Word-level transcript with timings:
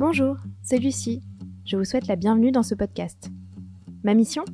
Bonjour, 0.00 0.38
c'est 0.62 0.78
Lucie. 0.78 1.20
Je 1.66 1.76
vous 1.76 1.84
souhaite 1.84 2.06
la 2.06 2.16
bienvenue 2.16 2.52
dans 2.52 2.62
ce 2.62 2.74
podcast. 2.74 3.30
Ma 4.02 4.14
mission 4.14 4.46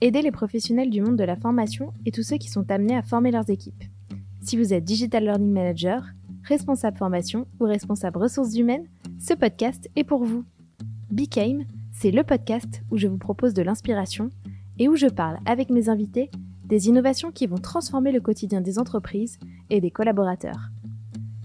Aider 0.00 0.22
les 0.22 0.30
professionnels 0.30 0.88
du 0.88 1.02
monde 1.02 1.16
de 1.16 1.24
la 1.24 1.34
formation 1.34 1.92
et 2.06 2.12
tous 2.12 2.22
ceux 2.22 2.36
qui 2.36 2.48
sont 2.48 2.70
amenés 2.70 2.96
à 2.96 3.02
former 3.02 3.32
leurs 3.32 3.50
équipes. 3.50 3.82
Si 4.40 4.56
vous 4.56 4.72
êtes 4.72 4.84
Digital 4.84 5.24
Learning 5.24 5.50
Manager, 5.50 6.04
responsable 6.44 6.96
formation 6.96 7.48
ou 7.58 7.64
responsable 7.64 8.18
ressources 8.18 8.54
humaines, 8.54 8.86
ce 9.18 9.34
podcast 9.34 9.90
est 9.96 10.04
pour 10.04 10.22
vous. 10.22 10.44
Became, 11.10 11.64
c'est 11.92 12.12
le 12.12 12.22
podcast 12.22 12.84
où 12.92 12.96
je 12.96 13.08
vous 13.08 13.18
propose 13.18 13.52
de 13.52 13.62
l'inspiration 13.62 14.30
et 14.78 14.86
où 14.86 14.94
je 14.94 15.08
parle 15.08 15.38
avec 15.44 15.70
mes 15.70 15.88
invités 15.88 16.30
des 16.66 16.86
innovations 16.86 17.32
qui 17.32 17.48
vont 17.48 17.58
transformer 17.58 18.12
le 18.12 18.20
quotidien 18.20 18.60
des 18.60 18.78
entreprises 18.78 19.40
et 19.70 19.80
des 19.80 19.90
collaborateurs. 19.90 20.70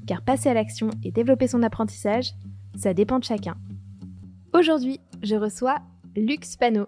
Car 0.06 0.22
passer 0.22 0.50
à 0.50 0.54
l'action 0.54 0.92
et 1.04 1.12
développer 1.12 1.48
son 1.48 1.64
apprentissage, 1.64 2.36
ça 2.80 2.94
dépend 2.94 3.20
de 3.20 3.26
chacun. 3.26 3.56
Aujourd'hui, 4.54 5.02
je 5.22 5.36
reçois 5.36 5.80
Luc 6.16 6.46
Spano. 6.46 6.86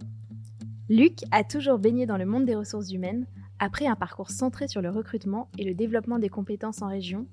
Luc 0.89 1.19
a 1.31 1.43
toujours 1.43 1.79
baigné 1.79 2.05
dans 2.05 2.15
le 2.15 2.25
monde 2.25 2.45
des 2.45 2.55
ressources 2.55 2.91
humaines. 2.91 3.27
Après 3.59 3.87
un 3.87 3.95
parcours 3.95 4.31
centré 4.31 4.69
sur 4.69 4.81
le 4.81 4.89
recrutement 4.89 5.49
et 5.57 5.65
le 5.65 5.73
développement 5.73 6.17
des 6.17 6.29
compétences 6.29 6.81
en 6.81 6.87
région, 6.87 7.27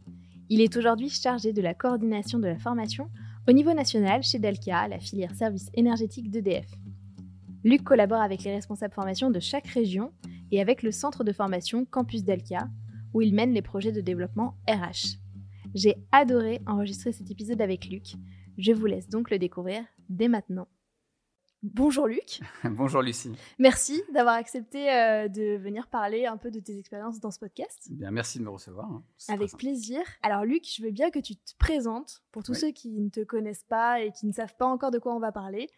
il 0.49 0.61
est 0.61 0.77
aujourd'hui 0.77 1.09
chargé 1.09 1.53
de 1.53 1.63
la 1.63 1.73
coordination 1.73 2.41
de 2.41 2.49
la 2.49 2.59
formation 2.59 3.09
au 3.47 3.53
niveau 3.53 3.73
national 3.75 4.25
chez 4.25 4.41
Delca, 4.41 4.89
la 4.89 4.99
filière 4.99 5.35
service 5.37 5.71
énergétique 5.75 6.29
d'EDF. 6.29 6.69
Luc 7.63 7.85
collabore 7.85 8.21
avec 8.21 8.43
les 8.43 8.55
responsables 8.55 8.93
formation 8.93 9.31
de 9.31 9.39
chaque 9.39 9.69
région 9.69 10.11
et 10.51 10.61
avec 10.61 10.83
le 10.83 10.91
centre 10.91 11.23
de 11.23 11.33
formation 11.33 11.85
Campus 11.85 12.25
Delca, 12.25 12.69
où 13.15 13.23
il 13.23 13.35
mène 13.35 13.53
les 13.53 13.63
projets 13.63 13.93
de 13.93 14.01
développement 14.01 14.57
RH. 14.69 15.17
J'ai 15.75 15.97
adoré 16.11 16.61
enregistrer 16.67 17.13
cet 17.13 17.31
épisode 17.31 17.61
avec 17.61 17.89
Luc. 17.89 18.15
Je 18.59 18.73
vous 18.73 18.87
laisse 18.87 19.09
donc 19.09 19.31
le 19.31 19.39
découvrir 19.39 19.85
dès 20.09 20.27
maintenant. 20.27 20.67
Bonjour 21.63 22.09
Luc. 22.09 22.41
Bonjour 22.65 23.03
Lucie. 23.03 23.31
Merci 23.61 24.03
d'avoir 24.13 24.35
accepté 24.35 24.93
euh, 24.93 25.29
de 25.29 25.57
venir 25.57 25.87
parler 25.87 26.27
un 26.27 26.37
peu 26.37 26.51
de 26.51 26.59
tes 26.59 26.77
expériences 26.77 27.21
dans 27.21 27.31
ce 27.31 27.39
podcast. 27.39 27.87
Bien, 27.93 28.11
merci 28.11 28.41
de 28.41 28.45
me 28.45 28.51
recevoir. 28.51 28.91
Hein. 28.91 29.05
Avec 29.29 29.57
plaisir. 29.57 30.01
Alors 30.23 30.45
Luc, 30.45 30.65
je 30.67 30.83
veux 30.83 30.91
bien 30.91 31.11
que 31.11 31.21
tu 31.21 31.37
te 31.37 31.57
présentes 31.61 32.25
pour 32.33 32.43
tous 32.43 32.55
ceux 32.55 32.73
qui 32.73 32.99
ne 32.99 33.11
te 33.11 33.23
connaissent 33.23 33.65
pas 33.69 34.01
et 34.01 34.11
qui 34.11 34.27
ne 34.27 34.33
savent 34.33 34.57
pas 34.59 34.67
encore 34.67 34.91
de 34.91 34.99
quoi 34.99 35.15
on 35.15 35.21
va 35.21 35.31
parler, 35.31 35.71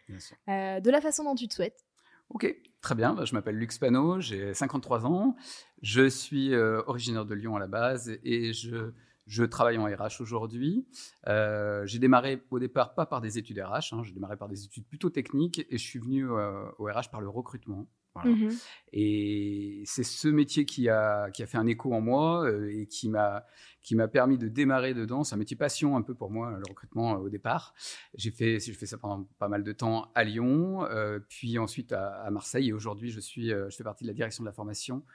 euh, 0.49 0.79
de 0.79 0.89
la 0.89 1.01
façon 1.01 1.23
dont 1.23 1.35
tu 1.35 1.47
te 1.47 1.53
souhaites. 1.53 1.85
Ok, 2.29 2.51
très 2.81 2.95
bien. 2.95 3.13
Bah, 3.13 3.25
je 3.25 3.35
m'appelle 3.35 3.57
Luc 3.57 3.73
Spano, 3.73 4.19
j'ai 4.21 4.55
53 4.55 5.05
ans. 5.05 5.35
Je 5.83 6.09
suis 6.09 6.55
euh, 6.55 6.81
originaire 6.87 7.25
de 7.25 7.35
Lyon 7.35 7.55
à 7.57 7.59
la 7.59 7.67
base 7.67 8.17
et 8.23 8.53
je 8.53 8.91
je 9.27 9.43
travaille 9.43 9.77
en 9.77 9.85
RH 9.85 10.21
aujourd'hui. 10.21 10.85
Euh, 11.27 11.85
j'ai 11.85 11.99
démarré 11.99 12.41
au 12.49 12.59
départ 12.59 12.93
pas 12.93 13.05
par 13.05 13.21
des 13.21 13.37
études 13.37 13.59
RH, 13.59 13.93
hein, 13.93 14.03
j'ai 14.03 14.13
démarré 14.13 14.37
par 14.37 14.49
des 14.49 14.65
études 14.65 14.85
plutôt 14.85 15.09
techniques 15.09 15.65
et 15.69 15.77
je 15.77 15.83
suis 15.83 15.99
venu 15.99 16.29
euh, 16.29 16.65
au 16.79 16.85
RH 16.85 17.09
par 17.11 17.21
le 17.21 17.29
recrutement. 17.29 17.87
Mmh 18.25 18.49
et 18.91 19.83
c'est 19.85 20.03
ce 20.03 20.27
métier 20.27 20.65
qui 20.65 20.89
a, 20.89 21.31
qui 21.31 21.43
a 21.43 21.47
fait 21.47 21.57
un 21.57 21.65
écho 21.65 21.93
en 21.93 22.01
moi 22.01 22.43
euh, 22.43 22.69
et 22.69 22.85
qui 22.85 23.07
m'a, 23.07 23.45
qui 23.81 23.95
m'a 23.95 24.09
permis 24.09 24.37
de 24.37 24.49
démarrer 24.49 24.93
dedans. 24.93 25.23
C'est 25.23 25.35
un 25.35 25.37
métier 25.37 25.55
passion 25.55 25.95
un 25.95 26.01
peu 26.01 26.13
pour 26.13 26.29
moi, 26.29 26.51
le 26.51 26.63
recrutement 26.67 27.13
au 27.13 27.29
départ. 27.29 27.73
J'ai 28.15 28.31
fait, 28.31 28.59
j'ai 28.59 28.73
fait 28.73 28.85
ça 28.85 28.97
pendant 28.97 29.29
pas 29.39 29.47
mal 29.47 29.63
de 29.63 29.71
temps 29.71 30.11
à 30.13 30.25
Lyon, 30.25 30.85
puis 31.29 31.57
ensuite 31.57 31.93
à, 31.93 32.21
à 32.21 32.29
Marseille 32.31 32.67
et 32.67 32.73
aujourd'hui 32.73 33.11
je, 33.11 33.21
suis, 33.21 33.47
je 33.47 33.73
fais 33.77 33.85
partie 33.85 34.03
de 34.03 34.09
la 34.09 34.13
direction 34.13 34.43
de 34.43 34.49
la 34.49 34.53
formation 34.53 35.05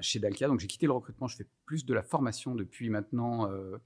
chez 0.00 0.18
Dalkia. 0.18 0.48
Donc 0.48 0.60
j'ai 0.60 0.66
quitté 0.66 0.86
le 0.86 0.92
recrutement, 0.92 1.26
je 1.26 1.36
fais 1.36 1.46
plus 1.64 1.84
de 1.84 1.94
la 1.94 2.02
formation 2.02 2.54
depuis 2.54 2.90
maintenant, 2.90 3.50
euh, 3.50 3.76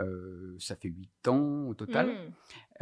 euh, 0.00 0.56
ça 0.58 0.76
fait 0.76 0.88
8 0.88 1.28
ans 1.28 1.66
au 1.68 1.74
total. 1.74 2.08
Mmh. 2.08 2.32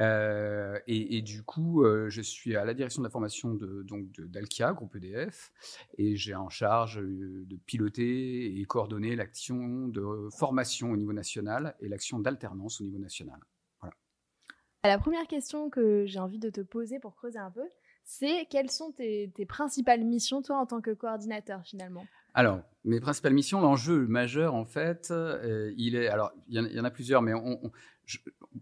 Euh, 0.00 0.78
et, 0.86 1.22
du 1.22 1.42
coup, 1.42 1.84
je 2.08 2.20
suis 2.20 2.56
à 2.56 2.64
la 2.64 2.74
direction 2.74 3.00
de 3.00 3.06
la 3.06 3.10
formation 3.10 3.54
de, 3.54 3.82
donc 3.82 4.10
de 4.12 4.26
Dalkia, 4.26 4.72
groupe 4.74 4.96
EDF, 4.96 5.52
et 5.96 6.16
j'ai 6.16 6.34
en 6.34 6.50
charge 6.50 7.00
de 7.00 7.56
piloter 7.64 8.60
et 8.60 8.64
coordonner 8.66 9.16
l'action 9.16 9.88
de 9.88 10.28
formation 10.36 10.90
au 10.90 10.96
niveau 10.96 11.14
national 11.14 11.74
et 11.80 11.88
l'action 11.88 12.18
d'alternance 12.18 12.80
au 12.80 12.84
niveau 12.84 12.98
national. 12.98 13.40
Voilà. 13.80 13.94
La 14.84 14.98
première 14.98 15.26
question 15.26 15.70
que 15.70 16.04
j'ai 16.04 16.18
envie 16.18 16.38
de 16.38 16.50
te 16.50 16.60
poser 16.60 16.98
pour 16.98 17.16
creuser 17.16 17.38
un 17.38 17.50
peu, 17.50 17.64
c'est 18.08 18.46
quelles 18.48 18.70
sont 18.70 18.92
tes, 18.92 19.32
principales 19.48 20.04
missions, 20.04 20.40
toi, 20.40 20.58
en 20.58 20.66
tant 20.66 20.80
que 20.80 20.92
coordinateur, 20.92 21.60
finalement? 21.64 22.06
Alors, 22.34 22.60
mes 22.84 23.00
principales 23.00 23.34
missions, 23.34 23.60
l'enjeu 23.60 24.06
majeur, 24.06 24.54
en 24.54 24.64
fait, 24.64 25.08
euh, 25.10 25.74
il 25.76 25.96
est. 25.96 26.06
Alors, 26.06 26.32
il 26.48 26.72
y, 26.72 26.80
en 26.80 26.84
a 26.84 26.90
plusieurs, 26.90 27.20
mais 27.20 27.34
on, 27.34 27.72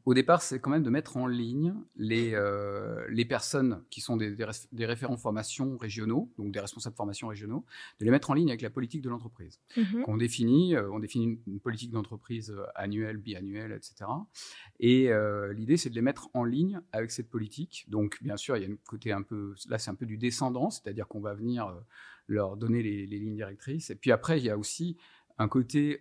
au 0.04 0.14
départ, 0.14 0.42
c'est 0.42 0.60
quand 0.60 0.70
même 0.70 0.82
de 0.82 0.90
mettre 0.90 1.16
en 1.16 1.26
ligne 1.26 1.74
les, 1.96 2.34
euh, 2.34 3.06
les 3.08 3.24
personnes 3.24 3.82
qui 3.90 4.00
sont 4.00 4.16
des, 4.16 4.36
des, 4.72 4.86
référents 4.86 5.16
formation 5.16 5.76
régionaux, 5.76 6.30
donc 6.38 6.52
des 6.52 6.60
responsables 6.60 6.96
formation 6.96 7.28
régionaux, 7.28 7.64
de 8.00 8.04
les 8.04 8.10
mettre 8.10 8.30
en 8.30 8.34
ligne 8.34 8.48
avec 8.48 8.62
la 8.62 8.70
politique 8.70 9.02
de 9.02 9.08
l'entreprise. 9.08 9.60
Mhm. 9.76 10.04
On 10.06 10.16
définit, 10.16 10.76
euh, 10.76 10.90
on 10.90 10.98
définit 10.98 11.40
une 11.46 11.60
politique 11.60 11.90
d'entreprise 11.90 12.50
euh, 12.50 12.64
annuelle, 12.74 13.18
biannuelle, 13.18 13.72
etc. 13.72 14.10
Et 14.80 15.10
l'idée, 15.54 15.76
c'est 15.76 15.90
de 15.90 15.94
les 15.94 16.02
mettre 16.02 16.28
en 16.34 16.44
ligne 16.44 16.80
avec 16.92 17.10
cette 17.10 17.30
politique. 17.30 17.86
Donc, 17.88 18.18
bien 18.22 18.36
sûr, 18.36 18.56
il 18.56 18.62
y 18.62 18.66
a 18.66 18.68
un 18.68 18.76
côté 18.86 19.12
un 19.12 19.22
peu, 19.22 19.54
là, 19.68 19.78
c'est 19.78 19.90
un 19.90 19.94
peu 19.94 20.06
du 20.06 20.18
descendant, 20.18 20.70
c'est-à-dire 20.70 21.08
qu'on 21.08 21.20
va 21.20 21.34
venir 21.34 21.74
leur 22.26 22.56
donner 22.56 22.82
les, 22.82 23.06
les, 23.06 23.18
lignes 23.18 23.36
directrices. 23.36 23.90
Et 23.90 23.94
puis 23.94 24.10
après, 24.10 24.38
il 24.38 24.44
y 24.44 24.50
a 24.50 24.58
aussi 24.58 24.96
un 25.38 25.48
côté 25.48 25.98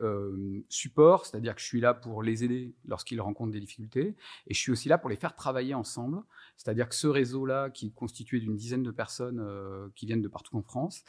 support, 0.69 1.25
c'est-à-dire 1.25 1.55
que 1.55 1.61
je 1.61 1.65
suis 1.65 1.81
là 1.81 1.93
pour 1.93 2.21
les 2.23 2.43
aider 2.43 2.75
lorsqu'ils 2.87 3.21
rencontrent 3.21 3.51
des 3.51 3.59
difficultés, 3.59 4.15
et 4.47 4.53
je 4.53 4.59
suis 4.59 4.71
aussi 4.71 4.89
là 4.89 4.97
pour 4.97 5.09
les 5.09 5.15
faire 5.15 5.35
travailler 5.35 5.73
ensemble, 5.73 6.21
c'est-à-dire 6.57 6.87
que 6.87 6.95
ce 6.95 7.07
réseau-là, 7.07 7.69
qui 7.69 7.87
est 7.87 7.93
constitué 7.93 8.39
d'une 8.39 8.55
dizaine 8.55 8.83
de 8.83 8.91
personnes 8.91 9.43
qui 9.95 10.05
viennent 10.05 10.21
de 10.21 10.27
partout 10.27 10.57
en 10.57 10.61
France, 10.61 11.03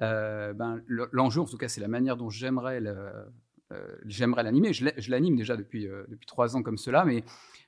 ben, 0.00 0.82
l'enjeu, 0.88 1.40
en 1.40 1.46
tout 1.46 1.56
cas, 1.56 1.68
c'est 1.68 1.80
la 1.80 1.88
manière 1.88 2.16
dont 2.16 2.30
j'aimerais 2.30 2.80
l'animer. 4.42 4.72
Je 4.72 5.10
l'anime 5.10 5.36
déjà 5.36 5.56
depuis, 5.56 5.88
trois 6.26 6.56
ans 6.56 6.62
comme 6.62 6.78
cela, 6.78 7.04
mais, 7.04 7.24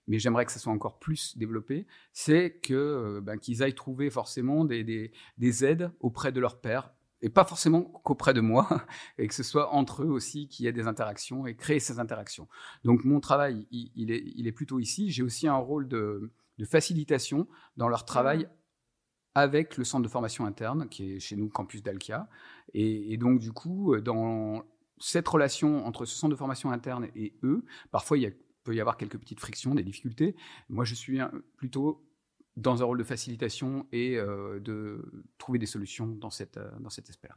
j'aimerais 0.09 0.45
que 0.45 0.51
ça 0.51 0.59
soit 0.59 0.73
encore 0.73 0.99
plus 0.99 1.39
développé. 1.39 1.87
C'est 2.13 2.59
que 2.63 3.21
ben, 3.23 3.39
qu'ils 3.39 3.63
aillent 3.63 3.77
trouver 3.77 4.11
forcément 4.11 4.65
des, 4.65 4.83
des, 4.83 5.13
des 5.39 5.65
aides 5.65 5.93
auprès 6.01 6.33
de 6.33 6.41
leurs 6.41 6.61
pairs, 6.61 6.93
et 7.23 7.29
pas 7.29 7.45
forcément 7.45 7.83
qu'auprès 8.05 8.35
de 8.35 8.41
moi, 8.41 8.69
et 9.19 9.27
que 9.27 9.35
ce 9.35 9.43
soit 9.43 9.73
entre 9.73 10.03
eux 10.03 10.11
aussi 10.11 10.49
qu'il 10.49 10.65
y 10.65 10.69
ait 10.69 10.73
des 10.73 10.87
interactions 10.87 11.47
et 11.47 11.55
créer 11.55 11.81
ces 11.81 11.99
interactions. 11.99 12.49
Donc 12.85 13.05
mon 13.05 13.21
travail, 13.21 13.67
il, 13.71 14.11
est, 14.11 14.23
il 14.37 14.47
est, 14.47 14.53
plutôt 14.53 14.79
ici. 14.79 15.11
J'ai 15.11 15.23
aussi 15.23 15.47
un 15.47 15.57
rôle 15.57 15.89
de, 15.89 16.33
facilitation 16.65 17.49
dans 17.79 17.89
leur 17.89 18.05
travail 18.05 18.47
avec 19.35 19.79
le 19.79 19.85
centre 19.85 20.03
de 20.03 20.09
formation 20.09 20.45
interne, 20.45 20.89
qui 20.89 21.13
est 21.13 21.21
chez 21.21 21.37
nous 21.37 21.49
Campus 21.49 21.83
d'Alkia. 21.83 22.29
Et, 22.75 23.17
donc 23.17 23.39
du 23.39 23.53
coup, 23.53 23.97
dans 24.01 24.63
cette 24.99 25.27
relation 25.27 25.87
entre 25.87 26.05
ce 26.05 26.15
centre 26.17 26.33
de 26.33 26.39
formation 26.39 26.71
interne 26.71 27.09
et 27.15 27.39
eux, 27.43 27.65
parfois 27.91 28.19
il 28.19 28.35
peut 28.65 28.75
y 28.75 28.81
avoir 28.81 28.99
quelques 28.99 29.19
petites 29.19 29.41
frictions, 29.41 29.75
des 29.75 29.83
difficultés. 29.83 30.37
Moi, 30.69 30.85
je 30.85 30.95
suis 30.95 31.19
plutôt 31.57 32.05
dans 32.57 32.83
un 32.83 32.85
rôle 32.85 32.99
de 32.99 33.05
facilitation 33.05 33.87
et 33.93 34.17
euh, 34.17 34.61
de 34.61 35.25
trouver 35.39 35.59
des 35.59 35.67
solutions 35.67 36.07
dans, 36.07 36.31
cette, 36.31 36.57
euh, 36.57 36.71
dans 36.81 36.91
cet 36.91 37.09
aspect-là. 37.09 37.37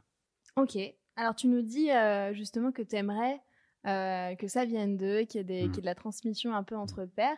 Ok. 0.56 0.76
Alors, 1.16 1.34
tu 1.34 1.48
nous 1.48 1.62
dis 1.62 1.90
euh, 1.90 2.32
justement 2.34 2.72
que 2.72 2.82
tu 2.82 2.96
aimerais 2.96 3.40
que 3.84 4.48
ça 4.48 4.64
vienne 4.64 4.96
d'eux, 4.96 5.24
qu'il 5.24 5.50
y, 5.50 5.58
ait 5.58 5.66
mmh. 5.66 5.72
de 5.72 5.80
la 5.82 5.94
transmission 5.94 6.54
un 6.54 6.62
peu 6.62 6.74
entre 6.74 7.04
pairs. 7.04 7.36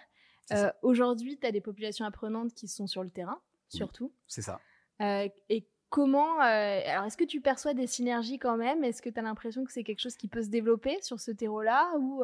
Aujourd'hui, 0.83 1.37
tu 1.41 1.45
as 1.45 1.51
des 1.51 1.61
populations 1.61 2.05
apprenantes 2.05 2.55
qui 2.55 2.69
sont 2.69 2.87
sur 2.87 3.03
le 3.03 3.11
terrain, 3.11 3.41
surtout. 3.69 4.13
c'est 4.29 4.43
ça. 4.43 4.61
et 5.01 5.67
comment. 5.91 6.39
alors, 6.39 7.05
est-ce 7.05 7.17
que 7.17 7.25
tu 7.25 7.41
perçois 7.41 7.75
des 7.75 7.89
synergies 7.89 8.39
quand 8.39 8.57
même? 8.57 8.85
Est-ce 8.85 9.03
que 9.03 9.11
tu 9.11 9.19
as 9.19 9.23
l'impression 9.23 9.65
que 9.65 9.73
c'est 9.73 9.83
quelque 9.83 9.99
chose 9.99 10.17
qui 10.17 10.29
peut 10.29 10.45
se 10.45 10.49
développer 10.49 11.03
sur 11.03 11.19
ce 11.19 11.33
terreau-là 11.33 11.91
ou 11.99 12.23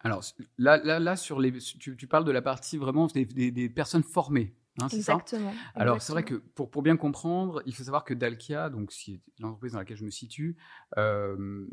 Alors, 0.00 0.24
là, 0.58 0.78
là, 0.78 0.98
là 0.98 1.14
sur 1.14 1.38
les, 1.38 1.52
tu, 1.52 2.08
parles 2.08 2.24
de 2.24 2.32
la 2.32 2.42
partie 2.42 2.76
vraiment 2.76 3.06
des, 3.06 3.24
des 3.24 3.68
personnes 3.68 4.02
formées. 4.02 4.52
Hein, 4.78 4.88
exactement. 4.88 5.52
Alors, 5.74 6.00
c'est 6.00 6.12
vrai 6.12 6.22
que 6.22 6.34
pour, 6.34 6.70
pour, 6.70 6.82
bien 6.82 6.96
comprendre, 6.96 7.62
il 7.66 7.74
faut 7.74 7.82
savoir 7.82 8.04
que 8.04 8.14
Dalkia, 8.14 8.70
donc 8.70 8.92
l'entreprise 9.40 9.72
dans 9.72 9.78
laquelle 9.78 9.96
je 9.96 10.04
me 10.04 10.10
situe, 10.10 10.56
euh, 10.96 11.66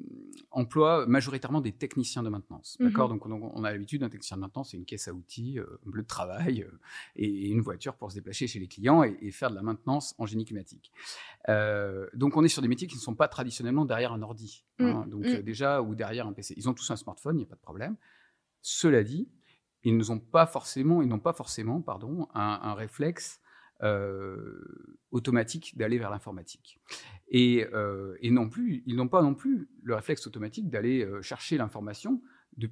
emploie 0.51 1.05
majoritairement 1.05 1.61
des 1.61 1.71
techniciens 1.71 2.23
de 2.23 2.29
maintenance. 2.29 2.75
Mhm. 2.79 2.87
D'accord? 2.87 3.09
Donc, 3.09 3.25
on 3.25 3.63
a 3.63 3.71
l'habitude 3.71 4.01
d'un 4.01 4.09
technicien 4.09 4.37
de 4.37 4.41
maintenance, 4.41 4.71
c'est 4.71 4.77
une 4.77 4.85
caisse 4.85 5.07
à 5.07 5.13
outils, 5.13 5.59
euh, 5.59 5.79
un 5.85 5.89
bleu 5.89 6.01
de 6.01 6.07
travail 6.07 6.63
euh, 6.63 6.79
et, 7.15 7.49
une 7.49 7.61
voiture 7.61 7.95
pour 7.95 8.09
se 8.11 8.15
déplacer 8.15 8.47
chez 8.47 8.59
les 8.59 8.67
clients 8.67 9.03
et, 9.03 9.31
faire 9.31 9.49
de 9.51 9.55
la 9.55 9.61
maintenance 9.61 10.15
en 10.17 10.25
génie 10.25 10.45
climatique. 10.45 10.91
donc, 12.13 12.35
on 12.35 12.43
est 12.43 12.47
sur 12.47 12.61
des 12.61 12.67
métiers 12.67 12.87
qui 12.87 12.95
ne 12.95 13.01
sont 13.01 13.15
pas 13.15 13.27
traditionnellement 13.27 13.85
derrière 13.85 14.11
un 14.13 14.21
ordi. 14.21 14.65
Hein. 14.79 15.05
Mm, 15.05 15.09
donc, 15.09 15.25
mm. 15.25 15.41
déjà, 15.43 15.81
ou 15.81 15.95
derrière 15.95 16.25
un 16.25 16.33
PC. 16.33 16.55
Ils 16.57 16.67
ont 16.67 16.73
tous 16.73 16.89
un 16.89 16.95
smartphone, 16.95 17.35
il 17.35 17.39
n'y 17.39 17.45
a 17.45 17.47
pas 17.47 17.55
de 17.55 17.61
problème. 17.61 17.95
Cela 18.61 19.03
dit, 19.03 19.29
ils 19.87 19.97
n'ont 19.97 20.19
pas 20.19 20.45
forcément, 20.45 21.01
ils 21.01 21.07
n'ont 21.07 21.19
pas 21.19 21.33
forcément, 21.33 21.81
pardon, 21.81 22.27
un, 22.33 22.73
réflexe 22.73 23.39
euh, 23.83 24.59
automatique 25.11 25.77
d'aller 25.77 25.97
vers 25.97 26.09
l'informatique. 26.09 26.79
Et, 27.29 27.65
euh, 27.73 28.15
et, 28.21 28.31
non 28.31 28.49
plus, 28.49 28.83
ils 28.85 28.95
n'ont 28.95 29.07
pas 29.07 29.21
non 29.21 29.33
plus 29.35 29.69
le 29.83 29.95
réflexe 29.95 30.27
automatique 30.27 30.69
d'aller 30.69 31.05
euh, 31.05 31.21
chercher 31.21 31.57
l'information 31.57 32.21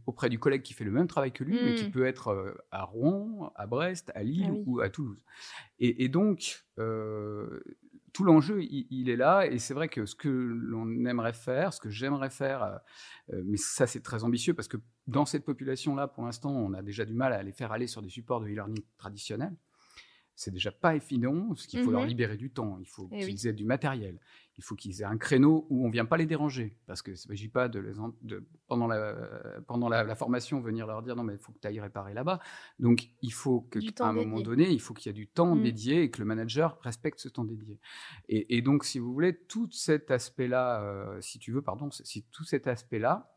auprès 0.07 0.29
du 0.29 0.39
collègue 0.39 0.63
qui 0.63 0.73
fait 0.73 0.83
le 0.83 0.89
même 0.91 1.07
travail 1.07 1.31
que 1.31 1.43
lui, 1.43 1.59
mais 1.63 1.75
qui 1.75 1.85
Mm. 1.85 1.91
peut 1.91 2.05
être 2.05 2.55
à 2.71 2.83
Rouen, 2.85 3.51
à 3.55 3.67
Brest, 3.67 4.11
à 4.15 4.23
Lille 4.23 4.47
Ah 4.49 4.51
oui. 4.53 4.63
ou 4.65 4.79
à 4.79 4.89
Toulouse. 4.89 5.21
Et, 5.79 6.03
et 6.03 6.09
donc, 6.09 6.65
tout 8.15 8.23
l'enjeu, 8.23 8.63
il, 8.63 9.09
est 9.09 9.17
là. 9.17 9.45
Et 9.45 9.59
c'est 9.59 9.73
vrai 9.73 9.89
que 9.89 10.05
ce 10.05 10.15
que 10.15 10.29
l'on 10.29 10.87
aimerait 11.05 11.33
faire, 11.33 11.73
ce 11.73 11.81
que 11.81 11.89
j'aimerais 11.89 12.29
faire, 12.29 12.63
euh, 12.63 12.77
euh, 13.33 13.41
mais 13.45 13.57
ça 13.57 13.87
c'est 13.87 13.99
très 13.99 14.23
ambitieux 14.23 14.53
parce 14.53 14.69
que 14.69 14.77
dans 15.05 15.25
cette 15.25 15.43
population-là, 15.43 16.07
pour 16.07 16.23
l'instant, 16.23 16.49
on 16.51 16.73
a 16.73 16.81
déjà 16.81 17.03
du 17.03 17.13
mal 17.13 17.33
à 17.33 17.43
les 17.43 17.51
faire 17.51 17.73
aller 17.73 17.87
sur 17.87 18.01
des 18.01 18.09
supports 18.09 18.39
de 18.39 18.47
e-learning 18.47 18.81
traditionnels. 18.97 19.57
C'est 20.37 20.51
déjà 20.51 20.71
pas 20.71 20.95
évident, 20.95 21.47
parce 21.47 21.65
qu'il 21.65 21.81
faut 21.81 21.91
leur 21.91 22.01
Mhm. 22.01 22.07
libérer 22.09 22.35
du 22.37 22.49
temps, 22.51 22.77
il 22.81 22.87
faut 22.87 23.07
Eh 23.13 23.19
qu'ils 23.23 23.35
oui. 23.35 23.47
aient 23.47 23.53
du 23.53 23.63
matériel, 23.63 24.19
il 24.57 24.63
faut 24.65 24.75
qu'ils 24.75 25.01
aient 25.01 25.05
un 25.05 25.17
créneau 25.17 25.65
où 25.69 25.85
on 25.85 25.89
vient 25.89 26.03
pas 26.03 26.17
les 26.17 26.25
déranger, 26.25 26.75
parce 26.87 27.01
que 27.01 27.11
ne 27.11 27.15
s'agit 27.15 27.47
pas 27.47 27.69
de, 27.69 27.79
les 27.79 27.97
en- 27.99 28.13
de 28.21 28.45
pendant, 28.67 28.87
la, 28.87 29.15
pendant 29.65 29.87
la, 29.87 30.03
la 30.03 30.15
formation 30.15 30.59
venir 30.59 30.87
leur 30.87 31.01
dire 31.03 31.15
non 31.15 31.23
mais 31.23 31.33
il 31.35 31.39
faut 31.39 31.53
que 31.53 31.59
tu 31.59 31.67
ailles 31.67 31.79
réparer 31.79 32.13
là-bas. 32.13 32.41
Donc 32.79 33.07
il 33.21 33.31
faut 33.31 33.61
que 33.61 33.79
à 34.01 34.07
un 34.09 34.13
moment 34.13 34.41
donné, 34.41 34.69
il 34.69 34.81
faut 34.81 34.93
qu'il 34.93 35.09
y 35.09 35.11
ait 35.11 35.13
du 35.13 35.27
temps 35.27 35.55
Mm. 35.55 35.61
dédié 35.63 36.01
et 36.03 36.11
que 36.11 36.19
le 36.19 36.25
manager 36.25 36.77
respecte 36.81 37.19
ce 37.19 37.29
temps 37.29 37.45
dédié. 37.45 37.79
Et, 38.27 38.57
et 38.57 38.61
donc 38.61 38.83
si 38.83 38.99
vous 38.99 39.13
voulez 39.13 39.37
tout 39.37 39.69
cet 39.71 40.11
aspect-là, 40.11 40.81
euh, 40.83 41.21
si 41.21 41.39
tu 41.39 41.53
veux, 41.53 41.61
pardon, 41.61 41.89
si 41.91 42.23
tout 42.31 42.43
cet 42.43 42.67
aspect-là 42.67 43.31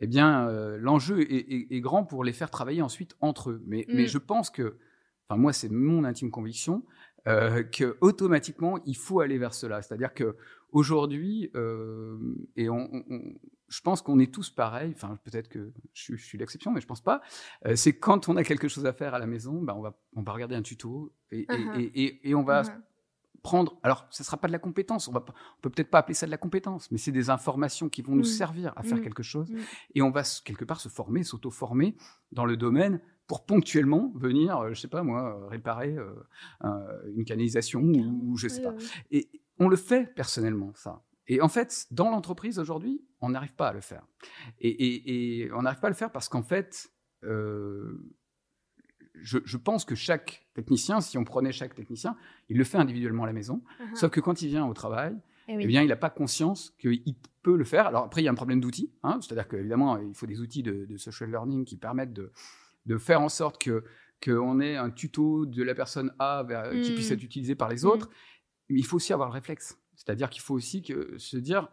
eh 0.00 0.06
bien, 0.08 0.48
euh, 0.48 0.76
l'enjeu 0.76 1.20
est, 1.22 1.34
est- 1.52 1.72
est 1.72 1.80
grand 1.80 2.04
pour 2.04 2.24
les 2.24 2.32
faire 2.32 2.50
travailler 2.50 2.82
ensuite 2.82 3.16
entre 3.20 3.50
eux. 3.50 3.62
Mais, 3.66 3.84
Mm. 3.88 3.94
mais 3.96 4.06
je 4.06 4.18
pense 4.18 4.50
que, 4.50 4.78
enfin 5.28 5.40
moi, 5.40 5.52
c'est 5.52 5.70
mon 5.70 6.04
intime 6.04 6.30
conviction 6.30 6.84
euh, 7.26 7.62
que 7.62 7.96
automatiquement 8.00 8.78
il 8.84 8.96
faut 8.96 9.20
aller 9.20 9.38
vers 9.38 9.54
cela. 9.54 9.80
C'est-à-dire 9.82 10.12
que 10.14 10.36
aujourd'hui, 10.72 11.50
euh, 11.54 12.18
et 12.56 12.68
on, 12.68 12.88
on- 12.92 13.04
on- 13.10 13.34
je 13.68 13.80
pense 13.80 14.02
qu'on 14.02 14.18
est 14.18 14.32
tous 14.32 14.50
pareils. 14.50 14.92
Enfin, 14.94 15.18
peut-être 15.24 15.48
que 15.48 15.72
je, 15.94 16.02
suis- 16.02 16.16
je 16.18 16.24
suis 16.24 16.38
l'exception, 16.38 16.70
mais 16.70 16.80
je 16.80 16.86
pense 16.86 17.00
pas. 17.00 17.22
Euh, 17.66 17.74
c'est 17.76 17.94
quand 17.94 18.28
on 18.28 18.36
a 18.36 18.44
quelque 18.44 18.68
chose 18.68 18.84
à 18.86 18.92
faire 18.92 19.14
à 19.14 19.18
la 19.18 19.26
maison, 19.26 19.62
ben 19.62 19.74
on 19.74 19.80
va 19.80 19.98
on 20.16 20.22
va 20.22 20.32
regarder 20.32 20.54
un 20.54 20.62
tuto 20.62 21.12
et, 21.30 21.40
et- 21.40 21.46
Uh-huh. 21.46 21.80
et- 21.80 22.02
et- 22.04 22.30
et 22.30 22.34
on 22.34 22.42
va 22.44 22.62
Mhm. 22.62 22.82
prendre. 23.42 23.78
Alors, 23.82 24.06
ce 24.10 24.22
sera 24.22 24.36
pas 24.36 24.46
de 24.48 24.52
la 24.52 24.58
compétence. 24.58 25.08
On 25.08 25.12
va, 25.12 25.24
on 25.28 25.60
peut 25.62 25.70
peut-être 25.70 25.90
pas 25.90 25.98
appeler 26.00 26.14
ça 26.14 26.26
de 26.26 26.30
la 26.30 26.36
compétence, 26.38 26.90
mais 26.90 26.98
c'est 26.98 27.12
des 27.12 27.30
informations 27.30 27.88
qui 27.88 28.02
vont 28.02 28.14
nous 28.14 28.20
Mm. 28.22 28.24
servir 28.42 28.72
à 28.76 28.82
faire 28.82 28.98
Mm. 28.98 29.02
quelque 29.02 29.22
chose. 29.22 29.50
Mm. 29.50 29.58
Et 29.96 30.02
on 30.02 30.10
va 30.10 30.22
quelque 30.44 30.64
part 30.64 30.80
se 30.80 30.88
former, 30.88 31.22
s'auto-former 31.24 31.96
dans 32.32 32.44
le 32.44 32.56
domaine 32.56 33.00
pour 33.26 33.46
ponctuellement 33.46 34.12
venir, 34.16 34.58
euh, 34.58 34.74
je 34.74 34.80
sais 34.80 34.88
pas 34.88 35.02
moi, 35.02 35.38
euh, 35.42 35.46
réparer 35.46 35.96
euh, 35.96 36.12
un- 36.60 36.84
une 37.16 37.24
canalisation 37.24 37.80
ou, 37.82 38.36
je 38.36 38.48
sais 38.48 38.62
pas. 38.62 38.74
Et 39.10 39.28
on 39.58 39.68
le 39.68 39.76
fait 39.76 40.12
personnellement, 40.14 40.72
ça. 40.74 41.02
Et 41.26 41.40
en 41.40 41.48
fait, 41.48 41.86
dans 41.90 42.10
l'entreprise 42.10 42.58
aujourd'hui, 42.58 43.00
on 43.22 43.30
n'arrive 43.30 43.54
pas 43.54 43.68
à 43.68 43.72
le 43.72 43.80
faire. 43.80 44.06
Et, 44.60 44.68
et- 44.68 45.40
et 45.44 45.52
on 45.52 45.62
n'arrive 45.62 45.80
pas 45.80 45.86
à 45.86 45.90
le 45.90 45.96
faire 45.96 46.12
parce 46.12 46.28
qu'en 46.28 46.42
fait, 46.42 46.90
euh, 47.22 47.98
je, 49.14 49.38
je 49.44 49.56
pense 49.56 49.84
que 49.84 49.94
chaque 49.94 50.46
technicien, 50.54 51.00
si 51.00 51.16
on 51.16 51.24
prenait 51.24 51.52
chaque 51.52 51.74
technicien, 51.74 52.16
il 52.48 52.58
le 52.58 52.64
fait 52.64 52.78
individuellement 52.78 53.24
à 53.24 53.26
la 53.26 53.32
maison. 53.32 53.62
Mhm. 53.80 53.94
Sauf 53.96 54.10
que 54.10 54.20
quand 54.20 54.42
il 54.42 54.48
vient 54.48 54.66
au 54.66 54.74
travail, 54.74 55.16
Eh 55.48 55.56
oui. 55.56 55.62
eh 55.64 55.66
bien, 55.66 55.82
il 55.82 55.88
n'a 55.88 55.96
pas 55.96 56.10
conscience 56.10 56.74
qu'il 56.78 57.14
peut 57.42 57.56
le 57.56 57.64
faire. 57.64 57.86
Alors 57.86 58.04
après, 58.04 58.20
il 58.22 58.24
y 58.24 58.28
a 58.28 58.30
un 58.30 58.34
problème 58.34 58.60
d'outils. 58.60 58.90
hein, 59.02 59.18
C'est-à-dire 59.22 59.48
qu'évidemment, 59.48 59.96
il 59.98 60.14
faut 60.14 60.26
des 60.26 60.40
outils 60.40 60.62
de, 60.62 60.84
de 60.84 60.96
social 60.96 61.30
learning 61.30 61.64
qui 61.64 61.76
permettent 61.76 62.12
de, 62.12 62.32
de 62.86 62.98
faire 62.98 63.20
en 63.20 63.28
sorte 63.28 63.60
que 63.62 63.84
qu'on 64.24 64.60
ait 64.60 64.76
un 64.76 64.90
tuto 64.90 65.44
de 65.44 65.62
la 65.62 65.74
personne 65.74 66.14
A 66.18 66.42
vers- 66.44 66.70
qui 66.70 66.92
Mm. 66.92 66.94
puisse 66.94 67.10
être 67.10 67.22
utilisé 67.22 67.54
par 67.54 67.68
les 67.68 67.82
Mm. 67.84 67.88
autres. 67.88 68.08
Mais 68.70 68.78
il 68.78 68.84
faut 68.86 68.96
aussi 68.96 69.12
avoir 69.12 69.28
le 69.28 69.34
réflexe. 69.34 69.78
C'est-à-dire 69.96 70.30
qu'il 70.30 70.40
faut 70.42 70.54
aussi 70.54 70.82
que, 70.82 71.18
se 71.18 71.36
dire, 71.36 71.68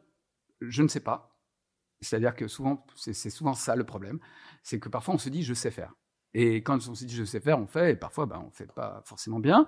je 0.59 0.83
ne 0.83 0.87
sais 0.89 0.99
pas. 0.99 1.37
C'est-à-dire 2.01 2.35
que 2.35 2.47
souvent, 2.47 2.85
c'est 2.95 3.13
c'est 3.13 3.29
souvent 3.29 3.53
ça 3.53 3.75
le 3.75 3.85
problème. 3.85 4.19
C'est 4.63 4.79
que 4.79 4.89
parfois, 4.89 5.13
on 5.13 5.17
se 5.17 5.29
dit, 5.29 5.43
je 5.43 5.53
sais 5.53 5.71
faire. 5.71 5.93
Et 6.33 6.57
quand 6.63 6.75
on 6.89 6.95
se 6.95 7.05
dit, 7.05 7.15
je 7.15 7.23
sais 7.23 7.39
faire, 7.39 7.57
on 7.59 7.67
fait. 7.67 7.91
Et 7.91 7.95
parfois, 7.95 8.25
ben, 8.25 8.39
on 8.43 8.47
ne 8.47 8.51
fait 8.53 8.71
pas 8.73 9.01
forcément 9.05 9.39
bien. 9.39 9.65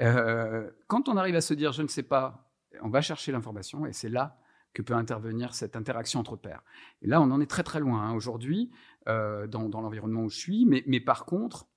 Euh, 0.00 0.70
quand 0.86 1.08
on 1.08 1.16
arrive 1.16 1.34
à 1.36 1.40
se 1.40 1.54
dire, 1.54 1.72
je 1.72 1.82
ne 1.82 1.88
sais 1.88 2.02
pas, 2.02 2.50
on 2.82 2.88
va 2.90 3.00
chercher 3.00 3.32
l'information. 3.32 3.86
Et 3.86 3.92
c'est 3.92 4.08
là 4.08 4.38
que 4.74 4.82
peut 4.82 4.94
intervenir 4.94 5.54
cette 5.54 5.76
interaction 5.76 6.20
entre 6.20 6.36
pairs. 6.36 6.62
Et 7.00 7.06
là, 7.06 7.20
on 7.20 7.30
en 7.30 7.40
est 7.40 7.46
très 7.46 7.62
très 7.62 7.80
loin 7.80 8.02
hein, 8.02 8.12
aujourd'hui 8.12 8.70
euh, 9.08 9.46
dans, 9.46 9.68
l'environnement 9.68 10.24
où 10.24 10.28
je 10.28 10.36
suis. 10.36 10.66
Mais, 10.66 11.00
par 11.00 11.24
contre, 11.24 11.68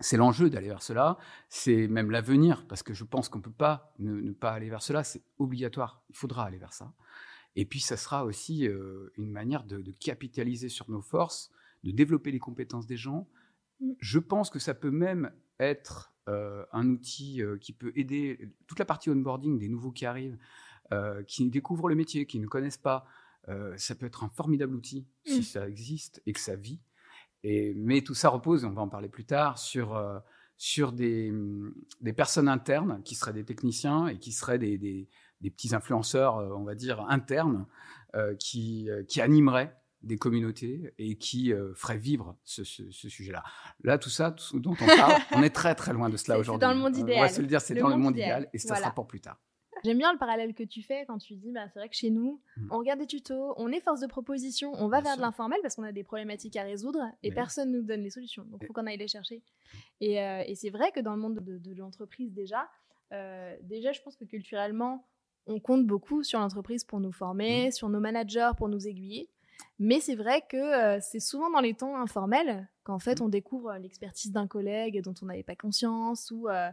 c'est 0.00 0.16
l'enjeu 0.16 0.50
d'aller 0.50 0.68
vers 0.68 0.82
cela, 0.82 1.16
c'est 1.48 1.86
même 1.86 2.10
l'avenir, 2.10 2.66
parce 2.66 2.82
que 2.82 2.92
je 2.92 3.04
pense 3.04 3.28
qu'on 3.28 3.38
ne 3.38 3.44
peut 3.44 3.52
pas 3.52 3.94
ne, 3.98 4.32
pas 4.32 4.50
aller 4.52 4.68
vers 4.68 4.82
cela, 4.82 5.04
c'est 5.04 5.22
obligatoire, 5.38 6.02
il 6.10 6.16
faudra 6.16 6.44
aller 6.44 6.58
vers 6.58 6.74
ça. 6.74 6.92
Et 7.54 7.64
puis, 7.64 7.80
ça 7.80 7.96
sera 7.96 8.24
aussi 8.24 8.68
euh, 8.68 9.12
une 9.16 9.30
manière 9.30 9.64
de, 9.64 9.80
capitaliser 9.92 10.68
sur 10.68 10.90
nos 10.90 11.00
forces, 11.00 11.50
de 11.84 11.92
développer 11.92 12.32
les 12.32 12.40
compétences 12.40 12.86
des 12.86 12.96
gens. 12.96 13.28
Je 14.00 14.18
pense 14.18 14.50
que 14.50 14.58
ça 14.58 14.74
peut 14.74 14.90
même 14.90 15.32
être 15.60 16.12
euh, 16.28 16.66
un 16.72 16.88
outil 16.88 17.40
qui 17.60 17.72
peut 17.72 17.92
aider 17.94 18.52
toute 18.66 18.80
la 18.80 18.84
partie 18.84 19.10
onboarding 19.10 19.58
des 19.58 19.68
nouveaux 19.68 19.92
qui 19.92 20.04
arrivent, 20.04 20.36
qui 21.26 21.48
découvrent 21.50 21.88
le 21.88 21.94
métier, 21.94 22.26
qui 22.26 22.38
ne 22.38 22.46
connaissent 22.46 22.76
pas. 22.78 23.04
Euh, 23.48 23.74
ça 23.76 23.94
peut 23.94 24.06
être 24.06 24.24
un 24.24 24.28
formidable 24.28 24.74
outil 24.74 25.06
si 25.24 25.38
Mm. 25.40 25.42
ça 25.42 25.68
existe 25.68 26.22
et 26.26 26.32
que 26.32 26.40
ça 26.40 26.56
vit. 26.56 26.80
Et, 27.44 27.74
mais 27.76 28.00
tout 28.00 28.14
ça 28.14 28.28
repose, 28.28 28.64
on 28.64 28.70
va 28.72 28.82
en 28.82 28.88
parler 28.88 29.08
plus 29.08 29.24
tard, 29.24 29.58
sur, 29.58 29.94
euh, 29.96 30.18
sur 30.56 30.90
des, 30.92 31.32
des 32.00 32.12
personnes 32.12 32.48
internes 32.48 33.02
qui 33.04 33.14
seraient 33.14 33.32
des 33.34 33.44
techniciens 33.44 34.08
et 34.08 34.18
qui 34.18 34.32
seraient 34.32 34.58
des, 34.58 34.78
des, 34.78 35.08
des 35.42 35.50
petits 35.50 35.74
influenceurs, 35.74 36.38
euh, 36.38 36.50
on 36.56 36.64
va 36.64 36.74
dire, 36.74 37.00
internes, 37.08 37.66
euh, 38.16 38.34
qui, 38.36 38.90
euh, 38.90 39.04
qui 39.04 39.20
animeraient 39.20 39.76
des 40.02 40.16
communautés 40.18 40.92
et 40.98 41.16
qui 41.18 41.52
euh, 41.52 41.72
feraient 41.74 41.98
vivre 41.98 42.36
ce, 42.44 42.64
ce- 42.64 42.90
ce 42.90 43.08
sujet-là. 43.08 43.42
Là, 43.84 43.98
tout 43.98 44.10
ça, 44.10 44.30
tout 44.32 44.42
ce 44.44 44.56
dont 44.56 44.72
on 44.80 44.86
parle, 44.86 45.20
on 45.34 45.42
est 45.42 45.50
très 45.50 45.74
très 45.74 45.92
loin 45.92 46.08
de 46.08 46.16
cela 46.16 46.34
C'est- 46.34 46.38
c'est 46.38 46.40
aujourd'hui. 46.40 46.60
dans 46.66 46.72
le 46.74 46.78
monde 46.80 46.94
Euh, 46.94 46.98
On 47.00 47.02
idéal. 47.02 47.20
va 47.20 47.28
se 47.28 47.40
le 47.40 47.46
dire, 47.46 47.60
c'est 47.60 47.74
dans 47.74 47.88
le 47.88 47.94
monde 47.94 48.02
monde 48.02 48.14
idéal. 48.14 48.40
idéal 48.42 48.50
et 48.52 48.58
ça 48.58 48.68
Voilà. 48.68 48.82
sera 48.84 48.94
pour 48.94 49.06
plus 49.06 49.20
tard. 49.20 49.38
J'aime 49.86 49.98
bien 49.98 50.12
le 50.12 50.18
parallèle 50.18 50.52
que 50.54 50.64
tu 50.64 50.82
fais 50.82 51.04
quand 51.06 51.18
tu 51.18 51.34
dis, 51.36 51.52
bah, 51.52 51.68
c'est 51.72 51.78
vrai 51.78 51.88
que 51.88 51.94
chez 51.94 52.10
nous, 52.10 52.40
Mm. 52.56 52.68
on 52.72 52.78
regarde 52.78 52.98
des 53.00 53.06
tutos, 53.06 53.54
on 53.56 53.70
est 53.70 53.80
force 53.80 54.00
de 54.00 54.06
proposition, 54.06 54.72
on 54.74 54.88
va 54.88 54.98
Bien 55.00 55.02
vers 55.02 55.12
sûr. 55.12 55.16
de 55.18 55.22
l'informel 55.22 55.58
parce 55.62 55.76
qu'on 55.76 55.84
a 55.84 55.92
des 55.92 56.02
problématiques 56.04 56.56
à 56.56 56.62
résoudre 56.64 57.00
et 57.22 57.28
Oui. 57.28 57.34
personne 57.34 57.70
nous 57.70 57.82
donne 57.82 58.02
les 58.02 58.10
solutions. 58.10 58.44
Donc, 58.44 58.60
il 58.62 58.66
faut 58.66 58.72
qu'on 58.72 58.86
aille 58.86 58.96
les 58.98 59.08
chercher. 59.08 59.42
Et, 60.00 60.20
euh, 60.20 60.42
et 60.46 60.54
c'est 60.54 60.70
vrai 60.70 60.90
que 60.92 61.00
dans 61.00 61.14
le 61.14 61.20
monde 61.20 61.36
de, 61.40 61.58
de 61.58 61.74
l'entreprise, 61.74 62.32
déjà, 62.32 62.68
euh, 63.12 63.56
déjà, 63.62 63.92
je 63.92 64.02
pense 64.02 64.16
que 64.16 64.24
culturellement, 64.24 65.06
on 65.46 65.60
compte 65.60 65.86
beaucoup 65.86 66.24
sur 66.24 66.40
l'entreprise 66.40 66.82
pour 66.84 66.98
nous 67.00 67.10
Mm. 67.10 67.12
former, 67.12 67.70
sur 67.70 67.88
nos 67.88 68.00
managers 68.00 68.50
pour 68.56 68.68
nous 68.68 68.88
aiguiller. 68.88 69.28
Mais 69.78 70.00
c'est 70.00 70.16
vrai 70.16 70.42
que 70.48 70.56
euh, 70.56 70.98
c'est 71.00 71.20
souvent 71.20 71.48
dans 71.50 71.60
les 71.60 71.74
temps 71.74 71.96
informels 71.96 72.68
qu'en 72.84 72.98
fait 72.98 73.20
Mm. 73.20 73.24
on 73.24 73.28
découvre 73.28 73.74
l'expertise 73.78 74.32
d'un 74.32 74.46
collègue 74.46 75.02
dont 75.02 75.14
on 75.22 75.26
n'avait 75.26 75.42
pas 75.42 75.54
conscience 75.56 76.30
ou 76.30 76.48
euh, 76.48 76.68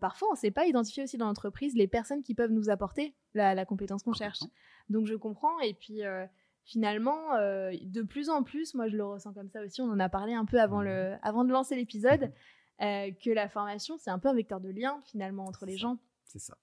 parfois 0.00 0.28
on 0.28 0.32
ne 0.32 0.38
sait 0.38 0.50
pas 0.50 0.66
identifier 0.66 1.02
aussi 1.02 1.16
dans 1.16 1.26
l'entreprise 1.26 1.74
les 1.74 1.86
personnes 1.86 2.22
qui 2.22 2.34
peuvent 2.34 2.50
nous 2.50 2.70
apporter 2.70 3.14
la, 3.34 3.54
la 3.54 3.64
compétence 3.64 4.02
qu'on 4.02 4.12
cherche. 4.12 4.40
Donc 4.88 5.06
je 5.06 5.14
comprends 5.14 5.58
et 5.60 5.74
puis 5.74 6.04
euh, 6.04 6.26
finalement 6.64 7.34
euh, 7.34 7.72
de 7.82 8.02
plus 8.02 8.28
en 8.28 8.42
plus, 8.42 8.74
moi 8.74 8.88
je 8.88 8.96
le 8.96 9.04
ressens 9.04 9.32
comme 9.32 9.48
ça 9.48 9.62
aussi, 9.62 9.80
on 9.80 9.90
en 9.90 10.00
a 10.00 10.08
parlé 10.08 10.34
un 10.34 10.44
peu 10.44 10.60
avant, 10.60 10.82
le, 10.82 11.14
avant 11.22 11.44
de 11.44 11.52
lancer 11.52 11.76
l'épisode, 11.76 12.32
euh, 12.82 13.10
que 13.24 13.30
la 13.30 13.48
formation 13.48 13.96
c'est 13.98 14.10
un 14.10 14.18
peu 14.18 14.28
un 14.28 14.34
vecteur 14.34 14.60
de 14.60 14.70
lien 14.70 15.00
finalement 15.04 15.44
entre 15.46 15.66
les 15.66 15.76
gens. 15.76 15.98
C'est 16.24 16.40
ça. 16.40 16.56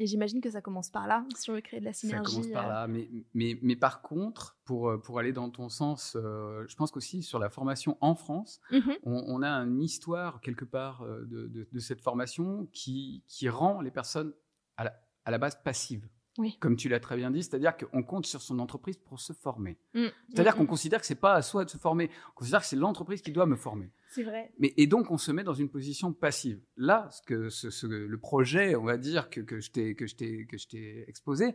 Et 0.00 0.06
j'imagine 0.06 0.40
que 0.40 0.50
ça 0.50 0.60
commence 0.60 0.90
par 0.90 1.06
là, 1.06 1.24
si 1.36 1.50
on 1.50 1.54
veut 1.54 1.60
créer 1.60 1.78
de 1.78 1.84
la 1.84 1.92
Ça 1.92 2.00
synergie. 2.00 2.34
commence 2.34 2.50
par 2.52 2.66
euh, 2.66 2.68
là. 2.68 2.86
Mais, 2.88 3.08
mais, 3.32 3.58
mais 3.62 3.76
par 3.76 4.02
contre, 4.02 4.56
pour, 4.64 4.88
euh, 4.90 4.98
pour 4.98 5.20
aller 5.20 5.32
dans 5.32 5.50
ton 5.50 5.68
sens, 5.68 6.16
euh, 6.16 6.64
je 6.66 6.74
pense 6.74 6.90
qu'aussi 6.90 7.22
sur 7.22 7.38
la 7.38 7.48
formation 7.48 7.96
en 8.00 8.14
France, 8.16 8.60
mhm. 8.72 8.94
on, 9.04 9.24
on 9.28 9.42
a 9.42 9.50
une 9.50 9.80
histoire 9.82 10.40
quelque 10.40 10.64
part 10.64 11.04
de, 11.06 11.46
de- 11.46 11.68
de 11.70 11.78
cette 11.78 12.00
formation 12.00 12.68
qui, 12.72 13.22
qui 13.28 13.48
rend 13.48 13.80
les 13.80 13.92
personnes 13.92 14.34
à 14.76 14.84
la, 14.84 15.00
à 15.24 15.30
la 15.30 15.38
base 15.38 15.56
passives. 15.62 16.08
Oui. 16.36 16.56
Comme 16.60 16.74
tu 16.74 16.88
l'as 16.88 16.98
très 16.98 17.16
bien 17.16 17.30
dit, 17.30 17.44
c'est-à-dire 17.44 17.76
qu'on 17.76 18.02
compte 18.02 18.26
sur 18.26 18.42
son 18.42 18.58
entreprise 18.58 18.96
pour 18.96 19.20
se 19.20 19.32
former. 19.32 19.78
Mm. 19.94 20.06
C'est-à-dire 20.30 20.54
Mm, 20.54 20.56
qu'on 20.58 20.64
mm. 20.64 20.68
considère 20.68 21.00
que 21.00 21.06
c'est 21.06 21.14
pas 21.14 21.34
à 21.34 21.42
soi 21.42 21.64
de 21.64 21.70
se 21.70 21.78
former, 21.78 22.10
on 22.30 22.34
considère 22.34 22.60
que 22.60 22.66
c'est 22.66 22.74
l'entreprise 22.76 23.22
qui 23.22 23.30
doit 23.30 23.46
me 23.46 23.54
former. 23.54 23.92
C'est 24.10 24.24
vrai. 24.24 24.52
Mais, 24.58 24.74
et 24.76 24.88
donc, 24.88 25.10
on 25.12 25.18
se 25.18 25.30
met 25.30 25.44
dans 25.44 25.54
une 25.54 25.68
position 25.68 26.12
passive. 26.12 26.60
Là, 26.76 27.08
ce 27.12 27.22
que, 27.22 27.48
ce, 27.50 27.70
ce- 27.70 27.86
le 27.86 28.18
projet, 28.18 28.74
on 28.74 28.82
va 28.84 28.96
dire, 28.96 29.30
que, 29.30 29.40
que 29.40 29.60
je 29.60 29.70
t'ai 29.70 29.94
que 29.94 30.06
je 30.08 30.16
t'ai- 30.16 30.46
que 30.46 30.58
je 30.58 30.66
t'ai 30.66 31.04
exposé, 31.08 31.54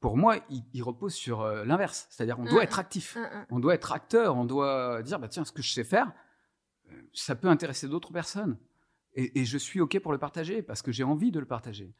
pour 0.00 0.16
moi, 0.16 0.38
il, 0.50 0.62
il 0.72 0.82
repose 0.82 1.14
sur 1.14 1.40
euh, 1.42 1.64
l'inverse. 1.64 2.06
C'est-à-dire, 2.10 2.38
on 2.38 2.44
doit 2.44 2.60
Mm. 2.60 2.64
être 2.64 2.78
actif. 2.78 3.16
Un, 3.16 3.22
un. 3.42 3.46
On 3.50 3.60
doit 3.60 3.74
être 3.74 3.92
acteur. 3.92 4.36
On 4.36 4.44
doit 4.44 5.02
dire, 5.02 5.18
bah, 5.18 5.28
tiens, 5.28 5.44
ce 5.44 5.52
que 5.52 5.62
je 5.62 5.72
sais 5.72 5.84
faire, 5.84 6.12
euh, 6.90 7.00
ça 7.12 7.34
peut 7.36 7.48
intéresser 7.48 7.88
d'autres 7.88 8.12
personnes. 8.12 8.58
Et, 9.14 9.40
et 9.40 9.44
je 9.46 9.56
suis 9.56 9.80
OK 9.80 9.98
pour 10.00 10.12
le 10.12 10.18
partager 10.18 10.62
parce 10.62 10.82
que 10.82 10.92
j'ai 10.92 11.02
envie 11.04 11.30
de 11.30 11.40
le 11.40 11.46
partager. 11.46 11.94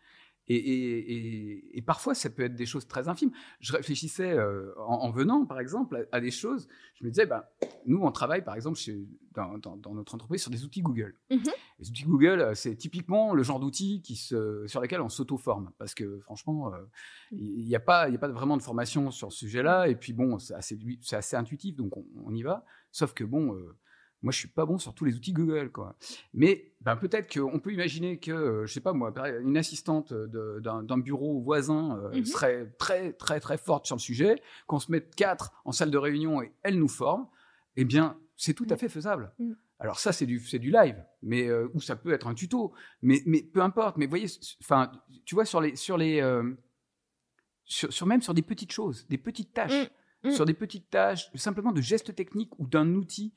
Et, 0.48 0.54
et- 0.56 1.12
et- 1.12 1.78
et 1.78 1.82
parfois, 1.82 2.14
ça 2.14 2.30
peut 2.30 2.44
être 2.44 2.54
des 2.54 2.66
choses 2.66 2.86
très 2.86 3.08
infimes. 3.08 3.32
Je 3.60 3.72
réfléchissais 3.72 4.30
euh, 4.30 4.72
en, 4.78 4.94
en 5.06 5.10
venant, 5.10 5.44
par 5.44 5.58
exemple, 5.60 6.06
à, 6.12 6.16
à 6.16 6.20
des 6.20 6.30
choses. 6.30 6.68
Je 6.94 7.04
me 7.04 7.10
disais, 7.10 7.26
bah, 7.26 7.50
nous, 7.84 7.98
on 8.02 8.10
travaille 8.12 8.44
par 8.44 8.54
exemple 8.54 8.78
chez, 8.78 9.06
dans, 9.34 9.58
dans, 9.58 9.94
notre 9.94 10.14
entreprise 10.14 10.42
sur 10.42 10.50
des 10.50 10.64
outils 10.64 10.82
Google. 10.82 11.14
Mhm. 11.30 11.42
Les 11.78 11.90
outils 11.90 12.04
Google, 12.04 12.40
euh, 12.40 12.54
c'est 12.54 12.74
typiquement 12.76 13.34
le 13.34 13.42
genre 13.42 13.60
d'outils 13.60 14.02
sur 14.06 14.80
lesquels 14.80 15.00
on 15.00 15.08
s'auto-forme. 15.08 15.72
Parce 15.78 15.94
que 15.94 16.18
franchement, 16.20 16.72
euh, 16.72 16.78
il 17.32 17.66
n'y 17.66 17.74
a, 17.76 17.80
pas, 17.80 18.08
y 18.08 18.14
a 18.14 18.18
pas 18.18 18.28
vraiment 18.28 18.56
de 18.56 18.62
formation 18.62 19.10
sur 19.10 19.32
ce 19.32 19.38
sujet-là. 19.40 19.88
Et 19.88 19.96
puis 19.96 20.12
bon, 20.12 20.38
c'est 20.38 20.54
assez, 20.54 20.78
assez 21.12 21.36
intuitif, 21.36 21.76
donc 21.76 21.92
on, 21.96 22.34
y 22.34 22.42
va. 22.42 22.64
Sauf 22.92 23.12
que 23.12 23.24
bon, 23.24 23.54
euh, 23.54 23.76
moi, 24.22 24.32
je 24.32 24.38
suis 24.38 24.48
pas 24.48 24.66
bon 24.66 24.78
sur 24.78 24.94
tous 24.94 25.04
les 25.04 25.14
outils 25.14 25.32
Google, 25.32 25.70
quoi. 25.70 25.96
Mais 26.34 26.72
ben, 26.80 26.96
peut-être 26.96 27.32
qu'on 27.32 27.58
peut 27.60 27.72
imaginer 27.72 28.18
que, 28.18 28.64
je 28.66 28.72
sais 28.72 28.80
pas 28.80 28.92
moi, 28.92 29.12
une 29.42 29.56
assistante 29.56 30.12
d'un 30.12 30.98
bureau 30.98 31.40
voisin 31.40 32.10
mhm. 32.12 32.24
serait 32.24 32.66
très, 32.78 33.12
très, 33.12 33.40
très 33.40 33.58
forte 33.58 33.86
sur 33.86 33.96
le 33.96 34.00
sujet, 34.00 34.42
qu'on 34.66 34.78
se 34.78 34.90
mette 34.90 35.14
quatre 35.14 35.52
en 35.64 35.72
salle 35.72 35.90
de 35.90 35.98
réunion 35.98 36.42
et 36.42 36.52
elle 36.62 36.78
nous 36.78 36.88
forme 36.88 37.26
eh 37.76 37.84
bien, 37.84 38.18
c'est 38.36 38.54
tout 38.54 38.66
à 38.70 38.74
mm. 38.74 38.78
fait 38.78 38.88
faisable. 38.88 39.32
Mm. 39.38 39.52
Alors 39.78 39.98
ça, 39.98 40.12
c'est 40.12 40.26
du, 40.26 40.38
du 40.38 40.70
live, 40.70 40.96
mais 41.22 41.46
euh, 41.48 41.68
ou 41.74 41.80
ça 41.80 41.96
peut 41.96 42.12
être 42.12 42.26
un 42.26 42.34
tuto, 42.34 42.72
mais, 43.02 43.22
mais 43.26 43.42
peu 43.42 43.60
importe. 43.60 43.98
Mais 43.98 44.06
voyez, 44.06 44.26
enfin, 44.62 44.90
tu 45.24 45.34
vois 45.34 45.44
sur 45.44 45.60
les, 45.60 45.76
sur 45.76 45.98
les, 45.98 46.22
euh, 46.22 46.54
sur, 47.64 48.06
même 48.06 48.22
sur 48.22 48.32
des 48.32 48.42
petites 48.42 48.72
choses, 48.72 49.06
des 49.08 49.18
petites 49.18 49.52
tâches, 49.52 49.90
mm. 50.24 50.30
sur 50.30 50.46
des 50.46 50.54
petites 50.54 50.88
tâches, 50.88 51.30
simplement 51.34 51.72
de 51.72 51.82
gestes 51.82 52.14
techniques 52.14 52.58
ou 52.58 52.66
d'un 52.66 52.94
outil. 52.94 53.34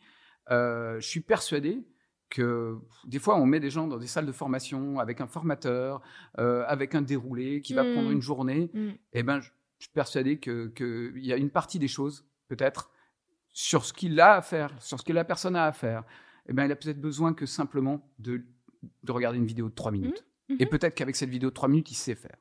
Euh, 0.51 0.99
je 0.99 1.07
suis 1.07 1.21
persuadé 1.21 1.83
que 2.29 2.77
des 3.05 3.19
fois, 3.19 3.39
on 3.39 3.45
met 3.45 3.59
des 3.59 3.69
gens 3.69 3.87
dans 3.87 3.97
des 3.97 4.07
salles 4.07 4.25
de 4.25 4.31
formation 4.31 4.99
avec 4.99 5.19
un 5.19 5.27
formateur, 5.27 6.01
avec 6.35 6.93
un 6.93 7.01
déroulé 7.01 7.61
qui 7.61 7.73
va 7.73 7.83
prendre 7.83 8.11
une 8.11 8.21
journée. 8.21 8.69
Eh 9.13 9.23
ben, 9.23 9.39
je, 9.39 9.49
je 9.79 9.85
suis 9.85 9.93
persuadé 9.93 10.37
que 10.37 10.67
qu'il 10.67 11.25
y 11.25 11.33
a 11.33 11.37
une 11.37 11.49
partie 11.49 11.79
des 11.79 11.87
choses, 11.87 12.25
peut-être, 12.47 12.91
sur 13.51 13.85
ce 13.85 13.93
qu'il 13.93 14.19
a 14.19 14.35
à 14.35 14.41
faire, 14.41 14.71
sur 14.81 14.99
ce 14.99 15.03
que 15.03 15.13
la 15.13 15.23
personne 15.23 15.55
a 15.55 15.65
à 15.65 15.71
faire, 15.71 16.03
eh 16.47 16.53
ben, 16.53 16.65
il 16.65 16.71
a 16.71 16.75
peut-être 16.75 17.01
besoin 17.01 17.33
que 17.33 17.45
simplement 17.45 18.07
de, 18.19 18.43
de 19.03 19.11
regarder 19.11 19.37
une 19.37 19.45
vidéo 19.45 19.69
de 19.69 19.73
3 19.73 19.91
minutes. 19.91 20.25
Mmh, 20.49 20.55
et 20.59 20.65
mmh. 20.65 20.69
peut-être 20.69 20.95
qu'avec 20.95 21.15
cette 21.15 21.29
vidéo 21.29 21.49
de 21.49 21.53
3 21.53 21.69
minutes, 21.69 21.91
il 21.91 21.95
sait 21.95 22.15
faire. 22.15 22.37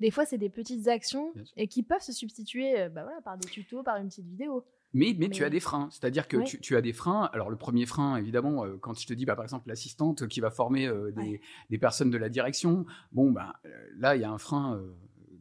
Des 0.00 0.10
fois, 0.10 0.26
c'est 0.26 0.38
des 0.38 0.50
petites 0.50 0.88
actions 0.88 1.32
et 1.56 1.68
qui 1.68 1.82
peuvent 1.82 2.02
se 2.02 2.12
substituer 2.12 2.80
euh, 2.80 2.88
bah 2.88 3.04
voilà, 3.04 3.20
par 3.20 3.38
des 3.38 3.48
tutos, 3.48 3.82
par 3.82 3.96
une 3.96 4.08
petite 4.08 4.26
vidéo. 4.26 4.64
Mais, 4.94 5.14
mais, 5.18 5.28
tu 5.28 5.44
as 5.44 5.50
des 5.50 5.60
freins, 5.60 5.88
c'est-à-dire 5.90 6.28
que 6.28 6.38
tu, 6.44 6.60
tu, 6.60 6.74
as 6.76 6.80
des 6.80 6.94
freins. 6.94 7.28
Alors 7.32 7.50
le 7.50 7.56
premier 7.56 7.84
frein, 7.84 8.16
évidemment, 8.16 8.64
euh, 8.64 8.78
quand 8.80 8.98
je 8.98 9.06
te 9.06 9.12
dis, 9.12 9.26
bah, 9.26 9.36
par 9.36 9.44
exemple, 9.44 9.68
l'assistante 9.68 10.26
qui 10.28 10.40
va 10.40 10.50
former 10.50 10.86
euh, 10.86 11.12
des, 11.12 11.42
des, 11.68 11.78
personnes 11.78 12.10
de 12.10 12.16
la 12.16 12.30
direction, 12.30 12.86
bon, 13.12 13.30
bah, 13.30 13.60
là, 13.98 14.16
il 14.16 14.22
y 14.22 14.24
a 14.24 14.30
un 14.30 14.38
frein 14.38 14.80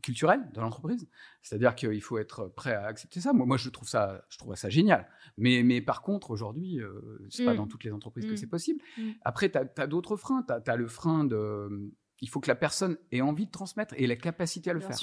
culturel 0.08 0.42
dans 0.54 0.62
l'entreprise. 0.62 1.08
C'est-à-dire 1.42 1.76
qu'il 1.76 2.02
faut 2.02 2.18
être 2.18 2.48
prêt 2.48 2.74
à 2.74 2.86
accepter 2.86 3.20
ça. 3.20 3.34
Moi, 3.34 3.46
moi 3.46 3.58
je 3.58 3.70
trouve 3.70 3.88
ça, 3.88 4.24
je 4.30 4.38
trouve 4.38 4.56
ça 4.56 4.70
génial. 4.70 5.10
Mais, 5.38 5.64
mais 5.64 5.82
par 5.82 6.02
contre, 6.02 6.32
aujourd'hui, 6.32 6.80
euh, 6.80 7.28
c'est 7.30 7.46
pas 7.46 7.54
mm. 7.54 7.58
dans 7.58 7.68
toutes 7.68 7.84
les 7.84 7.92
entreprises 7.92 8.26
que 8.26 8.32
mm. 8.32 8.38
c'est 8.38 8.48
possible. 8.48 8.82
Mm. 8.98 9.12
Après, 9.24 9.52
tu 9.52 9.58
as, 9.58 9.88
d'autres 9.88 10.16
freins. 10.16 10.46
Tu 10.48 10.72
as, 10.72 10.76
le 10.76 10.88
frein 10.88 11.26
de. 11.26 11.92
Il 12.22 12.30
faut 12.30 12.40
que 12.40 12.48
la 12.48 12.56
personne 12.56 12.98
ait 13.12 13.22
envie 13.22 13.46
de 13.46 13.52
transmettre 13.52 13.94
et 13.98 14.08
la 14.08 14.16
capacité 14.16 14.70
à 14.70 14.74
le 14.74 14.80
faire. 14.80 14.98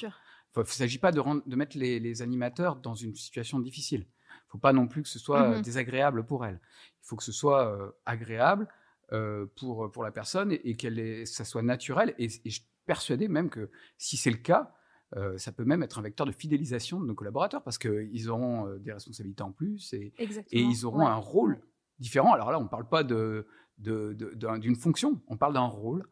Il 0.56 0.60
ne 0.60 0.64
s'agit 0.64 0.98
pas 0.98 1.12
de, 1.12 1.20
de 1.48 1.56
mettre 1.56 1.76
les, 1.76 2.22
animateurs 2.22 2.76
dans 2.76 2.94
une 2.94 3.14
situation 3.14 3.58
difficile. 3.60 4.06
Faut 4.54 4.58
pas 4.58 4.72
non 4.72 4.86
plus 4.86 5.02
que 5.02 5.08
ce 5.08 5.18
soit 5.18 5.50
mm-hmm. 5.50 5.62
désagréable 5.62 6.24
pour 6.24 6.46
elle. 6.46 6.60
Il 7.02 7.06
faut 7.08 7.16
que 7.16 7.24
ce 7.24 7.32
soit 7.32 7.66
euh, 7.66 7.90
agréable 8.06 8.68
euh, 9.12 9.46
pour, 9.58 9.90
pour 9.90 10.04
la 10.04 10.12
personne 10.12 10.52
et, 10.52 10.76
que 10.76 11.24
ça 11.24 11.44
soit 11.44 11.62
naturel. 11.62 12.14
Et, 12.18 12.26
et 12.26 12.50
je 12.50 12.60
suis 12.60 12.68
persuadé 12.86 13.26
même 13.26 13.50
que 13.50 13.68
si 13.98 14.16
c'est 14.16 14.30
le 14.30 14.36
cas, 14.36 14.72
euh, 15.16 15.36
ça 15.38 15.50
peut 15.50 15.64
même 15.64 15.82
être 15.82 15.98
un 15.98 16.02
vecteur 16.02 16.24
de 16.24 16.30
fidélisation 16.30 17.00
de 17.00 17.06
nos 17.06 17.16
collaborateurs 17.16 17.64
parce 17.64 17.78
qu'ils 17.78 18.30
auront 18.30 18.72
des 18.76 18.92
responsabilités 18.92 19.42
en 19.42 19.50
plus 19.50 19.92
et, 19.92 20.14
et 20.18 20.60
ils 20.60 20.86
auront 20.86 21.04
un 21.04 21.16
rôle 21.16 21.60
différent. 21.98 22.32
Alors 22.32 22.52
là, 22.52 22.60
on 22.60 22.64
ne 22.64 22.68
parle 22.68 22.88
pas 22.88 23.02
d'une 23.02 23.44
de, 23.78 24.12
de, 24.12 24.74
fonction, 24.76 25.20
on 25.26 25.36
parle 25.36 25.54
d'un 25.54 25.66
rôle 25.66 26.06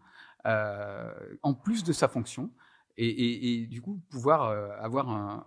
en 0.45 1.55
plus 1.55 1.85
de 1.85 1.93
sa 1.93 2.09
fonction. 2.09 2.51
Et, 2.97 3.63
et, 3.63 3.67
du 3.69 3.81
coup, 3.81 4.03
pouvoir 4.11 4.51
avoir 4.83 5.09
un, 5.09 5.45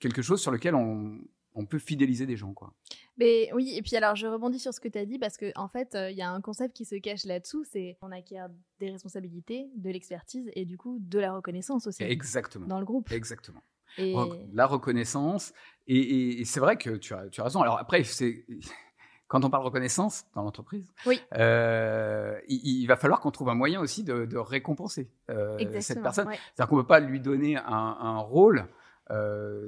quelque 0.00 0.20
chose 0.20 0.42
sur 0.42 0.50
lequel 0.50 0.74
on, 0.74 1.20
on 1.54 1.66
peut 1.66 1.78
fidéliser 1.78 2.26
des 2.26 2.36
gens, 2.36 2.52
quoi. 2.52 2.72
Mais 3.16 3.48
oui, 3.54 3.74
et 3.76 3.82
puis 3.82 3.94
alors 3.96 4.16
je 4.16 4.26
rebondis 4.26 4.58
sur 4.58 4.74
ce 4.74 4.80
que 4.80 4.88
tu 4.88 4.98
as 4.98 5.06
dit 5.06 5.18
parce 5.18 5.36
qu'en 5.36 5.50
en 5.54 5.68
fait, 5.68 5.94
euh, 5.94 6.10
il 6.10 6.16
y 6.16 6.22
a 6.22 6.30
un 6.30 6.40
concept 6.40 6.76
qui 6.76 6.84
se 6.84 6.96
cache 6.96 7.24
là-dessous, 7.24 7.64
c'est 7.64 7.96
on 8.02 8.10
acquiert 8.10 8.48
des 8.80 8.90
responsabilités, 8.90 9.70
de 9.76 9.90
l'expertise 9.90 10.50
et 10.54 10.64
du 10.64 10.76
coup 10.76 10.98
de 11.00 11.20
la 11.20 11.32
reconnaissance 11.32 11.86
aussi. 11.86 12.02
Exactement. 12.02 12.66
Dans 12.66 12.80
le 12.80 12.84
groupe. 12.84 13.12
Exactement. 13.12 13.62
Et... 13.98 14.16
La 14.52 14.66
reconnaissance, 14.66 15.52
et, 15.86 16.44
c'est 16.44 16.58
vrai 16.58 16.76
que 16.76 16.90
tu 16.90 17.14
as, 17.14 17.28
tu 17.28 17.40
as 17.40 17.44
raison. 17.44 17.60
Alors 17.62 17.78
après, 17.78 18.02
c'est 18.02 18.44
quand 19.28 19.44
on 19.44 19.50
parle 19.50 19.64
reconnaissance 19.64 20.24
dans 20.34 20.42
l'entreprise, 20.42 20.92
oui. 21.06 21.20
Euh, 21.34 22.40
il, 22.48 22.84
va 22.86 22.96
falloir 22.96 23.20
qu'on 23.20 23.30
trouve 23.30 23.48
un 23.48 23.54
moyen 23.54 23.80
aussi 23.80 24.02
de, 24.02 24.36
récompenser 24.36 25.08
euh, 25.30 25.56
cette 25.80 26.02
personne. 26.02 26.26
C'est-à-dire 26.26 26.68
qu'on 26.68 26.76
ne 26.76 26.82
peut 26.82 26.88
pas 26.88 27.00
lui 27.00 27.20
donner 27.20 27.56
un, 27.56 27.62
un 27.64 28.18
rôle 28.18 28.66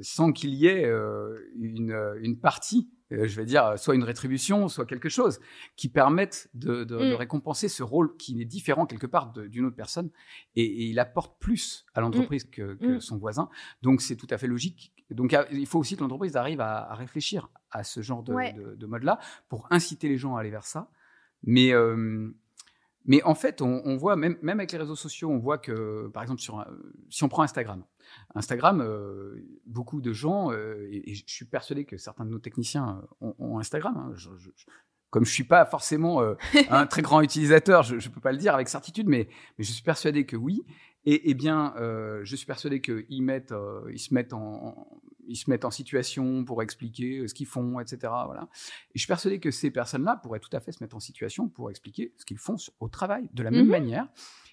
sans 0.03 0.33
qu'il 0.33 0.51
y 0.51 0.67
ait 0.67 0.85
euh, 0.85 1.39
une, 1.57 1.95
une, 2.23 2.39
partie, 2.39 2.91
euh, 3.13 3.27
je 3.27 3.37
vais 3.37 3.45
dire, 3.45 3.79
soit 3.79 3.95
une 3.95 4.05
rétribution, 4.05 4.69
soit 4.69 4.87
quelque 4.87 5.09
chose, 5.09 5.41
qui 5.77 5.89
permette 5.89 6.49
de, 6.55 6.85
de, 6.85 6.97
de 6.99 7.13
mm. 7.13 7.15
récompenser 7.15 7.69
ce 7.69 7.83
rôle 7.83 8.17
qui 8.17 8.41
est 8.41 8.47
différent 8.47 8.87
quelque 8.87 9.07
part 9.07 9.33
d'une 9.33 9.67
autre 9.67 9.77
personne, 9.77 10.11
et, 10.55 10.65
et, 10.65 10.85
il 10.87 10.99
apporte 10.99 11.39
plus 11.39 11.85
à 11.95 12.01
l'entreprise 12.01 12.47
mm. 12.47 12.51
que, 12.51 12.75
que 12.75 12.97
mm. 12.97 13.01
son 13.01 13.19
voisin. 13.19 13.49
Donc 13.83 14.01
c'est 14.01 14.17
tout 14.17 14.29
à 14.31 14.39
fait 14.39 14.47
logique. 14.47 14.93
Donc 15.11 15.37
il 15.53 15.67
faut 15.67 15.79
aussi 15.79 15.97
que 15.97 16.01
l'entreprise 16.01 16.37
arrive 16.37 16.61
à, 16.61 16.91
à, 16.91 16.95
réfléchir 16.95 17.49
à 17.71 17.85
ce 17.85 18.01
genre 18.01 18.23
de, 18.23 18.75
de 18.75 18.87
mode-là 18.87 19.21
pour 19.49 19.67
inciter 19.71 20.09
les 20.09 20.17
gens 20.17 20.37
à 20.37 20.41
aller 20.41 20.51
vers 20.51 20.65
ça. 20.65 20.91
Mais 21.45 21.73
mais 23.07 23.23
en 23.23 23.35
fait, 23.35 23.63
on, 23.63 23.83
on 23.85 23.97
voit, 23.97 24.17
même, 24.17 24.37
même, 24.43 24.59
avec 24.59 24.73
les 24.73 24.79
réseaux 24.79 24.97
sociaux, 24.97 25.31
on 25.31 25.39
voit 25.39 25.59
que, 25.59 26.09
par 26.09 26.23
exemple, 26.23 26.41
sur 26.41 26.65
si 27.09 27.23
on 27.25 27.29
prend 27.29 27.43
Instagram, 27.43 27.85
Instagram, 28.35 28.81
euh, 28.81 29.37
beaucoup 29.65 30.01
de 30.01 30.13
gens, 30.13 30.51
euh, 30.53 30.89
et, 30.91 31.15
je 31.15 31.23
suis 31.27 31.45
persuadé 31.45 31.85
que 31.85 31.97
certains 31.97 32.25
de 32.25 32.31
nos 32.31 32.39
techniciens 32.39 33.03
euh, 33.23 33.33
ont, 33.39 33.59
Instagram. 33.59 33.97
Hein. 33.97 34.15
comme 35.11 35.25
je 35.25 35.33
suis 35.33 35.45
pas 35.45 35.65
forcément 35.65 36.21
un 36.71 36.87
très 36.87 37.03
grand 37.03 37.21
utilisateur, 37.21 37.83
je 37.83 37.95
ne 37.95 38.13
peux 38.13 38.21
pas 38.21 38.33
le 38.33 38.39
dire 38.39 38.55
avec 38.55 38.69
certitude, 38.69 39.09
mais, 39.09 39.29
mais, 39.59 39.65
je 39.65 39.73
suis 39.73 39.83
persuadé 39.83 40.27
que 40.27 40.37
oui. 40.37 40.65
Et, 41.09 41.35
bien, 41.35 41.73
je 41.79 42.35
suis 42.35 42.47
persuadé 42.47 42.81
qu'ils 42.81 43.23
mettent, 43.23 43.55
ils 43.93 43.99
se 44.01 44.13
mettent 44.13 44.33
en, 44.33 44.89
ils 45.29 45.37
se 45.37 45.51
mettent 45.51 45.65
en 45.65 45.71
situation 45.71 46.45
pour 46.45 46.63
expliquer 46.63 47.27
ce 47.29 47.35
qu'ils 47.35 47.47
font, 47.47 47.81
etc. 47.81 47.99
Voilà. 48.27 48.49
Et 48.91 48.95
je 48.95 49.01
suis 49.01 49.09
persuadé 49.09 49.41
que 49.41 49.51
ces 49.51 49.71
personnes-là 49.71 50.17
pourraient 50.17 50.41
tout 50.41 50.55
à 50.55 50.61
fait 50.61 50.73
se 50.73 50.83
mettre 50.83 50.97
en 50.97 51.01
situation 51.01 51.49
pour 51.49 51.71
expliquer 51.71 52.13
ce 52.17 52.25
qu'ils 52.25 52.39
font 52.39 52.57
au 52.81 52.89
travail 52.89 53.29
de 53.33 53.43
la 53.43 53.51
même 53.51 53.65
mhm. 53.65 53.71
manière 53.71 54.09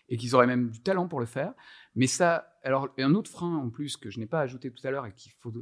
et 0.10 0.18
qu'ils 0.18 0.36
auraient 0.36 0.48
même 0.48 0.70
du 0.70 0.82
talent 0.82 1.08
pour 1.08 1.20
le 1.20 1.26
faire. 1.26 1.54
Mais 1.96 2.08
ça, 2.08 2.58
alors, 2.64 2.90
un 2.98 3.14
autre 3.16 3.30
frein 3.30 3.56
en 3.56 3.70
plus 3.70 3.98
que 3.98 4.10
je 4.10 4.20
n'ai 4.20 4.26
pas 4.26 4.42
ajouté 4.42 4.72
tout 4.72 4.86
à 4.86 4.92
l'heure 4.92 5.06
et 5.06 5.14
qu'il 5.14 5.32
faut 5.40 5.54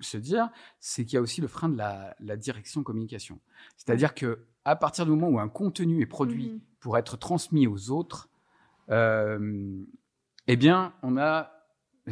se 0.00 0.16
dire, 0.16 0.50
c'est 0.78 1.04
qu'il 1.04 1.14
y 1.14 1.18
a 1.18 1.22
aussi 1.22 1.40
le 1.40 1.48
frein 1.48 1.68
de 1.68 1.76
la, 1.76 2.36
direction 2.36 2.82
communication. 2.82 3.40
C'est-à-dire 3.76 4.14
que 4.14 4.46
à 4.64 4.76
partir 4.76 5.04
du 5.04 5.10
moment 5.10 5.28
où 5.28 5.40
un 5.40 5.48
contenu 5.48 6.02
est 6.02 6.06
produit 6.06 6.50
mhm. 6.50 6.60
pour 6.80 6.98
être 6.98 7.16
transmis 7.16 7.66
aux 7.66 7.90
autres, 7.90 8.28
euh, 8.90 9.84
eh 10.46 10.56
bien, 10.56 10.92
on 11.02 11.16
a 11.16 11.61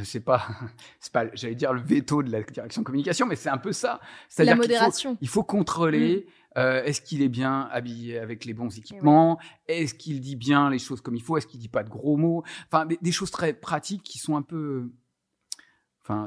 c'est 0.04 0.20
pas, 0.20 0.46
c'est 1.00 1.12
pas, 1.12 1.26
j'allais 1.34 1.54
dire 1.54 1.72
le 1.72 1.80
veto 1.80 2.22
de 2.22 2.30
la 2.30 2.42
direction 2.42 2.82
communication, 2.82 3.26
mais 3.26 3.36
c'est 3.36 3.48
un 3.48 3.58
peu 3.58 3.72
ça. 3.72 4.00
C'est-à-dire 4.28 4.54
la 4.54 4.62
modération. 4.62 5.18
Il 5.20 5.28
faut, 5.28 5.42
contrôler. 5.42 6.26
Mm. 6.26 6.30
Euh, 6.58 6.82
est-ce 6.82 7.00
qu'il 7.00 7.22
est 7.22 7.28
bien 7.28 7.68
habillé 7.70 8.18
avec 8.18 8.44
les 8.44 8.54
bons 8.54 8.76
équipements? 8.76 9.38
Est-ce 9.68 9.94
qu'il 9.94 10.20
dit 10.20 10.34
bien 10.34 10.68
les 10.68 10.80
choses 10.80 11.00
comme 11.00 11.14
il 11.14 11.22
faut? 11.22 11.36
Est-ce 11.36 11.46
qu'il 11.46 11.60
dit 11.60 11.68
pas 11.68 11.84
de 11.84 11.88
gros 11.88 12.16
mots? 12.16 12.42
Enfin, 12.66 12.86
des, 12.86 13.12
choses 13.12 13.30
très 13.30 13.52
pratiques 13.52 14.02
qui 14.02 14.18
sont 14.18 14.36
un 14.36 14.42
peu, 14.42 14.90
enfin, 16.02 16.26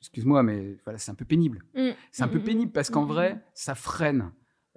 excuse-moi, 0.00 0.44
mais 0.44 0.76
voilà, 0.84 0.98
c'est 0.98 1.10
un 1.10 1.16
peu 1.16 1.24
pénible. 1.24 1.64
Mm. 1.74 1.90
C'est 2.12 2.22
un 2.22 2.28
peu 2.28 2.38
mm, 2.38 2.44
pénible 2.44 2.72
parce 2.72 2.88
qu'en 2.88 3.04
vrai, 3.04 3.44
ça 3.52 3.74
freine. 3.74 4.30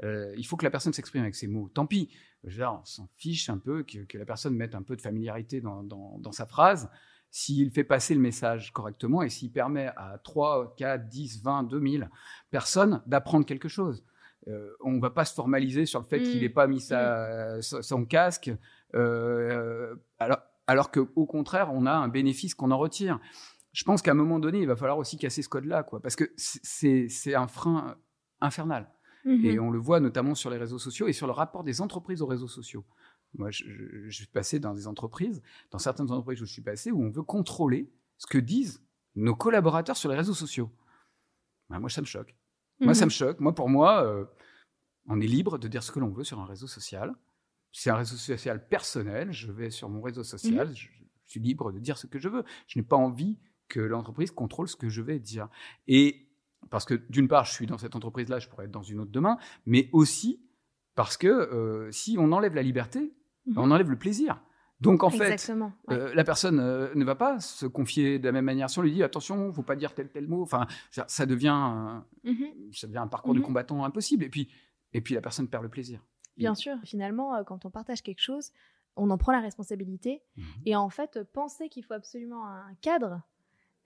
Euh, 0.04 0.34
il 0.36 0.46
faut 0.46 0.58
que 0.58 0.66
la 0.66 0.72
personne 0.72 0.94
s'exprime 0.94 1.22
avec 1.22 1.36
ses 1.36 1.48
mots. 1.48 1.70
Tant 1.70 1.86
pis, 1.86 2.10
genre, 2.44 2.80
on 2.82 2.86
s'en 2.86 3.08
fiche 3.18 3.50
un 3.50 3.60
peu 3.60 3.84
que, 3.84 4.00
que, 4.00 4.18
la 4.18 4.26
personne 4.26 4.56
mette 4.56 4.74
un 4.74 4.84
peu 4.84 4.96
de 4.96 5.02
familiarité 5.02 5.62
dans, 5.62 5.84
dans, 5.84 6.18
dans 6.20 6.32
sa 6.32 6.48
phrase 6.48 6.90
s'il 7.38 7.70
fait 7.70 7.84
passer 7.84 8.16
le 8.16 8.20
message 8.20 8.74
correctement 8.74 9.22
et 9.22 9.30
s'il 9.30 9.52
permet 9.52 9.92
à 9.96 10.20
3, 10.24 10.74
4, 10.76 11.08
10, 11.08 11.44
20, 11.44 11.64
2000 11.66 12.10
personnes 12.50 13.04
d'apprendre 13.06 13.46
quelque 13.46 13.68
chose. 13.68 14.04
Euh, 14.48 14.72
on 14.84 14.94
ne 14.94 15.00
va 15.00 15.12
pas 15.12 15.24
se 15.24 15.36
formaliser 15.36 15.86
sur 15.86 16.00
le 16.00 16.06
fait 16.08 16.20
qu'il 16.20 16.42
n'ait 16.42 16.50
mm. 16.50 16.54
pas 16.54 16.66
mis 16.66 16.80
sa, 16.80 17.58
mm. 17.58 17.62
son 17.62 18.06
casque, 18.06 18.52
euh, 18.96 19.96
alors, 20.18 20.40
alors 20.66 20.90
qu'au 20.90 21.28
contraire, 21.28 21.70
on 21.76 21.86
a 21.86 21.92
un 21.92 22.08
bénéfice 22.08 22.56
qu'on 22.56 22.72
en 22.72 22.78
retire. 22.80 23.20
Je 23.72 23.84
pense 23.84 24.02
qu'à 24.02 24.12
un 24.12 24.16
moment 24.16 24.40
donné, 24.40 24.62
il 24.62 24.68
va 24.68 24.76
falloir 24.76 24.98
aussi 24.98 25.18
casser 25.20 25.44
ce 25.44 25.50
code-là, 25.50 25.84
quoi, 25.84 26.02
parce 26.02 26.16
que 26.16 26.34
c'est 26.38 27.36
un 27.36 27.48
frein 27.48 27.98
infernal. 28.42 28.90
Mm-hmm. 29.28 29.46
Et 29.46 29.60
on 29.60 29.70
le 29.70 29.78
voit 29.78 30.00
notamment 30.00 30.34
sur 30.34 30.50
les 30.50 30.58
réseaux 30.58 30.80
sociaux 30.80 31.08
et 31.08 31.14
sur 31.14 31.28
le 31.28 31.34
rapport 31.34 31.64
des 31.64 31.82
entreprises 31.82 32.24
aux 32.24 32.28
réseaux 32.28 32.48
sociaux. 32.48 32.84
Moi, 33.34 33.52
je, 33.52 34.10
suis 34.10 34.26
passé 34.28 34.60
dans 34.60 34.74
des 34.74 34.88
entreprises, 34.88 35.42
dans 35.72 35.80
certaines 35.80 36.10
entreprises 36.12 36.42
où 36.42 36.46
je 36.46 36.52
suis 36.52 36.62
passé, 36.62 36.92
où 36.92 37.04
on 37.04 37.10
veut 37.10 37.24
contrôler 37.24 37.92
ce 38.18 38.26
que 38.28 38.38
disent 38.38 38.82
nos 39.16 39.36
collaborateurs 39.36 39.98
sur 39.98 40.10
les 40.10 40.16
réseaux 40.16 40.34
sociaux. 40.34 40.72
Ben, 41.70 41.80
moi, 41.80 41.90
ça 41.90 42.02
me 42.02 42.06
choque. 42.06 42.36
Moi, 42.80 42.94
ça 42.94 43.02
Mhm. 43.02 43.08
me 43.08 43.12
choque. 43.12 43.40
Moi, 43.40 43.54
pour 43.54 43.70
moi, 43.70 44.04
euh, 44.06 44.26
on 45.08 45.20
est 45.22 45.28
libre 45.28 45.58
de 45.58 45.68
dire 45.68 45.84
ce 45.84 45.92
que 45.92 46.00
l'on 46.00 46.10
veut 46.10 46.24
sur 46.24 46.40
un 46.40 46.46
réseau 46.46 46.68
social. 46.68 47.14
C'est 47.72 47.90
un 47.90 47.96
réseau 47.96 48.16
social 48.16 48.68
personnel. 48.68 49.32
Je 49.32 49.52
vais 49.52 49.70
sur 49.70 49.90
mon 49.90 50.02
réseau 50.02 50.22
Mhm. 50.22 50.26
social. 50.26 50.74
je, 50.76 50.88
je 51.26 51.32
suis 51.32 51.40
libre 51.40 51.72
de 51.72 51.80
dire 51.80 51.98
ce 51.98 52.08
que 52.08 52.20
je 52.20 52.30
veux. 52.30 52.44
Je 52.68 52.80
n'ai 52.80 52.84
pas 52.86 52.96
envie 52.96 53.38
que 53.68 53.80
l'entreprise 53.82 54.32
contrôle 54.32 54.68
ce 54.70 54.76
que 54.78 54.88
je 54.90 55.02
vais 55.02 55.20
dire. 55.20 55.50
Et 55.88 56.30
parce 56.70 56.86
que 56.86 56.94
d'une 57.10 57.28
part, 57.28 57.46
je 57.46 57.52
suis 57.54 57.68
dans 57.68 57.78
cette 57.78 57.96
entreprise-là, 57.96 58.40
je 58.40 58.48
pourrais 58.48 58.66
être 58.66 58.72
dans 58.72 58.82
une 58.84 59.00
autre 59.02 59.12
demain, 59.12 59.38
mais 59.66 59.90
aussi 59.92 60.42
parce 60.98 61.16
que 61.16 61.28
euh, 61.28 61.90
si 61.94 62.18
on 62.20 62.32
enlève 62.34 62.54
la 62.56 62.64
liberté, 62.64 63.14
Mhm. 63.46 63.58
on 63.58 63.72
enlève 63.72 63.90
le 63.90 63.98
plaisir. 63.98 64.42
Donc 64.82 65.04
en 65.04 65.10
fait, 65.10 65.50
ouais. 65.50 65.66
euh, 65.92 66.14
la 66.14 66.24
personne 66.24 66.60
euh, 66.60 66.94
ne 66.94 67.06
va 67.06 67.16
pas 67.16 67.40
se 67.40 67.66
confier 67.66 68.20
de 68.20 68.26
la 68.26 68.32
même 68.34 68.46
manière. 68.46 68.70
Si 68.70 68.78
on 68.78 68.82
lui 68.82 68.92
dit 68.92 69.02
attention, 69.04 69.52
faut 69.54 69.64
pas 69.64 69.76
dire 69.78 69.94
tel 69.96 70.10
tel 70.10 70.28
mot, 70.28 70.42
enfin, 70.44 70.68
ça, 71.08 71.26
devient, 71.26 71.48
un- 71.48 72.06
Mhm. 72.26 72.48
ça 72.74 72.86
devient 72.88 73.00
un 73.00 73.08
parcours 73.08 73.34
de 73.34 73.40
Mhm. 73.40 73.46
combattant 73.46 73.86
impossible. 73.86 74.24
Et 74.26 74.30
puis, 74.30 74.50
et 74.94 75.02
puis 75.02 75.14
la 75.16 75.22
personne 75.22 75.48
perd 75.48 75.64
le 75.64 75.70
plaisir. 75.70 76.04
Bien 76.36 76.54
sûr, 76.56 76.76
finalement, 76.84 77.44
quand 77.46 77.66
on 77.66 77.72
partage 77.72 78.04
quelque 78.04 78.22
chose, 78.22 78.52
on 78.96 79.10
en 79.10 79.18
prend 79.18 79.32
la 79.32 79.40
responsabilité. 79.40 80.22
Mhm. 80.36 80.44
Et 80.66 80.76
en 80.76 80.90
fait, 80.90 81.24
penser 81.34 81.70
qu'il 81.70 81.84
faut 81.86 81.94
absolument 81.96 82.46
un 82.48 82.74
cadre, 82.82 83.22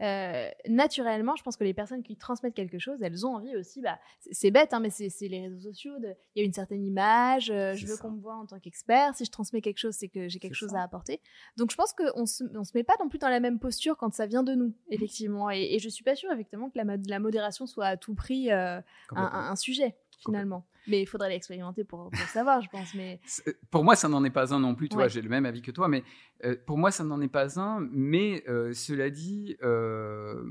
euh, 0.02 0.50
naturellement, 0.68 1.36
je 1.36 1.44
pense 1.44 1.58
que 1.58 1.64
les 1.64 1.74
personnes 1.74 2.02
qui 2.04 2.16
transmettent 2.18 2.54
quelque 2.56 2.80
chose, 2.80 2.98
elles 3.02 3.26
ont 3.26 3.36
envie 3.36 3.56
aussi, 3.56 3.82
bah, 3.82 4.00
c'est- 4.32 4.52
bête, 4.52 4.74
hein, 4.74 4.80
mais 4.80 4.90
c'est 4.90 5.10
les 5.28 5.42
réseaux 5.42 5.60
sociaux, 5.60 5.94
il 6.36 6.40
y 6.40 6.42
a 6.42 6.46
une 6.46 6.54
certaine 6.54 6.84
image, 6.84 7.50
euh, 7.52 7.74
je 7.76 7.86
veux 7.88 7.98
qu'on 7.98 8.12
me 8.12 8.20
voit 8.20 8.36
en 8.36 8.46
tant 8.46 8.60
qu'expert, 8.60 9.16
si 9.16 9.26
je 9.26 9.32
transmets 9.32 9.62
quelque 9.62 9.78
chose, 9.78 9.94
c'est 9.96 10.08
que 10.10 10.28
j'ai 10.28 10.40
quelque 10.40 10.56
chose 10.56 10.72
ça. 10.72 10.80
à 10.80 10.84
apporter. 10.84 11.22
Donc 11.58 11.72
je 11.72 11.76
pense 11.78 11.94
qu'on 11.94 12.26
se, 12.26 12.44
on 12.58 12.64
se 12.64 12.72
met 12.76 12.84
pas 12.84 12.96
non 13.00 13.10
plus 13.10 13.20
dans 13.20 13.30
la 13.30 13.40
même 13.40 13.60
posture 13.60 13.96
quand 13.98 14.14
ça 14.14 14.26
vient 14.26 14.44
de 14.44 14.54
nous, 14.56 14.74
effectivement. 14.90 15.50
Et, 15.52 15.76
et 15.76 15.80
je 15.80 15.88
suis 15.90 16.04
pas 16.04 16.16
sûre, 16.16 16.32
effectivement, 16.32 16.70
que 16.70 16.78
la, 16.78 16.86
mod- 16.86 17.08
la 17.08 17.20
modération 17.20 17.66
soit 17.68 17.86
à 17.86 17.98
tout 17.98 18.16
prix 18.16 18.52
euh, 18.52 18.78
un, 18.80 18.84
Complètement. 19.10 19.34
un- 19.40 19.52
un 19.52 19.56
sujet, 19.56 19.96
finalement. 20.24 20.66
Mais 20.88 21.02
il 21.02 21.06
faudrait 21.06 21.30
l'expérimenter 21.30 21.84
pour, 21.84 22.10
pour 22.10 22.28
savoir, 22.30 22.62
je 22.62 22.70
pense. 22.70 22.94
Mais 22.96 23.20
Pour 23.72 23.84
moi, 23.84 23.96
ça 23.96 24.08
n'en 24.08 24.24
est 24.24 24.32
pas 24.32 24.54
un 24.54 24.60
non 24.60 24.76
plus. 24.76 24.90
Ouais. 24.94 25.10
j'ai 25.10 25.22
le 25.22 25.30
même 25.30 25.46
avis 25.46 25.62
que 25.62 25.72
toi, 25.72 25.88
mais 25.88 26.04
euh, 26.44 26.56
pour 26.66 26.78
moi, 26.78 26.92
ça 26.92 27.04
n'en 27.04 27.22
est 27.22 27.28
pas 27.28 27.60
un. 27.60 27.88
Mais 27.92 28.44
euh, 28.48 28.74
cela 28.74 29.10
dit, 29.10 29.58
euh, 29.64 30.44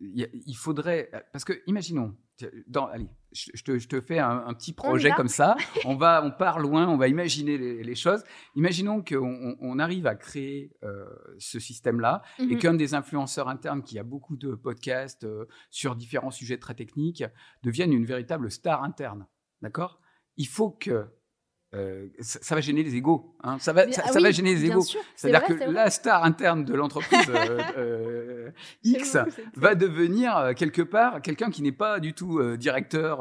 il 0.00 0.56
faudrait 0.56 1.10
parce 1.32 1.44
que 1.44 1.54
imaginons. 1.66 2.14
Dans, 2.66 2.86
allez, 2.86 3.08
je, 3.36 3.50
je 3.54 3.62
te, 3.62 3.78
je 3.78 3.86
te 3.88 4.00
fais 4.00 4.18
un, 4.18 4.44
un 4.46 4.54
petit 4.54 4.72
projet 4.72 5.10
comme 5.16 5.28
ça. 5.28 5.56
On 5.84 5.94
va, 5.96 6.24
on 6.24 6.30
part 6.30 6.58
loin, 6.58 6.88
on 6.88 6.96
va 6.96 7.08
imaginer 7.08 7.58
les, 7.58 7.82
les 7.84 7.94
choses. 7.94 8.22
Imaginons 8.54 9.02
qu'on 9.02 9.16
on- 9.26 9.56
on 9.60 9.78
arrive 9.78 10.06
à 10.06 10.14
créer 10.14 10.72
euh, 10.82 11.04
ce 11.38 11.58
système-là 11.60 12.22
et 12.38 12.46
Mhm. 12.54 12.58
qu'un 12.58 12.74
des 12.74 12.94
influenceurs 12.94 13.48
internes 13.48 13.82
qui 13.82 13.98
a 13.98 14.02
beaucoup 14.04 14.36
de 14.36 14.54
podcasts 14.54 15.24
euh, 15.24 15.44
sur 15.70 15.94
différents 15.96 16.30
sujets 16.30 16.58
très 16.58 16.74
techniques 16.74 17.24
devienne 17.62 17.92
une 17.92 18.06
véritable 18.06 18.50
star 18.50 18.82
interne. 18.82 19.26
D'accord? 19.62 20.00
Il 20.36 20.48
faut 20.48 20.70
que. 20.70 21.06
Euh, 21.76 22.06
ça, 22.20 22.38
ça 22.42 22.54
va 22.54 22.60
gêner 22.60 22.82
les 22.82 22.94
égaux. 22.96 23.34
hein. 23.42 23.58
Ça, 23.58 23.72
va, 23.72 23.90
ça, 23.92 24.02
ah 24.06 24.12
ça 24.12 24.20
va 24.20 24.30
gêner 24.30 24.54
les 24.54 24.64
égaux. 24.66 24.82
C'est-à-dire 25.14 25.44
que 25.44 25.70
la 25.70 25.90
star 25.90 26.24
interne 26.24 26.64
de 26.64 26.74
l'entreprise 26.74 27.28
euh, 27.28 27.60
euh, 27.76 28.50
X 28.82 29.16
va 29.54 29.74
devenir 29.74 30.52
quelque 30.56 30.82
part 30.82 31.20
quelqu'un 31.22 31.50
qui 31.50 31.62
n'est 31.62 31.72
pas 31.72 32.00
du 32.00 32.14
tout 32.14 32.40
directeur 32.56 33.18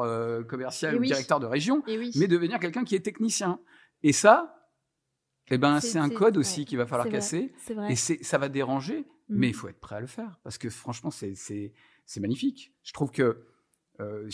commercial 0.47 0.93
Et 0.95 0.97
ou 0.97 1.01
oui. 1.01 1.07
directeur 1.07 1.39
de 1.39 1.45
région, 1.45 1.83
oui. 1.87 2.11
mais 2.15 2.27
devenir 2.27 2.59
quelqu'un 2.59 2.83
qui 2.83 2.95
est 2.95 2.99
technicien. 3.01 3.59
Et 4.03 4.13
ça, 4.13 4.51
eh 5.49 5.57
ben, 5.57 5.79
C'est- 5.79 5.99
un 5.99 6.09
code 6.09 6.37
aussi 6.37 6.61
ouais, 6.61 6.65
qu'il 6.65 6.77
va 6.77 6.85
falloir 6.85 7.09
casser. 7.09 7.53
Vrai. 7.69 7.91
Et 7.93 7.95
ça 7.95 8.37
va 8.37 8.49
déranger, 8.49 9.05
Mhm. 9.29 9.37
mais 9.39 9.47
il 9.49 9.53
faut 9.53 9.67
être 9.67 9.79
prêt 9.79 9.95
à 9.95 9.99
le 10.01 10.07
faire. 10.07 10.39
Parce 10.43 10.57
que 10.57 10.69
franchement, 10.69 11.11
c'est- 11.11 11.73
magnifique. 12.19 12.73
Je 12.83 12.93
trouve 12.93 13.11
que 13.11 13.45
euh, 13.99 14.27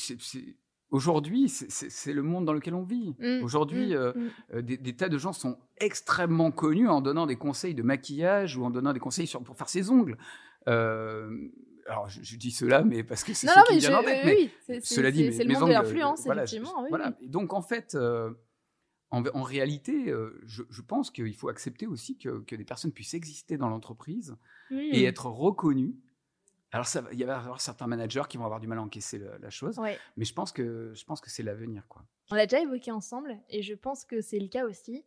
c'est 1.00 1.72
c'est 1.90 2.14
le 2.14 2.22
monde 2.22 2.46
dans 2.46 2.54
lequel 2.54 2.74
on 2.74 2.84
vit. 2.84 3.16
Mm, 3.20 3.44
Aujourd'hui, 3.44 3.90
mm, 3.90 3.94
euh, 3.94 4.14
mm. 4.14 4.30
euh, 4.56 4.62
des, 4.62 4.78
des 4.78 4.96
tas 4.96 5.10
de 5.10 5.18
gens 5.18 5.34
sont 5.34 5.58
extrêmement 5.78 6.52
connus 6.52 6.88
en 6.90 7.02
donnant 7.02 7.26
des 7.26 7.38
conseils 7.38 7.74
de 7.74 7.84
maquillage 7.84 8.58
ou 8.58 8.66
en 8.66 8.70
donnant 8.70 8.94
des 8.94 9.00
conseils 9.00 9.28
sur, 9.28 9.42
pour 9.44 9.56
faire 9.56 9.70
ses 9.70 9.90
ongles. 9.90 10.18
Euh, 10.68 11.48
alors, 11.88 12.08
je, 12.10 12.22
je 12.22 12.38
dis 12.38 12.52
cela, 12.52 12.84
mais 12.84 13.04
parce 13.04 13.24
que 13.24 13.34
c'est 13.34 13.48
ce 13.48 13.54
qui 13.68 13.74
mais 13.74 13.76
me 13.76 13.80
vient 13.80 13.98
en 14.00 14.04
tête. 14.04 14.26
mais 14.26 14.36
oui, 14.36 14.50
c'est- 14.66 14.86
cela 14.86 15.12
dit, 15.12 15.32
c'est- 15.34 15.44
le 15.44 15.54
monde 15.54 15.62
de 15.62 15.66
ongles, 15.66 15.74
l'influence, 15.74 16.24
voilà, 16.26 16.44
effectivement. 16.44 16.74
je- 16.78 16.84
oui, 16.84 16.90
voilà. 16.90 17.16
oui. 17.20 17.26
Et 17.26 17.30
donc, 17.30 17.54
en 17.54 17.62
fait, 17.62 17.96
euh, 17.96 18.30
en, 19.10 19.24
en 19.34 19.42
réalité, 19.42 20.14
je, 20.46 20.64
je 20.70 20.82
pense 20.82 21.10
qu'il 21.12 21.34
faut 21.36 21.50
accepter 21.50 21.88
aussi 21.88 22.18
que, 22.18 22.40
que 22.44 22.56
des 22.56 22.64
personnes 22.64 22.92
puissent 22.92 23.14
exister 23.14 23.58
dans 23.58 23.70
l'entreprise 23.70 24.36
et 24.72 25.04
être 25.06 25.26
reconnues. 25.26 25.96
Alors, 26.72 26.86
ça, 26.86 27.04
il 27.12 27.26
va 27.26 27.34
y 27.34 27.36
avoir 27.38 27.60
certains 27.62 27.88
managers 27.88 28.24
qui 28.30 28.38
vont 28.38 28.46
avoir 28.46 28.60
du 28.60 28.68
mal 28.68 28.78
à 28.78 28.82
encaisser 28.82 29.18
le- 29.18 29.38
la 29.42 29.50
chose, 29.50 29.78
Ouais. 29.80 29.98
mais 30.18 30.26
je 30.26 30.34
pense 30.34 30.52
que, 30.52 30.94
je 30.96 31.04
pense 31.04 31.20
que 31.22 31.30
c'est 31.30 31.44
l'avenir. 31.44 31.84
quoi. 31.90 32.04
On 32.32 32.36
l'a 32.36 32.46
déjà 32.46 32.62
évoqué 32.62 32.92
ensemble 32.92 33.38
et 33.50 33.62
je 33.62 33.74
pense 33.74 34.06
que 34.06 34.22
c'est 34.22 34.40
le 34.40 34.48
cas 34.48 34.66
aussi. 34.66 35.04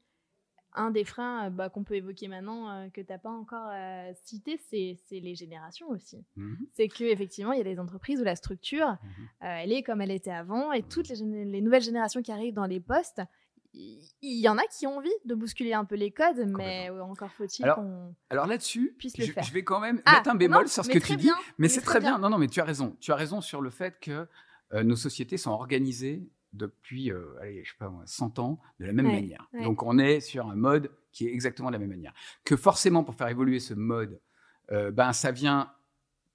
Un 0.77 0.91
des 0.91 1.05
freins 1.05 1.47
euh, 1.47 1.51
bah, 1.51 1.71
qu'on 1.71 1.85
peut 1.85 1.95
évoquer 1.95 2.27
maintenant, 2.29 2.69
euh, 2.69 2.89
que 2.91 3.01
tu 3.01 3.07
n'as 3.11 3.19
pas 3.19 3.31
encore 3.31 3.69
euh, 3.73 4.13
cité, 4.25 4.59
c'est 4.59 4.99
les 5.21 5.35
générations 5.37 5.89
aussi. 5.89 6.25
Mhm. 6.37 6.67
C'est 6.73 6.89
qu'effectivement, 6.89 7.53
il 7.53 7.59
y 7.59 7.61
a 7.61 7.65
des 7.65 7.79
entreprises 7.79 8.21
où 8.21 8.25
la 8.25 8.35
structure, 8.37 8.89
euh, 8.89 8.97
elle 9.41 9.73
est 9.73 9.85
comme 9.85 10.01
elle 10.01 10.11
était 10.11 10.33
avant 10.33 10.73
et 10.73 10.83
toutes 10.83 11.09
les, 11.09 11.15
géné- 11.15 11.45
les 11.51 11.61
nouvelles 11.61 11.83
générations 11.83 12.23
qui 12.23 12.33
arrivent 12.33 12.55
dans 12.55 12.67
les 12.67 12.81
postes, 12.81 13.23
il 13.77 14.41
y, 14.41 14.49
en 14.49 14.57
a 14.57 14.63
qui 14.67 14.87
ont 14.87 14.99
envie 14.99 15.11
de 15.25 15.35
bousculer 15.35 15.73
un 15.73 15.85
peu 15.85 15.97
les 15.97 16.11
codes, 16.13 16.47
mais 16.57 16.89
encore 16.91 17.31
faut-il 17.33 17.65
Alors, 17.65 17.77
qu'on. 17.77 18.15
Alors 18.31 18.47
là-dessus, 18.47 18.95
Puisse 18.99 19.19
le 19.19 19.25
je, 19.25 19.33
faire. 19.33 19.43
je 19.43 19.53
vais 19.53 19.65
quand 19.65 19.81
même 19.81 20.01
Ah, 20.07 20.17
mettre 20.17 20.31
un 20.31 20.35
bémol 20.37 20.63
non, 20.63 20.69
sur 20.69 20.85
ce 20.85 20.91
que 20.91 20.99
tu 20.99 21.17
dis, 21.17 21.25
bien, 21.25 21.35
mais 21.59 21.69
c'est 21.69 21.81
très 21.81 21.99
bien. 22.01 22.19
Non, 22.19 22.29
non, 22.31 22.39
mais 22.39 22.47
tu 22.47 22.61
as 22.61 22.65
raison. 22.65 22.97
Tu 23.01 23.11
as 23.13 23.17
raison 23.17 23.41
sur 23.41 23.61
le 23.61 23.71
fait 23.71 23.99
que 24.01 24.27
euh, 24.73 24.83
nos 24.85 24.97
sociétés 24.97 25.37
sont 25.37 25.51
organisées 25.51 26.23
depuis, 26.53 27.11
euh, 27.11 27.35
allez, 27.41 27.65
je 27.65 27.71
sais 27.71 27.77
pas 27.79 27.89
moi, 27.89 28.05
100 28.07 28.39
ans 28.39 28.61
de 28.79 28.87
la 28.87 28.93
même 28.93 29.07
Ouais, 29.07 29.13
manière. 29.21 29.49
ouais. 29.53 29.65
Donc 29.65 29.83
on 29.83 29.99
est 29.99 30.21
sur 30.21 30.49
un 30.49 30.55
mode 30.55 30.91
qui 31.11 31.27
est 31.27 31.33
exactement 31.33 31.69
de 31.69 31.73
la 31.75 31.79
même 31.81 31.91
manière. 31.91 32.15
Que 32.45 32.57
forcément, 32.57 33.03
pour 33.03 33.17
faire 33.17 33.29
évoluer 33.29 33.59
ce 33.59 33.75
mode, 33.75 34.21
euh, 34.71 34.91
ben 34.93 35.13
ça 35.13 35.33
vient 35.33 35.73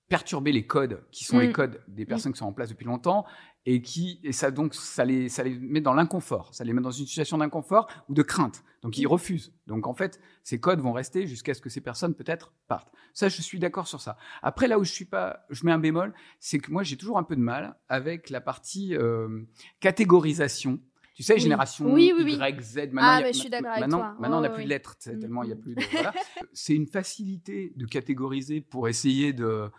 perturber 0.10 0.52
les 0.52 0.66
codes 0.66 1.04
qui 1.12 1.24
sont 1.24 1.38
Mm. 1.38 1.42
les 1.42 1.52
codes 1.52 1.82
des 1.88 2.06
personnes 2.06 2.34
qui 2.34 2.40
sont 2.40 2.46
en 2.48 2.54
place 2.54 2.70
depuis 2.70 2.86
longtemps 2.86 3.26
et 3.66 3.82
qui 3.82 4.20
et 4.24 4.32
ça 4.32 4.50
donc 4.52 4.74
ça 4.74 5.06
les 5.06 5.30
ça 5.30 5.44
les 5.44 5.58
met 5.60 5.82
dans 5.82 5.94
l'inconfort, 5.94 6.54
ça 6.54 6.64
les 6.64 6.74
met 6.74 6.82
dans 6.82 6.92
une 6.92 7.06
situation 7.06 7.38
d'inconfort 7.38 7.88
ou 8.10 8.14
de 8.16 8.24
crainte. 8.24 8.64
Donc 8.82 8.98
ils 8.98 9.04
Mm. 9.06 9.12
refusent. 9.12 9.54
Donc 9.68 9.86
en 9.88 9.94
fait, 9.94 10.20
ces 10.44 10.60
codes 10.60 10.80
vont 10.80 10.94
rester 10.94 11.28
jusqu'à 11.28 11.54
ce 11.54 11.62
que 11.62 11.70
ces 11.70 11.82
personnes 11.82 12.16
peut-être 12.16 12.54
partent. 12.68 12.92
Ça 13.14 13.30
je 13.30 13.42
suis 13.42 13.60
d'accord 13.60 13.88
sur 13.88 14.02
ça. 14.02 14.18
Après 14.42 14.68
là 14.68 14.80
où 14.80 14.84
je 14.84 14.92
suis 14.92 15.06
pas 15.06 15.46
je 15.52 15.64
mets 15.66 15.72
un 15.72 15.80
bémol, 15.80 16.14
c'est 16.40 16.58
que 16.60 16.72
moi 16.72 16.82
j'ai 16.84 16.98
toujours 16.98 17.18
un 17.20 17.24
peu 17.24 17.36
de 17.36 17.42
mal 17.42 17.76
avec 17.88 18.30
la 18.32 18.42
partie 18.42 18.96
euh, 18.96 19.44
catégorisation. 19.80 20.80
Tu 21.16 21.24
sais, 21.24 21.34
Oui. 21.34 21.40
génération 21.42 21.94
Oui. 21.94 22.14
Y, 22.16 22.62
Z. 22.62 22.76
Maintenant, 22.94 23.02
Ah, 23.04 23.18
il 23.18 23.20
y 23.20 23.24
a- 23.24 23.28
mais 23.28 23.34
je 23.34 23.40
suis 23.40 23.50
d'accord 23.50 23.72
avec 23.72 23.82
maintenant, 23.82 23.98
toi. 23.98 24.16
Maintenant, 24.20 24.38
on 24.38 24.42
n'a 24.42 24.50
plus 24.50 24.64
de 24.64 24.70
lettres, 24.70 24.96
Mm, 25.06 25.20
tellement 25.20 25.44
il 25.44 25.50
y 25.50 25.52
a 25.52 25.56
mm. 25.56 25.60
plus 25.60 25.76
de. 25.76 25.82
voilà. 25.92 26.14
C'est 26.54 26.74
une 26.74 26.88
facilité 26.88 27.74
de 27.76 27.86
catégoriser 27.86 28.62
pour 28.62 28.88
essayer 28.88 29.34
de 29.34 29.70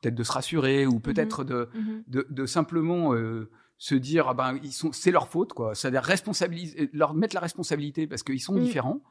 peut-être 0.00 0.14
de 0.14 0.22
se 0.22 0.32
rassurer 0.32 0.86
ou 0.86 1.00
peut-être 1.00 1.44
de, 1.44 1.68
Mhm. 1.74 2.04
de, 2.06 2.26
de 2.30 2.46
simplement 2.46 3.14
euh, 3.14 3.50
se 3.78 3.94
dire 3.94 4.28
ah 4.28 4.34
ben 4.34 4.58
ils 4.62 4.72
sont 4.72 4.90
c'est 4.92 5.10
leur 5.10 5.28
faute 5.28 5.52
quoi. 5.52 5.74
C'est-à-dire 5.74 6.02
responsabiliser 6.02 6.88
leur 6.92 7.12
mettre 7.14 7.34
la 7.34 7.40
responsabilité 7.42 8.06
parce 8.06 8.22
qu'ils 8.22 8.40
sont 8.40 8.54
Mm. 8.54 8.60
différents. 8.60 9.02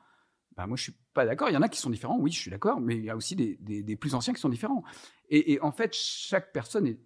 Ben 0.58 0.66
moi 0.68 0.76
je 0.78 0.84
suis 0.84 0.96
pas 1.14 1.26
d'accord. 1.26 1.50
Il 1.50 1.54
y 1.54 1.58
en 1.58 1.62
a 1.62 1.70
qui 1.70 1.80
sont 1.80 1.90
différents 1.92 2.18
oui 2.20 2.32
je 2.32 2.40
suis 2.40 2.50
d'accord 2.52 2.80
mais 2.80 2.98
il 2.98 3.04
y 3.04 3.10
a 3.10 3.16
aussi 3.16 3.36
des, 3.36 3.58
des, 3.62 3.84
des 3.84 3.96
plus 3.96 4.16
anciens 4.16 4.34
qui 4.34 4.40
sont 4.42 4.50
différents. 4.50 4.84
Et, 5.30 5.54
et 5.54 5.62
en 5.62 5.72
fait 5.72 5.94
chaque 5.94 6.52
personne 6.52 6.88
est 6.88 7.00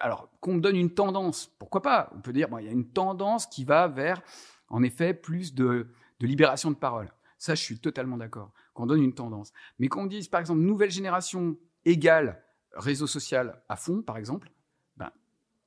alors 0.00 0.28
qu'on 0.40 0.54
me 0.54 0.60
donne 0.60 0.74
une 0.74 0.92
tendance 0.92 1.46
pourquoi 1.60 1.80
pas? 1.82 2.10
On 2.16 2.20
peut 2.20 2.32
dire 2.32 2.48
bon, 2.48 2.58
il 2.58 2.64
y 2.66 2.68
a 2.68 2.72
une 2.72 2.90
tendance 2.90 3.46
qui 3.46 3.64
va 3.64 3.86
vers 3.86 4.20
en 4.68 4.82
effet 4.82 5.14
plus 5.14 5.54
de, 5.54 5.86
de 6.18 6.26
libération 6.26 6.72
de 6.72 6.76
parole. 6.76 7.12
Ça 7.38 7.54
je 7.54 7.62
suis 7.62 7.78
totalement 7.78 8.16
d'accord 8.16 8.52
qu'on 8.74 8.86
donne 8.86 9.02
une 9.02 9.14
tendance. 9.14 9.52
Mais 9.78 9.86
qu'on 9.86 10.06
dise 10.06 10.26
par 10.26 10.40
exemple 10.40 10.60
nouvelle 10.60 10.90
génération 10.90 11.56
égale 11.84 12.42
réseau 12.76 13.06
social 13.06 13.62
à 13.68 13.76
fond 13.76 14.02
par 14.02 14.16
exemple 14.18 14.50
ben 14.96 15.10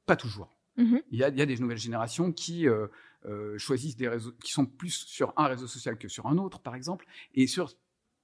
pas 0.06 0.16
toujours 0.16 0.56
Mhm. 0.78 1.02
il 1.12 1.20
y, 1.20 1.24
a, 1.26 1.28
il 1.30 1.38
y 1.38 1.42
a 1.42 1.46
des 1.46 1.58
nouvelles 1.58 1.78
générations 1.78 2.32
qui 2.32 2.66
euh, 2.70 2.88
euh, 3.26 3.58
choisissent 3.58 3.98
des 3.98 4.08
réseaux, 4.08 4.32
qui 4.42 4.54
sont 4.54 4.66
plus 4.66 4.92
sur 5.06 5.34
un 5.36 5.48
réseau 5.48 5.68
social 5.68 5.98
que 5.98 6.08
sur 6.08 6.26
un 6.28 6.38
autre, 6.38 6.60
par 6.62 6.74
exemple. 6.74 7.06
Et 7.34 7.48
sur, 7.48 7.74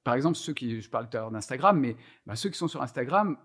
par 0.05 0.13
exemple, 0.13 0.37
ceux 0.37 0.53
qui, 0.53 0.79
je 0.79 0.89
parlais 0.89 1.09
tout 1.09 1.17
à 1.17 1.19
l'heure 1.19 1.31
d'Instagram, 1.31 1.77
mais 1.77 1.97
bah, 2.25 2.37
ceux 2.37 2.49
qui 2.49 2.57
sont 2.57 2.69
sur 2.69 2.81
Instagram 2.81 3.37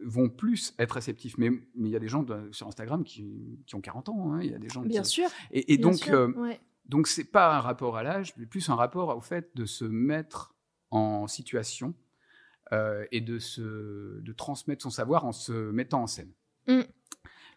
vont 0.00 0.28
plus 0.28 0.74
être 0.80 0.90
réceptifs. 0.92 1.38
Mais, 1.38 1.50
mais 1.50 1.88
il 1.88 1.90
y 1.90 1.94
a 1.94 2.00
des 2.00 2.08
gens 2.08 2.24
de- 2.24 2.48
sur 2.50 2.66
Instagram 2.66 3.04
qui, 3.04 3.60
qui 3.64 3.76
ont 3.76 3.80
40 3.80 4.08
ans. 4.08 4.32
hein. 4.32 4.40
Il 4.42 4.50
y 4.50 4.54
a 4.54 4.58
des 4.58 4.68
gens 4.68 4.82
Bien 4.82 5.02
qui, 5.02 5.10
sûr. 5.10 5.28
et, 5.52 5.74
et 5.74 5.76
bien 5.76 5.90
donc, 5.90 5.98
sûr, 6.00 6.14
euh, 6.18 6.32
ouais. 6.32 6.60
donc 6.86 7.06
c'est 7.06 7.30
pas 7.30 7.56
un 7.56 7.60
rapport 7.60 7.96
à 7.96 8.02
l'âge, 8.02 8.34
mais 8.38 8.46
plus 8.46 8.68
un 8.70 8.74
rapport 8.74 9.16
au 9.16 9.20
fait 9.20 9.54
de 9.54 9.66
se 9.66 9.84
mettre 9.84 10.52
en 10.90 11.28
situation 11.28 11.94
euh, 12.72 13.06
et 13.12 13.20
de 13.20 13.38
se, 13.38 14.20
de 14.20 14.32
transmettre 14.32 14.82
son 14.82 14.90
savoir 14.90 15.24
en 15.24 15.32
se 15.32 15.52
mettant 15.52 16.02
en 16.02 16.06
scène. 16.06 16.32
Mm. 16.66 16.82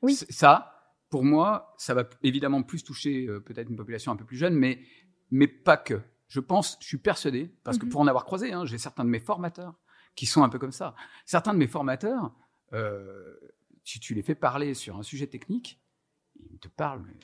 Oui. 0.01 0.15
Ça, 0.15 0.95
pour 1.09 1.23
moi, 1.23 1.75
ça 1.77 1.93
va 1.93 2.09
évidemment 2.23 2.63
plus 2.63 2.83
toucher 2.83 3.27
euh, 3.27 3.39
peut-être 3.39 3.69
une 3.69 3.75
population 3.75 4.11
un 4.11 4.15
peu 4.15 4.25
plus 4.25 4.37
jeune, 4.37 4.55
mais, 4.55 4.81
mais 5.29 5.47
pas 5.47 5.77
que. 5.77 6.01
Je 6.27 6.39
pense, 6.39 6.77
je 6.79 6.87
suis 6.87 6.97
persuadé, 6.97 7.53
parce 7.63 7.77
que 7.77 7.85
Mhm. 7.85 7.91
pour 7.91 8.01
en 8.01 8.07
avoir 8.07 8.23
croisé, 8.23 8.53
hein, 8.53 8.65
j'ai 8.65 8.77
certains 8.77 9.03
de 9.03 9.09
mes 9.09 9.19
formateurs 9.19 9.73
qui 10.15 10.25
sont 10.25 10.43
un 10.43 10.49
peu 10.49 10.59
comme 10.59 10.71
ça. 10.71 10.95
Certains 11.25 11.53
de 11.53 11.59
mes 11.59 11.67
formateurs, 11.67 12.33
euh, 12.73 13.35
si 13.83 13.99
tu 13.99 14.13
les 14.13 14.21
fais 14.23 14.35
parler 14.35 14.73
sur 14.73 14.97
un 14.97 15.03
sujet 15.03 15.27
technique, 15.27 15.81
il 16.49 16.59
te 16.59 16.69
parle, 16.69 17.03
mais 17.05 17.19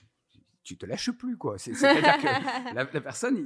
tu 0.67 0.77
te 0.77 0.85
lâches 0.85 1.11
plus, 1.11 1.37
quoi. 1.37 1.57
C'est-à-dire 1.57 2.17
que 2.17 2.73
la, 2.75 2.85
personne, 2.85 3.37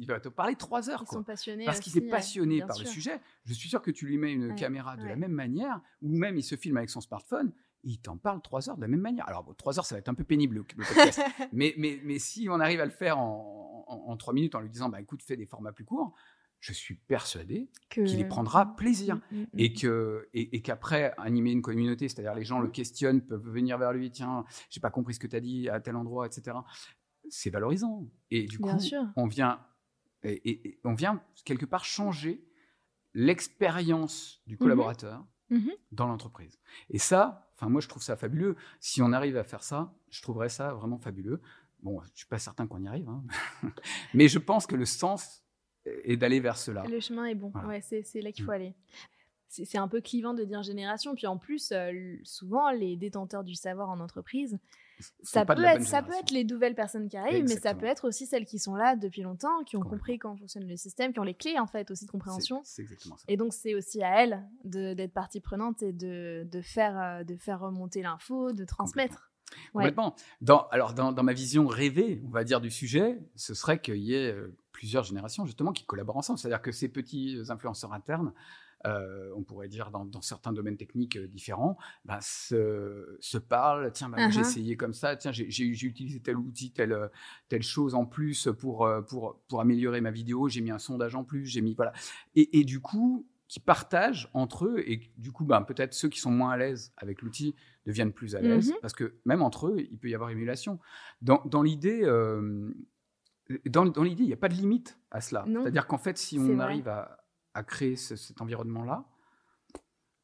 il, 0.00 0.06
va 0.06 0.20
te 0.20 0.28
parler 0.28 0.54
trois 0.54 0.88
heures, 0.88 1.04
Ils 1.06 1.12
sont 1.12 1.24
passionnés 1.24 1.64
Parce 1.64 1.80
qu'il 1.80 1.96
est 1.98 2.06
euh, 2.06 2.10
passionné 2.10 2.60
par 2.62 2.78
le 2.78 2.84
sujet. 2.84 3.20
Je 3.44 3.52
suis 3.52 3.68
sûr 3.68 3.82
que 3.82 3.90
tu 3.90 4.06
lui 4.06 4.16
mets 4.16 4.32
une 4.32 4.50
Ouais, 4.50 4.54
caméra 4.54 4.96
de 4.96 5.04
la 5.06 5.16
même 5.16 5.32
manière, 5.32 5.80
ou 6.02 6.16
même 6.16 6.36
il 6.36 6.42
se 6.44 6.54
filme 6.54 6.76
avec 6.76 6.88
son 6.88 7.00
smartphone, 7.00 7.52
il 7.82 7.98
t'en 7.98 8.16
parle 8.16 8.40
trois 8.42 8.68
heures 8.70 8.76
de 8.76 8.80
la 8.82 8.88
même 8.88 9.00
manière. 9.00 9.28
Alors, 9.28 9.42
bon, 9.42 9.54
trois 9.54 9.76
heures, 9.78 9.86
ça 9.86 9.96
va 9.96 9.98
être 9.98 10.08
un 10.08 10.14
peu 10.14 10.24
pénible, 10.24 10.56
le, 10.56 10.64
le 10.76 10.84
podcast. 10.84 11.20
mais, 11.52 11.74
mais, 11.78 12.00
mais 12.04 12.18
si 12.20 12.48
on 12.48 12.60
arrive 12.60 12.80
à 12.80 12.84
le 12.84 12.90
faire 12.92 13.18
en, 13.18 13.84
en- 13.88 14.10
en 14.12 14.16
trois 14.16 14.32
minutes 14.34 14.54
en 14.54 14.60
lui 14.60 14.70
disant, 14.70 14.88
bah, 14.88 15.00
écoute, 15.00 15.22
fais 15.22 15.36
des 15.36 15.46
formats 15.46 15.72
plus 15.72 15.84
courts, 15.84 16.14
je 16.60 16.72
suis 16.72 16.94
persuadé 16.96 17.70
qu'il 17.90 18.18
y 18.18 18.24
prendra 18.24 18.74
plaisir. 18.76 19.16
Mm, 19.30 19.36
mm, 19.36 19.40
mm. 19.42 19.46
Et 19.58 19.72
que 19.72 20.28
et, 20.34 20.56
et 20.56 20.60
qu'après 20.62 21.14
animer 21.18 21.52
une 21.52 21.62
communauté, 21.62 22.08
c'est-à-dire 22.08 22.34
les 22.34 22.44
gens 22.44 22.60
le 22.60 22.68
questionnent, 22.68 23.20
peuvent 23.22 23.48
venir 23.48 23.78
vers 23.78 23.92
lui, 23.92 24.10
tiens, 24.10 24.44
j'ai 24.70 24.80
pas 24.80 24.90
compris 24.90 25.14
ce 25.14 25.20
que 25.20 25.26
tu 25.28 25.36
as 25.36 25.40
dit 25.40 25.68
à 25.68 25.80
tel 25.80 25.94
endroit, 25.96 26.26
etc. 26.26 26.56
C'est 27.30 27.50
valorisant. 27.50 28.08
Et 28.30 28.46
du 28.46 28.58
Bien 28.58 28.74
coup, 28.74 28.80
sûr. 28.80 29.02
on 29.16 29.26
vient 29.26 29.60
et, 30.24 30.32
et- 30.50 30.68
et 30.68 30.80
on 30.84 30.94
vient 30.94 31.22
quelque 31.44 31.66
part 31.66 31.84
changer 31.84 32.44
l'expérience 33.14 34.40
du 34.46 34.56
collaborateur 34.56 35.24
Mhm. 35.50 35.70
dans 35.92 36.06
l'entreprise. 36.06 36.58
Et 36.90 36.98
ça, 36.98 37.50
enfin 37.54 37.68
moi 37.70 37.80
je 37.80 37.88
trouve 37.88 38.02
ça 38.02 38.16
fabuleux. 38.16 38.54
Si 38.80 39.00
on 39.00 39.12
arrive 39.12 39.36
à 39.36 39.44
faire 39.44 39.62
ça, 39.62 39.94
je 40.10 40.20
trouverais 40.22 40.50
ça 40.50 40.74
vraiment 40.74 40.98
fabuleux. 40.98 41.40
Bon, 41.82 42.00
je 42.12 42.18
suis 42.18 42.26
pas 42.26 42.38
certain 42.38 42.66
qu'on 42.66 42.82
y 42.82 42.88
arrive, 42.88 43.08
hein. 43.08 43.24
mais 44.14 44.28
je 44.28 44.38
pense 44.38 44.66
que 44.66 44.74
le 44.76 44.84
sens 44.84 45.42
est 46.04 46.16
d'aller 46.16 46.40
vers 46.40 46.56
cela. 46.56 46.84
Le 46.84 47.00
chemin 47.00 47.26
est 47.26 47.34
bon. 47.34 47.50
Voilà. 47.52 47.68
Ouais, 47.68 47.80
c'est 47.82 48.20
là 48.20 48.32
qu'il 48.32 48.44
faut 48.44 48.50
Mm. 48.50 48.54
aller. 48.54 48.74
C'est 49.50 49.78
un 49.78 49.88
peu 49.88 50.00
clivant 50.02 50.34
de 50.34 50.44
dire 50.44 50.62
génération. 50.62 51.14
Puis 51.14 51.26
en 51.26 51.38
plus, 51.38 51.72
euh, 51.72 52.16
souvent, 52.22 52.70
les 52.70 52.96
détenteurs 52.96 53.44
du 53.44 53.54
savoir 53.54 53.88
en 53.88 53.98
entreprise, 53.98 54.58
ça, 55.22 55.46
peut 55.46 55.52
être, 55.54 55.58
bonne 55.78 55.84
ça 55.84 56.02
peut 56.02 56.06
génération. 56.06 56.20
être 56.20 56.30
les 56.32 56.44
nouvelles 56.44 56.74
personnes 56.74 57.08
qui 57.08 57.16
arrivent, 57.16 57.44
mais 57.48 57.56
ça 57.58 57.72
peut 57.74 57.86
être 57.86 58.06
aussi 58.06 58.26
celles 58.26 58.44
qui 58.44 58.58
sont 58.58 58.74
là 58.74 58.94
depuis 58.94 59.22
longtemps, 59.22 59.62
qui 59.64 59.76
ont 59.78 59.82
compris 59.82 60.18
comment 60.18 60.36
fonctionne 60.36 60.66
le 60.68 60.76
système, 60.76 61.12
qui 61.14 61.20
ont 61.20 61.24
les 61.24 61.34
clés 61.34 61.58
en 61.58 61.66
fait 61.66 61.90
aussi 61.90 62.04
de 62.04 62.10
compréhension. 62.10 62.60
C'est 62.64 62.74
c'est 62.76 62.82
exactement 62.82 63.16
ça. 63.16 63.24
Et 63.28 63.36
donc, 63.38 63.54
c'est 63.54 63.74
aussi 63.74 64.02
à 64.02 64.22
elles 64.22 64.44
d'être 64.64 65.14
partie 65.14 65.40
prenante 65.40 65.82
et 65.82 65.92
de, 65.92 66.46
de, 66.50 66.60
faire, 66.60 66.98
euh, 67.00 67.24
de 67.24 67.36
faire 67.36 67.60
remonter 67.60 68.02
l'info, 68.02 68.52
de 68.52 68.64
transmettre. 68.66 69.30
Ouais. 69.72 69.84
Complètement. 69.84 70.14
Dans, 70.42 70.66
alors, 70.68 70.92
dans, 70.92 71.10
dans 71.12 71.22
ma 71.22 71.32
vision 71.32 71.66
rêvée, 71.68 72.20
on 72.26 72.30
va 72.30 72.44
dire, 72.44 72.60
du 72.60 72.70
sujet, 72.70 73.18
ce 73.34 73.54
serait 73.54 73.80
qu'il 73.80 73.96
y 73.96 74.12
ait 74.14 74.30
euh, 74.30 74.54
plusieurs 74.78 75.02
générations, 75.02 75.44
justement, 75.44 75.72
qui 75.72 75.84
collaborent 75.84 76.16
ensemble. 76.18 76.38
C'est-à-dire 76.38 76.62
que 76.62 76.70
ces 76.72 76.88
petits 76.88 77.36
influenceurs 77.48 77.92
internes, 77.92 78.32
euh, 78.86 79.32
on 79.34 79.42
pourrait 79.42 79.66
dire 79.68 79.90
dans, 79.90 80.04
dans 80.04 80.22
certains 80.22 80.52
domaines 80.52 80.76
techniques 80.76 81.16
euh, 81.16 81.26
différents, 81.26 81.76
bah, 82.04 82.20
se, 82.22 83.16
se 83.18 83.38
parlent. 83.38 83.90
Tiens, 83.92 84.08
bah, 84.08 84.30
j'ai 84.30 84.38
Uh-huh. 84.40 84.48
essayé 84.48 84.76
comme 84.76 84.94
ça. 84.94 85.16
Tiens, 85.16 85.32
j'ai 85.32 85.64
utilisé 85.66 86.20
tel 86.20 86.36
outil, 86.38 86.70
telle, 86.70 86.92
euh, 86.92 87.08
telle 87.48 87.62
chose 87.64 87.96
en 87.96 88.06
plus 88.06 88.48
pour, 88.60 88.88
pour, 89.08 89.40
pour 89.48 89.60
améliorer 89.60 90.00
ma 90.00 90.12
vidéo. 90.12 90.48
J'ai 90.48 90.60
mis 90.60 90.70
un 90.70 90.78
sondage 90.78 91.16
en 91.16 91.24
plus. 91.24 91.44
J'ai 91.46 91.60
mis 91.60 91.74
voilà. 91.74 91.92
Et, 92.36 92.60
et 92.60 92.64
du 92.64 92.78
coup, 92.80 93.26
qui 93.48 93.58
partagent 93.60 94.28
entre 94.34 94.66
eux 94.66 94.78
et 94.86 95.10
du 95.16 95.32
coup, 95.32 95.44
bah, 95.44 95.60
peut-être 95.66 95.94
ceux 95.94 96.08
qui 96.10 96.20
sont 96.20 96.30
moins 96.30 96.50
à 96.52 96.56
l'aise 96.58 96.92
avec 96.98 97.22
l'outil 97.22 97.54
deviennent 97.86 98.12
plus 98.12 98.36
à 98.36 98.40
l'aise 98.42 98.68
Mhm. 98.70 98.76
parce 98.82 98.92
que 98.92 99.14
même 99.24 99.40
entre 99.42 99.68
eux, 99.68 99.76
il 99.90 99.98
peut 99.98 100.08
y 100.10 100.14
avoir 100.14 100.30
émulation. 100.30 100.78
Dans, 101.22 101.42
dans 101.46 101.62
l'idée, 101.62 102.02
euh, 102.04 102.70
dans, 103.66 103.84
dans 103.86 104.02
l'idée, 104.02 104.24
il 104.24 104.28
n'y 104.28 104.32
a 104.32 104.36
pas 104.38 104.48
de 104.48 104.54
limite 104.54 104.98
à 105.10 105.20
cela. 105.20 105.44
C'est-à-dire 105.62 105.86
qu'en 105.86 105.98
fait, 105.98 106.18
si 106.18 106.38
on 106.38 106.58
arrive 106.60 106.88
à, 106.88 107.24
à 107.54 107.62
créer 107.62 107.96
ce- 107.96 108.16
cet 108.16 108.40
environnement-là, 108.40 109.04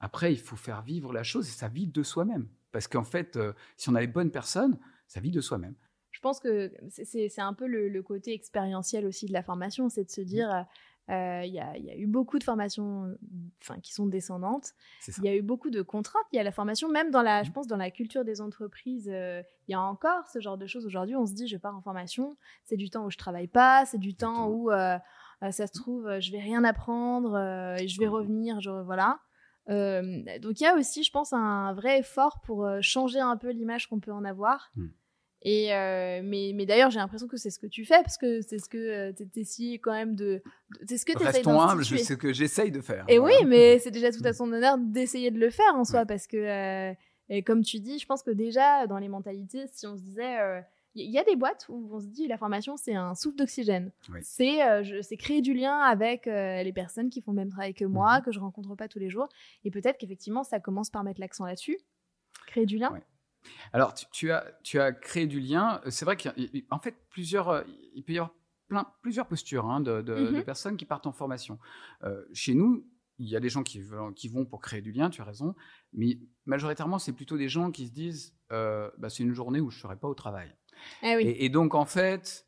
après, 0.00 0.32
il 0.32 0.38
faut 0.38 0.56
faire 0.56 0.82
vivre 0.82 1.12
la 1.12 1.22
chose 1.22 1.48
et 1.48 1.52
ça 1.52 1.68
vit 1.68 1.86
de 1.86 2.02
soi-même. 2.02 2.48
Parce 2.72 2.88
qu'en 2.88 3.04
fait, 3.04 3.36
euh, 3.36 3.52
si 3.76 3.88
on 3.88 3.94
a 3.94 4.00
les 4.00 4.06
bonnes 4.06 4.30
personnes, 4.30 4.78
ça 5.06 5.20
vit 5.20 5.30
de 5.30 5.40
soi-même. 5.40 5.74
Je 6.10 6.20
pense 6.20 6.38
que 6.40 6.72
c'est 6.90 7.40
un 7.40 7.54
peu 7.54 7.66
le, 7.66 7.88
le 7.88 8.02
côté 8.02 8.32
expérientiel 8.34 9.04
aussi 9.06 9.26
de 9.26 9.32
la 9.32 9.42
formation, 9.42 9.88
c'est 9.88 10.04
de 10.04 10.10
se 10.10 10.20
dire, 10.20 10.64
euh, 11.10 11.42
il 11.44 11.52
y, 11.52 11.60
a, 11.60 11.76
il 11.76 11.84
y 11.84 11.90
a 11.90 11.96
eu 11.96 12.06
beaucoup 12.06 12.38
de 12.38 12.44
formations 12.44 13.14
enfin, 13.60 13.78
qui 13.80 13.92
sont 13.92 14.06
descendantes, 14.06 14.72
il 15.18 15.24
y 15.24 15.28
a 15.28 15.36
eu 15.36 15.42
beaucoup 15.42 15.70
de 15.70 15.82
contraintes 15.82 16.24
liées 16.32 16.40
à 16.40 16.44
la 16.44 16.52
formation, 16.52 16.88
même 16.88 17.10
dans 17.10 17.22
la, 17.22 17.42
je 17.42 17.50
pense 17.50 17.66
dans 17.66 17.76
la 17.76 17.90
culture 17.90 18.24
des 18.24 18.40
entreprises, 18.40 19.10
euh, 19.12 19.42
il 19.68 19.72
y 19.72 19.74
a 19.74 19.80
encore 19.80 20.26
ce 20.28 20.40
genre 20.40 20.56
de 20.56 20.66
choses. 20.66 20.86
Aujourd'hui, 20.86 21.16
on 21.16 21.26
se 21.26 21.34
dit, 21.34 21.46
je 21.46 21.56
pars 21.56 21.76
en 21.76 21.82
formation, 21.82 22.36
c'est 22.64 22.76
du 22.76 22.88
temps 22.88 23.04
où 23.04 23.10
je 23.10 23.18
travaille 23.18 23.48
pas, 23.48 23.84
c'est 23.86 23.98
du 23.98 24.14
temps 24.14 24.48
où 24.48 24.70
euh, 24.70 24.98
euh, 25.42 25.50
ça 25.50 25.66
se 25.66 25.72
trouve, 25.72 26.06
euh, 26.06 26.20
je 26.20 26.32
vais 26.32 26.40
rien 26.40 26.64
apprendre 26.64 27.34
euh, 27.34 27.76
et 27.76 27.88
je 27.88 28.00
vais 28.00 28.08
revenir, 28.08 28.60
je, 28.60 28.70
voilà. 28.70 29.20
Euh, 29.70 30.22
donc 30.40 30.60
il 30.60 30.64
y 30.64 30.66
a 30.66 30.74
aussi, 30.74 31.02
je 31.02 31.10
pense, 31.10 31.32
un 31.32 31.72
vrai 31.72 32.00
effort 32.00 32.40
pour 32.42 32.64
euh, 32.64 32.80
changer 32.82 33.20
un 33.20 33.36
peu 33.36 33.50
l'image 33.50 33.88
qu'on 33.88 34.00
peut 34.00 34.12
en 34.12 34.24
avoir. 34.24 34.70
Mm. 34.76 34.86
Et 35.46 35.74
euh, 35.74 36.22
mais, 36.24 36.52
mais 36.54 36.64
d'ailleurs, 36.64 36.90
j'ai 36.90 36.98
l'impression 36.98 37.28
que 37.28 37.36
c'est 37.36 37.50
ce 37.50 37.58
que 37.58 37.66
tu 37.66 37.84
fais 37.84 38.02
parce 38.02 38.16
que 38.16 38.40
c'est 38.40 38.58
ce 38.58 38.68
que 38.68 39.12
tu 39.12 39.28
essayes 39.40 39.78
quand 39.78 39.92
même 39.92 40.14
de. 40.16 40.42
C'est 40.88 40.96
ce 40.96 41.04
que 41.04 41.12
tu 41.12 41.22
Restons 41.22 41.60
humbles, 41.60 41.84
c'est 41.84 41.98
ce 41.98 42.14
que 42.14 42.32
j'essaye 42.32 42.70
de 42.70 42.80
faire. 42.80 43.04
Et 43.08 43.18
Voilà. 43.18 43.38
oui, 43.40 43.46
mais 43.46 43.78
c'est 43.82 43.90
déjà 43.90 44.10
tout 44.10 44.22
à 44.24 44.32
son 44.32 44.50
honneur 44.52 44.78
d'essayer 44.78 45.30
de 45.30 45.38
le 45.38 45.50
faire 45.50 45.74
en 45.74 45.84
soi 45.84 46.06
parce 46.06 46.26
que, 46.26 46.36
euh, 46.38 46.94
et 47.28 47.42
comme 47.42 47.62
tu 47.62 47.78
dis, 47.80 47.98
je 47.98 48.06
pense 48.06 48.22
que 48.22 48.30
déjà 48.30 48.86
dans 48.86 48.98
les 48.98 49.08
mentalités, 49.08 49.66
si 49.72 49.86
on 49.86 49.96
se 49.96 50.02
disait. 50.02 50.40
euh, 50.40 50.60
il 50.96 51.10
y 51.10 51.18
a 51.18 51.24
des 51.24 51.34
boîtes 51.34 51.66
où 51.68 51.90
on 51.92 51.98
se 51.98 52.06
dit 52.06 52.28
la 52.28 52.38
formation 52.38 52.76
c'est 52.76 52.94
un 52.94 53.16
souffle 53.16 53.34
d'oxygène. 53.36 53.90
Oui. 54.10 54.20
C'est 54.22 54.62
euh, 54.62 54.82
créer 55.18 55.42
du 55.42 55.52
lien 55.52 55.76
avec 55.80 56.28
euh, 56.28 56.62
les 56.62 56.72
personnes 56.72 57.10
qui 57.10 57.20
font 57.20 57.32
le 57.32 57.36
même 57.38 57.48
travail 57.50 57.74
que 57.74 57.84
moi, 57.84 58.18
Mhm. 58.18 58.22
que 58.22 58.30
je 58.30 58.38
rencontre 58.38 58.76
pas 58.76 58.86
tous 58.86 59.00
les 59.00 59.10
jours. 59.10 59.28
Et 59.64 59.72
peut-être 59.72 59.98
qu'effectivement 59.98 60.44
ça 60.44 60.60
commence 60.60 60.90
par 60.90 61.02
mettre 61.02 61.20
l'accent 61.20 61.46
là-dessus, 61.46 61.78
créer 62.46 62.64
du 62.64 62.78
lien. 62.78 62.92
Ouais. 62.92 63.02
Alors, 63.72 63.94
tu, 63.94 64.06
tu 64.12 64.30
as, 64.32 64.44
tu 64.62 64.80
as 64.80 64.92
créé 64.92 65.26
du 65.26 65.40
lien. 65.40 65.80
Euh, 65.84 65.90
C'est 65.90 66.04
vrai 66.04 66.16
qu'en 66.16 66.78
fait, 66.78 66.94
plusieurs, 67.10 67.48
euh, 67.48 67.62
il 67.94 68.02
peut 68.04 68.12
y 68.12 68.18
avoir 68.18 68.34
plein, 68.68 68.86
plusieurs 69.02 69.26
postures 69.26 69.66
hein, 69.66 69.80
de, 69.80 70.02
de- 70.02 70.14
Mhm. 70.14 70.36
de 70.36 70.40
personnes 70.42 70.76
qui 70.76 70.84
partent 70.86 71.06
en 71.06 71.12
formation. 71.12 71.58
Euh, 72.04 72.24
chez 72.32 72.54
nous, 72.54 72.86
il 73.18 73.28
y 73.28 73.36
a 73.36 73.40
des 73.40 73.48
gens 73.48 73.62
qui, 73.62 73.80
vont 73.80 74.44
pour 74.44 74.60
créer 74.60 74.80
du 74.80 74.90
lien, 74.90 75.08
tu 75.10 75.20
as 75.20 75.24
raison, 75.24 75.54
mais 75.92 76.18
majoritairement, 76.46 76.98
c'est 76.98 77.12
plutôt 77.12 77.36
des 77.36 77.48
gens 77.48 77.70
qui 77.70 77.86
se 77.86 77.92
disent 77.92 78.34
euh, 78.50 78.90
bah, 78.98 79.08
c'est 79.08 79.22
une 79.22 79.34
journée 79.34 79.60
où 79.60 79.70
je 79.70 79.76
ne 79.76 79.82
serai 79.82 79.96
pas 79.96 80.08
au 80.08 80.14
travail. 80.14 80.52
Ah 81.02 81.14
oui. 81.16 81.24
Et, 81.24 81.44
et 81.44 81.48
donc, 81.48 81.74
en 81.76 81.84
fait, 81.84 82.46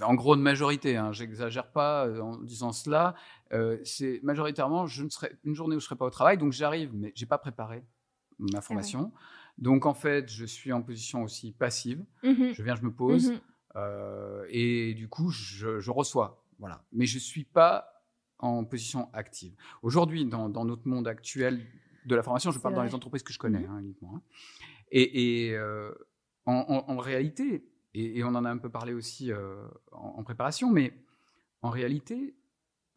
en 0.00 0.14
gros, 0.14 0.36
de 0.36 0.40
majorité, 0.40 0.96
hein, 0.96 1.12
j'exagère 1.12 1.70
pas 1.70 2.08
en 2.20 2.38
disant 2.38 2.72
cela, 2.72 3.14
euh, 3.52 3.78
c'est 3.84 4.20
majoritairement 4.22 4.86
je 4.86 5.02
ne 5.02 5.10
serai, 5.10 5.36
une 5.44 5.54
journée 5.54 5.76
où 5.76 5.80
je 5.80 5.84
ne 5.84 5.88
serai 5.88 5.96
pas 5.96 6.06
au 6.06 6.10
travail, 6.10 6.38
donc 6.38 6.52
j'arrive, 6.52 6.90
mais 6.94 7.12
j'ai 7.14 7.26
pas 7.26 7.38
préparé 7.38 7.84
ma 8.38 8.60
formation. 8.60 9.12
Donc, 9.58 9.86
en 9.86 9.94
fait, 9.94 10.30
je 10.30 10.44
suis 10.44 10.72
en 10.72 10.82
position 10.82 11.22
aussi 11.22 11.52
passive. 11.52 12.04
Mhm. 12.22 12.52
Je 12.54 12.62
viens, 12.62 12.74
je 12.74 12.82
me 12.82 12.92
pose, 12.92 13.30
Mhm. 13.30 13.40
euh, 13.76 14.44
et 14.48 14.94
du 14.94 15.08
coup, 15.08 15.30
je, 15.30 15.80
je 15.80 15.90
reçois. 15.90 16.44
Voilà. 16.58 16.84
Mais 16.92 17.06
je 17.06 17.16
ne 17.16 17.20
suis 17.20 17.44
pas 17.44 18.02
en 18.38 18.64
position 18.64 19.08
active. 19.12 19.54
Aujourd'hui, 19.82 20.24
dans, 20.24 20.48
dans 20.48 20.64
notre 20.64 20.86
monde 20.88 21.06
actuel 21.08 21.64
de 22.04 22.14
la 22.14 22.22
formation, 22.22 22.50
je 22.50 22.58
parle 22.58 22.74
dans 22.74 22.82
les 22.82 22.94
entreprises 22.94 23.22
que 23.22 23.32
je 23.32 23.38
connais 23.38 23.60
Mhm. 23.60 23.70
hein, 23.70 23.78
uniquement. 23.80 24.16
hein. 24.16 24.22
Et, 24.90 25.46
et, 25.48 25.56
euh, 25.56 25.92
en, 26.46 26.52
en- 26.68 26.90
en 26.92 26.96
réalité, 26.98 27.64
et, 27.94 28.18
et 28.18 28.24
on 28.24 28.28
en 28.34 28.44
a 28.44 28.50
un 28.50 28.58
peu 28.58 28.68
parlé 28.68 28.92
aussi 28.92 29.32
euh, 29.32 29.66
en, 29.92 30.14
en 30.18 30.22
préparation, 30.24 30.70
mais 30.70 30.92
en 31.62 31.70
réalité, 31.70 32.34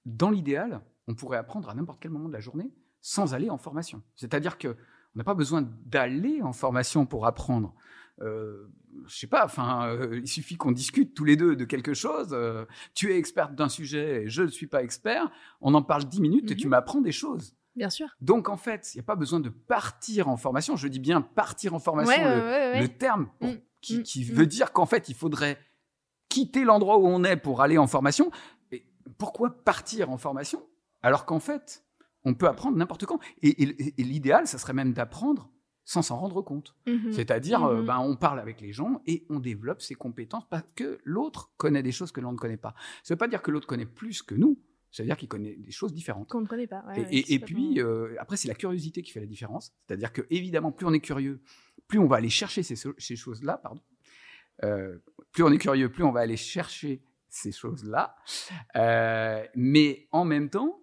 dans 0.05 0.29
l'idéal, 0.29 0.81
on 1.07 1.15
pourrait 1.15 1.37
apprendre 1.37 1.69
à 1.69 1.73
n'importe 1.75 1.99
quel 2.01 2.11
moment 2.11 2.27
de 2.27 2.33
la 2.33 2.39
journée 2.41 2.71
sans 3.01 3.33
aller 3.33 3.49
en 3.49 3.57
formation. 3.57 4.01
C'est-à-dire 4.15 4.57
que 4.57 4.75
on 5.17 5.19
n'a 5.19 5.23
pas 5.23 5.33
besoin 5.33 5.67
d'aller 5.87 6.43
en 6.43 6.53
formation 6.53 7.07
pour 7.07 7.25
apprendre. 7.25 7.73
Euh, 8.21 8.67
je 9.07 9.15
sais 9.17 9.25
pas, 9.25 9.43
enfin, 9.45 9.87
euh, 9.87 10.19
il 10.21 10.27
suffit 10.27 10.57
qu'on 10.57 10.71
discute 10.71 11.15
tous 11.15 11.25
les 11.25 11.35
deux 11.35 11.55
de 11.55 11.65
quelque 11.65 11.95
chose. 11.95 12.29
euh, 12.33 12.65
tu 12.93 13.11
es 13.11 13.17
experte 13.17 13.55
d'un 13.55 13.67
sujet 13.67 14.23
et 14.25 14.27
je 14.29 14.43
ne 14.43 14.47
suis 14.47 14.67
pas 14.67 14.83
expert. 14.83 15.31
On 15.59 15.73
en 15.73 15.81
parle 15.81 16.05
dix 16.05 16.21
minutes 16.21 16.51
et 16.51 16.55
tu 16.55 16.67
Mhm. 16.67 16.71
m'apprends 16.71 17.01
des 17.01 17.11
choses. 17.11 17.55
Bien 17.75 17.89
sûr. 17.89 18.07
Donc 18.21 18.47
en 18.47 18.57
fait, 18.57 18.93
il 18.93 18.97
n'y 18.97 19.01
a 19.01 19.05
pas 19.05 19.15
besoin 19.15 19.39
de 19.39 19.49
partir 19.49 20.27
en 20.29 20.37
formation. 20.37 20.75
Je 20.75 20.87
dis 20.87 20.99
bien 20.99 21.21
partir 21.21 21.73
en 21.73 21.79
formation, 21.79 22.13
Ouais, 22.23 22.35
le, 22.35 22.41
ouais, 22.41 22.71
ouais. 22.73 22.81
le 22.81 22.87
terme 22.89 23.27
pour- 23.39 23.49
Mm, 23.49 23.57
qui, 23.81 23.97
mm, 23.99 24.03
qui 24.03 24.19
mm. 24.21 24.35
veut 24.35 24.45
dire 24.45 24.71
qu'en 24.71 24.85
fait, 24.85 25.09
il 25.09 25.15
faudrait 25.15 25.57
quitter 26.29 26.63
l'endroit 26.63 26.99
où 26.99 27.07
on 27.07 27.23
est 27.23 27.37
pour 27.37 27.61
aller 27.61 27.79
en 27.79 27.87
formation. 27.87 28.29
Et 28.71 28.85
pourquoi 29.17 29.49
partir 29.63 30.11
en 30.11 30.17
formation 30.17 30.63
alors 31.03 31.25
qu'en 31.25 31.39
fait, 31.39 31.83
on 32.27 32.33
peut 32.35 32.47
apprendre 32.47 32.77
n'importe 32.77 33.05
quand 33.05 33.19
Et, 33.41 33.49
et- 33.63 33.93
et 33.99 34.03
l'idéal, 34.03 34.47
ça 34.47 34.57
serait 34.57 34.73
même 34.73 34.93
d'apprendre 34.93 35.49
sans 35.85 36.01
s'en 36.01 36.17
rendre 36.17 36.41
compte. 36.41 36.75
Mhm. 36.85 37.13
C'est-à-dire, 37.13 37.63
euh, 37.63 37.79
Mhm. 37.79 37.85
ben, 37.85 37.99
on 37.99 38.15
parle 38.17 38.39
avec 38.41 38.59
les 38.59 38.73
gens 38.73 39.01
et 39.07 39.25
on 39.29 39.39
développe 39.39 39.81
ses 39.81 39.95
compétences 39.95 40.43
parce 40.49 40.69
que 40.75 40.99
l'autre 41.05 41.51
connaît 41.57 41.81
des 41.83 41.93
choses 41.93 42.11
que 42.11 42.19
l'on 42.19 42.33
ne 42.33 42.37
connaît 42.37 42.57
pas. 42.57 42.73
Ça 43.03 43.13
ne 43.13 43.15
veut 43.15 43.19
pas 43.19 43.27
dire 43.29 43.41
que 43.41 43.51
l'autre 43.51 43.67
connaît 43.67 43.85
plus 43.85 44.21
que 44.21 44.35
nous, 44.35 44.59
ça 44.91 45.03
veut 45.03 45.07
dire 45.07 45.15
qu'il 45.17 45.29
connaît 45.29 45.55
des 45.55 45.71
choses 45.71 45.93
différentes. 45.93 46.27
Qu'on 46.29 46.41
ne 46.41 46.45
connaît 46.47 46.67
pas. 46.67 46.83
ouais, 46.89 47.07
Et- 47.11 47.39
puis, 47.39 47.79
euh, 47.79 48.15
après, 48.19 48.35
c'est 48.35 48.49
la 48.49 48.55
curiosité 48.55 49.01
qui 49.01 49.11
fait 49.11 49.21
la 49.21 49.25
différence. 49.27 49.71
C'est-à-dire 49.87 50.11
que, 50.11 50.23
évidemment, 50.29 50.71
plus 50.73 50.85
on 50.85 50.93
est 50.93 50.99
curieux, 50.99 51.39
plus 51.87 51.99
on 51.99 52.07
va 52.07 52.17
aller 52.17 52.29
chercher 52.29 52.63
ces, 52.63 53.15
choses-là, 53.15 53.57
pardon. 53.57 53.81
Euh, 54.63 54.97
plus 55.31 55.43
on 55.43 55.51
est 55.53 55.57
curieux, 55.57 55.89
plus 55.89 56.03
on 56.03 56.11
va 56.11 56.19
aller 56.21 56.35
chercher 56.37 57.01
ces 57.29 57.51
choses-là. 57.53 58.15
Mais 59.55 60.07
en 60.11 60.25
même 60.25 60.49
temps, 60.49 60.79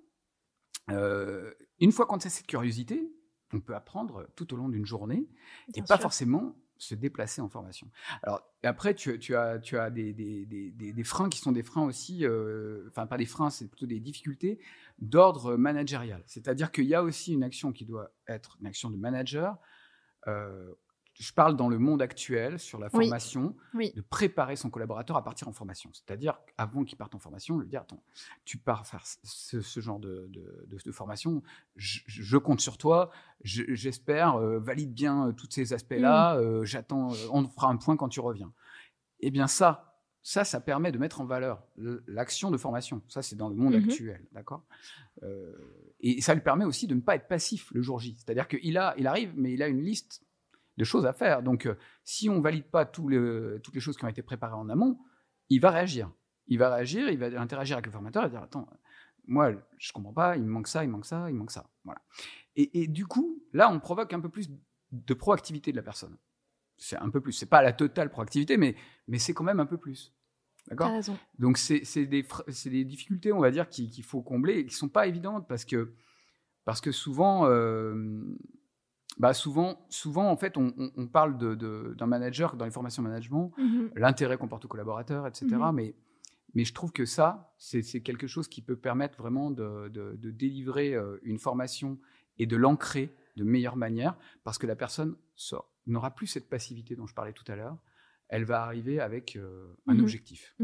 euh, 0.91 1.53
une 1.81 1.93
fois 1.93 2.07
qu'on 2.07 2.17
a 2.17 2.21
cette 2.21 2.47
curiosité, 2.47 3.11
on 3.53 3.61
peut 3.61 3.75
apprendre 3.75 4.29
tout 4.37 4.53
au 4.53 4.57
long 4.57 4.69
d'une 4.69 4.87
journée 4.87 5.29
et 5.75 5.83
pas 5.83 5.99
forcément 5.99 6.57
se 6.77 6.95
déplacer 6.95 7.41
en 7.41 7.49
formation. 7.49 7.89
Alors 8.23 8.43
après, 8.63 8.95
tu, 8.95 9.11
as, 9.37 9.59
tu 9.59 9.79
as 9.79 9.91
des, 9.91 10.13
des, 10.13 11.05
freins 11.05 11.29
qui 11.29 11.39
sont 11.39 11.53
des 11.53 11.63
freins 11.63 11.85
aussi, 11.85 12.25
euh, 12.25 12.87
enfin 12.89 13.07
pas 13.07 13.17
des 13.17 13.27
freins, 13.27 13.51
c'est 13.51 13.69
plutôt 13.69 13.87
des 13.87 14.01
difficultés 14.01 14.59
d'ordre 14.99 15.57
managérial. 15.57 16.23
C'est-à-dire 16.27 16.73
qu'il 16.73 16.87
y 16.87 16.95
a 16.95 17.03
aussi 17.03 17.33
une 17.33 17.43
action 17.43 17.73
qui 17.73 17.85
doit 17.85 18.13
être 18.27 18.57
une 18.61 18.67
action 18.67 18.91
de 18.91 18.97
manager. 18.97 19.59
Euh, 20.27 20.75
je 21.15 21.33
parle 21.33 21.57
dans 21.57 21.69
le 21.69 21.79
monde 21.79 22.03
actuel 22.03 22.59
sur 22.59 22.79
la 22.79 22.91
formation, 22.91 23.55
de 23.75 24.01
préparer 24.01 24.57
son 24.57 24.69
collaborateur 24.69 25.17
à 25.17 25.23
partir 25.23 25.47
en 25.47 25.53
formation. 25.53 25.91
C'est-à-dire, 25.93 26.39
avant 26.59 26.85
qu'il 26.85 26.99
parte 26.99 27.15
en 27.15 27.21
formation, 27.21 27.59
lui 27.59 27.69
dire 27.69 27.83
Attends, 27.83 28.03
tu 28.45 28.59
pars 28.59 28.87
faire 28.87 29.05
ce, 29.05 29.81
genre 29.81 30.01
de, 30.01 30.29
formation, 30.91 31.43
je, 31.77 32.37
compte 32.37 32.61
sur 32.61 32.79
toi, 32.79 33.11
j'espère, 33.43 34.37
euh, 34.37 34.59
valide 34.59 34.93
bien 34.93 35.29
euh, 35.29 35.33
tous 35.33 35.49
ces 35.51 35.73
aspects-là, 35.73 36.35
mm. 36.35 36.39
euh, 36.39 36.65
j'attends, 36.65 37.13
on 37.33 37.47
fera 37.49 37.69
un 37.69 37.77
point 37.77 37.97
quand 37.97 38.09
tu 38.09 38.21
reviens. 38.21 38.53
Eh 39.21 39.31
bien, 39.31 39.47
ça, 39.47 40.01
ça, 40.23 40.45
ça 40.45 40.61
permet 40.61 40.91
de 40.91 40.99
mettre 40.99 41.21
en 41.21 41.27
valeur 41.27 41.63
l'action 42.09 42.51
de 42.51 42.57
formation. 42.57 43.03
Ça, 43.09 43.23
c'est 43.23 43.37
dans 43.37 43.49
le 43.49 43.55
monde 43.55 43.75
mm-hmm. 43.75 43.85
actuel, 43.85 44.27
d'accord? 44.33 44.65
Et 46.01 46.21
ça 46.21 46.35
lui 46.35 46.43
permet 46.43 46.65
aussi 46.65 46.87
de 46.87 46.95
ne 46.95 47.01
pas 47.01 47.15
être 47.15 47.29
passif 47.29 47.71
le 47.73 47.83
jour 47.83 48.01
J. 48.01 48.17
C'est-à-dire 48.19 48.49
qu'il 48.49 48.61
il 48.65 48.77
arrive, 48.77 49.33
mais 49.37 49.53
il 49.53 49.63
a 49.63 49.69
une 49.69 49.83
liste 49.83 50.25
de 50.77 50.85
choses 50.85 51.07
à 51.07 51.13
faire. 51.13 51.43
Donc, 51.43 51.67
euh, 51.67 51.77
si 52.05 52.29
on 52.29 52.41
valide 52.41 52.65
pas 52.65 52.85
les, 52.85 53.61
toutes 53.63 53.75
les 53.75 53.81
choses 53.81 53.97
qui 53.97 54.05
ont 54.05 54.09
été 54.09 54.23
préparées 54.23 54.55
en 54.55 54.69
amont, 54.69 54.99
il 55.49 55.61
va 55.61 55.71
réagir. 55.71 56.11
Il 56.47 56.59
va 56.59 56.75
réagir, 56.75 57.09
il 57.09 57.19
va 57.19 57.27
interagir 57.41 57.77
avec 57.77 57.87
le 57.87 57.93
formateur 57.93 58.27
et 58.27 58.31
dire 58.31 58.43
Attends, 58.43 58.69
moi, 59.27 59.53
je 59.79 59.93
comprends 59.93 60.13
pas, 60.13 60.37
il 60.37 60.43
me 60.43 60.49
manque 60.49 60.69
ça, 60.69 60.85
il 60.85 60.89
me 60.89 60.93
manque 60.93 61.07
ça, 61.07 61.31
il 61.31 61.35
me 61.35 61.39
manque 61.39 61.51
ça. 61.51 61.71
Voilà. 61.85 62.01
Et, 62.57 62.87
du 62.87 63.07
coup, 63.07 63.43
là, 63.53 63.69
on 63.71 63.81
provoque 63.81 64.13
un 64.13 64.21
peu 64.21 64.29
plus 64.29 64.49
de 64.93 65.15
proactivité 65.15 65.73
de 65.73 65.77
la 65.77 65.83
personne. 65.83 66.17
C'est 66.77 66.97
un 66.97 67.11
peu 67.11 67.21
plus. 67.21 67.33
C'est 67.33 67.49
pas 67.49 67.63
la 67.63 67.73
totale 67.73 68.11
proactivité, 68.11 68.57
mais, 68.57 68.77
mais 69.09 69.19
c'est 69.19 69.35
quand 69.35 69.43
même 69.43 69.59
un 69.59 69.67
peu 69.67 69.77
plus. 69.77 70.15
D'accord? 70.69 70.91
Donc, 71.39 71.59
c'est 71.59 72.07
des, 72.07 72.25
des, 72.67 72.85
difficultés, 72.85 73.33
on 73.33 73.41
va 73.41 73.51
dire, 73.51 73.69
qu'il 73.69 74.05
faut 74.05 74.23
combler 74.23 74.59
et 74.59 74.67
qui 74.67 74.75
sont 74.75 74.89
pas 74.89 75.07
évidentes 75.07 75.49
parce 75.49 75.65
que, 75.65 75.95
parce 76.65 76.81
que 76.81 76.93
souvent, 76.93 77.47
euh, 77.47 78.23
bah 79.19 79.33
souvent, 79.33 79.87
souvent, 79.91 80.29
en 80.31 80.37
fait, 80.37 80.57
on, 80.57 81.07
parle 81.07 81.39
d'un 81.39 82.07
manager 82.07 82.57
dans 82.57 82.65
les 82.65 82.71
formations 82.71 83.03
management, 83.03 83.53
mmh 83.57 83.85
l'intérêt 83.97 84.37
qu'on 84.39 84.49
porte 84.49 84.65
au 84.65 84.69
collaborateur, 84.69 85.27
etc. 85.27 85.47
Mmh 85.51 85.73
mais, 85.73 85.95
mais 86.55 86.65
je 86.65 86.73
trouve 86.73 86.93
que 86.93 87.05
ça, 87.05 87.55
c'est 87.59 88.01
quelque 88.01 88.27
chose 88.27 88.49
qui 88.49 88.63
peut 88.63 88.77
permettre 88.77 89.19
vraiment 89.19 89.51
de, 89.51 89.89
de, 89.89 90.31
délivrer 90.31 90.95
euh, 90.95 91.19
une 91.23 91.39
formation 91.39 91.99
et 92.39 92.47
de 92.47 92.57
l'ancrer 92.57 93.15
de 93.37 93.45
meilleure 93.45 93.77
manière, 93.77 94.17
parce 94.45 94.59
que 94.59 94.67
la 94.67 94.77
personne 94.77 95.17
n'aura 95.87 96.15
plus 96.15 96.27
cette 96.27 96.49
passivité 96.49 96.97
dont 96.97 97.07
je 97.07 97.15
parlais 97.15 97.33
tout 97.33 97.45
à 97.49 97.57
l'heure. 97.57 97.77
Elle 98.29 98.45
va 98.45 98.63
arriver 98.63 99.01
avec 99.01 99.37
euh, 99.37 99.77
un 99.87 99.95
mmh 99.95 100.01
objectif. 100.01 100.57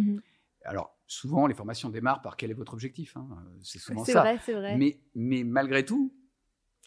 Alors, 0.64 0.98
souvent, 1.06 1.46
les 1.46 1.54
formations 1.54 1.88
démarrent 1.88 2.22
par 2.22 2.36
quel 2.36 2.50
est 2.50 2.54
votre 2.54 2.74
objectif. 2.74 3.16
Hein, 3.16 3.28
c'est 3.62 3.78
souvent 3.78 4.04
ça. 4.04 4.20
Vrai, 4.20 4.36
vrai. 4.36 4.76
Mais, 4.76 5.00
mais 5.14 5.42
malgré 5.42 5.84
tout, 5.84 6.12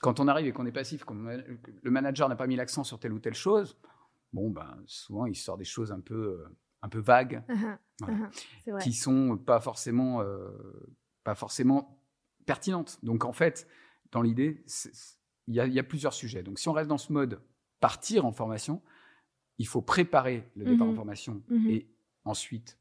quand 0.04 0.20
on 0.20 0.28
arrive 0.28 0.48
et 0.48 0.52
qu'on 0.52 0.66
est 0.66 0.74
passif, 0.74 1.06
le 1.08 1.92
manager 1.92 2.28
n'a 2.28 2.36
pas 2.36 2.46
mis 2.46 2.58
l'accent 2.58 2.84
sur 2.84 3.00
telle 3.00 3.14
ou 3.14 3.20
telle 3.20 3.34
chose, 3.34 3.78
bon, 4.34 4.50
ben, 4.50 4.78
souvent, 4.86 5.26
il 5.26 5.36
sort 5.36 5.58
des 5.58 5.64
choses 5.64 5.94
un 5.94 6.02
peu, 6.02 6.42
euh, 6.42 6.58
un 6.82 6.90
peu 6.90 7.00
vagues, 7.00 7.42
uh-huh. 7.50 7.78
Uh-huh. 8.02 8.84
qui 8.84 8.92
sont 8.92 9.38
pas 9.38 9.62
forcément, 9.62 10.22
euh, 10.22 10.52
pas 11.24 11.36
forcément 11.36 12.04
pertinentes. 12.46 13.00
Donc, 13.02 13.24
en 13.24 13.32
fait, 13.32 13.66
dans 14.12 14.22
l'idée, 14.22 14.66
il 15.48 15.56
y, 15.56 15.80
a 15.80 15.84
plusieurs 15.84 16.14
sujets. 16.14 16.44
Donc, 16.44 16.60
si 16.60 16.68
on 16.68 16.74
reste 16.74 16.90
dans 16.90 16.98
ce 16.98 17.14
mode 17.14 17.42
partir 17.80 18.26
en 18.26 18.34
formation, 18.34 18.82
il 19.58 19.68
faut 19.68 19.82
préparer 19.82 20.52
le 20.58 20.66
départ 20.66 20.88
en 20.88 20.92
mm-hmm. 20.92 20.96
formation 20.96 21.44
mm-hmm. 21.50 21.70
et 21.70 21.90
ensuite 22.26 22.78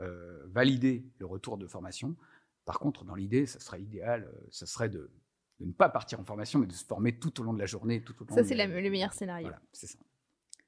euh, 0.00 0.42
valider 0.46 1.04
le 1.18 1.26
retour 1.26 1.58
de 1.58 1.66
formation. 1.66 2.16
Par 2.64 2.78
contre, 2.78 3.04
dans 3.04 3.14
l'idée, 3.14 3.44
ça 3.44 3.60
serait 3.60 3.82
idéal, 3.82 4.32
ça 4.50 4.64
serait 4.64 4.88
de 4.88 5.10
de 5.60 5.66
ne 5.66 5.72
pas 5.72 5.88
partir 5.88 6.20
en 6.20 6.24
formation, 6.24 6.58
mais 6.58 6.66
de 6.66 6.72
se 6.72 6.84
former 6.84 7.18
tout 7.18 7.40
au 7.40 7.44
long 7.44 7.52
de 7.52 7.58
la 7.58 7.66
journée, 7.66 8.02
tout 8.02 8.14
au 8.20 8.24
long 8.24 8.34
Ça, 8.34 8.44
c'est 8.44 8.54
le 8.54 8.90
meilleur 8.90 9.12
scénario. 9.12 9.48
Voilà, 9.48 9.62
c'est 9.72 9.86
ça. 9.86 9.98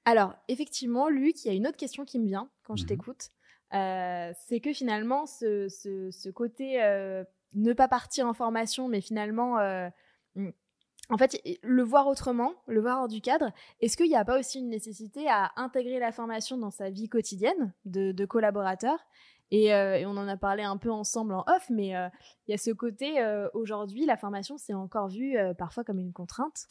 Alors, 0.05 0.35
effectivement, 0.49 1.09
Luc, 1.09 1.45
il 1.45 1.49
y 1.49 1.51
a 1.51 1.55
une 1.55 1.67
autre 1.67 1.77
question 1.77 2.05
qui 2.05 2.19
me 2.19 2.27
vient 2.27 2.49
quand 2.65 2.77
je 2.77 2.83
mhm. 2.83 2.89
t'écoute. 2.89 3.31
Euh, 3.73 4.33
c'est 4.47 4.61
que 4.61 4.73
finalement, 4.73 5.27
ce, 5.27 5.69
ce, 5.69 6.31
côté 6.31 6.83
euh, 6.83 7.25
ne 7.55 7.73
pas 7.73 7.89
partir 7.89 8.27
en 8.27 8.35
formation, 8.35 8.89
mais 8.89 9.01
finalement, 9.01 9.59
euh, 9.59 9.89
hmm, 10.37 10.51
en 11.11 11.19
fait, 11.19 11.41
le 11.63 11.83
voir 11.83 12.07
autrement, 12.07 12.55
le 12.67 12.81
voir 12.81 13.01
hors 13.01 13.09
du 13.09 13.21
cadre, 13.21 13.51
est-ce 13.81 13.97
qu'il 13.97 14.09
n'y 14.09 14.17
a 14.17 14.25
pas 14.25 14.39
aussi 14.39 14.61
une 14.61 14.69
nécessité 14.69 15.29
à 15.29 15.53
intégrer 15.57 15.99
la 15.99 16.13
formation 16.13 16.57
dans 16.57 16.71
sa 16.71 16.91
vie 16.91 17.09
quotidienne 17.09 17.73
de, 17.85 18.13
de 18.13 18.25
collaborateur 18.27 18.99
euh, 19.55 19.97
et, 19.97 20.07
on 20.07 20.11
en 20.11 20.29
a 20.29 20.37
parlé 20.37 20.63
un 20.63 20.77
peu 20.77 20.91
ensemble 20.91 21.35
en 21.35 21.45
off, 21.47 21.69
mais 21.71 21.97
euh, 21.97 22.09
il 22.47 22.53
y 22.53 22.55
a 22.55 22.59
ce 22.59 22.71
côté, 22.71 23.21
euh, 23.21 23.49
aujourd'hui, 23.53 24.07
la 24.07 24.17
formation, 24.17 24.57
c'est 24.57 24.75
encore 24.75 25.09
vu 25.09 25.37
parfois 25.59 25.85
comme 25.85 25.99
une 25.99 26.13
contrainte. 26.13 26.67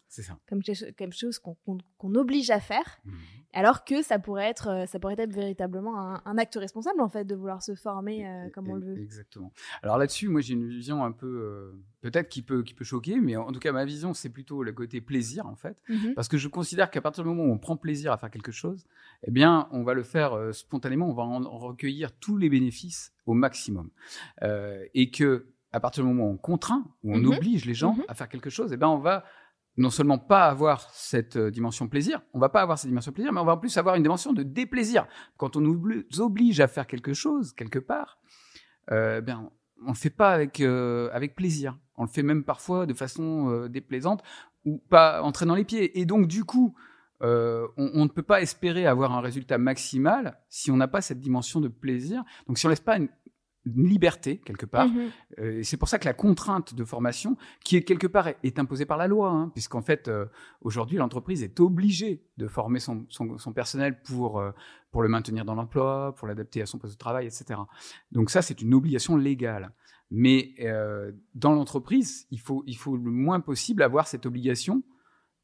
Comme 0.48 0.62
quelque 0.64 1.16
chose 1.16 1.40
qu'on 1.40 2.16
oblige 2.16 2.50
à 2.50 2.60
faire, 2.60 3.00
mmh. 3.06 3.12
Alors 3.54 3.84
que 3.84 4.02
ça 4.02 4.20
pourrait 4.20 4.50
être, 4.50 4.86
ça 4.88 5.00
pourrait 5.00 5.16
être 5.18 5.34
véritablement 5.34 6.26
un, 6.26 6.38
acte 6.38 6.56
responsable, 6.56 7.02
en 7.02 7.10
fait, 7.10 7.26
de 7.26 7.36
vouloir 7.36 7.62
se 7.62 7.76
former 7.76 8.28
comme 8.54 8.70
on 8.70 8.76
le 8.76 8.86
veut. 8.86 9.02
Exactement. 9.02 9.52
Alors 9.82 9.98
là-dessus, 9.98 10.28
moi, 10.28 10.42
j'ai 10.42 10.54
une 10.54 10.68
vision 10.68 11.04
un 11.04 11.12
peu, 11.12 11.74
peut-être 12.02 12.30
qui 12.30 12.42
peut, 12.42 12.64
qui 12.64 12.74
peut 12.74 12.84
choquer, 12.84 13.20
mais 13.20 13.36
en 13.36 13.52
tout 13.52 13.60
cas, 13.60 13.72
ma 13.72 13.86
vision, 13.86 14.14
c'est 14.14 14.30
plutôt 14.30 14.64
le 14.64 14.72
côté 14.72 15.02
plaisir, 15.02 15.46
en 15.46 15.56
fait. 15.56 15.78
Mmh 15.90 16.14
Parce 16.16 16.28
que 16.28 16.38
je 16.38 16.48
considère 16.48 16.90
qu'à 16.90 17.02
partir 17.02 17.24
du 17.24 17.30
moment 17.30 17.44
où 17.44 17.54
on 17.54 17.58
prend 17.60 17.78
plaisir 17.78 18.12
à 18.12 18.18
faire 18.18 18.32
quelque 18.32 18.52
chose, 18.52 18.86
eh 19.24 19.32
bien, 19.32 19.68
on 19.72 19.84
va 19.84 19.94
le 19.94 20.04
faire 20.04 20.54
spontanément, 20.54 21.10
on 21.10 21.14
va 21.14 21.24
en 21.24 21.58
recueillir 21.58 22.12
tous 22.20 22.38
les 22.38 22.50
bénéfices 22.50 23.14
au 23.26 23.34
maximum. 23.34 23.90
Euh, 24.42 24.86
et 24.94 25.12
que 25.12 25.48
à 25.72 25.80
partir 25.80 26.04
du 26.04 26.10
moment 26.10 26.30
où 26.30 26.34
on 26.34 26.38
contraint, 26.38 26.86
où 27.04 27.14
on 27.14 27.18
mhm. 27.18 27.34
oblige 27.34 27.66
les 27.66 27.74
gens 27.74 27.96
mhm. 27.96 28.04
à 28.08 28.14
faire 28.14 28.30
quelque 28.30 28.50
chose, 28.50 28.72
eh 28.74 28.78
ben 28.78 28.88
on 28.88 29.00
va 29.00 29.26
non 29.78 29.90
seulement 29.90 30.20
pas 30.20 30.46
avoir 30.46 30.90
cette 30.92 31.36
euh, 31.36 31.52
dimension 31.52 31.88
plaisir, 31.88 32.22
on 32.34 32.40
va 32.40 32.50
pas 32.50 32.62
avoir 32.62 32.78
cette 32.78 32.90
dimension 32.90 33.12
plaisir, 33.12 33.34
mais 33.34 33.40
on 33.40 33.46
va 33.46 33.54
en 33.54 33.58
plus 33.58 33.76
avoir 33.78 33.96
une 33.96 34.04
dimension 34.04 34.34
de 34.34 34.44
déplaisir. 34.44 35.08
Quand 35.38 35.56
on 35.56 35.62
nous 35.62 36.06
oblige 36.20 36.60
à 36.60 36.68
faire 36.68 36.88
quelque 36.88 37.14
chose 37.14 37.54
quelque 37.54 37.80
part, 37.80 38.20
euh, 38.92 39.22
ben 39.22 39.50
on 39.86 39.90
le 39.90 39.96
fait 39.96 40.10
pas 40.10 40.32
avec 40.32 40.62
avec 40.62 41.36
plaisir. 41.36 41.78
On 41.98 42.04
le 42.04 42.10
fait 42.10 42.24
même 42.24 42.44
parfois 42.46 42.86
de 42.86 42.94
façon 42.94 43.68
déplaisante 43.68 44.24
ou 44.64 44.78
pas 44.90 45.22
en 45.22 45.34
traînant 45.34 45.56
les 45.56 45.66
pieds. 45.66 46.00
Et 46.00 46.06
donc 46.06 46.28
du 46.28 46.46
coup, 46.46 46.74
euh, 47.24 47.68
on, 47.78 48.04
ne 48.04 48.10
peut 48.10 48.24
pas 48.24 48.42
espérer 48.42 48.86
avoir 48.86 49.14
un 49.14 49.22
résultat 49.22 49.58
maximal 49.58 50.38
si 50.50 50.72
on 50.72 50.78
n'a 50.78 50.90
pas 50.90 51.02
cette 51.02 51.22
dimension 51.22 51.62
de 51.62 51.70
plaisir. 51.70 52.24
Donc 52.48 52.58
si 52.58 52.66
on 52.66 52.70
laisse 52.70 52.82
pas 52.82 52.98
une, 52.98 53.08
liberté 53.66 54.38
quelque 54.38 54.66
part, 54.66 54.88
mhm. 54.88 55.10
euh, 55.40 55.64
c'est 55.64 55.78
pour 55.78 55.88
ça 55.88 56.00
que 56.00 56.06
la 56.06 56.14
contrainte 56.14 56.74
de 56.74 56.84
formation, 56.84 57.38
qui 57.64 57.78
est 57.78 57.84
quelque 57.84 58.08
part 58.08 58.28
est, 58.28 58.60
imposée 58.60 58.86
par 58.86 58.98
la 58.98 59.08
loi, 59.08 59.30
hein, 59.30 59.50
puisqu'en 59.54 59.82
fait 59.82 60.08
euh, 60.08 60.26
aujourd'hui 60.62 60.98
l'entreprise 60.98 61.44
est 61.44 61.60
obligée 61.60 62.24
de 62.38 62.48
former 62.48 62.80
son, 62.80 63.06
personnel 63.56 64.02
pour 64.04 64.44
pour 64.92 65.02
le 65.02 65.10
maintenir 65.10 65.46
dans 65.46 65.56
l'emploi, 65.56 66.14
pour 66.16 66.28
l'adapter 66.28 66.62
à 66.62 66.66
son 66.66 66.78
poste 66.78 66.94
de 66.94 66.98
travail, 66.98 67.26
etc. 67.26 67.60
Donc 68.12 68.30
ça 68.30 68.42
c'est 68.42 68.62
une 68.62 68.74
obligation 68.74 69.16
légale. 69.18 69.72
Mais 70.12 70.54
dans 71.34 71.54
l'entreprise, 71.54 72.28
il 72.30 72.40
faut, 72.40 72.64
il 72.68 72.78
faut 72.78 72.98
le 72.98 73.10
moins 73.10 73.40
possible 73.40 73.82
avoir 73.82 74.08
cette 74.08 74.28
obligation 74.28 74.84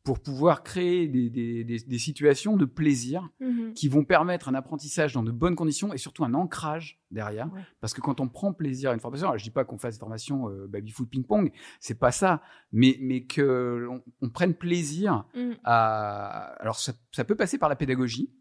pour 0.03 0.19
pouvoir 0.19 0.63
créer 0.63 1.07
des, 1.07 1.99
situations 1.99 2.55
de 2.55 2.65
plaisir 2.65 3.29
mhm. 3.39 3.73
qui 3.73 3.87
vont 3.89 4.03
permettre 4.03 4.49
un 4.49 4.53
apprentissage 4.53 5.13
dans 5.13 5.23
de 5.23 5.31
bonnes 5.31 5.55
conditions 5.55 5.93
et 5.93 5.97
surtout 5.97 6.23
un 6.23 6.33
ancrage 6.33 7.01
derrière. 7.11 7.49
Parce 7.81 7.93
que 7.93 8.01
quand 8.01 8.19
on 8.19 8.27
prend 8.27 8.53
plaisir 8.53 8.91
à 8.91 8.93
une 8.93 8.99
formation, 8.99 9.27
alors 9.27 9.37
je 9.37 9.43
dis 9.43 9.51
pas 9.51 9.65
qu'on 9.65 9.77
fasse 9.77 9.95
une 9.95 9.99
formation 9.99 10.49
euh, 10.49 10.67
baby-foot 10.67 11.09
ping-pong, 11.09 11.51
c'est 11.79 11.99
pas 11.99 12.11
ça, 12.11 12.41
mais, 12.71 12.97
mais 13.01 13.25
qu'on 13.27 14.01
on 14.21 14.29
prenne 14.29 14.53
plaisir 14.53 15.25
mhm. 15.35 15.57
à. 15.63 16.53
Alors 16.59 16.79
ça, 16.79 16.93
peut 17.25 17.35
passer 17.35 17.57
par 17.57 17.69
la 17.69 17.75
pédagogie, 17.75 18.31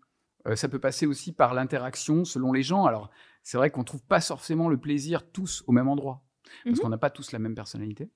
euh, 0.46 0.56
ça 0.56 0.68
peut 0.68 0.78
passer 0.78 1.06
aussi 1.06 1.32
par 1.32 1.54
l'interaction 1.54 2.24
selon 2.24 2.52
les 2.52 2.62
gens. 2.62 2.86
Alors 2.86 3.10
c'est 3.42 3.58
vrai 3.58 3.70
qu'on 3.70 3.84
trouve 3.84 4.02
pas 4.02 4.20
forcément 4.20 4.68
le 4.68 4.78
plaisir 4.78 5.28
tous 5.30 5.64
au 5.66 5.72
même 5.72 5.88
endroit 5.88 6.22
parce 6.64 6.76
mhm. 6.76 6.82
qu'on 6.82 6.88
n'a 6.88 6.98
pas 6.98 7.10
tous 7.10 7.32
la 7.32 7.38
même 7.38 7.54
personnalité. 7.54 8.10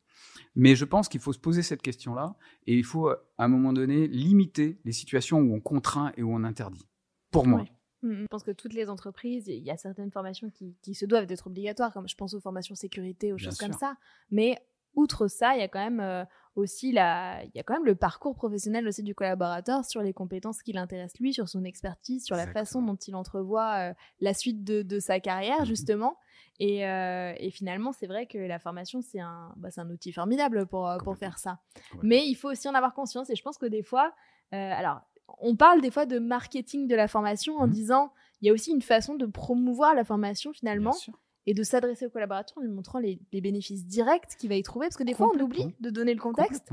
Mais 0.55 0.77
je 0.77 0.85
pense 0.85 1.09
qu'il 1.09 1.21
faut 1.21 1.33
se 1.33 1.39
poser 1.39 1.63
cette 1.63 1.83
question-là 1.83 2.37
et 2.67 2.77
il 2.77 2.85
faut, 2.85 3.09
à 3.09 3.19
un 3.39 3.49
moment 3.49 3.73
donné, 3.73 4.09
limiter 4.09 4.81
les 4.85 4.93
situations 4.93 5.39
où 5.39 5.55
on 5.55 5.61
contraint 5.61 6.13
et 6.17 6.23
où 6.23 6.33
on 6.35 6.45
interdit. 6.45 6.87
Pour 7.31 7.47
moi. 7.47 7.65
Mm, 8.03 8.23
je 8.23 8.27
pense 8.27 8.43
que 8.43 8.51
toutes 8.51 8.75
les 8.75 8.91
entreprises, 8.91 9.49
il 9.49 9.63
y 9.63 9.71
a 9.71 9.77
certaines 9.77 10.11
formations 10.11 10.51
qui, 10.51 10.95
se 10.95 11.07
doivent 11.07 11.27
d'être 11.27 11.47
obligatoires, 11.47 11.93
comme 11.93 12.09
je 12.09 12.17
pense 12.17 12.35
aux 12.35 12.41
formations 12.41 12.75
sécurité, 12.75 13.33
aux 13.33 13.39
choses 13.39 13.59
comme 13.59 13.73
ça. 13.73 13.97
Mais 14.31 14.59
outre 14.95 15.29
ça, 15.29 15.55
il 15.55 15.61
y 15.61 15.63
a 15.63 15.69
quand 15.69 15.83
même 15.83 16.01
euh, 16.01 16.25
aussi 16.55 16.93
la, 16.93 17.43
il 17.45 17.51
y 17.55 17.61
a 17.61 17.63
quand 17.63 17.75
même 17.75 17.85
le 17.85 17.95
parcours 17.95 18.35
professionnel 18.35 18.87
aussi 18.87 19.03
du 19.03 19.15
collaborateur 19.15 19.85
sur 19.85 20.03
les 20.03 20.13
compétences 20.13 20.63
qui 20.63 20.73
l'intéressent 20.73 21.21
lui, 21.21 21.33
sur 21.33 21.49
son 21.49 21.65
expertise, 21.65 22.25
sur 22.25 22.37
la 22.37 22.47
façon 22.47 22.83
dont 22.83 22.97
il 22.97 23.15
entrevoit 23.15 23.75
euh, 23.75 23.95
la 24.21 24.35
suite 24.35 24.65
de, 24.65 25.01
sa 25.01 25.21
carrière, 25.21 25.63
mm-hmm. 25.63 25.67
justement. 25.67 26.17
Euh, 26.61 27.35
et, 27.39 27.51
finalement, 27.51 27.93
c'est 27.93 28.07
vrai 28.07 28.27
que 28.27 28.39
la 28.39 28.59
formation, 28.59 29.01
c'est 29.01 29.21
un, 29.21 29.53
bah, 29.57 29.71
un 29.77 29.91
outil 29.91 30.13
formidable 30.13 30.67
pour, 30.67 30.89
pour 31.03 31.17
faire 31.17 31.39
ça. 31.39 31.59
Mais 32.03 32.27
il 32.27 32.35
faut 32.35 32.51
aussi 32.51 32.69
en 32.69 32.75
avoir 32.75 32.95
conscience. 32.95 33.31
Et 33.31 33.35
je 33.35 33.43
pense 33.43 33.59
que 33.59 33.67
des 33.67 33.83
fois, 33.83 34.15
alors, 34.53 35.01
on 35.39 35.57
parle 35.57 35.81
des 35.81 35.91
fois 35.91 36.07
de 36.07 36.19
marketing 36.19 36.87
de 36.87 36.95
la 36.95 37.09
formation 37.09 37.57
en 37.57 37.67
Mhm. 37.67 37.73
disant 37.73 38.13
il 38.41 38.47
y 38.47 38.51
a 38.51 38.53
aussi 38.53 38.73
une 38.73 38.83
façon 38.83 39.15
de 39.15 39.27
promouvoir 39.27 39.95
la 39.95 40.05
formation 40.05 40.53
finalement 40.53 40.91
Bien 40.91 40.99
sûr. 40.99 41.19
Et 41.47 41.55
de 41.55 41.63
s'adresser 41.63 42.07
aux 42.07 42.11
collaborateurs 42.11 42.59
en 42.59 42.61
lui 42.63 42.69
montrant 42.69 42.99
les, 42.99 43.21
les 43.33 43.41
bénéfices 43.41 43.85
directs 43.87 44.37
qu'il 44.39 44.49
va 44.49 44.55
y 44.57 44.63
trouver 44.63 44.87
parce 44.87 44.97
que 44.97 45.03
des 45.05 45.15
fois 45.15 45.31
on 45.35 45.41
oublie 45.41 45.75
de 45.81 45.91
donner 45.91 46.15
le 46.15 46.21
contexte 46.21 46.71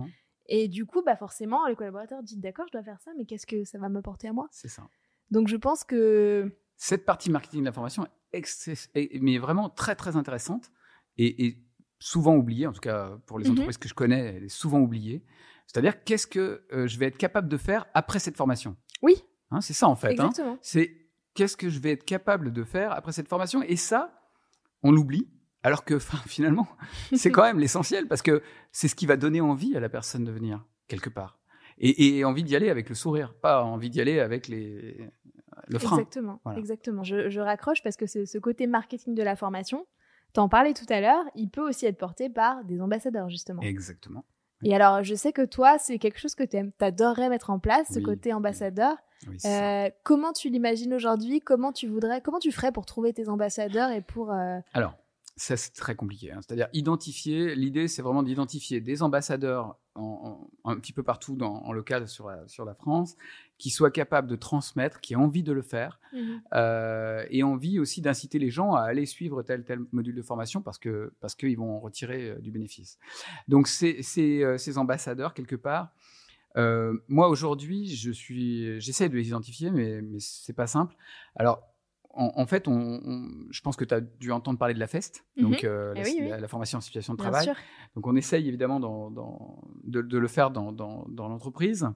et 0.48 0.68
du 0.68 0.86
coup 0.86 1.02
bah 1.04 1.16
forcément 1.16 1.68
le 1.68 1.76
collaborateur 1.76 2.22
dit 2.24 2.38
d'accord 2.38 2.66
je 2.68 2.74
dois 2.74 2.84
faire 2.84 3.00
ça 3.02 3.12
mais 3.18 3.26
qu'est-ce 3.26 3.48
que 3.48 3.64
ça 3.64 3.78
va 3.80 3.90
m'apporter 3.90 4.28
à 4.28 4.34
moi? 4.34 4.48
C'est 4.52 4.68
ça. 4.68 4.84
donc 5.32 5.48
je 5.48 5.56
pense 5.58 5.84
que 5.84 6.56
Cette 6.78 7.06
partie 7.06 7.30
marketing 7.32 7.62
de 7.62 7.66
l'information 7.66 8.06
est, 8.34 9.20
mais 9.22 9.38
vraiment 9.38 9.70
très 9.70 9.96
très 9.96 10.16
intéressante 10.16 10.72
et, 11.18 11.46
et 11.48 11.58
souvent 12.00 12.36
oubliée, 12.36 12.68
en 12.68 12.72
tout 12.72 12.80
cas 12.80 13.18
pour 13.26 13.40
les 13.40 13.46
Mhm. 13.46 13.52
entreprises 13.54 13.78
que 13.78 13.90
je 13.90 13.94
connais, 13.94 14.36
elle 14.36 14.44
est 14.44 14.50
souvent 14.50 14.80
oubliée. 14.80 15.24
C'est-à-dire 15.68 16.04
qu'est-ce 16.04 16.26
que 16.28 16.64
euh, 16.72 16.88
je 16.88 16.98
vais 16.98 17.08
être 17.08 17.18
capable 17.18 17.48
de 17.50 17.58
faire 17.58 17.86
après 17.94 18.20
cette 18.20 18.38
formation? 18.38 18.76
Oui 19.02 19.16
Hein, 19.52 19.62
C'est 19.62 19.74
ça 19.74 19.88
en 19.88 19.96
fait. 19.96 20.20
hein. 20.20 20.30
C'est 20.62 20.96
qu'est-ce 21.34 21.58
que 21.58 21.70
je 21.70 21.80
vais 21.80 21.92
être 21.92 22.06
capable 22.06 22.54
de 22.54 22.64
faire 22.64 22.92
après 22.92 23.12
cette 23.12 23.28
formation? 23.28 23.62
Et 23.64 23.76
ça, 23.76 24.19
on 24.84 24.92
l'oublie. 24.92 25.28
Alors 25.64 25.84
que 25.84 26.00
finalement, 26.28 26.68
c'est 27.16 27.32
quand 27.32 27.44
même 27.44 27.60
l'essentiel 27.60 28.08
parce 28.08 28.22
que 28.22 28.42
c'est 28.72 28.88
ce 28.88 28.96
qui 28.96 29.06
va 29.06 29.18
donner 29.18 29.42
envie 29.42 29.76
à 29.76 29.80
la 29.80 29.90
personne 29.90 30.24
de 30.24 30.32
venir 30.32 30.66
quelque 30.88 31.10
part. 31.10 31.38
Et, 31.78 32.18
et 32.18 32.26
envie 32.26 32.44
d'y 32.44 32.56
aller 32.56 32.70
avec 32.70 32.90
le 32.90 32.96
sourire, 32.96 33.34
pas 33.42 33.64
envie 33.64 33.90
d'y 33.90 34.02
aller 34.02 34.20
avec 34.20 34.48
les, 34.50 35.10
le 35.68 35.80
frein. 35.80 35.98
Exactement, 35.98 36.42
Voilà. 36.44 36.60
exactement. 36.60 37.04
Je, 37.04 37.30
je 37.30 37.40
raccroche 37.40 37.82
parce 37.84 37.96
que 37.96 38.06
ce, 38.06 38.26
ce 38.26 38.38
côté 38.38 38.68
marketing 38.68 39.16
de 39.16 39.24
la 39.24 39.36
formation, 39.38 39.86
t'en 40.34 40.50
parlais 40.50 40.74
tout 40.74 40.86
à 40.90 41.00
l'heure, 41.00 41.24
il 41.36 41.50
peut 41.50 41.66
aussi 41.68 41.86
être 41.86 41.98
porté 41.98 42.30
par 42.30 42.64
des 42.66 42.82
ambassadeurs 42.82 43.30
justement. 43.30 43.62
Exactement. 43.62 44.26
Et 44.64 44.76
alors, 44.76 45.04
je 45.04 45.16
sais 45.16 45.32
que 45.32 45.46
toi, 45.46 45.78
c'est 45.80 46.00
quelque 46.00 46.20
chose 46.20 46.36
que 46.36 46.44
tu 46.44 46.58
adorerais 46.82 47.30
mettre 47.30 47.50
en 47.50 47.60
place, 47.60 47.88
ce 47.94 48.00
Oui. 48.00 48.04
côté 48.04 48.34
ambassadeur. 48.34 48.92
Oui, 48.94 49.00
c'est. 49.38 49.88
Euh, 49.88 49.90
comment 50.04 50.34
tu 50.34 50.50
l'imagines 50.50 50.94
aujourd'hui? 50.94 51.42
Comment 51.42 51.72
tu 51.72 51.88
voudrais 51.88 52.22
Comment 52.22 52.40
tu 52.40 52.52
ferais 52.52 52.72
pour 52.72 52.86
trouver 52.86 53.14
tes 53.14 53.28
ambassadeurs 53.30 53.92
et 53.92 54.02
pour 54.02 54.32
euh, 54.32 54.60
Alors, 54.74 54.94
ça 55.36 55.56
c'est 55.58 55.74
très 55.74 55.96
compliqué. 55.96 56.32
hein. 56.32 56.40
C'est-à-dire 56.42 56.68
identifier. 56.74 57.56
L'idée, 57.56 57.88
c'est 57.88 58.02
vraiment 58.02 58.24
d'identifier 58.24 58.82
des 58.82 59.02
ambassadeurs 59.04 59.78
en- 59.96 60.50
en- 60.64 60.72
un 60.72 60.80
petit 60.80 60.94
peu 60.94 61.04
partout 61.04 61.36
dans, 61.36 61.64
en 61.64 61.72
local 61.74 62.08
sur 62.08 62.28
la, 62.30 62.48
sur 62.48 62.64
la 62.66 62.74
France, 62.74 63.16
qui 63.58 63.70
soient 63.70 63.92
capables 63.92 64.28
de 64.30 64.36
transmettre, 64.38 65.02
qui 65.02 65.14
aient 65.14 65.18
envie 65.18 65.44
de 65.44 65.52
le 65.52 65.62
faire, 65.62 66.00
euh, 66.54 67.26
et 67.30 67.44
envie 67.44 67.80
aussi 67.80 68.02
d'inciter 68.02 68.40
les 68.40 68.50
gens 68.50 68.74
à 68.74 68.82
aller 68.84 69.06
suivre 69.06 69.44
tel 69.44 69.64
tel 69.66 69.80
module 69.92 70.16
de 70.16 70.22
formation 70.22 70.62
parce 70.62 70.78
que 70.78 71.12
parce 71.20 71.36
qu'ils 71.36 71.58
vont 71.58 71.76
en 71.76 71.80
retirer 71.80 72.36
du 72.40 72.52
bénéfice. 72.52 72.98
Donc 73.50 73.68
ces, 73.68 74.02
ces, 74.04 74.44
euh, 74.44 74.58
ces 74.58 74.78
ambassadeurs 74.78 75.34
quelque 75.34 75.56
part. 75.58 75.94
Euh, 76.58 76.94
moi 77.08 77.30
aujourd'hui, 77.30 77.88
je 77.88 78.12
suis, 78.12 78.80
j'essaie 78.82 79.10
de 79.10 79.16
les 79.16 79.28
identifier, 79.28 79.72
mais 79.72 80.02
mais 80.02 80.20
c'est 80.20 80.54
pas 80.54 80.68
simple. 80.68 80.96
Alors 81.36 81.62
en, 82.12 82.32
en 82.36 82.46
fait, 82.48 82.68
on, 82.68 82.74
on- 83.06 83.30
je 83.52 83.62
pense 83.62 83.76
que 83.76 83.86
tu 83.86 83.94
as 83.94 84.02
dû 84.02 84.32
entendre 84.32 84.58
parler 84.58 84.74
de 84.74 84.80
la 84.80 84.88
FEST, 84.88 85.24
Mhm. 85.38 85.44
donc 85.44 85.64
euh, 85.64 85.94
Eh 85.96 86.00
la, 86.00 86.06
oui, 86.06 86.18
oui. 86.22 86.28
la- 86.30 86.40
la 86.40 86.48
formation 86.48 86.80
en 86.80 86.82
situation 86.82 87.14
de 87.14 87.20
travail. 87.20 87.46
Donc 87.96 88.08
on 88.08 88.16
essaye 88.16 88.48
évidemment 88.48 88.80
dans- 88.80 89.12
dans- 89.12 89.62
de, 89.84 90.02
de 90.02 90.18
le 90.18 90.28
faire 90.28 90.50
dans, 90.52 90.72
dans- 90.72 91.06
dans 91.10 91.28
l'entreprise. 91.30 91.88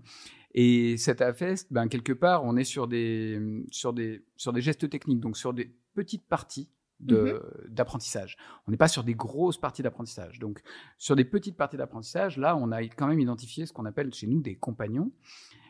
Et 0.53 0.97
cette 0.97 1.21
AFEST, 1.21 1.73
ben, 1.73 1.87
quelque 1.87 2.13
part, 2.13 2.43
on 2.45 2.55
est 2.57 2.63
sur 2.63 2.87
des, 2.87 3.41
sur, 3.71 3.91
des, 3.91 4.23
sur 4.37 4.53
des 4.53 4.61
gestes 4.61 4.87
techniques, 4.87 5.19
donc 5.19 5.35
sur 5.35 5.51
des 5.51 5.73
petites 5.95 6.27
parties 6.27 6.69
de- 7.05 7.65
d'apprentissage. 7.69 8.37
On 8.67 8.71
n'est 8.71 8.77
pas 8.77 8.87
sur 8.87 9.03
des 9.03 9.13
grosses 9.15 9.57
parties 9.57 9.81
d'apprentissage. 9.83 10.39
Donc 10.39 10.61
sur 10.97 11.15
des 11.15 11.25
petites 11.25 11.57
parties 11.57 11.77
d'apprentissage, 11.77 12.37
là, 12.37 12.55
on 12.55 12.71
a 12.71 12.81
quand 12.83 13.07
même 13.07 13.19
identifié 13.19 13.65
ce 13.65 13.73
qu'on 13.73 13.85
appelle 13.85 14.13
chez 14.13 14.27
nous 14.27 14.41
des 14.41 14.55
compagnons 14.55 15.11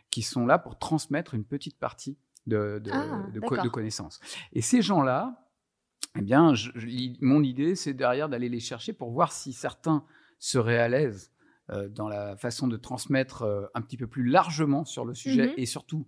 qui 0.10 0.22
sont 0.22 0.46
là 0.46 0.60
pour 0.60 0.78
transmettre 0.78 1.34
une 1.34 1.44
petite 1.46 1.78
partie 1.80 2.18
de, 2.46 2.80
de, 2.84 2.92
Ah, 2.94 3.26
de 3.34 3.40
co- 3.40 3.50
d'accord. 3.52 3.64
de 3.64 3.70
connaissances. 3.70 4.20
Et 4.52 4.62
ces 4.62 4.82
gens-là, 4.82 5.50
eh 6.18 6.22
bien, 6.22 6.54
je- 6.54 6.72
je- 6.76 7.16
mon 7.22 7.42
idée, 7.42 7.76
c'est 7.76 7.94
derrière 7.94 8.30
d'aller 8.30 8.50
les 8.50 8.60
chercher 8.60 8.94
pour 8.94 9.12
voir 9.12 9.32
si 9.32 9.54
certains 9.54 10.04
seraient 10.40 10.78
à 10.80 10.88
l'aise 10.90 11.32
euh, 11.70 11.88
dans 11.88 12.10
la 12.10 12.36
façon 12.36 12.68
de 12.68 12.76
transmettre 12.76 13.44
euh, 13.44 13.66
un 13.74 13.82
petit 13.82 13.96
peu 13.96 14.06
plus 14.06 14.26
largement 14.26 14.84
sur 14.84 15.06
le 15.06 15.14
sujet 15.14 15.48
Mhm. 15.48 15.54
et 15.58 15.66
surtout 15.66 16.06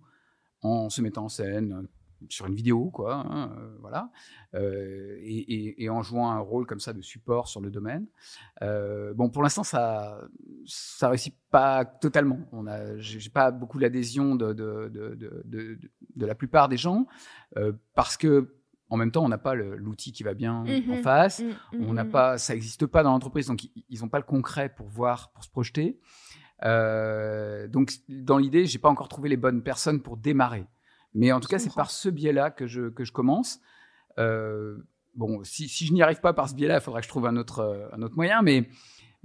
en 0.60 0.90
se 0.90 1.00
mettant 1.00 1.24
en 1.24 1.28
scène 1.30 1.88
sur 2.28 2.46
une 2.46 2.54
vidéo, 2.54 2.90
quoi, 2.90 3.14
hein, 3.16 3.50
euh, 3.58 3.76
voilà, 3.80 4.10
euh, 4.54 5.16
et, 5.20 5.38
et- 5.54 5.84
et 5.84 5.90
en 5.90 6.02
jouant 6.02 6.30
un 6.30 6.38
rôle 6.38 6.66
comme 6.66 6.80
ça 6.80 6.92
de 6.92 7.02
support 7.02 7.48
sur 7.48 7.60
le 7.60 7.70
domaine. 7.70 8.06
Euh, 8.62 9.12
bon, 9.14 9.28
pour 9.30 9.42
l'instant, 9.42 9.64
ça, 9.64 10.20
ça 10.66 11.08
réussit 11.10 11.34
pas 11.50 11.84
totalement. 11.84 12.40
On 12.52 12.66
a, 12.66 12.96
j'ai 12.98 13.30
pas 13.30 13.50
beaucoup 13.50 13.78
l'adhésion 13.78 14.34
de, 14.34 14.52
de, 14.52 14.88
de, 14.92 15.14
de, 15.14 15.42
de- 15.44 15.78
de 16.16 16.26
la 16.26 16.34
plupart 16.34 16.68
des 16.68 16.76
gens 16.78 17.06
parce 17.94 18.16
que 18.16 18.52
en 18.88 18.96
même 18.96 19.10
temps, 19.10 19.24
on 19.24 19.28
n'a 19.28 19.36
pas 19.38 19.54
l'outil 19.54 20.12
qui 20.12 20.22
va 20.22 20.32
bien 20.34 20.54
en 20.60 20.64
Mhm. 20.64 21.02
face. 21.02 21.40
Mm, 21.72 21.84
On 21.88 21.92
n'a 21.92 22.04
pas, 22.04 22.38
ça 22.38 22.52
n'existe 22.54 22.86
pas 22.86 23.02
dans 23.02 23.10
l'entreprise, 23.10 23.48
donc 23.48 23.64
ils 23.88 24.00
n'ont 24.00 24.08
pas 24.08 24.18
le 24.18 24.24
concret 24.24 24.68
pour 24.68 24.86
voir, 24.88 25.32
pour 25.32 25.42
se 25.42 25.50
projeter. 25.50 25.98
Donc 26.62 27.92
dans 28.08 28.38
l'idée, 28.38 28.64
j'ai 28.66 28.78
pas 28.78 28.88
encore 28.88 29.08
trouvé 29.08 29.28
les 29.28 29.36
bonnes 29.36 29.62
personnes 29.62 30.00
pour 30.00 30.16
démarrer. 30.16 30.66
Mais 31.16 31.32
en 31.32 31.40
tout 31.40 31.48
Je 31.48 31.50
cas, 31.50 31.58
c'est 31.58 31.74
par 31.74 31.90
ce 31.90 32.08
biais-là 32.08 32.50
que 32.50 32.66
je, 32.66 32.88
que 32.90 33.04
je 33.04 33.10
commence. 33.12 33.60
Euh, 34.18 34.76
bon, 35.14 35.42
si, 35.44 35.68
si 35.68 35.86
je 35.86 35.92
n'y 35.92 36.02
arrive 36.02 36.20
pas 36.20 36.32
par 36.32 36.48
ce 36.48 36.54
biais-là, 36.54 36.76
il 36.76 36.80
faudra 36.80 37.00
que 37.00 37.04
je 37.06 37.08
trouve 37.10 37.26
un 37.26 37.36
autre, 37.36 37.60
euh, 37.60 37.88
un 37.92 38.02
autre 38.02 38.14
moyen. 38.16 38.42
Mais, 38.42 38.68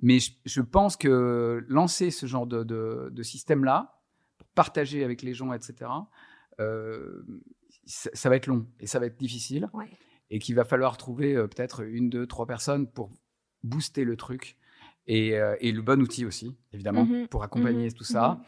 mais 0.01 0.19
je, 0.19 0.31
je 0.45 0.61
pense 0.61 0.95
que 0.97 1.63
lancer 1.67 2.09
ce 2.09 2.25
genre 2.25 2.47
de, 2.47 2.63
de, 2.63 3.09
de 3.11 3.23
système-là, 3.23 3.99
partager 4.55 5.03
avec 5.03 5.21
les 5.21 5.33
gens, 5.33 5.53
etc., 5.53 5.91
euh, 6.59 7.23
ça, 7.85 8.09
ça 8.13 8.29
va 8.29 8.35
être 8.35 8.47
long 8.47 8.67
et 8.79 8.87
ça 8.87 8.99
va 8.99 9.05
être 9.07 9.17
difficile 9.17 9.69
Ouais. 9.73 9.89
et 10.29 10.39
qu'il 10.39 10.55
va 10.55 10.63
falloir 10.65 10.97
trouver 10.97 11.35
euh, 11.35 11.47
peut-être 11.47 11.81
une, 11.83 12.09
deux, 12.09 12.27
trois 12.27 12.45
personnes 12.45 12.87
pour 12.87 13.11
booster 13.63 14.03
le 14.03 14.15
truc 14.17 14.57
et, 15.07 15.37
euh, 15.39 15.55
et 15.59 15.71
le 15.71 15.81
bon 15.81 16.01
outil 16.01 16.25
aussi, 16.25 16.55
évidemment, 16.73 17.05
Mhm. 17.05 17.27
pour 17.27 17.43
accompagner 17.43 17.85
Mhm. 17.87 17.93
tout 17.93 18.03
ça. 18.03 18.39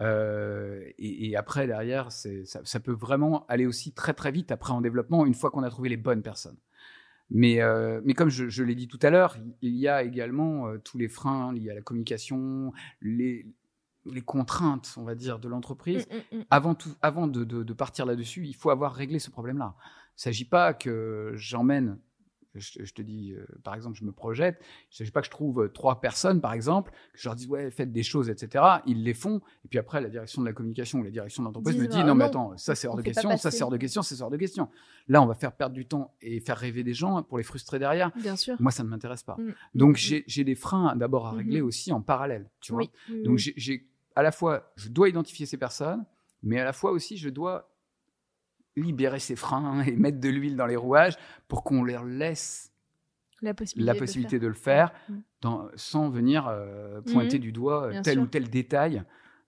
Euh, 0.00 0.82
et, 0.98 1.28
et 1.30 1.36
après, 1.36 1.66
derrière, 1.66 2.10
ça, 2.10 2.28
ça 2.64 2.80
peut 2.80 2.92
vraiment 2.92 3.44
aller 3.48 3.66
aussi 3.66 3.92
très 3.92 4.14
très 4.14 4.32
vite 4.32 4.50
après 4.50 4.72
en 4.72 4.80
développement 4.80 5.26
une 5.26 5.34
fois 5.34 5.50
qu'on 5.50 5.62
a 5.62 5.70
trouvé 5.70 5.88
les 5.88 5.96
bonnes 5.96 6.22
personnes. 6.22 6.56
Mais, 7.30 7.60
euh, 7.62 8.00
mais 8.04 8.14
comme 8.14 8.28
je, 8.28 8.48
je 8.48 8.64
l'ai 8.64 8.74
dit 8.74 8.88
tout 8.88 8.98
à 9.02 9.10
l'heure, 9.10 9.36
il 9.62 9.76
y 9.76 9.86
a 9.86 10.02
également 10.02 10.66
euh, 10.68 10.78
tous 10.78 10.98
les 10.98 11.08
freins 11.08 11.52
liés 11.52 11.70
à 11.70 11.74
la 11.74 11.80
communication, 11.82 12.72
les, 13.02 13.46
les 14.10 14.20
contraintes, 14.22 14.94
on 14.96 15.04
va 15.04 15.14
dire, 15.14 15.38
de 15.38 15.48
l'entreprise 15.48 16.08
Mm, 16.10 16.36
mm, 16.36 16.40
mm. 16.40 16.44
avant, 16.50 16.74
tout, 16.74 16.90
avant 17.02 17.26
de, 17.28 17.44
de- 17.44 17.62
de 17.62 17.72
partir 17.72 18.04
là-dessus, 18.06 18.46
il 18.46 18.56
faut 18.56 18.70
avoir 18.70 18.94
réglé 18.94 19.18
ce 19.20 19.30
problème-là. 19.30 19.74
Il 19.78 20.20
ne 20.20 20.22
s'agit 20.22 20.44
pas 20.44 20.74
que 20.74 21.32
j'emmène, 21.36 21.98
je, 22.54 22.84
je 22.84 22.92
te 22.94 23.02
dis, 23.02 23.32
euh, 23.32 23.44
par 23.62 23.74
exemple, 23.74 23.96
je 23.98 24.04
me 24.04 24.12
projette, 24.12 24.58
il 24.60 24.92
ne 24.92 24.96
s'agit 24.96 25.10
pas 25.10 25.20
que 25.20 25.26
je 25.26 25.30
trouve 25.30 25.62
euh, 25.64 25.68
trois 25.68 26.00
personnes, 26.00 26.40
par 26.40 26.52
exemple, 26.52 26.90
que 27.12 27.20
je 27.20 27.28
leur 27.28 27.36
dise, 27.36 27.46
ouais, 27.48 27.70
faites 27.70 27.92
des 27.92 28.02
choses, 28.02 28.28
etc. 28.28 28.64
Ils 28.86 29.02
les 29.04 29.14
font, 29.14 29.40
et 29.64 29.68
puis 29.68 29.78
après, 29.78 30.00
la 30.00 30.08
direction 30.08 30.42
de 30.42 30.46
la 30.46 30.52
communication 30.52 30.98
ou 30.98 31.02
la 31.04 31.10
direction 31.10 31.42
de 31.42 31.48
l'entreprise 31.48 31.76
me 31.76 31.86
dit, 31.86 31.98
euh, 31.98 32.04
non, 32.04 32.14
mais 32.14 32.24
attends, 32.24 32.56
ça 32.56 32.74
c'est 32.74 32.88
hors 32.88 32.96
de 32.96 33.02
question, 33.02 33.36
ça 33.36 33.50
c'est 33.50 33.62
hors 33.62 33.70
de 33.70 33.76
question, 33.76 34.02
ça 34.02 34.16
c'est 34.16 34.22
hors 34.22 34.30
de 34.30 34.36
question. 34.36 34.68
Là, 35.08 35.22
on 35.22 35.26
va 35.26 35.34
faire 35.34 35.52
perdre 35.52 35.74
du 35.74 35.86
temps 35.86 36.14
et 36.20 36.40
faire 36.40 36.56
rêver 36.58 36.82
des 36.82 36.94
gens 36.94 37.22
pour 37.22 37.38
les 37.38 37.44
frustrer 37.44 37.78
derrière. 37.78 38.10
Bien 38.16 38.36
sûr. 38.36 38.56
Moi, 38.60 38.72
ça 38.72 38.82
ne 38.82 38.88
m'intéresse 38.88 39.22
pas. 39.22 39.36
Mm, 39.38 39.52
Donc, 39.74 39.96
mm, 39.96 40.22
j'ai 40.26 40.44
des 40.44 40.54
freins 40.54 40.96
d'abord 40.96 41.26
à 41.26 41.32
régler 41.32 41.60
Mhm. 41.60 41.66
aussi 41.66 41.92
en 41.92 42.00
parallèle, 42.00 42.48
tu 42.60 42.72
mm. 42.72 42.74
vois. 42.74 42.84
Oui, 43.08 43.22
Donc 43.22 43.38
j'ai 43.38 43.86
à 44.16 44.22
la 44.22 44.32
fois, 44.32 44.72
je 44.76 44.88
dois 44.88 45.08
identifier 45.08 45.46
ces 45.46 45.56
personnes, 45.56 46.04
mais 46.42 46.58
à 46.58 46.64
la 46.64 46.72
fois 46.72 46.90
aussi, 46.90 47.16
je 47.16 47.28
dois 47.28 47.69
libérer 48.76 49.18
ces 49.18 49.36
freins 49.36 49.82
et 49.82 49.92
mettre 49.96 50.20
de 50.20 50.28
l'huile 50.28 50.56
dans 50.56 50.66
les 50.66 50.76
rouages 50.76 51.16
pour 51.48 51.64
qu'on 51.64 51.82
leur 51.82 52.04
laisse 52.04 52.72
la 53.42 53.54
possibilité, 53.54 53.86
la 53.86 53.94
de 53.94 53.98
le 54.00 54.06
faire. 54.06 54.40
de 54.40 54.46
le 54.46 54.52
faire 54.54 54.92
Mm. 55.08 55.14
dans- 55.40 55.68
sans 55.74 56.08
venir 56.10 56.46
euh, 56.48 57.00
pointer 57.00 57.36
Mhm. 57.38 57.42
du 57.42 57.52
doigt 57.52 57.86
euh, 57.86 57.90
Bien 57.90 58.02
tel 58.02 58.14
sûr. 58.14 58.22
ou 58.22 58.26
tel 58.26 58.48
détail 58.50 59.02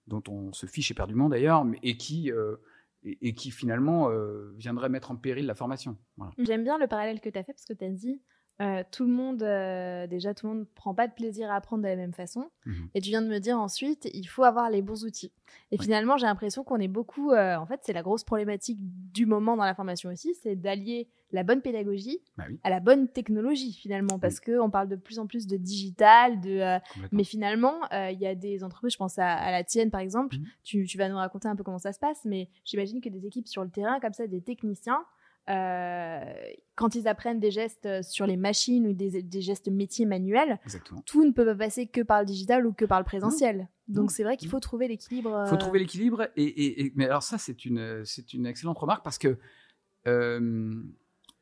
dont 0.07 0.23
on 0.27 0.51
se 0.51 0.65
fiche 0.65 0.91
éperdument 0.91 1.29
d'ailleurs, 1.29 1.65
et 1.83 1.95
qui, 1.95 2.31
euh, 2.31 2.57
et, 3.03 3.29
et 3.29 3.33
qui 3.35 3.51
finalement 3.51 4.09
euh, 4.09 4.51
viendrait 4.57 4.89
mettre 4.89 5.11
en 5.11 5.15
péril 5.15 5.45
la 5.45 5.55
formation. 5.55 5.97
Voilà. 6.17 6.33
J'aime 6.39 6.63
bien 6.63 6.77
le 6.77 6.87
parallèle 6.87 7.21
que 7.21 7.29
tu 7.29 7.37
as 7.39 7.43
fait 7.43 7.53
parce 7.53 7.65
que 7.65 7.73
tu 7.73 7.85
as 7.85 7.89
dit 7.89 8.21
euh, 8.61 8.83
tout 8.91 9.03
le 9.03 9.11
monde, 9.11 9.41
euh, 9.43 10.05
déjà, 10.07 10.33
tout 10.33 10.47
le 10.47 10.53
monde 10.53 10.67
prend 10.75 10.93
pas 10.93 11.07
de 11.07 11.13
plaisir 11.13 11.49
à 11.51 11.55
apprendre 11.55 11.83
de 11.83 11.87
la 11.87 11.95
même 11.95 12.13
façon. 12.13 12.49
Mhm. 12.65 12.89
Et 12.93 13.01
tu 13.01 13.09
viens 13.09 13.21
de 13.21 13.27
me 13.27 13.39
dire 13.39 13.59
ensuite, 13.59 14.07
il 14.13 14.25
faut 14.25 14.43
avoir 14.43 14.69
les 14.69 14.81
bons 14.81 15.03
outils. 15.05 15.31
Et 15.71 15.77
finalement, 15.77 16.17
j'ai 16.17 16.25
l'impression 16.27 16.63
qu'on 16.63 16.79
est 16.79 16.87
beaucoup. 16.87 17.31
euh, 17.31 17.55
en 17.57 17.65
fait, 17.65 17.79
c'est 17.83 17.93
la 17.93 18.01
grosse 18.03 18.23
problématique 18.23 18.77
du 18.79 19.25
moment 19.25 19.57
dans 19.57 19.65
la 19.65 19.73
formation 19.75 20.09
aussi, 20.11 20.33
c'est 20.35 20.55
d'allier 20.55 21.07
la 21.31 21.41
bonne 21.43 21.61
pédagogie 21.61 22.19
Bah 22.37 22.43
oui, 22.47 22.59
à 22.63 22.69
la 22.69 22.79
bonne 22.79 23.07
technologie 23.07 23.73
finalement, 23.73 24.19
parce 24.19 24.39
que 24.39 24.59
on 24.59 24.69
parle 24.69 24.87
de 24.87 24.95
plus 24.95 25.17
en 25.17 25.25
plus 25.25 25.47
de 25.47 25.57
digital, 25.57 26.39
de. 26.41 26.59
euh, 26.59 26.79
mais 27.11 27.23
finalement, 27.23 27.73
euh, 27.91 28.11
il 28.11 28.19
y 28.19 28.27
a 28.27 28.35
des 28.35 28.63
entreprises, 28.63 28.93
je 28.93 28.97
pense 28.97 29.17
à, 29.17 29.31
à 29.33 29.51
la 29.51 29.63
tienne 29.63 29.89
par 29.89 30.01
exemple, 30.01 30.35
Mhm. 30.37 30.45
tu, 30.63 30.85
tu 30.85 30.97
vas 30.99 31.09
nous 31.09 31.15
raconter 31.17 31.47
un 31.47 31.55
peu 31.55 31.63
comment 31.63 31.79
ça 31.79 31.91
se 31.91 31.99
passe, 31.99 32.23
mais 32.25 32.49
j'imagine 32.65 33.01
que 33.01 33.09
des 33.09 33.25
équipes 33.25 33.47
sur 33.47 33.63
le 33.63 33.69
terrain, 33.71 33.99
comme 33.99 34.13
ça, 34.13 34.27
des 34.27 34.41
techniciens, 34.41 35.03
quand 35.47 36.95
ils 36.95 37.07
apprennent 37.07 37.39
des 37.39 37.51
gestes 37.51 38.01
sur 38.01 38.25
les 38.25 38.37
machines 38.37 38.87
ou 38.87 38.93
des, 38.93 39.21
des 39.21 39.41
gestes 39.41 39.67
métiers 39.67 40.05
manuels, 40.05 40.59
Exactement. 40.63 41.01
tout 41.05 41.25
ne 41.25 41.31
peut 41.31 41.45
pas 41.45 41.55
passer 41.55 41.87
que 41.87 42.01
par 42.01 42.19
le 42.19 42.25
digital 42.25 42.65
ou 42.65 42.73
que 42.73 42.85
par 42.85 42.99
le 42.99 43.05
présentiel. 43.05 43.67
Donc 43.87 44.11
c'est 44.11 44.23
vrai 44.23 44.37
qu'il 44.37 44.49
faut 44.49 44.59
trouver 44.59 44.87
l'équilibre. 44.87 45.43
Il 45.45 45.49
faut 45.49 45.57
trouver 45.57 45.79
l'équilibre. 45.79 46.29
Et, 46.35 46.85
et, 46.85 46.93
mais 46.95 47.05
alors 47.05 47.23
ça, 47.23 47.37
c'est 47.37 47.65
une, 47.65 48.03
c'est 48.05 48.33
une 48.33 48.45
excellente 48.45 48.79
remarque 48.79 49.03
parce 49.03 49.17
que 49.17 49.37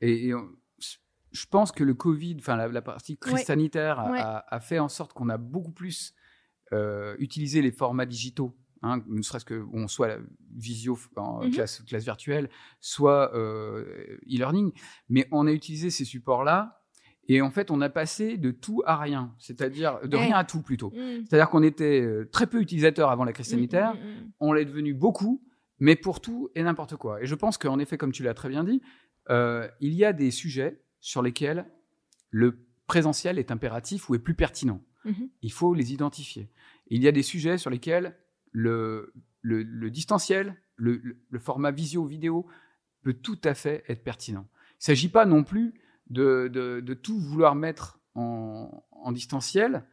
et, 0.02 0.32
je 1.32 1.46
pense 1.46 1.72
que 1.72 1.84
le 1.84 1.94
Covid, 1.94 2.36
enfin 2.40 2.58
la, 2.68 2.82
partie 2.82 3.18
crise 3.18 3.46
sanitaire, 3.46 4.00
a, 4.00 4.44
a, 4.54 4.60
fait 4.60 4.80
en 4.80 4.90
sorte 4.90 5.14
qu'on 5.14 5.30
a 5.30 5.38
beaucoup 5.38 5.72
plus 5.72 6.14
utilisé 7.20 7.62
les 7.62 7.72
formats 7.72 8.06
digitaux 8.06 8.56
Hein, 8.84 9.04
ne 9.08 9.22
serait-ce 9.22 9.46
que 9.46 9.64
on 9.74 9.88
soit 9.88 10.18
visio 10.56 10.98
en 11.16 11.46
mmh 11.46 11.52
classe, 11.52 11.84
classe, 11.88 12.04
virtuelle, 12.04 12.50
soit 12.80 13.34
euh, 13.36 14.18
e-learning, 14.26 14.72
mais 15.08 15.28
on 15.32 15.46
a 15.46 15.52
utilisé 15.52 15.92
ces 15.92 16.04
supports-là 16.04 16.82
et 17.28 17.42
en 17.42 17.52
fait 17.52 17.70
on 17.70 17.80
a 17.82 17.90
passé 17.90 18.38
de 18.38 18.50
tout 18.50 18.82
à 18.88 18.98
rien, 18.98 19.36
c'est-à-dire 19.38 20.00
de 20.08 20.18
rien 20.18 20.36
à 20.36 20.44
tout 20.44 20.64
plutôt. 20.64 20.90
Mmh. 20.90 21.26
C'est-à-dire 21.28 21.52
qu'on 21.52 21.62
était 21.62 22.02
euh, 22.02 22.28
très 22.32 22.48
peu 22.48 22.60
utilisateurs 22.60 23.12
avant 23.12 23.24
la 23.24 23.34
crise 23.34 23.50
mmh, 23.50 23.52
sanitaire, 23.52 23.98
on 24.40 24.52
l'est 24.52 24.66
devenu 24.66 24.96
beaucoup, 24.96 25.44
mais 25.80 25.96
pour 25.96 26.20
tout 26.20 26.50
et 26.56 26.64
n'importe 26.64 26.96
quoi. 26.96 27.22
Et 27.22 27.28
je 27.28 27.36
pense 27.36 27.60
qu'en 27.60 27.78
effet, 27.78 28.00
comme 28.00 28.12
tu 28.12 28.24
l'as 28.24 28.34
très 28.34 28.50
bien 28.50 28.64
dit, 28.64 28.82
euh, 29.30 29.68
il 29.80 29.94
y 29.94 30.06
a 30.06 30.12
des 30.12 30.32
sujets 30.32 30.82
sur 31.00 31.22
lesquels 31.22 31.66
le 32.32 32.66
présentiel 32.88 33.38
est 33.38 33.52
impératif 33.52 34.10
ou 34.10 34.16
est 34.16 34.20
plus 34.20 34.36
pertinent. 34.36 34.82
Il 35.42 35.52
faut 35.52 35.74
les 35.74 35.94
identifier. 35.94 36.52
Il 36.88 37.02
y 37.02 37.08
a 37.08 37.12
des 37.12 37.24
sujets 37.24 37.58
sur 37.58 37.72
lesquels 37.72 38.16
le, 38.52 39.14
le, 39.42 39.90
distanciel, 39.90 40.56
le, 40.76 41.18
format 41.40 41.72
visio-vidéo 41.72 42.46
peut 43.02 43.14
tout 43.14 43.40
à 43.44 43.54
fait 43.54 43.84
être 43.88 44.04
pertinent. 44.04 44.48
Il 44.52 44.82
ne 44.82 44.86
s'agit 44.86 45.10
pas 45.10 45.26
non 45.26 45.44
plus 45.44 45.74
de, 46.10 46.50
de, 46.50 46.94
tout 46.94 47.20
vouloir 47.20 47.56
mettre 47.56 48.00
en, 48.16 48.84
en 48.92 49.12
distanciel 49.12 49.86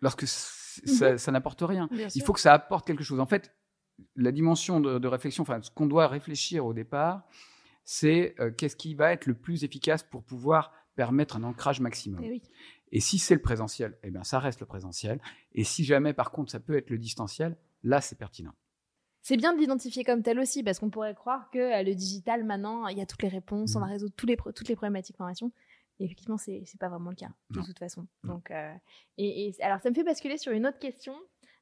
lorsque 0.00 0.26
ça, 0.26 1.12
mhm. 1.12 1.32
n'apporte 1.32 1.62
rien. 1.62 1.88
Il 2.14 2.22
faut 2.22 2.32
que 2.32 2.40
ça 2.40 2.52
apporte 2.52 2.86
quelque 2.86 3.04
chose. 3.04 3.20
En 3.20 3.26
fait, 3.26 3.54
la 4.16 4.32
dimension 4.32 4.80
de, 4.80 5.08
réflexion, 5.08 5.42
enfin, 5.42 5.60
ce 5.62 5.70
qu'on 5.70 5.86
doit 5.86 6.08
réfléchir 6.08 6.66
au 6.66 6.74
départ, 6.74 7.22
c'est 7.84 8.34
euh, 8.38 8.50
qu'est-ce 8.50 8.76
qui 8.76 8.94
va 8.94 9.12
être 9.12 9.26
le 9.26 9.34
plus 9.34 9.64
efficace 9.64 10.02
pour 10.02 10.22
pouvoir 10.22 10.72
permettre 10.94 11.36
un 11.36 11.42
ancrage 11.42 11.80
maximum. 11.80 12.22
Eh 12.22 12.40
Et, 12.92 13.00
si 13.00 13.18
c'est 13.18 13.34
le 13.34 13.40
présentiel, 13.40 13.98
eh 14.02 14.10
bien, 14.10 14.24
ça 14.24 14.38
reste 14.38 14.60
le 14.60 14.66
présentiel. 14.66 15.20
Et 15.52 15.64
si 15.64 15.84
jamais, 15.84 16.12
par 16.12 16.30
contre, 16.30 16.52
ça 16.52 16.60
peut 16.60 16.76
être 16.76 16.90
le 16.90 16.98
distanciel, 16.98 17.56
là, 17.82 18.00
c'est 18.00 18.16
pertinent. 18.16 18.52
C'est 19.22 19.36
bien 19.36 19.54
de 19.54 19.58
l'identifier 19.58 20.02
comme 20.02 20.22
tel 20.22 20.38
aussi, 20.40 20.64
parce 20.64 20.80
qu'on 20.80 20.90
pourrait 20.90 21.14
croire 21.14 21.48
que 21.50 21.58
euh, 21.58 21.82
le 21.84 21.94
digital, 21.94 22.44
maintenant, 22.44 22.88
il 22.88 22.98
y 22.98 23.00
a 23.00 23.06
toutes 23.06 23.22
les 23.22 23.28
réponses, 23.28 23.76
on 23.76 23.82
a 23.82 23.86
résolu 23.86 24.10
tous 24.16 24.26
les, 24.26 24.36
toutes 24.36 24.68
les 24.68 24.74
problématiques 24.74 25.16
formation. 25.16 25.52
Et 26.00 26.06
effectivement, 26.06 26.38
c'est 26.38 26.52
n'est 26.52 26.78
pas 26.80 26.88
vraiment 26.88 27.10
le 27.10 27.16
cas, 27.16 27.30
de 27.50 27.60
toute 27.60 27.78
façon. 27.78 28.08
Donc, 28.24 28.50
euh, 28.50 28.74
et, 29.18 29.54
alors, 29.60 29.80
ça 29.80 29.90
me 29.90 29.94
fait 29.94 30.02
basculer 30.02 30.38
sur 30.38 30.52
une 30.52 30.66
autre 30.66 30.80
question. 30.80 31.14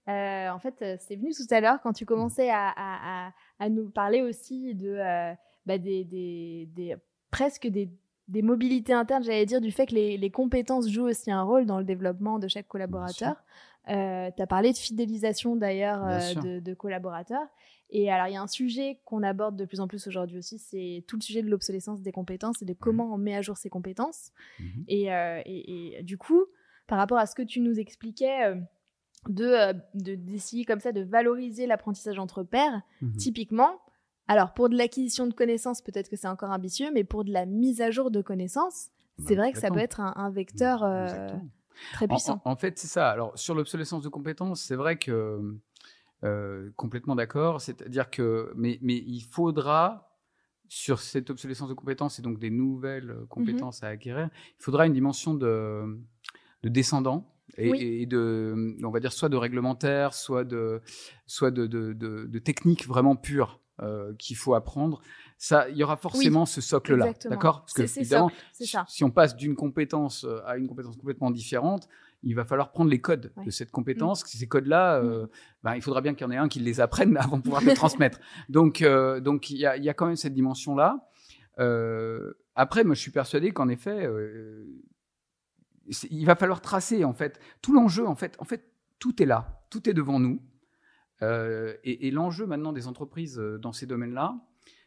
Euh, 0.08 0.48
en 0.48 0.58
fait, 0.58 0.76
c'est 1.00 1.16
venu 1.16 1.32
tout 1.32 1.46
à 1.50 1.60
l'heure 1.60 1.80
quand 1.82 1.92
tu 1.92 2.06
commençais 2.06 2.48
à, 2.50 3.32
à, 3.58 3.68
nous 3.68 3.90
parler 3.90 4.22
aussi 4.22 4.74
de 4.74 4.96
bah, 5.66 5.76
des, 5.76 6.04
des, 6.04 6.66
des, 6.74 6.96
presque 7.30 7.66
des, 7.66 7.90
des 8.28 8.40
mobilités 8.40 8.94
internes, 8.94 9.22
j'allais 9.22 9.44
dire, 9.44 9.60
du 9.60 9.72
fait 9.72 9.86
que 9.86 9.94
les, 9.94 10.16
les, 10.16 10.30
compétences 10.30 10.88
jouent 10.88 11.08
aussi 11.08 11.30
un 11.30 11.42
rôle 11.42 11.66
dans 11.66 11.78
le 11.78 11.84
développement 11.84 12.38
de 12.38 12.48
chaque 12.48 12.68
collaborateur. 12.68 13.36
Euh, 13.90 14.30
tu 14.34 14.42
as 14.42 14.46
parlé 14.46 14.72
de 14.72 14.78
fidélisation 14.78 15.56
d'ailleurs 15.56 16.06
euh, 16.06 16.60
de, 16.60 16.74
collaborateurs. 16.74 17.46
Et 17.90 18.10
alors, 18.10 18.28
il 18.28 18.34
y 18.34 18.36
a 18.36 18.42
un 18.42 18.46
sujet 18.46 19.00
qu'on 19.04 19.22
aborde 19.22 19.56
de 19.56 19.64
plus 19.64 19.80
en 19.80 19.88
plus 19.88 20.06
aujourd'hui 20.06 20.38
aussi, 20.38 20.58
c'est 20.58 21.04
tout 21.08 21.16
le 21.16 21.22
sujet 21.22 21.42
de 21.42 21.48
l'obsolescence 21.48 22.02
des 22.02 22.12
compétences 22.12 22.62
et 22.62 22.64
de 22.64 22.72
comment 22.72 23.12
on 23.12 23.18
met 23.18 23.34
à 23.34 23.42
jour 23.42 23.56
ces 23.56 23.68
compétences. 23.68 24.30
Mmh. 24.60 24.64
Euh, 24.90 25.42
et, 25.44 25.98
et, 25.98 26.02
du 26.04 26.16
coup, 26.16 26.44
par 26.86 26.98
rapport 26.98 27.18
à 27.18 27.26
ce 27.26 27.34
que 27.34 27.42
tu 27.42 27.60
nous 27.60 27.80
expliquais, 27.80 28.54
de 29.28 29.74
d'essayer 29.94 30.64
comme 30.64 30.80
ça 30.80 30.92
de 30.92 31.02
valoriser 31.02 31.66
l'apprentissage 31.66 32.18
entre 32.18 32.44
pairs, 32.44 32.82
mmh. 33.00 33.16
typiquement, 33.16 33.80
alors 34.28 34.54
pour 34.54 34.68
de 34.68 34.76
l'acquisition 34.76 35.26
de 35.26 35.34
connaissances, 35.34 35.82
peut-être 35.82 36.08
que 36.08 36.16
c'est 36.16 36.28
encore 36.28 36.50
ambitieux, 36.50 36.90
mais 36.94 37.02
pour 37.02 37.24
de 37.24 37.32
la 37.32 37.44
mise 37.44 37.80
à 37.80 37.90
jour 37.90 38.12
de 38.12 38.22
connaissances, 38.22 38.90
bah, 39.18 39.24
c'est 39.26 39.34
vrai 39.34 39.52
que 39.52 39.58
ça 39.58 39.70
peut 39.70 39.80
être 39.80 39.98
un, 40.00 40.30
vecteur 40.30 40.84
Très 41.92 42.08
puissant. 42.08 42.40
En, 42.44 42.56
fait, 42.56 42.78
c'est 42.78 42.88
ça. 42.88 43.10
Alors, 43.10 43.38
sur 43.38 43.54
l'obsolescence 43.54 44.02
de 44.02 44.08
compétences, 44.08 44.62
c'est 44.62 44.76
vrai 44.76 44.98
que 44.98 45.58
euh, 46.24 46.70
complètement 46.76 47.16
d'accord. 47.16 47.60
C'est-à-dire 47.60 48.10
que, 48.10 48.52
mais, 48.54 48.78
mais 48.82 48.96
il 48.96 49.22
faudra 49.22 50.10
sur 50.68 51.00
cette 51.00 51.30
obsolescence 51.30 51.68
de 51.68 51.74
compétences 51.74 52.18
et 52.18 52.22
donc 52.22 52.38
des 52.38 52.50
nouvelles 52.50 53.10
euh, 53.10 53.22
mmh 53.22 53.26
compétences 53.26 53.82
à 53.82 53.88
acquérir, 53.88 54.28
il 54.58 54.62
faudra 54.62 54.86
une 54.86 54.92
dimension 54.92 55.34
de, 55.34 55.98
de 56.62 56.68
descendant. 56.68 57.26
Et, 57.56 58.06
de, 58.06 58.76
on 58.84 58.90
va 58.90 59.00
dire, 59.00 59.12
soit 59.12 59.28
de 59.28 59.36
réglementaire, 59.36 60.14
soit 60.14 60.44
de, 60.44 60.80
soit 61.26 61.50
de, 61.50 61.66
de, 61.66 61.92
de, 61.92 62.38
technique 62.38 62.86
vraiment 62.86 63.16
pure 63.16 63.59
euh, 63.82 64.14
qu'il 64.18 64.36
faut 64.36 64.54
apprendre 64.54 65.00
ça, 65.40 65.70
il 65.70 65.76
y 65.78 65.82
aura 65.82 65.96
forcément 65.96 66.44
ce 66.44 66.60
socle-là, 66.60 67.14
d'accord? 67.24 67.62
Parce 67.62 67.72
que 67.72 68.00
évidemment, 68.00 68.30
si 68.52 69.04
on 69.04 69.10
passe 69.10 69.34
d'une 69.34 69.56
compétence 69.56 70.24
euh, 70.24 70.42
à 70.44 70.58
une 70.58 70.68
compétence 70.68 70.98
complètement 70.98 71.30
différente, 71.30 71.88
il 72.22 72.34
va 72.34 72.44
falloir 72.44 72.72
prendre 72.72 72.90
les 72.90 73.00
codes 73.00 73.32
de 73.42 73.50
cette 73.50 73.70
compétence. 73.70 74.22
Mm. 74.22 74.38
Ces 74.38 74.46
codes-là, 74.46 74.96
euh, 74.96 75.22
mm. 75.22 75.28
ben, 75.62 75.74
il 75.76 75.82
faudra 75.82 76.02
bien 76.02 76.14
qu'il 76.14 76.26
y 76.26 76.28
en 76.28 76.30
ait 76.30 76.36
un 76.36 76.48
qui 76.48 76.60
les 76.60 76.82
apprenne 76.82 77.16
avant 77.18 77.38
de 77.38 77.42
pouvoir 77.42 77.62
les 77.62 77.72
transmettre. 77.72 78.20
Donc, 78.50 78.82
euh, 78.82 79.20
donc 79.20 79.48
il 79.48 79.56
y 79.56 79.64
a, 79.64 79.78
y 79.78 79.88
a, 79.88 79.94
quand 79.94 80.08
même 80.08 80.16
cette 80.16 80.34
dimension-là. 80.34 81.08
après, 82.54 82.84
moi, 82.84 82.94
je 82.94 83.00
suis 83.00 83.10
persuadé 83.10 83.52
qu'en 83.52 83.70
effet, 83.70 84.06
il 86.10 86.26
va 86.26 86.36
falloir 86.36 86.60
tracer 86.60 87.02
en 87.02 87.14
fait 87.14 87.40
tout 87.62 87.72
l'enjeu. 87.72 88.06
En 88.06 88.14
fait, 88.14 88.36
en 88.40 88.44
fait, 88.44 88.70
tout 88.98 89.22
est 89.22 89.26
là, 89.26 89.62
tout 89.70 89.88
est 89.88 89.94
devant 89.94 90.20
nous. 90.20 90.42
Et, 91.22 92.06
et 92.06 92.10
l'enjeu 92.10 92.46
maintenant 92.46 92.72
des 92.72 92.86
entreprises 92.86 93.36
dans 93.36 93.72
ces 93.72 93.86
domaines-là, 93.86 94.38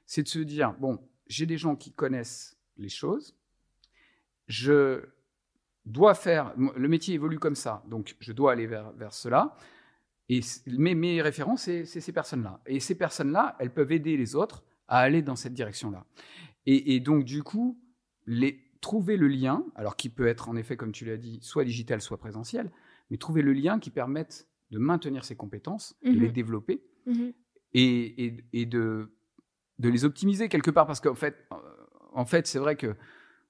c'est 0.06 0.24
de 0.24 0.28
se 0.28 0.40
dire, 0.40 0.74
bon, 0.80 1.00
j'ai 1.28 1.46
des 1.46 1.58
gens 1.58 1.76
qui 1.76 1.92
connaissent 1.92 2.58
les 2.78 2.90
choses, 2.90 3.38
je 4.48 5.04
dois 5.86 6.14
faire, 6.14 6.54
le 6.58 6.88
métier 6.88 7.14
évolue 7.16 7.40
comme 7.40 7.56
ça, 7.56 7.84
donc 7.88 8.16
je 8.20 8.32
dois 8.34 8.54
aller 8.54 8.68
vers, 8.68 8.92
vers 8.94 9.14
cela, 9.14 9.56
et 10.30 10.40
mes, 10.68 10.96
mes 10.96 11.22
références, 11.22 11.64
c'est 11.64 11.86
ces 11.86 12.12
personnes-là. 12.12 12.62
Et 12.66 12.80
ces 12.80 12.96
personnes-là, 12.96 13.56
elles 13.60 13.74
peuvent 13.74 13.92
aider 13.92 14.16
les 14.18 14.36
autres 14.36 14.64
à 14.88 15.00
aller 15.00 15.22
dans 15.22 15.36
cette 15.36 15.54
direction-là. 15.54 16.06
Et, 16.66 17.02
donc, 17.02 17.26
du 17.26 17.44
coup, 17.44 17.78
trouver 18.80 19.18
le 19.18 19.28
lien, 19.28 19.66
alors 19.76 19.98
qui 19.98 20.10
peut 20.10 20.28
être 20.28 20.48
en 20.48 20.56
effet, 20.56 20.78
comme 20.78 20.94
tu 20.94 21.04
l'as 21.04 21.18
dit, 21.18 21.40
soit 21.42 21.66
digital, 21.66 22.02
soit 22.02 22.18
présentiel, 22.18 22.72
mais 23.10 23.18
trouver 23.18 23.42
le 23.42 23.52
lien 23.52 23.80
qui 23.80 23.90
permette 23.90 24.48
de 24.74 24.80
maintenir 24.80 25.24
ses 25.24 25.36
compétences, 25.36 25.96
de 26.04 26.10
les 26.10 26.30
mmh 26.30 26.32
développer, 26.32 26.84
mmh 27.06 27.30
et, 27.76 28.26
et, 28.26 28.44
et, 28.54 28.66
de 28.68 29.10
de 29.80 29.90
les 29.90 30.06
optimiser 30.06 30.50
quelque 30.50 30.72
part 30.72 30.88
parce 30.88 31.00
qu'en 31.00 31.16
fait, 31.16 31.36
euh, 31.52 31.56
en 32.14 32.26
fait, 32.26 32.48
c'est 32.48 32.60
vrai 32.60 32.76
que 32.76 32.96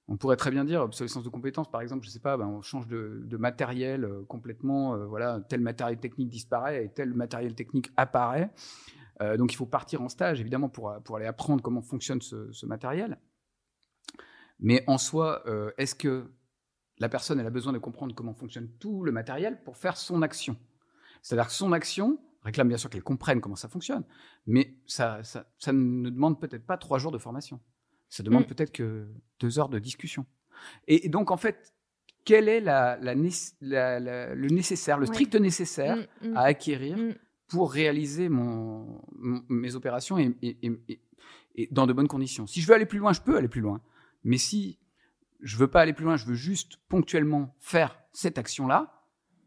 on 0.06 0.18
pourrait 0.18 0.36
très 0.36 0.50
bien 0.50 0.66
dire 0.66 0.82
obsolescence 0.82 1.24
de 1.24 1.30
compétences, 1.30 1.70
par 1.70 1.80
exemple, 1.80 2.04
je 2.04 2.10
sais 2.10 2.20
pas, 2.20 2.36
ben, 2.36 2.46
on 2.46 2.60
change 2.60 2.86
de, 2.86 3.36
matériel 3.38 4.04
euh, 4.04 4.22
complètement, 4.28 4.94
euh, 4.94 5.06
voilà, 5.06 5.40
tel 5.48 5.60
matériel 5.60 5.98
technique 5.98 6.28
disparaît 6.28 6.84
et 6.84 6.88
tel 6.90 7.14
matériel 7.14 7.54
technique 7.54 7.90
apparaît. 7.96 8.50
donc 9.38 9.52
il 9.52 9.56
faut 9.56 9.66
partir 9.66 10.02
en 10.02 10.08
stage, 10.10 10.40
évidemment, 10.40 10.68
pour, 10.68 10.94
pour 11.04 11.16
aller 11.16 11.26
apprendre 11.26 11.62
comment 11.62 11.80
fonctionne 11.80 12.20
ce, 12.20 12.66
matériel. 12.66 13.18
Mais 14.60 14.84
en 14.86 14.98
soi, 14.98 15.42
est-ce 15.78 15.94
que 15.94 16.30
la 16.98 17.08
personne 17.08 17.40
elle 17.40 17.46
a 17.46 17.50
besoin 17.50 17.72
de 17.72 17.78
comprendre 17.78 18.14
comment 18.14 18.34
fonctionne 18.34 18.68
tout 18.78 19.04
le 19.04 19.12
matériel 19.12 19.62
pour 19.64 19.76
faire 19.76 19.96
son 19.96 20.20
action? 20.20 20.56
C'est-à-dire 21.24 21.46
que 21.46 21.54
son 21.54 21.72
action, 21.72 22.18
réclame 22.42 22.68
bien 22.68 22.76
sûr 22.76 22.90
qu'elles 22.90 23.02
comprennent 23.02 23.40
comment 23.40 23.56
ça 23.56 23.68
fonctionne, 23.68 24.04
mais 24.46 24.76
ça, 24.86 25.22
ça, 25.24 25.72
ne 25.72 26.10
demande 26.10 26.38
peut-être 26.38 26.66
pas 26.66 26.76
trois 26.76 26.98
jours 26.98 27.12
de 27.12 27.18
formation. 27.18 27.60
Ça 28.10 28.22
demande 28.22 28.42
mm. 28.42 28.48
peut-être 28.48 28.72
que 28.72 29.08
deux 29.40 29.58
heures 29.58 29.70
de 29.70 29.78
discussion. 29.78 30.26
Et, 30.86 31.08
donc, 31.08 31.30
en 31.30 31.38
fait, 31.38 31.72
quel 32.26 32.46
est 32.50 32.60
la, 32.60 32.98
le 33.00 33.14
nécessaire, 34.48 34.98
le 34.98 35.06
strict 35.06 35.34
nécessaire 35.36 35.96
mm, 35.96 36.28
mm. 36.28 36.36
à 36.36 36.42
acquérir 36.42 36.98
pour 37.48 37.72
réaliser 37.72 38.28
mon, 38.28 39.00
mes 39.48 39.74
opérations 39.76 40.18
et, 40.18 40.36
et, 40.42 41.68
dans 41.70 41.86
de 41.86 41.94
bonnes 41.94 42.06
conditions? 42.06 42.46
Si 42.46 42.60
je 42.60 42.66
veux 42.66 42.74
aller 42.74 42.86
plus 42.86 42.98
loin, 42.98 43.14
je 43.14 43.22
peux 43.22 43.38
aller 43.38 43.48
plus 43.48 43.62
loin. 43.62 43.80
Mais 44.24 44.36
si 44.36 44.78
je 45.40 45.56
veux 45.56 45.68
pas 45.68 45.80
aller 45.80 45.94
plus 45.94 46.04
loin, 46.04 46.16
je 46.16 46.26
veux 46.26 46.34
juste 46.34 46.76
ponctuellement 46.90 47.56
faire 47.60 47.98
cette 48.12 48.36
action-là, 48.36 49.03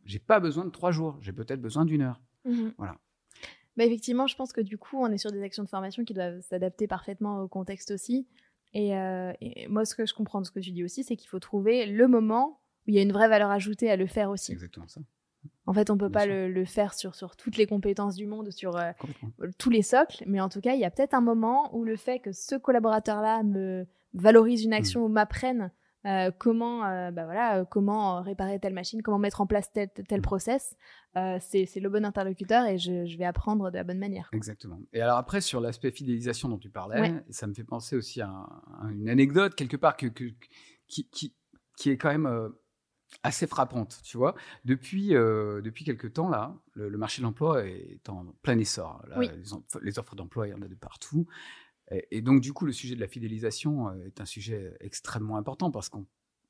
j'ai 0.08 0.20
pas 0.20 0.40
besoin 0.40 0.66
de 0.66 0.70
trois 0.70 0.92
jours, 0.92 1.18
j'ai 1.22 1.34
peut-être 1.34 1.62
besoin 1.62 1.86
d'une 1.86 2.02
heure. 2.02 2.22
Mmh 2.46 2.70
voilà. 2.78 2.96
Bah 3.76 3.86
effectivement, 3.86 4.26
je 4.26 4.36
pense 4.36 4.54
que 4.54 4.62
du 4.62 4.80
coup, 4.80 4.98
on 5.00 5.12
est 5.12 5.20
sur 5.20 5.32
des 5.32 5.44
actions 5.44 5.64
de 5.64 5.70
formation 5.70 6.04
qui 6.04 6.16
doivent 6.16 6.40
s'adapter 6.42 6.88
parfaitement 6.88 7.42
au 7.42 7.48
contexte 7.48 7.92
aussi. 7.92 8.28
Euh, 8.76 9.34
et, 9.40 9.68
moi, 9.68 9.86
ce 9.86 9.96
que 9.96 10.06
je 10.06 10.14
comprends 10.14 10.42
de 10.42 10.48
ce 10.48 10.52
que 10.52 10.60
tu 10.60 10.72
dis 10.72 10.84
aussi, 10.84 11.04
c'est 11.04 11.16
qu'il 11.16 11.30
faut 11.30 11.40
trouver 11.40 11.86
le 11.86 12.08
moment 12.08 12.60
où 12.86 12.90
il 12.90 12.96
y 12.96 13.00
a 13.00 13.02
une 13.04 13.12
vraie 13.12 13.28
valeur 13.28 13.52
ajoutée 13.52 13.92
à 13.92 13.96
le 13.96 14.08
faire 14.08 14.32
aussi. 14.32 14.52
Exactement 14.52 14.88
ça. 14.88 15.02
En 15.68 15.74
fait, 15.74 15.90
on 15.90 15.94
ne 15.94 16.00
peut 16.00 16.10
pas 16.10 16.26
le, 16.26 16.66
faire 16.66 16.94
sur, 16.94 17.14
sur 17.14 17.36
toutes 17.36 17.58
les 17.58 17.68
compétences 17.68 18.16
du 18.16 18.26
monde, 18.26 18.52
sur 18.52 18.78
euh, 18.78 18.92
tous 19.58 19.70
les 19.70 19.82
socles, 19.82 20.24
mais 20.26 20.42
en 20.42 20.50
tout 20.50 20.62
cas, 20.62 20.74
il 20.74 20.80
y 20.80 20.86
a 20.86 20.92
peut-être 20.92 21.14
un 21.14 21.22
moment 21.22 21.76
où 21.76 21.84
le 21.84 21.98
fait 21.98 22.20
que 22.20 22.32
ce 22.32 22.56
collaborateur-là 22.56 23.44
me, 23.44 23.86
valorisent 24.14 24.64
une 24.64 24.74
action 24.74 25.06
ou 25.06 25.10
m'apprennent 25.10 25.72
euh, 26.08 26.32
comment, 26.38 26.86
euh, 26.86 27.12
bah 27.12 27.26
voilà, 27.26 27.58
euh, 27.58 27.66
comment 27.66 28.22
réparer 28.22 28.60
telle 28.60 28.74
machine, 28.74 29.02
comment 29.02 29.20
mettre 29.20 29.42
en 29.42 29.48
place 29.48 29.72
tel, 29.74 29.90
tel 29.90 30.22
process, 30.22 30.76
c'est 31.40 31.80
le 31.80 31.90
bon 31.90 32.06
interlocuteur 32.06 32.66
et 32.66 32.78
je, 32.78 33.18
vais 33.18 33.26
apprendre 33.26 33.72
de 33.72 33.76
la 33.76 33.84
bonne 33.84 33.98
manière. 33.98 34.30
Exactement. 34.32 34.80
Et 34.94 35.02
alors 35.02 35.18
après, 35.18 35.42
sur 35.42 35.60
l'aspect 35.60 35.92
fidélisation 35.92 36.48
dont 36.48 36.60
tu 36.60 36.70
parlais, 36.70 37.14
ça 37.32 37.48
me 37.48 37.54
fait 37.54 37.64
penser 37.64 37.96
aussi 37.96 38.22
à, 38.22 38.32
une 38.92 39.10
anecdote 39.10 39.56
quelque 39.56 39.78
part 39.78 39.98
que, 39.98 40.06
qui, 40.06 40.38
qui, 40.88 41.36
qui, 41.76 41.90
est 41.90 41.98
quand 41.98 42.12
même 42.12 42.52
assez 43.24 43.48
frappante, 43.48 44.00
tu 44.04 44.18
vois. 44.18 44.36
Depuis, 44.64 45.10
depuis 45.10 45.86
quelques 45.86 46.14
temps, 46.14 46.30
là, 46.30 46.56
le, 46.74 46.96
marché 46.98 47.22
de 47.22 47.26
l'emploi 47.26 47.66
est 47.66 48.08
en 48.10 48.28
plein 48.44 48.60
essor. 48.60 49.04
les, 49.20 49.32
les, 49.82 50.00
offres 50.00 50.16
d'emploi, 50.16 50.48
il 50.48 50.52
y 50.52 50.54
en 50.54 50.62
a 50.62 50.68
de 50.68 50.76
partout. 50.76 51.28
Et, 52.12 52.22
donc, 52.22 52.42
du 52.42 52.54
coup, 52.54 52.66
le 52.66 52.74
sujet 52.74 52.96
de 52.96 53.00
la 53.00 53.08
fidélisation 53.08 53.90
euh, 53.90 54.06
est 54.08 54.20
un 54.20 54.26
sujet 54.26 54.76
extrêmement 54.82 55.38
important 55.38 55.72
parce 55.72 55.90
que 55.90 55.98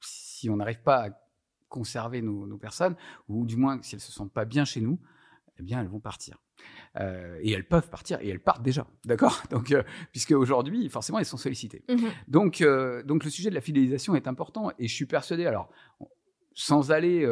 si 0.01 0.49
on 0.49 0.57
n'arrive 0.57 0.81
pas 0.81 1.07
à 1.07 1.09
conserver 1.69 2.21
nos, 2.21 2.57
personnes, 2.57 2.95
ou 3.27 3.45
du 3.45 3.57
moins 3.57 3.79
si 3.81 3.95
elles 3.95 3.99
ne 3.99 4.03
se 4.03 4.11
sentent 4.11 4.33
pas 4.33 4.45
bien 4.45 4.65
chez 4.65 4.81
nous, 4.81 4.99
eh 5.59 5.63
bien, 5.63 5.81
elles 5.81 5.87
vont 5.87 5.99
partir. 5.99 6.41
Euh, 6.99 7.39
et 7.41 7.51
elles 7.51 7.67
peuvent 7.67 7.89
partir, 7.89 8.19
et 8.21 8.29
elles 8.29 8.39
partent 8.39 8.63
déjà, 8.63 8.87
d'accord? 9.05 9.43
Donc, 9.51 9.71
euh, 9.71 9.83
puisque 10.11 10.31
aujourd'hui, 10.31 10.89
forcément, 10.89 11.19
elles 11.19 11.25
sont 11.25 11.37
sollicitées. 11.37 11.83
Mmh 11.89 12.07
donc, 12.27 12.63
donc, 13.05 13.23
le 13.23 13.29
sujet 13.29 13.49
de 13.49 13.55
la 13.55 13.61
fidélisation 13.61 14.15
est 14.15 14.27
important, 14.27 14.71
et 14.79 14.87
je 14.87 14.93
suis 14.93 15.05
persuadé, 15.05 15.45
alors, 15.45 15.69
sans 16.53 16.91
aller 16.91 17.27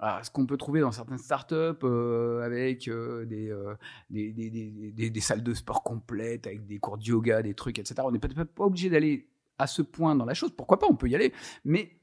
ce 0.00 0.30
qu'on 0.30 0.46
peut 0.46 0.56
trouver 0.56 0.80
dans 0.80 0.92
certaines 0.92 1.18
startups 1.18 1.84
euh, 1.84 2.42
avec 2.42 2.88
euh, 2.88 3.26
euh, 3.30 3.74
des, 4.10 4.32
des, 4.32 5.10
des, 5.10 5.20
salles 5.20 5.42
de 5.42 5.54
sport 5.54 5.82
complètes, 5.82 6.46
avec 6.46 6.66
des 6.66 6.78
cours 6.78 6.98
de 6.98 7.04
yoga, 7.04 7.42
des 7.42 7.54
trucs, 7.54 7.78
etc. 7.78 7.96
On 8.04 8.10
n'est 8.10 8.18
peut-être 8.18 8.44
pas 8.44 8.64
obligé 8.64 8.90
d'aller 8.90 9.28
à 9.58 9.66
ce 9.66 9.82
point 9.82 10.14
dans 10.14 10.24
la 10.24 10.34
chose. 10.34 10.50
Pourquoi 10.50 10.78
pas 10.78 10.86
On 10.90 10.96
peut 10.96 11.08
y 11.08 11.14
aller. 11.14 11.32
Mais 11.64 11.96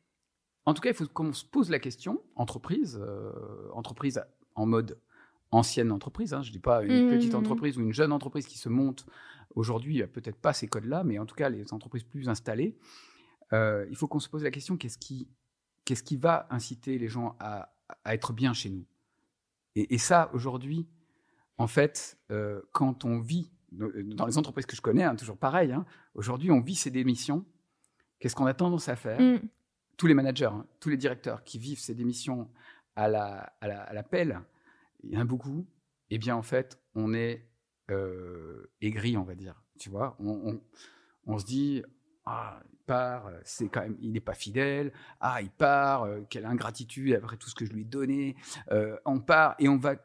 en 0.65 0.73
tout 0.73 0.81
cas, 0.81 0.89
il 0.89 0.95
faut 0.95 1.07
qu'on 1.07 1.33
se 1.33 1.45
pose 1.45 1.69
la 1.69 1.79
question, 1.79 2.21
entreprise, 2.35 3.01
entreprise 3.73 4.23
en 4.55 4.65
mode 4.65 4.97
ancienne 5.53 5.91
entreprise, 5.91 6.33
hein, 6.33 6.43
je 6.43 6.49
ne 6.49 6.53
dis 6.53 6.59
pas 6.59 6.81
une 6.81 7.07
mmh. 7.07 7.09
petite 7.09 7.35
entreprise 7.35 7.77
ou 7.77 7.81
une 7.81 7.93
jeune 7.93 8.13
entreprise 8.13 8.45
qui 8.45 8.57
se 8.57 8.69
monte 8.69 9.05
aujourd'hui, 9.53 10.01
peut-être 10.07 10.37
pas 10.37 10.53
ces 10.53 10.67
codes-là, 10.67 11.03
mais 11.03 11.19
en 11.19 11.25
tout 11.25 11.35
cas, 11.35 11.49
les 11.49 11.73
entreprises 11.73 12.03
plus 12.03 12.29
installées, 12.29 12.77
il 13.51 13.95
faut 13.95 14.07
qu'on 14.07 14.19
se 14.19 14.29
pose 14.29 14.43
la 14.43 14.51
question, 14.51 14.77
qu'est-ce 14.77 14.97
qui, 14.97 15.27
qu'est-ce 15.83 16.03
qui 16.03 16.15
va 16.15 16.47
inciter 16.51 16.97
les 16.97 17.09
gens 17.09 17.35
à, 17.39 17.73
à 18.03 18.13
être 18.13 18.33
bien 18.33 18.53
chez 18.53 18.69
nous. 18.69 18.85
Et, 19.75 19.97
ça, 19.97 20.29
aujourd'hui, 20.33 20.85
en 21.57 21.67
fait, 21.67 22.17
euh, 22.29 22.61
quand 22.73 23.05
on 23.05 23.19
vit, 23.19 23.51
dans 23.71 24.25
les 24.25 24.37
entreprises 24.37 24.65
que 24.65 24.75
je 24.75 24.81
connais, 24.81 25.03
hein, 25.03 25.15
toujours 25.15 25.37
pareil, 25.37 25.71
hein, 25.71 25.85
aujourd'hui, 26.13 26.51
on 26.51 26.59
vit 26.59 26.75
ces 26.75 26.91
démissions. 26.91 27.45
Qu'est-ce 28.19 28.35
qu'on 28.35 28.47
a 28.47 28.53
tendance 28.53 28.89
à 28.89 28.97
faire 28.97 29.19
mm. 29.19 29.39
Tous 29.95 30.07
les 30.07 30.13
managers, 30.13 30.45
hein, 30.45 30.65
tous 30.79 30.89
les 30.89 30.97
directeurs 30.97 31.43
qui 31.45 31.57
vivent 31.57 31.79
ces 31.79 31.95
démissions 31.95 32.49
à 32.97 33.07
la, 33.07 33.53
à 33.61 33.93
la, 33.93 34.03
pelle, 34.03 34.41
il 35.03 35.11
y 35.11 35.17
en 35.17 35.21
a 35.21 35.25
beaucoup. 35.25 35.65
Eh 36.09 36.17
bien, 36.17 36.35
en 36.35 36.41
fait, 36.43 36.81
on 36.95 37.13
est 37.13 37.47
euh, 37.89 38.69
aigri, 38.81 39.15
on 39.15 39.23
va 39.23 39.35
dire. 39.35 39.63
Tu 39.79 39.89
vois, 39.89 40.17
on, 40.19 40.59
on 41.25 41.37
se 41.37 41.45
dit, 41.45 41.83
ah, 42.31 42.59
il 42.71 42.77
part, 42.85 43.27
euh, 43.27 43.39
c'est 43.43 43.67
quand 43.67 43.81
même, 43.81 43.97
il 43.99 44.11
n'est 44.11 44.21
pas 44.21 44.33
fidèle. 44.33 44.93
Ah, 45.19 45.41
il 45.41 45.49
part, 45.49 46.03
euh, 46.03 46.21
quelle 46.29 46.45
ingratitude 46.45 47.13
après 47.13 47.37
tout 47.37 47.49
ce 47.49 47.55
que 47.55 47.65
je 47.65 47.71
lui 47.71 47.81
ai 47.81 47.85
donné. 47.85 48.35
Euh, 48.71 48.97
on 49.05 49.19
part 49.19 49.55
et 49.59 49.67
on 49.67 49.77
va 49.77 49.95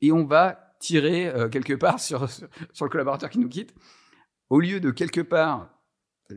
et 0.00 0.12
on 0.12 0.24
va 0.24 0.74
tirer 0.80 1.32
quelque 1.50 1.74
part 1.74 2.00
sur, 2.00 2.28
sur, 2.28 2.84
le 2.84 2.88
collaborateur 2.88 3.30
qui 3.30 3.38
nous 3.38 3.48
quitte. 3.48 3.74
Au 4.50 4.60
lieu 4.60 4.80
de 4.80 4.90
quelque 4.90 5.20
part 5.20 5.70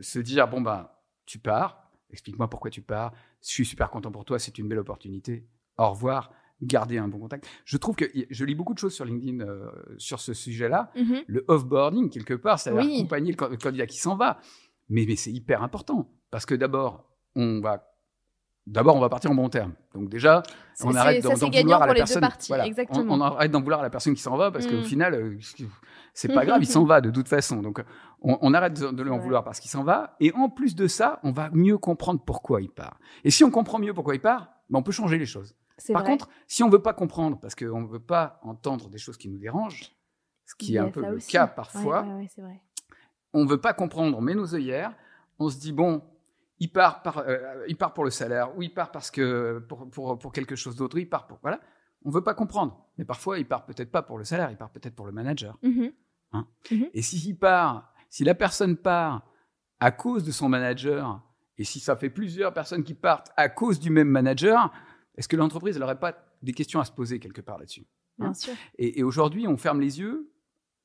se 0.00 0.18
dire 0.18 0.46
bon 0.48 0.60
bah 0.60 1.02
tu 1.26 1.38
pars, 1.38 1.90
explique-moi 2.10 2.48
pourquoi 2.48 2.70
tu 2.70 2.80
pars. 2.80 3.12
Je 3.42 3.50
suis 3.50 3.66
super 3.66 3.90
content 3.90 4.10
pour 4.12 4.24
toi, 4.24 4.38
c'est 4.38 4.56
une 4.58 4.68
belle 4.68 4.78
opportunité. 4.78 5.46
Au 5.76 5.90
revoir. 5.90 6.32
Garder 6.62 6.96
un 6.96 7.06
bon 7.06 7.18
contact. 7.18 7.46
Je 7.66 7.76
trouve 7.76 7.96
que 7.96 8.06
je 8.30 8.44
lis 8.46 8.54
beaucoup 8.54 8.72
de 8.72 8.78
choses 8.78 8.94
sur 8.94 9.04
LinkedIn 9.04 9.44
sur 9.98 10.20
ce 10.20 10.32
sujet-là. 10.32 10.90
Mm-hmm. 10.96 11.24
Le 11.26 11.44
off-boarding, 11.48 12.08
quelque 12.08 12.32
part, 12.32 12.58
ça 12.58 12.72
va 12.72 12.80
accompagner 12.80 13.32
le 13.32 13.56
candidat 13.58 13.84
qui 13.84 13.98
s'en 13.98 14.16
va. 14.16 14.40
Mais, 14.88 15.16
c'est 15.16 15.32
hyper 15.32 15.62
important 15.62 16.10
parce 16.30 16.46
que 16.46 16.54
d'abord, 16.54 17.10
on 17.34 17.60
va 17.60 17.92
D'abord, 18.66 18.96
on 18.96 19.00
va 19.00 19.08
partir 19.08 19.30
en 19.30 19.34
bon 19.36 19.48
terme. 19.48 19.74
Donc 19.94 20.08
déjà, 20.08 20.42
on 20.82 20.92
arrête 20.96 21.22
d'en 21.22 21.34
vouloir 21.34 21.82
à 21.82 21.86
la 21.86 21.94
personne. 21.94 22.28
Voilà, 22.48 22.66
on, 22.90 23.20
arrête 23.20 23.52
d'en 23.52 23.60
vouloir 23.60 23.78
à 23.78 23.82
la 23.84 23.90
personne 23.90 24.14
qui 24.14 24.20
s'en 24.20 24.36
va 24.36 24.50
parce 24.50 24.66
qu'au 24.66 24.78
mm. 24.78 24.82
final, 24.82 25.14
euh, 25.14 25.38
c'est 26.14 26.34
pas 26.34 26.44
grave, 26.44 26.60
il 26.60 26.66
s'en 26.66 26.84
va 26.84 27.00
de 27.00 27.10
toute 27.10 27.28
façon. 27.28 27.62
Donc 27.62 27.80
on, 28.22 28.52
arrête 28.54 28.72
de, 28.72 29.02
lui 29.04 29.10
en 29.10 29.18
vouloir 29.18 29.44
parce 29.44 29.60
qu'il 29.60 29.70
s'en 29.70 29.84
va. 29.84 30.16
Et 30.18 30.32
en 30.32 30.48
plus 30.48 30.74
de 30.74 30.88
ça, 30.88 31.20
on 31.22 31.30
va 31.30 31.48
mieux 31.52 31.78
comprendre 31.78 32.20
pourquoi 32.26 32.60
il 32.60 32.70
part. 32.70 32.98
Et 33.22 33.30
si 33.30 33.44
on 33.44 33.52
comprend 33.52 33.78
mieux 33.78 33.94
pourquoi 33.94 34.16
il 34.16 34.20
part, 34.20 34.48
ben 34.68 34.80
on 34.80 34.82
peut 34.82 34.90
changer 34.90 35.16
les 35.16 35.26
choses. 35.26 35.54
Par 35.92 36.02
contre, 36.02 36.28
si 36.48 36.64
on 36.64 36.68
veut 36.68 36.82
pas 36.82 36.92
comprendre 36.92 37.38
parce 37.38 37.54
qu'on 37.54 37.82
ne 37.82 37.86
veut 37.86 38.00
pas 38.00 38.40
entendre 38.42 38.88
des 38.88 38.98
choses 38.98 39.16
qui 39.16 39.28
nous 39.28 39.38
dérangent, 39.38 39.92
ce 40.44 40.56
qui 40.56 40.74
est 40.74 40.78
un 40.78 40.90
peu 40.90 41.02
le 41.02 41.18
cas 41.18 41.46
parfois, 41.46 42.02
vrai 42.02 42.60
on 43.36 43.44
ne 43.44 43.48
veut 43.50 43.60
pas 43.60 43.74
comprendre, 43.74 44.16
on 44.16 44.20
met 44.20 44.34
nos 44.34 44.54
œillères, 44.54 44.94
on 45.38 45.50
se 45.50 45.58
dit, 45.58 45.72
bon, 45.72 46.02
il 46.58 46.72
part, 46.72 47.02
euh, 47.18 47.64
il 47.68 47.76
part 47.76 47.92
pour 47.92 48.04
le 48.04 48.10
salaire, 48.10 48.56
ou 48.56 48.62
il 48.62 48.72
part 48.72 48.90
parce 48.90 49.10
que 49.10 49.58
pour, 49.68 50.18
pour, 50.18 50.32
quelque 50.32 50.56
chose 50.56 50.74
d'autre, 50.76 50.98
il 50.98 51.08
part 51.08 51.26
pour... 51.26 51.38
Voilà, 51.42 51.60
on 52.04 52.08
ne 52.08 52.14
veut 52.14 52.24
pas 52.24 52.34
comprendre. 52.34 52.86
Mais 52.96 53.04
parfois, 53.04 53.38
il 53.38 53.46
part 53.46 53.66
peut-être 53.66 53.90
pas 53.90 54.02
pour 54.02 54.16
le 54.16 54.24
salaire, 54.24 54.50
il 54.50 54.56
part 54.56 54.70
peut-être 54.70 54.94
pour 54.94 55.06
le 55.06 55.12
manager. 55.12 55.58
Mm-hmm. 55.62 55.92
Hein. 56.32 56.46
Mm-hmm. 56.70 56.90
Et 56.94 57.02
s'il 57.02 57.38
part, 57.38 57.92
si 58.08 58.24
la 58.24 58.34
personne 58.34 58.76
part 58.76 59.26
à 59.80 59.90
cause 59.90 60.24
de 60.24 60.30
son 60.30 60.48
manager, 60.48 61.20
et 61.58 61.64
si 61.64 61.78
ça 61.78 61.94
fait 61.94 62.10
plusieurs 62.10 62.54
personnes 62.54 62.84
qui 62.84 62.94
partent 62.94 63.30
à 63.36 63.50
cause 63.50 63.78
du 63.78 63.90
même 63.90 64.08
manager, 64.08 64.72
est-ce 65.18 65.28
que 65.28 65.36
l'entreprise 65.36 65.78
n'aurait 65.78 66.00
pas 66.00 66.16
des 66.40 66.52
questions 66.52 66.80
à 66.80 66.86
se 66.86 66.92
poser 66.92 67.18
quelque 67.18 67.42
part 67.42 67.58
là-dessus? 67.58 67.86
Bien 68.18 68.28
hein? 68.28 68.34
sûr. 68.34 68.54
Et, 68.78 69.00
et 69.00 69.02
aujourd'hui, 69.02 69.46
on 69.46 69.58
ferme 69.58 69.80
les 69.80 69.98
yeux, 70.00 70.32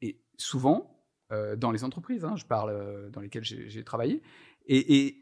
et 0.02 0.22
souvent, 0.38 0.91
dans 1.58 1.72
les 1.72 1.84
entreprises, 1.84 2.26
hein, 2.26 2.36
je 2.36 2.46
parle 2.46 2.72
euh, 2.72 3.10
dans 3.10 3.22
lesquelles 3.22 3.44
j'ai 3.44 3.84
travaillé, 3.84 4.22
et, 4.68 5.18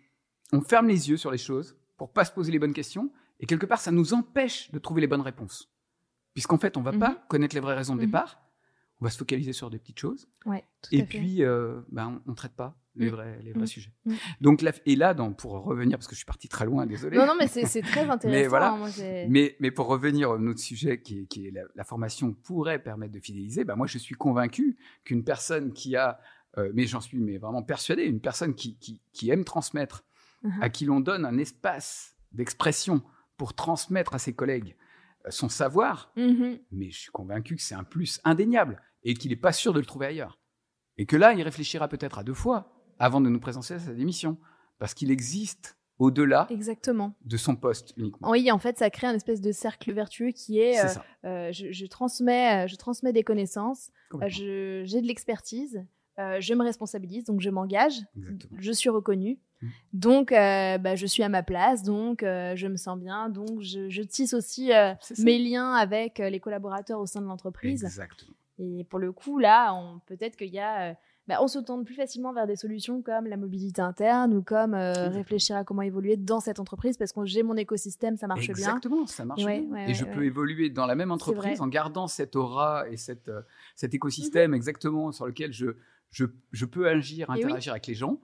on 0.51 0.62
ferme 0.62 0.88
les 0.88 1.10
yeux 1.12 1.18
sur 1.18 1.30
les 1.30 1.38
choses 1.38 1.78
pour 1.95 2.12
pas 2.12 2.26
se 2.26 2.32
poser 2.32 2.51
les 2.51 2.57
bonnes 2.57 2.74
questions, 2.74 3.12
et 3.39 3.45
quelque 3.45 3.68
part, 3.68 3.80
ça 3.80 3.91
nous 3.91 4.14
empêche 4.14 4.72
de 4.72 4.80
trouver 4.80 5.01
les 5.01 5.07
bonnes 5.07 5.22
réponses. 5.22 5.72
Puisqu'en 6.34 6.57
fait, 6.57 6.76
on 6.76 6.82
va 6.82 6.91
pas 6.91 7.12
mhm. 7.12 7.18
connaître 7.28 7.55
les 7.55 7.62
vraies 7.62 7.76
raisons 7.76 7.95
de 7.95 8.01
mhm. 8.01 8.07
départ, 8.07 8.41
on 8.99 9.05
va 9.05 9.12
se 9.12 9.18
focaliser 9.18 9.53
sur 9.53 9.70
des 9.70 9.78
petites 9.78 9.99
choses, 9.99 10.28
ouais, 10.45 10.66
et 10.91 11.03
puis 11.03 11.43
euh, 11.43 11.82
ben, 11.89 12.22
on 12.26 12.32
ne 12.32 12.36
traite 12.36 12.53
pas 12.53 12.76
les 13.00 13.08
mm. 13.08 13.14
vrais, 13.14 13.39
les 13.41 13.54
vrais 13.54 13.64
mm. 13.64 13.68
sujets. 13.68 13.91
Mm. 14.06 14.14
Donc 14.41 14.62
là, 14.62 14.72
et 14.86 14.95
là, 14.95 15.16
pour 15.16 15.64
revenir, 15.64 15.97
parce 15.97 16.08
que 16.08 16.14
je 16.14 16.20
suis 16.20 16.26
parti 16.26 16.47
très 16.47 16.66
loin, 16.66 16.86
désolé. 16.86 17.18
Non, 17.18 17.26
non, 17.26 17.34
mais 17.39 17.47
c'est 17.47 17.82
très 17.82 18.02
intéressant. 18.10 18.30
mais, 18.30 18.47
voilà. 18.47 18.74
Hein, 18.74 19.26
mais, 19.30 19.56
mais, 19.60 19.72
pour 19.72 19.88
revenir 19.88 20.32
à 20.32 20.38
notre 20.38 20.60
sujet, 20.60 21.02
qui 21.02 21.22
est, 21.22 21.26
qui 21.26 21.47
est 21.47 21.54
la, 21.76 21.84
formation 21.84 22.34
pourrait 22.34 22.80
permettre 22.80 23.14
de 23.14 23.20
fidéliser, 23.20 23.64
ben 23.64 23.76
moi, 23.76 23.88
je 23.88 23.97
suis 23.97 24.16
convaincu 24.16 24.78
qu'une 25.04 25.24
personne 25.24 25.74
qui 25.74 25.95
a, 25.95 26.20
euh, 26.58 26.72
mais 26.76 26.86
j'en 26.86 27.02
suis 27.02 27.20
mais 27.20 27.38
vraiment 27.38 27.64
persuadé, 27.64 28.04
une 28.04 28.22
personne 28.22 28.54
qui, 28.54 28.78
qui, 28.78 29.02
qui 29.14 29.30
aime 29.30 29.43
transmettre, 29.43 30.04
uh-huh. 30.43 30.62
à 30.62 30.70
qui 30.70 30.86
l'on 30.86 31.00
donne 31.00 31.26
un 31.26 31.38
espace 31.38 32.16
d'expression 32.32 33.02
pour 33.38 33.54
transmettre 33.56 34.14
à 34.14 34.20
ses 34.20 34.34
collègues 34.34 34.76
euh, 35.26 35.32
son 35.32 35.50
savoir, 35.50 36.12
mm-hmm. 36.18 36.62
mais 36.72 36.91
je 36.91 37.00
suis 37.00 37.12
convaincu 37.12 37.56
que 37.56 37.62
c'est 37.62 37.76
un 37.76 37.84
plus 37.84 38.20
indéniable 38.24 38.82
et 39.04 39.14
qu'il 39.14 39.32
n'est 39.32 39.38
pas 39.38 39.54
sûr 39.54 39.74
de 39.74 39.80
le 39.80 39.86
trouver 39.86 40.08
ailleurs. 40.08 40.39
Et 40.97 41.06
que 41.06 41.16
là, 41.16 41.34
il 41.34 41.41
réfléchira 41.41 41.88
peut-être 41.88 42.20
à 42.20 42.24
deux 42.24 42.34
fois 42.34 42.79
avant 43.00 43.22
de 43.22 43.30
nous 43.30 43.39
présenter 43.39 43.74
à 43.74 43.80
sa 43.80 43.93
démission. 43.93 44.38
Parce 44.78 44.93
qu'il 44.93 45.12
existe 45.12 45.78
au-delà 46.00 46.47
Exactement. 46.50 47.14
de 47.26 47.38
son 47.38 47.56
poste 47.56 47.93
uniquement. 47.97 48.30
Oui, 48.32 48.50
en 48.52 48.58
fait, 48.58 48.78
ça 48.78 48.89
crée 48.89 49.08
un 49.08 49.14
espèce 49.14 49.41
de 49.41 49.52
cercle 49.52 49.91
vertueux 49.91 50.32
qui 50.32 50.60
est, 50.60 50.80
euh, 50.80 50.88
euh, 51.26 51.52
je, 51.52 51.86
transmets, 51.86 52.64
euh, 52.64 52.68
je 52.68 52.76
transmets 52.78 53.14
des 53.14 53.24
connaissances, 53.24 53.91
j'ai 54.28 55.02
de 55.02 55.06
l'expertise, 55.06 55.86
je 56.18 56.54
me 56.54 56.64
responsabilise, 56.64 57.26
donc 57.26 57.39
je 57.41 57.50
m'engage, 57.50 58.02
je 58.58 58.72
suis 58.72 58.89
reconnu, 58.89 59.39
mmh. 59.62 59.68
donc 59.93 60.32
bah, 60.32 60.95
je 60.95 61.06
suis 61.06 61.24
à 61.24 61.30
ma 61.30 61.43
place, 61.43 61.84
donc 61.84 62.22
je 62.22 62.68
me 62.68 62.78
sens 62.78 62.97
bien, 62.97 63.30
donc 63.30 63.62
je, 63.62 64.02
tisse 64.02 64.34
aussi 64.34 64.72
mes 65.20 65.38
liens 65.38 65.74
avec 65.74 66.20
les 66.20 66.39
collaborateurs 66.39 67.00
au 67.00 67.06
sein 67.06 67.22
de 67.22 67.28
l'entreprise. 67.28 67.84
Exactement. 67.84 68.34
Et 68.62 68.84
pour 68.89 69.00
le 69.00 69.14
coup, 69.14 69.39
là, 69.39 69.74
peut-être 70.08 70.36
qu'il 70.36 70.54
y 70.54 70.60
a 70.60 70.97
bah, 71.30 71.38
on 71.42 71.48
se 71.48 71.60
tourne 71.60 71.86
plus 71.86 71.94
facilement 71.94 72.34
vers 72.34 72.48
des 72.48 72.56
solutions 72.56 73.04
comme 73.04 73.28
la 73.28 73.38
mobilité 73.38 73.84
interne 73.84 74.34
ou 74.34 74.42
comme 74.42 74.74
euh, 74.74 75.10
réfléchir 75.10 75.56
à 75.56 75.64
comment 75.64 75.84
évoluer 75.84 76.18
dans 76.18 76.40
cette 76.40 76.60
entreprise 76.60 76.98
parce 76.98 77.14
que 77.14 77.24
j'ai 77.24 77.44
mon 77.44 77.56
écosystème, 77.56 78.18
ça 78.18 78.26
marche 78.26 78.48
bien. 78.48 78.50
Exactement, 78.50 79.06
ça 79.06 79.26
marche 79.26 79.46
bien. 79.46 79.76
et 79.88 79.94
je 79.94 80.06
peux 80.06 80.26
évoluer 80.26 80.72
dans 80.72 80.88
la 80.88 80.96
même 80.96 81.12
entreprise 81.12 81.62
en 81.62 81.68
gardant 81.68 82.08
cette 82.08 82.36
aura 82.36 82.90
et 82.90 82.98
cette, 82.98 83.30
euh, 83.30 83.44
cet 83.76 83.94
écosystème 83.94 84.56
exactement 84.56 85.12
sur 85.12 85.28
lequel 85.28 85.54
je, 85.54 85.68
je, 86.10 86.26
je 86.52 86.66
peux 86.66 86.88
agir, 86.88 87.30
interagir 87.30 87.74
avec 87.74 87.86
les 87.86 87.94
gens. 87.94 88.20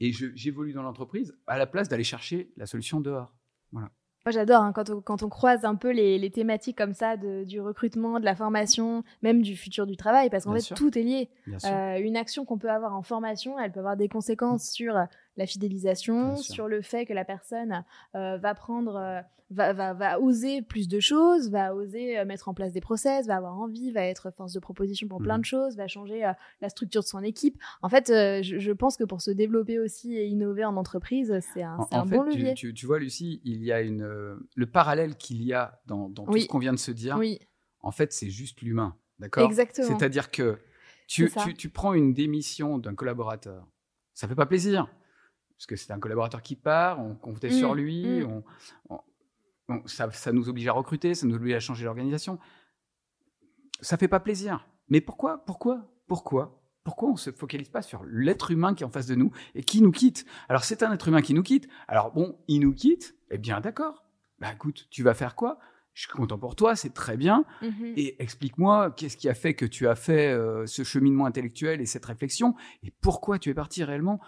Et 0.00 0.12
j'évolue 0.12 0.72
dans 0.72 0.82
l'entreprise 0.82 1.36
à 1.46 1.58
la 1.58 1.66
place 1.66 1.88
d'aller 1.88 2.04
chercher 2.04 2.50
la 2.56 2.64
solution 2.64 3.00
dehors. 3.00 3.34
Voilà. 3.72 3.90
Moi, 4.26 4.32
j'adore 4.32 4.62
hein, 4.62 4.72
quand, 4.72 4.90
on, 4.90 5.00
quand, 5.00 5.22
on, 5.22 5.28
croise 5.28 5.64
un 5.64 5.76
peu 5.76 5.92
les, 5.92 6.30
thématiques 6.30 6.76
comme 6.76 6.94
ça 6.94 7.16
de, 7.16 7.44
du 7.44 7.60
recrutement, 7.60 8.18
de 8.18 8.24
la 8.24 8.34
formation, 8.34 9.04
même 9.22 9.40
du 9.40 9.56
futur 9.56 9.86
du 9.86 9.96
travail, 9.96 10.30
parce 10.30 10.46
qu'en 10.46 10.54
fait, 10.54 10.74
tout 10.74 10.98
est 10.98 11.02
lié. 11.02 11.28
Euh, 11.64 11.98
une 12.00 12.16
action 12.16 12.44
qu'on 12.44 12.58
peut 12.58 12.70
avoir 12.70 12.96
en 12.96 13.02
formation, 13.02 13.56
elle 13.56 13.70
peut 13.70 13.78
avoir 13.78 13.96
des 13.96 14.08
conséquences 14.08 14.68
sur 14.68 14.96
la 15.36 15.46
fidélisation, 15.46 16.36
sur 16.36 16.68
le 16.68 16.82
fait 16.82 17.04
que 17.06 17.12
la 17.12 17.24
personne 17.24 17.84
euh, 18.14 18.36
va 18.38 18.54
prendre, 18.54 18.96
euh, 18.96 19.20
va, 19.50 19.72
va, 19.72 19.92
va 19.92 20.18
oser 20.20 20.62
plus 20.62 20.88
de 20.88 20.98
choses, 20.98 21.50
va 21.50 21.74
oser 21.74 22.18
euh, 22.18 22.24
mettre 22.24 22.48
en 22.48 22.54
place 22.54 22.72
des 22.72 22.80
process, 22.80 23.26
va 23.26 23.36
avoir 23.36 23.58
envie, 23.58 23.90
va 23.92 24.02
être 24.02 24.30
force 24.30 24.52
de 24.52 24.60
proposition 24.60 25.06
pour 25.08 25.18
plein 25.20 25.34
Mhm. 25.36 25.40
de 25.40 25.44
choses, 25.46 25.76
va 25.76 25.86
changer 25.88 26.20
la 26.60 26.68
structure 26.68 27.02
de 27.02 27.06
son 27.06 27.22
équipe. 27.22 27.58
En 27.82 27.88
fait, 27.88 28.06
je, 28.08 28.56
je 28.58 28.72
pense 28.72 28.96
que 28.96 29.04
pour 29.04 29.20
se 29.20 29.30
développer 29.30 29.78
aussi 29.78 30.16
et 30.16 30.26
innover 30.26 30.64
en 30.64 30.76
entreprise, 30.76 31.38
c'est 31.54 31.62
un, 31.62 31.76
En, 31.78 31.86
c'est 31.86 31.94
en 31.96 32.00
un 32.00 32.06
fait, 32.06 32.16
bon 32.16 32.24
tu- 32.30 32.38
levier. 32.38 32.54
tu, 32.54 32.74
tu 32.74 32.86
vois, 32.86 32.98
Lucie, 32.98 33.40
il 33.44 33.62
y 33.62 33.72
a 33.72 33.82
une, 33.82 34.38
le 34.54 34.66
parallèle 34.66 35.16
qu'il 35.16 35.42
y 35.42 35.52
a 35.52 35.80
dans, 35.86 36.08
dans 36.08 36.24
Oui. 36.26 36.40
tout 36.40 36.44
ce 36.44 36.48
qu'on 36.48 36.58
vient 36.58 36.72
de 36.72 36.78
se 36.78 36.90
dire. 36.90 37.16
Oui, 37.18 37.38
En 37.80 37.90
fait, 37.92 38.12
c'est 38.12 38.30
juste 38.30 38.62
l'humain. 38.62 38.96
D'accord? 39.18 39.44
Exactement. 39.48 39.86
C'est-à-dire 39.86 40.30
que 40.30 40.58
tu, 41.06 41.30
tu, 41.44 41.54
tu 41.54 41.68
prends 41.70 41.94
une 41.94 42.12
démission 42.14 42.78
d'un 42.78 42.94
collaborateur. 42.94 43.66
Ça 44.12 44.26
fait 44.28 44.34
pas 44.34 44.44
plaisir. 44.46 44.88
Parce 45.56 45.66
que 45.66 45.76
c'est 45.76 45.92
un 45.92 45.98
collaborateur 45.98 46.42
qui 46.42 46.56
part, 46.56 47.00
on 47.00 47.14
comptait 47.14 47.50
sur 47.50 47.74
lui, 47.74 48.20
mm. 48.20 48.42
on, 48.90 49.82
ça, 49.86 50.10
ça 50.12 50.32
nous 50.32 50.48
oblige 50.48 50.68
à 50.68 50.72
recruter, 50.72 51.14
ça 51.14 51.26
nous 51.26 51.36
oblige 51.36 51.54
à 51.54 51.60
changer 51.60 51.84
l'organisation. 51.84 52.38
Ça 53.80 53.96
fait 53.96 54.08
pas 54.08 54.20
plaisir. 54.20 54.66
Mais 54.88 55.00
pourquoi 55.00 55.44
Pourquoi 55.44 55.88
Pourquoi 56.06 56.62
Pourquoi 56.84 57.10
on 57.10 57.16
se 57.16 57.30
focalise 57.30 57.68
pas 57.68 57.82
sur 57.82 58.04
l'être 58.04 58.50
humain 58.50 58.74
qui 58.74 58.82
est 58.84 58.86
en 58.86 58.90
face 58.90 59.06
de 59.06 59.14
nous 59.14 59.32
et 59.54 59.62
qui 59.62 59.82
nous 59.82 59.92
quitte? 59.92 60.26
Alors 60.48 60.64
c'est 60.64 60.82
un 60.82 60.92
être 60.92 61.08
humain 61.08 61.22
qui 61.22 61.34
nous 61.34 61.42
quitte. 61.42 61.68
Alors 61.88 62.12
bon, 62.12 62.38
il 62.48 62.60
nous 62.60 62.74
quitte. 62.74 63.16
Eh 63.30 63.38
bien 63.38 63.60
d'accord. 63.60 64.04
Bah 64.38 64.52
écoute, 64.52 64.86
tu 64.90 65.02
vas 65.02 65.14
faire 65.14 65.34
quoi? 65.34 65.58
Je 65.94 66.02
suis 66.02 66.12
content 66.12 66.38
pour 66.38 66.54
toi, 66.56 66.76
c'est 66.76 66.92
très 66.92 67.16
bien. 67.16 67.44
Mhm. 67.62 67.94
Et 67.96 68.22
explique-moi, 68.22 68.90
qu'est-ce 68.90 69.16
qui 69.16 69.30
a 69.30 69.34
fait 69.34 69.54
que 69.54 69.64
tu 69.64 69.88
as 69.88 69.94
fait 69.94 70.30
euh, 70.30 70.66
ce 70.66 70.84
cheminement 70.84 71.24
intellectuel 71.24 71.80
et 71.80 71.86
cette 71.86 72.04
réflexion? 72.04 72.54
Et 72.82 72.92
pourquoi 73.00 73.38
tu 73.38 73.48
es 73.48 73.54
parti 73.54 73.82
réellement? 73.82 74.20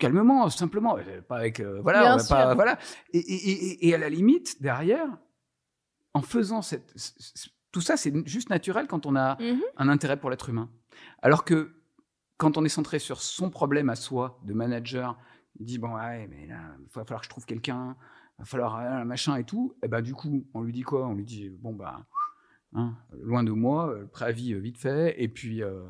Calmement, 0.00 0.48
simplement, 0.50 0.96
euh, 0.98 1.20
pas 1.22 1.36
avec 1.36 1.60
euh, 1.60 1.80
voilà, 1.82 2.00
on 2.14 2.16
va 2.16 2.24
pas 2.28 2.54
voilà. 2.54 2.78
Et, 3.12 3.18
et- 3.18 3.50
et- 3.52 3.88
et 3.88 3.94
à 3.94 3.98
la 3.98 4.08
limite, 4.08 4.60
derrière, 4.60 5.06
en 6.14 6.22
faisant 6.22 6.62
cette, 6.62 6.94
tout 7.70 7.80
ça, 7.80 7.96
c'est 7.96 8.12
juste 8.26 8.50
naturel 8.50 8.86
quand 8.88 9.06
on 9.06 9.14
a 9.14 9.40
Mhm. 9.40 9.60
un 9.76 9.88
intérêt 9.88 10.18
pour 10.18 10.30
l'être 10.30 10.48
humain. 10.48 10.68
Alors 11.22 11.44
que 11.44 11.72
quand 12.38 12.56
on 12.56 12.64
est 12.64 12.68
centré 12.70 12.98
sur 12.98 13.20
son 13.20 13.50
problème 13.50 13.90
à 13.90 13.94
soi, 13.94 14.40
de 14.44 14.54
manager, 14.54 15.16
il 15.58 15.66
dit 15.66 15.78
bon 15.78 15.94
ouais, 15.94 16.26
mais 16.28 16.46
là, 16.46 16.56
il 16.80 16.86
va 16.94 17.04
falloir 17.04 17.20
que 17.20 17.26
je 17.26 17.30
trouve 17.30 17.44
quelqu'un, 17.46 17.94
il 18.38 18.42
va 18.42 18.44
falloir 18.46 18.78
euh, 18.78 19.04
machin 19.04 19.36
et 19.36 19.44
tout. 19.44 19.74
Et 19.82 19.88
ben 19.88 20.00
du 20.00 20.14
coup, 20.14 20.44
on 20.54 20.62
lui 20.62 20.72
dit 20.72 20.82
quoi? 20.82 21.06
On 21.06 21.14
lui 21.14 21.24
dit 21.24 21.50
bon 21.50 21.74
bah 21.74 22.06
hein, 22.74 22.94
loin 23.22 23.44
de 23.44 23.52
moi, 23.52 23.94
le 24.00 24.06
préavis 24.06 24.54
vite 24.54 24.78
fait, 24.78 25.14
et 25.22 25.28
puis 25.28 25.62
euh, 25.62 25.82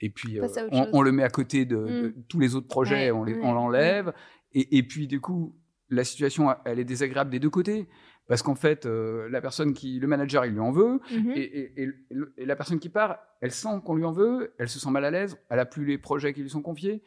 et 0.00 0.10
puis 0.10 0.40
euh, 0.40 0.46
on, 0.92 1.02
le 1.02 1.12
met 1.12 1.22
à 1.22 1.28
côté 1.30 1.64
de, 1.64 1.76
Mm. 1.76 2.02
de 2.02 2.14
tous 2.28 2.38
les 2.40 2.54
autres 2.54 2.68
projets, 2.68 3.10
Ouais, 3.10 3.18
on 3.18 3.24
les- 3.24 3.34
ouais, 3.34 3.40
on 3.42 3.52
l'enlève, 3.52 4.12
et, 4.52 4.78
et 4.78 4.82
puis 4.82 5.06
du 5.06 5.20
coup 5.20 5.56
la 5.88 6.04
situation 6.04 6.48
elle 6.64 6.78
est 6.78 6.84
désagréable 6.84 7.30
des 7.30 7.38
deux 7.40 7.50
côtés. 7.50 7.88
Parce 8.28 8.42
qu'en 8.42 8.54
fait, 8.54 8.86
euh, 8.86 9.28
la 9.28 9.40
personne 9.40 9.72
qui, 9.72 9.98
le 9.98 10.06
manager, 10.06 10.46
il 10.46 10.52
lui 10.52 10.60
en 10.60 10.70
veut, 10.70 11.00
Mhm. 11.10 11.32
et, 11.34 11.40
et- 11.40 11.82
et- 11.82 11.88
et 12.36 12.46
la 12.46 12.54
personne 12.54 12.78
qui 12.78 12.88
part, 12.88 13.18
elle 13.40 13.50
sent 13.50 13.80
qu'on 13.84 13.96
lui 13.96 14.04
en 14.04 14.12
veut, 14.12 14.54
elle 14.60 14.68
se 14.68 14.78
sent 14.78 14.90
mal 14.90 15.04
à 15.04 15.10
l'aise, 15.10 15.36
elle 15.48 15.58
a 15.58 15.66
plus 15.66 15.84
les 15.84 15.98
projets 15.98 16.32
qui 16.32 16.40
lui 16.42 16.48
sont 16.50 16.62
confiés, 16.62 17.02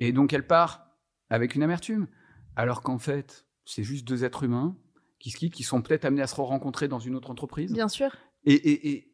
et 0.00 0.10
donc 0.12 0.32
elle 0.32 0.44
part 0.44 0.90
avec 1.30 1.54
une 1.54 1.62
amertume. 1.62 2.08
Alors 2.56 2.82
qu'en 2.82 2.98
fait, 2.98 3.46
c'est 3.64 3.84
juste 3.84 4.08
deux 4.08 4.24
êtres 4.24 4.42
humains 4.42 4.76
qui 5.20 5.30
se 5.30 5.36
quittent, 5.36 5.54
qui 5.54 5.62
sont 5.62 5.82
peut-être 5.82 6.04
amenés 6.04 6.22
à 6.22 6.26
se 6.26 6.34
rencontrer 6.34 6.88
dans 6.88 6.98
une 6.98 7.14
autre 7.14 7.30
entreprise. 7.30 7.72
Bien 7.72 7.86
sûr. 7.88 8.10
Et, 8.44 8.54
et, 8.54 8.88
et, 8.90 9.12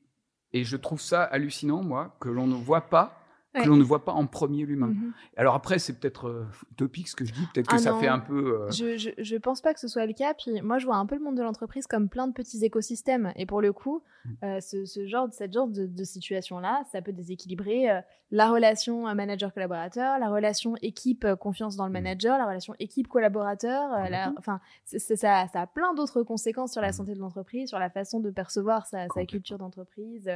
et 0.52 0.64
je 0.64 0.76
trouve 0.76 1.00
ça 1.00 1.22
hallucinant, 1.22 1.82
moi, 1.82 2.14
que 2.20 2.28
l'on 2.28 2.46
ne 2.46 2.54
voit 2.54 2.82
pas, 2.82 3.21
Ouais. 3.54 3.64
que 3.64 3.68
l'on 3.68 3.76
ne 3.76 3.82
voit 3.82 4.04
pas 4.04 4.12
en 4.12 4.26
premier 4.26 4.64
l'humain. 4.64 4.86
Mhm. 4.88 5.12
Alors 5.36 5.54
après, 5.54 5.78
c'est 5.78 5.92
peut-être 5.98 6.28
euh, 6.28 6.46
utopique 6.72 7.08
ce 7.08 7.16
que 7.16 7.24
je 7.26 7.32
dis, 7.34 7.46
peut-être 7.52 7.68
que 7.68 7.74
Ah 7.74 7.78
ça 7.78 7.94
fait 7.94 8.08
un 8.08 8.18
peu. 8.18 8.62
euh, 8.62 8.70
Je, 8.70 8.96
je, 8.96 9.10
je 9.18 9.36
pense 9.36 9.60
pas 9.60 9.74
que 9.74 9.80
ce 9.80 9.88
soit 9.88 10.06
le 10.06 10.14
cas. 10.14 10.32
Puis 10.32 10.62
moi, 10.62 10.78
je 10.78 10.86
vois 10.86 10.96
un 10.96 11.04
peu 11.06 11.16
le 11.16 11.20
monde 11.22 11.36
de 11.36 11.42
l'entreprise 11.42 11.86
comme 11.86 12.08
plein 12.08 12.26
de 12.28 12.32
petits 12.32 12.64
écosystèmes. 12.64 13.32
Et 13.36 13.44
pour 13.46 13.60
le 13.60 13.72
coup, 13.72 14.02
Mm. 14.24 14.44
euh, 14.44 14.60
ce, 14.60 14.84
ce 14.84 15.04
genre, 15.08 15.26
cette 15.32 15.52
genre 15.52 15.66
de, 15.66 15.84
de 15.84 16.04
situation-là, 16.04 16.84
ça 16.92 17.02
peut 17.02 17.10
déséquilibrer 17.12 17.90
euh, 17.90 18.00
la 18.30 18.48
relation 18.48 19.12
manager-collaborateur, 19.12 20.18
la 20.20 20.28
relation 20.30 20.76
équipe-confiance 20.80 21.74
dans 21.76 21.86
le 21.86 21.90
Mm. 21.90 21.94
manager, 21.94 22.38
la 22.38 22.46
relation 22.46 22.74
équipe-collaborateur. 22.78 23.90
Enfin, 24.38 24.60
ça, 24.86 25.16
ça 25.16 25.60
a 25.60 25.66
plein 25.66 25.92
d'autres 25.94 26.22
conséquences 26.22 26.72
sur 26.72 26.80
la 26.80 26.90
Mm. 26.90 26.92
santé 26.92 27.14
de 27.14 27.18
l'entreprise, 27.18 27.68
sur 27.68 27.78
la 27.78 27.90
façon 27.90 28.20
de 28.20 28.30
percevoir 28.30 28.86
sa, 28.86 29.06
culture 29.26 29.58
d'entreprise, 29.58 30.30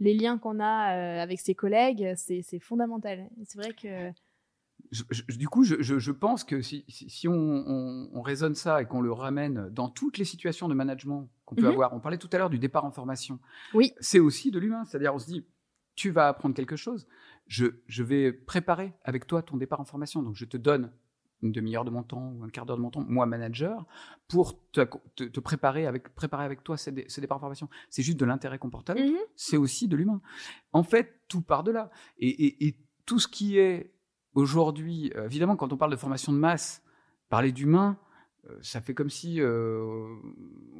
les 0.00 0.14
liens 0.14 0.38
qu'on 0.38 0.60
a 0.60 1.20
avec 1.22 1.40
ses 1.40 1.54
collègues. 1.54 2.12
C'est 2.16 2.42
c'est 2.42 2.58
fondamental. 2.62 3.28
C'est 3.44 3.58
vrai 3.58 3.72
que. 3.74 4.10
je- 4.90 5.04
je- 5.10 5.36
du 5.36 5.48
coup, 5.48 5.64
je, 5.64 6.10
pense 6.10 6.44
que 6.44 6.60
si, 6.60 6.84
si- 6.88 7.08
si 7.08 7.28
on, 7.28 7.32
on- 7.34 8.10
on 8.12 8.20
raisonne 8.22 8.54
ça 8.54 8.82
et 8.82 8.86
qu'on 8.86 9.00
le 9.00 9.12
ramène 9.12 9.68
dans 9.70 9.88
toutes 9.88 10.18
les 10.18 10.24
situations 10.24 10.68
de 10.68 10.74
management 10.74 11.28
qu'on 11.44 11.54
peut 11.54 11.62
Mhm. 11.62 11.68
avoir, 11.72 11.94
on 11.94 12.00
parlait 12.00 12.18
tout 12.18 12.28
à 12.32 12.38
l'heure 12.38 12.50
du 12.50 12.58
départ 12.58 12.84
en 12.84 12.90
formation. 12.90 13.38
Oui. 13.74 13.92
C'est 14.00 14.18
aussi 14.20 14.50
de 14.50 14.58
l'humain. 14.58 14.84
C'est-à-dire, 14.84 15.14
on 15.14 15.18
se 15.18 15.26
dit, 15.26 15.46
tu 15.94 16.10
vas 16.10 16.28
apprendre 16.28 16.54
quelque 16.54 16.76
chose. 16.76 17.06
Je, 17.46 17.66
je 17.86 18.02
vais 18.02 18.32
préparer 18.32 18.92
avec 19.04 19.26
toi 19.26 19.42
ton 19.42 19.56
départ 19.56 19.80
en 19.80 19.84
formation. 19.84 20.22
Donc, 20.22 20.36
je 20.36 20.44
te 20.44 20.56
donne 20.56 20.90
une 21.42 21.52
demi-heure 21.52 21.84
de 21.84 21.90
mon 21.90 22.02
temps 22.02 22.32
ou 22.36 22.44
un 22.44 22.48
quart 22.48 22.66
d'heure 22.66 22.76
de 22.76 22.82
mon 22.82 22.90
temps, 22.90 23.04
moi, 23.08 23.26
manager, 23.26 23.84
pour 24.28 24.56
te, 24.70 24.80
te- 25.16 25.24
te 25.24 25.40
préparer, 25.40 25.86
avec, 25.86 26.14
préparer 26.14 26.44
avec 26.44 26.62
toi 26.62 26.76
ce, 26.76 26.90
dé- 26.90 27.04
ce 27.08 27.20
départ 27.20 27.36
en 27.38 27.40
formation. 27.40 27.68
C'est 27.90 28.02
juste 28.02 28.18
de 28.18 28.24
l'intérêt 28.24 28.52
avec 28.54 28.62
Mhm. 28.98 29.16
c'est 29.34 29.56
aussi 29.56 29.88
de 29.88 29.96
l'humain. 29.96 30.20
En 30.72 30.82
fait, 30.84 31.20
tout 31.28 31.42
part 31.42 31.64
de 31.64 31.72
là. 31.72 31.90
Et, 32.18 32.28
et- 32.28 32.66
et 32.68 32.76
tout 33.06 33.18
ce 33.18 33.26
qui 33.28 33.58
est 33.58 33.92
aujourd'hui, 34.34 35.12
euh, 35.16 35.26
évidemment, 35.26 35.56
quand 35.56 35.72
on 35.72 35.76
parle 35.76 35.90
de 35.90 35.96
formation 35.96 36.32
de 36.32 36.38
masse, 36.38 36.82
parler 37.28 37.52
d'humain, 37.52 37.98
euh, 38.48 38.56
ça 38.62 38.80
fait 38.80 38.94
comme 38.94 39.10
si, 39.10 39.40
euh, 39.40 40.06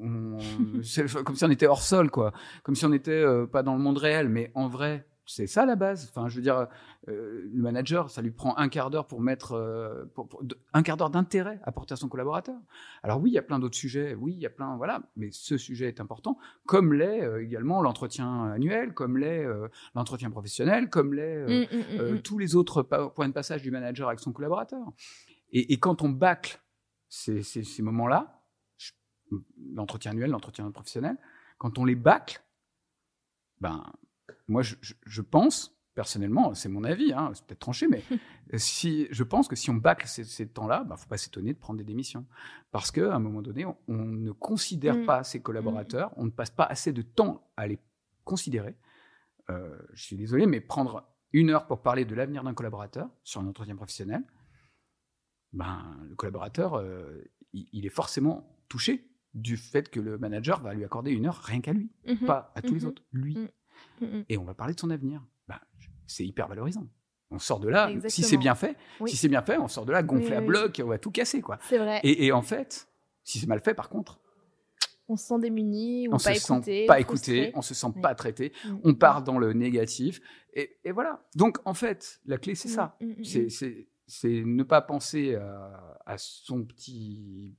on, 0.01 0.39
comme 1.25 1.37
si 1.37 1.45
on 1.45 1.51
était 1.51 1.67
hors 1.67 1.83
sol, 1.83 2.11
quoi. 2.11 2.33
Comme 2.63 2.75
si 2.75 2.85
on 2.85 2.89
n'était 2.91 3.25
pas 3.47 3.63
dans 3.63 3.75
le 3.75 3.81
monde 3.81 3.99
réel. 3.99 4.29
Mais 4.29 4.51
en 4.55 4.69
vrai, 4.69 5.07
c'est 5.25 5.47
ça 5.47 5.65
la 5.67 5.77
base. 5.77 6.09
Enfin, 6.11 6.29
je 6.29 6.37
veux 6.37 6.43
dire, 6.43 6.67
euh, 7.09 7.49
le 7.53 7.63
manager, 7.63 8.11
ça 8.11 8.23
lui 8.23 8.31
prend 8.33 8.57
un 8.59 8.69
quart 8.69 8.91
d'heure 8.91 9.07
pour 9.07 9.21
mettre 9.21 9.53
euh, 9.53 10.05
pour- 10.15 10.29
pour- 10.29 10.43
de- 10.45 10.59
un 10.73 10.83
quart 10.83 10.97
d'heure 10.97 11.11
d'intérêt 11.11 11.61
à 11.63 11.71
porter 11.73 11.93
à 11.95 11.97
son 11.97 12.09
collaborateur. 12.09 12.57
Alors 13.03 13.21
oui, 13.21 13.31
il 13.31 13.35
y 13.35 13.39
a 13.39 13.43
plein 13.43 13.59
d'autres 13.59 13.77
sujets. 13.77 14.15
Oui, 14.15 14.33
il 14.35 14.41
y 14.41 14.47
a 14.47 14.51
plein, 14.51 14.77
voilà. 14.77 15.03
Mais 15.17 15.31
ce 15.31 15.57
sujet 15.57 15.87
est 15.89 16.01
important, 16.01 16.39
comme 16.67 16.93
l'est 16.93 17.23
euh, 17.23 17.43
également 17.43 17.83
l'entretien 17.83 18.51
annuel, 18.51 18.95
comme 18.95 19.17
l'est 19.17 19.45
euh, 19.45 19.69
l'entretien 19.95 20.31
professionnel, 20.31 20.91
comme 20.91 21.15
l'est 21.15 21.37
euh, 21.37 21.47
Mm, 21.71 21.77
mm, 21.77 21.79
mm, 21.97 22.01
euh, 22.01 22.13
mm. 22.15 22.23
tous 22.23 22.39
les 22.39 22.57
autres 22.57 22.83
points 22.83 23.29
de 23.29 23.33
passage 23.33 23.63
du 23.63 23.71
manager 23.71 24.09
avec 24.09 24.21
son 24.21 24.33
collaborateur. 24.33 24.85
Et, 25.53 25.73
et 25.73 25.79
quand 25.79 26.03
on 26.03 26.09
bâcle 26.09 26.61
ces, 27.09 27.43
ces- 27.43 27.63
ces 27.65 27.83
moments-là, 27.83 28.43
l'entretien 29.75 30.11
annuel, 30.11 30.31
l'entretien 30.31 30.71
professionnel, 30.71 31.17
quand 31.59 31.79
on 31.79 31.85
les 31.85 31.95
bâcle, 31.95 32.43
ben, 33.61 33.83
moi, 34.49 34.63
je, 34.63 35.21
pense, 35.23 35.77
personnellement, 35.95 36.55
c'est 36.55 36.69
mon 36.69 36.85
avis, 36.85 37.13
hein, 37.13 37.31
c'est 37.35 37.45
peut-être 37.47 37.61
tranché, 37.61 37.87
mais 37.89 38.03
si, 38.59 39.07
je 39.11 39.23
pense 39.23 39.49
que 39.49 39.57
si 39.57 39.71
on 39.71 39.75
bâcle 39.75 40.07
ces, 40.07 40.25
ces 40.25 40.49
temps-là, 40.49 40.83
il 40.87 40.91
ne 40.91 40.97
faut 40.97 41.09
pas 41.09 41.17
s'étonner 41.19 41.53
de 41.53 41.59
prendre 41.59 41.79
des 41.79 41.85
démissions. 41.85 42.27
Parce 42.71 42.91
qu'à 42.91 43.15
un 43.15 43.19
moment 43.19 43.43
donné, 43.43 43.65
on, 43.65 43.77
on 43.89 44.05
ne 44.05 44.33
considère 44.33 44.97
Mm. 44.97 45.07
pas 45.07 45.25
ses 45.25 45.41
collaborateurs, 45.43 46.13
on 46.17 46.25
ne 46.25 46.31
passe 46.31 46.51
pas 46.51 46.65
assez 46.65 46.93
de 46.93 47.03
temps 47.03 47.51
à 47.57 47.67
les 47.67 47.79
considérer. 48.25 48.77
Euh, 49.51 49.77
je 49.93 50.03
suis 50.05 50.17
désolé, 50.17 50.47
mais 50.47 50.61
prendre 50.61 51.09
une 51.33 51.51
heure 51.51 51.67
pour 51.67 51.83
parler 51.83 52.05
de 52.05 52.15
l'avenir 52.15 52.43
d'un 52.45 52.55
collaborateur 52.55 53.09
sur 53.25 53.41
un 53.41 53.47
entretien 53.47 53.75
professionnel, 53.77 54.23
ben, 55.53 55.97
le 56.09 56.15
collaborateur, 56.15 56.75
euh, 56.79 57.23
il, 57.53 57.69
il 57.73 57.87
est 57.87 57.91
forcément 57.91 58.57
touché 58.69 59.09
du 59.35 59.57
fait 59.57 59.89
que 59.91 60.01
le 60.01 60.19
manager 60.19 60.61
va 60.63 60.75
lui 60.75 60.85
accorder 60.85 61.11
une 61.11 61.27
heure 61.27 61.37
rien 61.37 61.61
qu'à 61.61 61.73
lui, 61.73 61.91
Mhm. 62.07 62.27
pas 62.27 62.53
à 62.55 62.63
tous 62.63 62.75
les 62.75 62.81
Mhm. 62.83 62.87
autres, 62.89 63.03
lui. 63.13 63.39
Mm. 64.01 64.05
Mm. 64.07 64.25
Et 64.29 64.39
on 64.39 64.45
va 64.45 64.55
parler 64.55 64.75
de 64.75 64.81
son 64.81 64.91
avenir. 64.91 65.23
Ben, 65.49 65.59
c'est 66.07 66.25
hyper 66.27 66.49
valorisant. 66.49 66.87
On 67.31 67.39
sort 67.39 67.61
de 67.61 67.69
là, 67.69 67.91
si 68.09 68.23
c'est 68.23 68.37
bien 68.37 68.55
fait, 68.55 68.77
Oui. 69.01 69.11
si 69.11 69.17
c'est 69.17 69.29
bien 69.29 69.41
fait, 69.41 69.57
on 69.57 69.67
sort 69.69 69.87
de 69.87 69.93
là 69.93 70.03
gonflé 70.03 70.27
Oui, 70.29 70.35
à 70.35 70.41
oui, 70.41 70.47
bloc, 70.47 70.83
on 70.85 70.89
va 70.89 70.99
tout 70.99 71.11
casser, 71.11 71.41
quoi. 71.41 71.59
C'est 71.69 71.79
vrai. 71.79 71.99
Et, 72.03 72.27
et 72.27 72.33
en 72.33 72.43
fait, 72.43 72.89
si 73.25 73.39
c'est 73.39 73.47
mal 73.47 73.61
fait, 73.61 73.73
par 73.73 73.89
contre, 73.89 74.21
on 75.09 75.17
se 75.17 75.27
sent 75.29 75.39
démuni 75.41 76.09
ou 76.09 76.11
on 76.15 76.19
pas 76.19 76.35
se 76.35 76.41
sent 76.41 76.87
pas 76.87 76.99
ou 76.99 77.01
écouté, 77.01 77.51
on 77.55 77.63
se 77.63 77.73
sent 77.75 77.87
pas 78.03 78.15
traité, 78.15 78.53
Mm, 78.67 78.77
on 78.85 78.95
part 78.95 79.23
dans 79.23 79.39
le 79.39 79.53
négatif, 79.55 80.21
et, 80.55 80.77
et 80.85 80.93
voilà. 80.93 81.25
Donc 81.35 81.59
en 81.65 81.73
fait, 81.75 82.21
la 82.27 82.37
clé 82.37 82.55
c'est 82.55 82.69
ça, 82.69 82.99
c'est 84.07 84.43
ne 84.45 84.63
pas 84.63 84.83
penser 84.83 85.35
à, 85.37 85.99
à 86.05 86.19
son 86.19 86.65
petit 86.65 87.57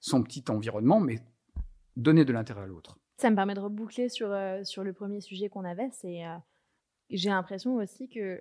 son 0.00 0.22
petit 0.22 0.44
environnement, 0.48 0.98
mais 1.00 1.18
donner 1.96 2.24
de 2.24 2.32
l'intérêt 2.32 2.62
à 2.62 2.66
l'autre. 2.66 2.98
Ça 3.20 3.28
me 3.30 3.36
permet 3.36 3.54
de 3.54 3.60
reboucler 3.60 4.08
sur, 4.08 4.30
euh, 4.32 4.64
sur 4.64 4.82
le 4.82 4.92
premier 4.94 5.20
sujet 5.20 5.48
qu'on 5.50 5.64
avait. 5.64 5.90
C'est, 5.92 6.24
euh, 6.26 6.36
j'ai 7.10 7.28
l'impression 7.28 7.74
aussi 7.76 8.08
que 8.08 8.40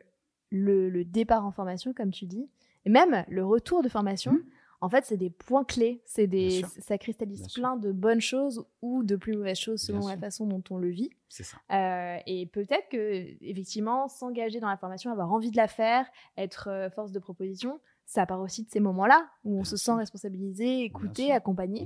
le, 0.52 0.90
le 0.90 1.04
départ 1.04 1.46
en 1.46 1.52
formation, 1.52 1.94
comme 1.94 2.12
tu 2.12 2.26
dis, 2.26 2.50
et 2.86 2.90
même 2.90 3.26
le 3.28 3.46
retour 3.46 3.84
de 3.84 3.90
formation, 3.90 4.32
Mhm. 4.34 4.44
en 4.82 4.90
fait, 4.90 5.04
c'est 5.06 5.18
des 5.18 5.30
points 5.30 5.66
clés. 5.66 6.02
C'est 6.06 6.28
des, 6.28 6.62
ça 6.80 6.98
cristallise 6.98 7.40
Bien 7.42 7.50
sûr. 7.50 7.62
plein 7.62 7.76
de 7.76 7.92
bonnes 7.92 8.22
choses 8.22 8.66
ou 8.82 9.04
de 9.04 9.18
plus 9.18 9.36
mauvaises 9.36 9.60
choses 9.60 9.82
selon 9.82 10.00
Bien 10.00 10.08
la 10.10 10.14
sûr. 10.16 10.22
façon 10.22 10.48
dont 10.48 10.64
on 10.70 10.78
le 10.78 10.90
vit. 10.90 11.10
C'est 11.28 11.44
ça. 11.44 11.58
Euh, 11.72 12.18
et 12.26 12.46
peut-être 12.46 12.88
que, 12.90 13.26
effectivement, 13.42 14.08
s'engager 14.08 14.62
dans 14.62 14.70
la 14.70 14.78
formation, 14.78 15.12
avoir 15.12 15.32
envie 15.34 15.52
de 15.52 15.58
la 15.58 15.68
faire, 15.68 16.08
être 16.38 16.90
force 16.96 17.12
de 17.12 17.20
proposition, 17.20 17.82
ça 18.10 18.26
part 18.26 18.41
aussi 18.41 18.64
de 18.64 18.72
ces 18.72 18.80
moments-là 18.80 19.30
où 19.43 19.60
on 19.60 19.64
se 19.64 19.78
sent 19.78 19.91
responsabilisé, 19.91 20.82
écouté, 20.82 21.32
accompagné. 21.32 21.86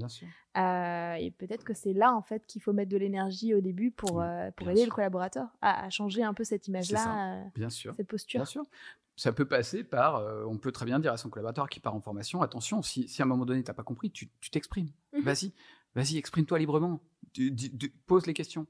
Euh, 0.56 1.16
et 1.16 1.32
peut-être 1.32 1.66
que 1.66 1.74
c'est 1.74 1.92
là 1.92 2.14
en 2.14 2.22
fait 2.22 2.46
qu'il 2.46 2.62
faut 2.62 2.72
mettre 2.72 2.90
de 2.92 2.96
l'énergie 2.96 3.54
au 3.54 3.60
début 3.60 3.92
pour, 3.92 4.22
euh, 4.22 4.50
pour 4.56 4.70
aider 4.70 4.86
le 4.86 4.92
collaborateur 4.92 5.50
à, 5.60 5.90
changer 5.90 6.24
un 6.24 6.34
peu 6.34 6.46
cette 6.46 6.70
image-là, 6.70 7.42
euh, 7.42 7.44
bien 7.54 7.70
cette 7.70 8.08
posture. 8.08 8.40
Bien 8.40 8.46
sûr. 8.46 8.64
Ça 9.18 9.34
peut 9.34 9.44
passer 9.44 9.84
par, 9.84 10.24
on 10.48 10.58
peut 10.58 10.72
très 10.72 10.86
bien 10.86 10.98
dire 11.02 11.12
à 11.12 11.18
son 11.18 11.30
collaborateur 11.30 11.68
qui 11.68 11.82
part 11.82 11.94
en 11.94 12.00
formation, 12.00 12.42
attention, 12.42 12.82
si, 12.82 13.10
si 13.10 13.22
à 13.22 13.26
un 13.26 13.28
moment 13.28 13.46
donné 13.46 13.62
tu 13.62 13.70
n'as 13.70 13.76
pas 13.76 13.84
compris, 13.84 14.10
tu 14.10 14.30
t'exprimes. 14.50 14.92
Mhm. 15.12 15.24
Vas-y, 15.24 15.52
vas-y, 15.94 16.18
exprime-toi 16.18 16.58
librement, 16.58 17.02
pose 18.08 18.28
les 18.28 18.34
questions, 18.34 18.66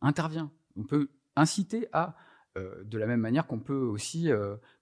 interviens. 0.00 0.50
On 0.76 0.82
peut 0.82 1.08
inciter 1.36 1.86
à, 1.92 2.16
de 2.56 2.98
la 2.98 3.06
même 3.06 3.20
manière 3.20 3.46
qu'on 3.46 3.60
peut 3.60 3.78
aussi, 3.78 4.28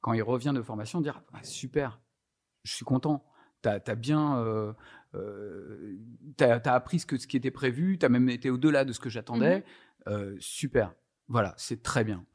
quand 0.01 0.15
il 0.15 0.23
revient 0.23 0.53
de 0.55 0.63
formation, 0.63 1.03
dire 1.03 1.23
ah, 1.35 1.43
super, 1.43 2.01
je 2.65 2.73
suis 2.73 2.85
content. 2.85 3.25
Tu 3.63 3.69
as, 3.69 3.95
bien. 3.95 4.39
Euh, 4.39 4.73
euh 5.15 5.97
as, 6.41 6.75
appris 6.75 6.99
ce, 6.99 7.07
que, 7.07 7.17
ce 7.17 7.27
qui 7.27 7.37
était 7.37 7.51
prévu, 7.51 7.99
tu 7.99 8.05
as 8.05 8.09
même 8.09 8.29
été 8.29 8.51
au-delà 8.51 8.85
de 8.85 8.93
ce 8.93 9.01
que 9.01 9.09
j'attendais. 9.09 9.61
Mmh 9.61 9.63
euh, 10.07 10.37
super. 10.39 10.93
Voilà, 11.29 11.55
c'est 11.57 11.83
très 11.83 12.05
bien. 12.05 12.27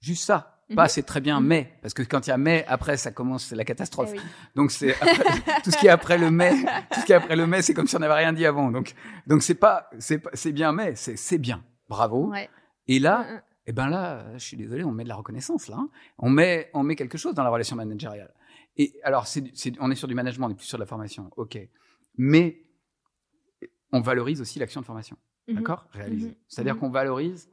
Juste 0.00 0.24
ça. 0.24 0.62
Mmh 0.70 0.76
Pas 0.76 0.88
c'est 0.88 1.02
très 1.02 1.20
bien, 1.20 1.40
mmh 1.40 1.46
mais. 1.46 1.78
Parce 1.82 1.92
que 1.92 2.02
quand 2.02 2.26
il 2.26 2.30
y 2.30 2.32
a 2.32 2.38
mais, 2.38 2.64
après, 2.68 2.96
ça 2.96 3.10
commence 3.10 3.52
la 3.52 3.66
catastrophe. 3.66 4.12
Eh 4.14 4.20
donc, 4.54 4.70
c'est 4.70 4.94
tout 5.64 5.70
ce 5.70 5.76
qui 5.76 5.88
est 5.88 5.90
après 5.90 6.16
le 6.16 6.30
mais. 6.30 6.54
Tout 6.90 7.00
ce 7.00 7.04
qui 7.04 7.12
est 7.12 7.16
après 7.16 7.36
le 7.36 7.46
mais, 7.46 7.60
c'est 7.60 7.74
comme 7.74 7.86
si 7.86 7.96
on 7.96 7.98
n'avait 7.98 8.14
rien 8.14 8.32
dit 8.32 8.46
avant. 8.46 8.70
Donc, 8.70 8.94
donc 9.26 9.42
c'est 9.42 9.56
pas, 9.56 9.90
c'est 9.98 10.52
bien, 10.52 10.72
mais 10.72 10.94
c'est 10.94 11.38
bien. 11.38 11.62
Bravo. 11.86 12.32
Et 12.86 12.98
là, 12.98 13.26
et 13.66 13.70
eh 13.70 13.72
ben 13.72 13.88
là, 13.88 14.24
je 14.34 14.44
suis 14.44 14.56
désolé, 14.56 14.84
on 14.84 14.90
met 14.90 15.04
de 15.04 15.08
la 15.08 15.14
reconnaissance 15.16 15.68
là. 15.68 15.76
Hein. 15.78 15.90
On 16.18 16.30
met, 16.30 16.70
on 16.72 16.82
met 16.82 16.96
quelque 16.96 17.18
chose 17.18 17.34
dans 17.34 17.44
la 17.44 17.50
relation 17.50 17.76
managériale. 17.76 18.32
Et 18.80 18.98
alors, 19.02 19.26
on 19.78 19.90
est 19.90 19.94
sur 19.94 20.08
du 20.08 20.14
management, 20.14 20.46
on 20.46 20.48
n'est 20.48 20.54
plus 20.54 20.64
sur 20.64 20.78
de 20.78 20.82
la 20.82 20.86
formation, 20.86 21.30
ok. 21.36 21.58
Mais 22.16 22.64
on 23.92 24.00
valorise 24.00 24.40
aussi 24.40 24.58
l'action 24.58 24.80
de 24.80 24.86
formation, 24.86 25.18
mhm. 25.48 25.56
d'accord? 25.56 25.86
Réalisée. 25.92 26.30
Mhm. 26.30 26.34
C'est-à-dire 26.48 26.74
mhm. 26.76 26.80
qu'on 26.80 26.90
valorise 26.90 27.50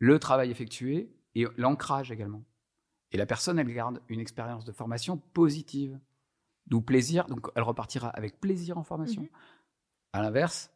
le 0.00 0.18
travail 0.18 0.50
effectué 0.50 1.14
et 1.36 1.46
l'ancrage 1.56 2.10
également. 2.10 2.42
Et 3.12 3.16
la 3.16 3.26
personne, 3.26 3.60
elle 3.60 3.72
garde 3.72 4.02
une 4.08 4.18
expérience 4.18 4.64
de 4.64 4.72
formation 4.72 5.18
positive, 5.34 6.00
d'où 6.66 6.80
plaisir. 6.80 7.26
Donc, 7.26 7.46
elle 7.54 7.62
repartira 7.62 8.08
avec 8.08 8.40
plaisir 8.40 8.76
en 8.76 8.82
formation. 8.82 9.28
À 10.12 10.20
l'inverse, 10.20 10.72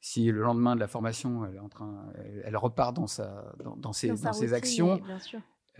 si 0.00 0.30
le 0.30 0.42
lendemain 0.42 0.76
de 0.76 0.80
la 0.80 0.86
formation, 0.86 1.44
elle, 1.44 1.56
est 1.56 1.58
en 1.58 1.68
train, 1.68 2.12
elle, 2.44 2.56
repart 2.56 2.94
dans, 2.94 3.08
sa, 3.08 3.52
dans, 3.58 3.92
ses, 3.92 4.10
dans, 4.10 4.32
ses 4.32 4.54
actions, 4.54 5.02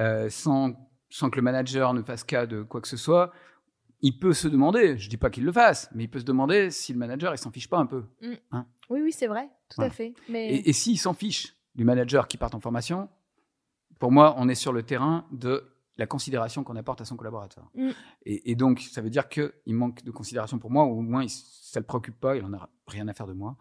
euh, 0.00 0.28
sans 0.28 0.74
sans 1.12 1.28
que 1.28 1.36
le 1.36 1.42
manager 1.42 1.92
ne 1.92 2.02
fasse 2.02 2.24
cas 2.24 2.46
de 2.46 2.62
quoi 2.62 2.80
que 2.80 2.88
ce 2.88 2.96
soit, 2.96 3.32
il 4.00 4.18
peut 4.18 4.32
se 4.32 4.48
demander, 4.48 4.96
je 4.96 5.10
dis 5.10 5.18
pas 5.18 5.28
qu'il 5.28 5.44
le 5.44 5.52
fasse, 5.52 5.90
mais 5.94 6.04
il 6.04 6.08
peut 6.08 6.18
se 6.18 6.24
demander 6.24 6.70
si 6.70 6.92
le 6.94 6.98
manager 6.98 7.34
il 7.34 7.38
s'en 7.38 7.50
fiche 7.50 7.68
pas 7.68 7.78
un 7.78 7.86
peu. 7.86 8.04
Mm. 8.22 8.32
Hein. 8.52 8.66
oui, 8.88 9.02
oui, 9.02 9.12
c'est 9.12 9.26
vrai, 9.26 9.48
tout 9.68 9.82
à 9.82 9.90
fait. 9.90 10.14
Mais... 10.30 10.62
Et, 10.64 10.72
s'il 10.72 10.98
s'en 10.98 11.12
fiche 11.12 11.54
du 11.74 11.84
manager 11.84 12.26
qui 12.28 12.38
part 12.38 12.54
en 12.54 12.60
formation, 12.60 13.10
pour 14.00 14.10
moi, 14.10 14.34
on 14.38 14.48
est 14.48 14.54
sur 14.54 14.72
le 14.72 14.82
terrain 14.82 15.26
de 15.32 15.70
la 15.98 16.06
considération 16.06 16.64
qu'on 16.64 16.76
apporte 16.76 17.02
à 17.02 17.04
son 17.04 17.16
collaborateur. 17.16 17.70
Mm. 17.74 17.90
Et, 18.24 18.56
donc, 18.56 18.80
ça 18.80 19.02
veut 19.02 19.10
dire 19.10 19.28
qu'il 19.28 19.52
manque 19.66 20.02
de 20.02 20.10
considération 20.10 20.58
pour 20.58 20.70
moi, 20.70 20.84
ou 20.86 20.98
au 20.98 21.02
moins 21.02 21.28
ça 21.28 21.78
ne 21.78 21.82
le 21.82 21.86
préoccupe 21.86 22.18
pas, 22.18 22.36
il 22.36 22.44
en 22.44 22.54
a 22.54 22.70
rien 22.86 23.06
à 23.08 23.12
faire 23.12 23.26
de 23.26 23.34
moi. 23.34 23.58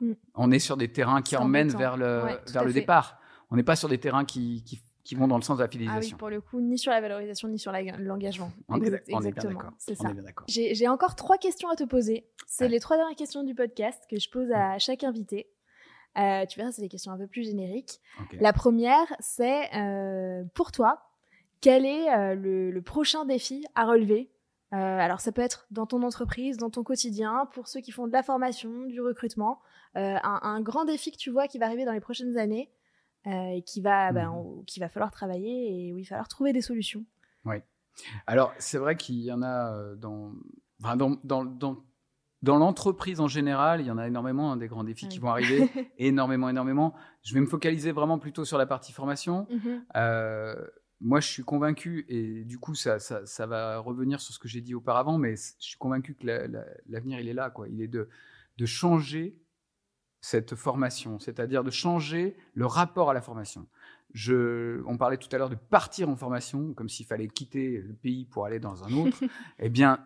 Mm. 0.00 0.12
On 0.34 0.50
est 0.50 0.58
sur 0.58 0.76
des 0.76 0.92
terrains 0.92 1.22
qui 1.22 1.36
emmènent 1.36 1.70
vers 1.70 1.96
le, 1.96 2.24
vers 2.52 2.64
le 2.64 2.72
départ. 2.72 3.20
On 3.50 3.56
n'est 3.56 3.62
pas 3.62 3.76
sur 3.76 3.88
des 3.88 3.98
terrains 3.98 4.24
qui, 4.24 4.64
qui 4.64 4.82
qui 5.04 5.14
vont 5.14 5.28
dans 5.28 5.36
le 5.36 5.42
sens 5.42 5.58
de 5.58 5.62
la 5.62 5.68
fidélisation. 5.68 6.00
Ah 6.00 6.16
oui, 6.16 6.18
pour 6.18 6.30
le 6.30 6.40
coup, 6.40 6.60
ni 6.60 6.78
sur 6.78 6.90
la 6.90 7.00
valorisation, 7.00 7.48
ni 7.48 7.58
sur 7.58 7.72
l'engagement. 7.72 8.50
On, 8.68 8.76
Exactement, 8.76 9.60
c'est 9.78 9.94
ça. 9.94 10.10
J'ai 10.48 10.88
encore 10.88 11.14
trois 11.14 11.36
questions 11.36 11.68
à 11.68 11.76
te 11.76 11.84
poser. 11.84 12.26
C'est 12.46 12.68
les 12.68 12.80
trois 12.80 12.96
dernières 12.96 13.16
questions 13.16 13.44
du 13.44 13.54
podcast 13.54 14.02
que 14.10 14.18
je 14.18 14.30
pose 14.30 14.50
à 14.52 14.78
chaque 14.78 15.04
invité. 15.04 15.50
Euh, 16.16 16.46
tu 16.46 16.58
verras, 16.58 16.72
c'est 16.72 16.82
des 16.82 16.88
questions 16.88 17.12
un 17.12 17.18
peu 17.18 17.26
plus 17.26 17.44
génériques. 17.44 18.00
La 18.40 18.52
première, 18.52 19.06
c'est 19.20 19.74
euh, 19.76 20.44
pour 20.54 20.72
toi, 20.72 21.02
quel 21.60 21.84
est 21.84 22.08
euh, 22.14 22.34
le, 22.34 22.82
prochain 22.82 23.24
défi 23.24 23.64
à 23.74 23.84
relever? 23.84 24.30
Alors, 24.70 25.20
ça 25.20 25.30
peut 25.30 25.42
être 25.42 25.68
dans 25.70 25.86
ton 25.86 26.02
entreprise, 26.02 26.56
dans 26.56 26.68
ton 26.68 26.82
quotidien, 26.82 27.48
pour 27.52 27.68
ceux 27.68 27.80
qui 27.80 27.92
font 27.92 28.08
de 28.08 28.12
la 28.12 28.24
formation, 28.24 28.86
du 28.86 29.00
recrutement. 29.00 29.60
Un, 29.94 30.18
un, 30.24 30.60
grand 30.62 30.84
défi 30.84 31.12
que 31.12 31.16
tu 31.16 31.30
vois 31.30 31.46
qui 31.46 31.58
va 31.58 31.66
arriver 31.66 31.84
dans 31.84 31.92
les 31.92 32.00
prochaines 32.00 32.36
années 32.38 32.72
et 33.26 33.62
qui 33.62 33.80
va, 33.80 34.12
ben, 34.12 34.30
mmh. 34.30 34.64
qui 34.66 34.80
va 34.80 34.88
falloir 34.88 35.10
travailler 35.10 35.88
et 35.88 35.92
où 35.92 35.98
il 35.98 36.02
va 36.04 36.10
falloir 36.10 36.28
trouver 36.28 36.52
des 36.52 36.60
solutions. 36.60 37.04
Oui. 37.44 37.56
Alors, 38.26 38.52
c'est 38.58 38.78
vrai 38.78 38.96
qu'il 38.96 39.20
y 39.20 39.32
en 39.32 39.42
a 39.42 39.72
euh, 39.72 39.96
dans, 39.96 40.32
dans, 40.80 41.18
dans, 41.22 41.44
dans, 41.44 41.84
dans 42.42 42.56
l'entreprise 42.58 43.20
en 43.20 43.28
général, 43.28 43.80
il 43.80 43.86
y 43.86 43.90
en 43.90 43.98
a 43.98 44.06
énormément 44.06 44.52
hein, 44.52 44.56
des 44.56 44.68
grands 44.68 44.84
défis 44.84 45.08
qui 45.08 45.18
vont 45.18 45.30
arriver, 45.30 45.70
énormément, 45.98 46.48
énormément. 46.48 46.94
Je 47.22 47.34
vais 47.34 47.40
me 47.40 47.46
focaliser 47.46 47.92
vraiment 47.92 48.18
plutôt 48.18 48.44
sur 48.44 48.58
la 48.58 48.66
partie 48.66 48.92
formation. 48.92 49.46
Mmh 49.50 49.70
euh, 49.96 50.54
moi, 51.00 51.20
je 51.20 51.28
suis 51.28 51.42
convaincu, 51.42 52.06
et 52.08 52.44
du 52.44 52.58
coup, 52.58 52.74
ça, 52.74 52.98
ça, 52.98 53.26
ça, 53.26 53.46
va 53.46 53.78
revenir 53.78 54.20
sur 54.22 54.32
ce 54.32 54.38
que 54.38 54.48
j'ai 54.48 54.62
dit 54.62 54.74
auparavant, 54.74 55.18
mais 55.18 55.34
je 55.36 55.52
suis 55.58 55.76
convaincu 55.76 56.14
que 56.14 56.24
l'avenir, 56.86 57.20
il 57.20 57.28
est 57.28 57.34
là. 57.34 57.50
Quoi. 57.50 57.68
Il 57.68 57.82
est 57.82 57.88
de, 57.88 58.08
de 58.56 58.64
changer 58.64 59.36
cette 60.24 60.54
formation, 60.54 61.18
c'est-à-dire 61.18 61.62
de 61.62 61.70
changer 61.70 62.34
le 62.54 62.64
rapport 62.64 63.10
à 63.10 63.12
la 63.14 63.20
formation. 63.20 63.66
Je, 64.14 64.82
on 64.86 64.96
parlait 64.96 65.18
tout 65.18 65.28
à 65.32 65.36
l'heure 65.36 65.50
de 65.50 65.54
partir 65.54 66.08
en 66.08 66.16
formation, 66.16 66.72
comme 66.72 66.88
s'il 66.88 67.04
fallait 67.04 67.28
quitter 67.28 67.82
le 67.82 67.92
pays 67.92 68.24
pour 68.24 68.46
aller 68.46 68.58
dans 68.58 68.84
un 68.84 68.92
autre. 68.94 69.22
eh 69.58 69.68
bien, 69.68 70.02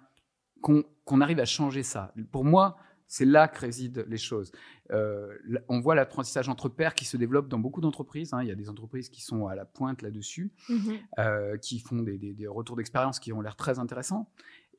qu'on 0.61 1.21
arrive 1.21 1.39
à 1.39 1.45
changer 1.45 1.85
ça. 1.85 2.13
Pour 2.33 2.45
moi, 2.45 2.79
c'est 3.07 3.27
là 3.27 3.47
que 3.47 3.61
résident 3.61 4.03
les 4.09 4.19
choses. 4.19 4.51
Euh, 4.91 5.39
on 5.69 5.79
voit 5.79 5.95
l'apprentissage 5.95 6.49
entre 6.49 6.69
pairs 6.69 6.97
qui 6.97 7.05
se 7.05 7.17
développe 7.17 7.47
dans 7.47 7.61
beaucoup 7.61 7.81
d'entreprises. 7.81 8.35
Hein. 8.35 8.43
Il 8.43 8.49
y 8.49 8.53
a 8.53 8.57
des 8.57 8.69
entreprises 8.69 9.11
qui 9.11 9.23
sont 9.23 9.47
à 9.47 9.55
la 9.55 9.67
pointe 9.67 10.03
là-dessus, 10.03 10.51
mm-hmm. 10.69 10.99
euh, 11.21 11.57
qui 11.59 11.79
font 11.79 12.03
des, 12.03 12.19
des 12.19 12.47
retours 12.49 12.75
d'expérience 12.75 13.21
qui 13.21 13.33
ont 13.33 13.41
l'air 13.41 13.55
très 13.55 13.79
intéressants 13.79 14.29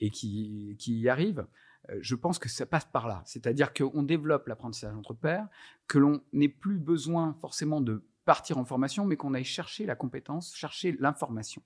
et 0.01 0.09
qui, 0.09 0.75
qui 0.77 0.99
y 0.99 1.07
arrivent. 1.07 1.47
Euh, 1.89 1.99
je 2.01 2.15
pense 2.15 2.39
que 2.39 2.49
ça 2.49 2.65
passe 2.65 2.85
par 2.85 3.07
là. 3.07 3.21
C'est-à-dire 3.25 3.73
qu'on 3.73 4.03
développe 4.03 4.47
l'apprentissage 4.47 4.95
entre 4.95 5.13
pairs, 5.13 5.47
que 5.87 5.97
l'on 5.97 6.21
n'ait 6.33 6.49
plus 6.49 6.79
besoin 6.79 7.33
forcément 7.33 7.81
de 7.81 8.03
partir 8.25 8.57
en 8.57 8.65
formation, 8.65 9.05
mais 9.05 9.15
qu'on 9.15 9.33
aille 9.33 9.43
chercher 9.43 9.85
la 9.85 9.95
compétence, 9.95 10.55
chercher 10.55 10.95
l'information. 10.99 11.61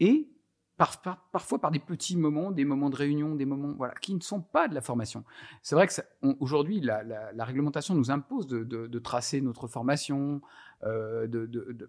Et 0.00 0.30
parfois 0.78 1.58
par 1.60 1.72
des 1.72 1.80
petits 1.80 2.16
moments, 2.16 2.52
des 2.52 2.64
moments 2.64 2.88
de 2.88 2.94
réunion, 2.94 3.34
des 3.34 3.44
moments 3.44 3.74
voilà, 3.76 3.94
qui 3.94 4.14
ne 4.14 4.20
sont 4.20 4.40
pas 4.40 4.68
de 4.68 4.74
la 4.74 4.80
formation. 4.80 5.24
C'est 5.60 5.74
vrai 5.74 5.88
que 5.88 5.92
aujourd'hui, 6.38 6.80
la, 6.80 7.44
réglementation 7.44 7.94
nous 7.94 8.12
impose 8.12 8.46
de, 8.46 8.98
tracer 9.00 9.40
notre 9.40 9.66
formation, 9.66 10.40
euh, 10.84 11.26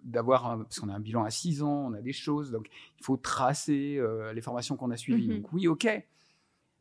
d'avoir, 0.02 0.58
parce 0.58 0.80
qu'on 0.80 0.88
a 0.88 0.94
un 0.94 1.00
bilan 1.00 1.22
à 1.22 1.30
six 1.30 1.62
ans, 1.62 1.86
on 1.86 1.92
a 1.92 2.00
des 2.00 2.12
choses, 2.12 2.50
donc 2.50 2.66
il 2.98 3.04
faut 3.04 3.16
tracer 3.16 3.96
euh, 3.98 4.32
les 4.32 4.40
formations 4.40 4.76
qu'on 4.76 4.90
a 4.90 4.96
suivies. 4.96 5.28
Mm-hmm. 5.28 5.42
Donc 5.42 5.52
oui, 5.52 5.68
ok, 5.68 5.86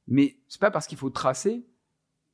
mais 0.10 0.40
c'est 0.48 0.60
pas 0.60 0.72
parce 0.72 0.88
qu'il 0.88 0.98
faut 0.98 1.12
tracer 1.12 1.66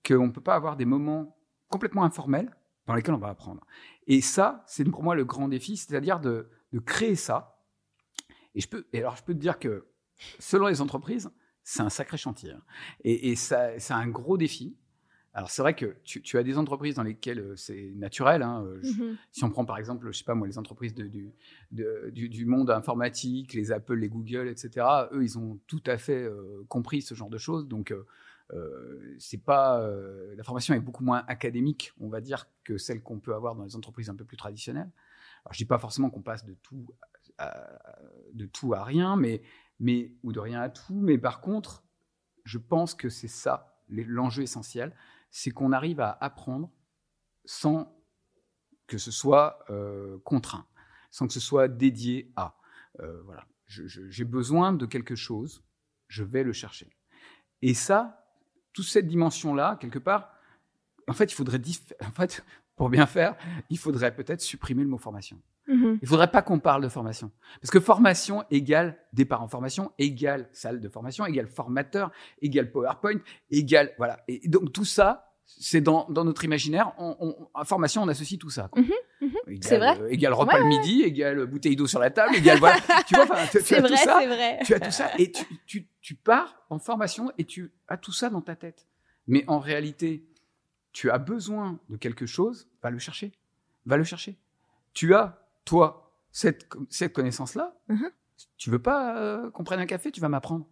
qu'on 0.06 0.28
ne 0.28 0.32
peut 0.32 0.42
pas 0.42 0.56
avoir 0.56 0.78
des 0.78 0.86
moments 0.86 1.38
complètement 1.68 2.04
informels 2.04 2.56
dans 2.88 2.96
lesquels 2.96 3.14
on 3.14 3.20
va 3.20 3.30
apprendre. 3.30 3.62
Et 4.08 4.22
ça, 4.22 4.64
c'est 4.66 4.86
pour 4.86 5.04
moi 5.04 5.14
le 5.14 5.26
grand 5.26 5.48
défi, 5.48 5.76
c'est-à-dire 5.78 6.20
de, 6.20 6.50
créer 6.86 7.16
ça. 7.16 7.62
Et, 8.54 8.62
je 8.62 8.68
peux, 8.68 8.88
alors, 8.94 9.16
je 9.16 9.24
peux 9.24 9.34
te 9.34 9.40
dire 9.40 9.60
que 9.60 9.88
selon 10.40 10.68
les 10.68 10.82
entreprises, 10.82 11.30
c'est 11.64 11.82
un 11.82 11.90
sacré 11.90 12.18
chantier. 12.18 12.52
Hein. 12.52 12.62
Et, 13.04 13.32
et 13.32 13.36
ça, 13.36 13.78
c'est 13.80 13.94
un 13.94 14.08
gros 14.08 14.38
défi. 14.38 14.78
Alors 15.36 15.50
c'est 15.50 15.62
vrai 15.62 15.76
que 15.76 15.98
tu, 16.06 16.38
as 16.38 16.44
des 16.44 16.58
entreprises 16.58 16.96
dans 16.96 17.04
lesquelles 17.04 17.40
euh, 17.40 17.56
c'est 17.58 17.92
naturel. 17.98 18.42
Hein, 18.42 18.64
euh, 18.66 18.78
mmh 18.78 19.18
si 19.34 19.44
on 19.44 19.50
prend 19.50 19.66
par 19.66 19.78
exemple, 19.78 20.10
je 20.10 20.18
sais 20.18 20.24
pas 20.24 20.34
moi, 20.34 20.48
les 20.48 20.58
entreprises 20.58 20.96
du, 20.96 21.34
du, 21.72 22.46
monde 22.46 22.72
informatique, 22.72 23.54
les 23.54 23.74
Apple, 23.74 23.96
les 23.96 24.08
Google, 24.08 24.48
etc. 24.48 24.88
Eux, 25.12 25.24
ils 25.24 25.38
ont 25.38 25.60
tout 25.68 25.84
à 25.88 25.98
fait 25.98 26.24
euh, 26.24 26.64
compris 26.70 27.02
ce 27.02 27.16
genre 27.16 27.30
de 27.30 27.38
choses. 27.38 27.68
Donc 27.68 27.94
c'est 29.18 29.44
pas 29.44 29.86
la 30.38 30.44
formation 30.44 30.74
est 30.74 30.80
beaucoup 30.80 31.04
moins 31.04 31.26
académique, 31.28 31.92
on 32.00 32.08
va 32.10 32.22
dire, 32.22 32.48
que 32.64 32.78
celle 32.78 33.02
qu'on 33.02 33.20
peut 33.20 33.34
avoir 33.34 33.56
dans 33.56 33.64
les 33.64 33.76
entreprises 33.76 34.10
un 34.10 34.16
peu 34.16 34.24
plus 34.24 34.38
traditionnelles. 34.38 34.92
Alors 35.44 35.54
je 35.54 35.58
dis 35.58 35.66
pas 35.66 35.80
forcément 35.80 36.10
qu'on 36.10 36.22
passe 36.22 36.46
de 36.46 36.54
tout 36.62 36.86
à, 37.40 37.68
de 38.34 38.46
tout 38.46 38.74
à 38.74 38.84
rien, 38.84 39.18
mais 39.18 39.42
mais 39.80 40.14
ou 40.24 40.32
de 40.32 40.40
rien 40.40 40.62
à 40.62 40.70
tout. 40.70 41.02
Mais 41.02 41.18
par 41.18 41.42
contre, 41.42 41.84
je 42.46 42.58
pense 42.58 42.94
que 42.94 43.10
c'est 43.10 43.28
ça 43.28 43.76
l'enjeu 43.90 44.44
essentiel 44.44 44.94
c'est 45.38 45.52
qu'on 45.52 45.74
arrive 45.74 46.00
à 46.00 46.18
apprendre 46.22 46.72
sans 47.44 47.94
que 48.88 48.98
ce 48.98 49.12
soit 49.12 49.66
euh, 49.70 50.18
contraint, 50.24 50.66
sans 51.12 51.28
que 51.28 51.34
ce 51.34 51.42
soit 51.42 51.68
dédié 51.68 52.32
à. 52.38 52.56
Euh, 53.02 53.22
voilà, 53.24 53.46
j'ai 53.68 54.24
besoin 54.24 54.72
de 54.72 54.86
quelque 54.86 55.16
chose, 55.16 55.62
je 56.08 56.24
vais 56.24 56.44
le 56.44 56.54
chercher. 56.54 56.90
Et 57.62 57.74
ça, 57.74 58.26
toute 58.72 58.86
cette 58.86 59.08
dimension-là, 59.08 59.76
quelque 59.82 60.00
part, 60.00 60.32
en 61.06 61.12
fait, 61.12 61.26
il 61.26 61.36
faudrait, 61.36 61.62
en 62.02 62.12
fait, 62.12 62.46
pour 62.78 62.90
bien 62.90 63.06
faire, 63.06 63.36
il 63.70 63.78
faudrait 63.78 64.16
peut-être 64.16 64.40
supprimer 64.40 64.84
le 64.84 64.90
mot 64.90 64.98
formation. 64.98 65.42
Mhm. 65.68 66.00
Il 66.02 66.08
faudrait 66.08 66.30
pas 66.32 66.42
qu'on 66.42 66.60
parle 66.60 66.84
de 66.84 66.90
formation. 66.90 67.32
Parce 67.62 67.72
que 67.72 67.80
formation 67.80 68.44
égale 68.52 68.98
départ 69.14 69.42
en 69.42 69.48
formation, 69.48 69.92
égale 69.98 70.48
salle 70.54 70.80
de 70.80 70.90
formation, 70.90 71.26
égale 71.26 71.48
formateur, 71.48 72.12
égale 72.42 72.72
PowerPoint, 72.72 73.20
égale, 73.50 73.94
voilà. 73.98 74.20
Et 74.28 74.48
donc, 74.48 74.72
tout 74.74 74.86
ça, 74.86 75.32
c'est 75.46 75.82
dans, 75.82 76.08
dans 76.10 76.24
notre 76.26 76.44
imaginaire. 76.44 76.94
On, 76.98 77.36
formation, 77.66 78.02
on 78.04 78.08
associe 78.08 78.40
tout 78.40 78.50
ça. 78.50 78.68
quoi. 78.72 78.82
Mhm, 78.82 78.90
mhm. 79.22 79.32
Égale, 79.48 79.64
C'est 79.64 79.78
vrai. 79.78 80.02
euh, 80.02 80.08
égale 80.10 80.34
repas 80.34 80.54
Ouais, 80.54 80.60
le 80.60 80.66
midi, 80.66 81.02
égale 81.04 81.46
bouteille 81.46 81.76
d'eau 81.76 81.88
sur 81.88 82.00
la 82.00 82.10
table, 82.12 82.36
égale, 82.36 82.60
voilà. 82.60 82.78
tu 83.08 83.16
vois, 83.16 83.26
tu, 83.26 83.32
as 83.76 83.80
vrai, 83.80 83.90
tout 83.90 83.96
ça 83.96 84.18
c'est 84.20 84.28
vrai. 84.28 84.60
tu 84.66 84.74
as 84.74 84.80
tout 84.80 84.92
ça 84.92 85.12
et 85.18 85.32
tu, 85.32 85.46
tu, 85.66 85.88
tu 86.02 86.16
pars 86.16 86.56
en 86.70 86.80
formation 86.80 87.32
et 87.38 87.46
tu 87.46 87.72
as 87.88 87.98
tout 87.98 88.12
ça 88.12 88.30
dans 88.30 88.42
ta 88.42 88.56
tête. 88.56 88.88
Mais 89.28 89.44
en 89.48 89.60
réalité, 89.60 90.26
tu 90.94 91.10
as 91.12 91.18
besoin 91.18 91.80
de 91.90 91.98
quelque 91.98 92.26
chose, 92.26 92.68
va 92.84 92.90
le 92.92 93.00
chercher. 93.00 93.32
Va 93.86 93.98
le 93.98 94.04
chercher. 94.04 94.38
Tu 94.94 95.14
as, 95.14 95.45
toi, 95.66 96.14
cette, 96.32 96.68
cette 96.90 97.14
connaissance-là. 97.14 97.76
Mhm. 97.90 98.10
Tu 98.58 98.70
veux 98.70 98.82
pas 98.82 99.18
euh, 99.18 99.50
qu'on 99.52 99.64
prenne 99.64 99.80
un 99.80 99.86
café, 99.86 100.12
tu 100.12 100.22
vas 100.22 100.30
m'apprendre. 100.30 100.68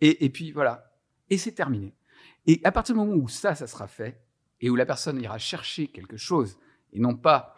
Et, 0.00 0.24
et 0.24 0.30
puis 0.30 0.52
voilà. 0.52 0.92
Et 1.30 1.38
c'est 1.38 1.52
terminé. 1.52 1.94
Et 2.46 2.60
à 2.64 2.72
partir 2.72 2.94
du 2.94 3.00
moment 3.00 3.14
où 3.14 3.28
ça, 3.28 3.54
ça 3.54 3.66
sera 3.66 3.86
fait, 3.86 4.20
et 4.60 4.70
où 4.70 4.76
la 4.76 4.86
personne 4.86 5.20
ira 5.20 5.38
chercher 5.38 5.88
quelque 5.88 6.16
chose, 6.16 6.58
et 6.92 7.00
non 7.00 7.16
pas 7.16 7.56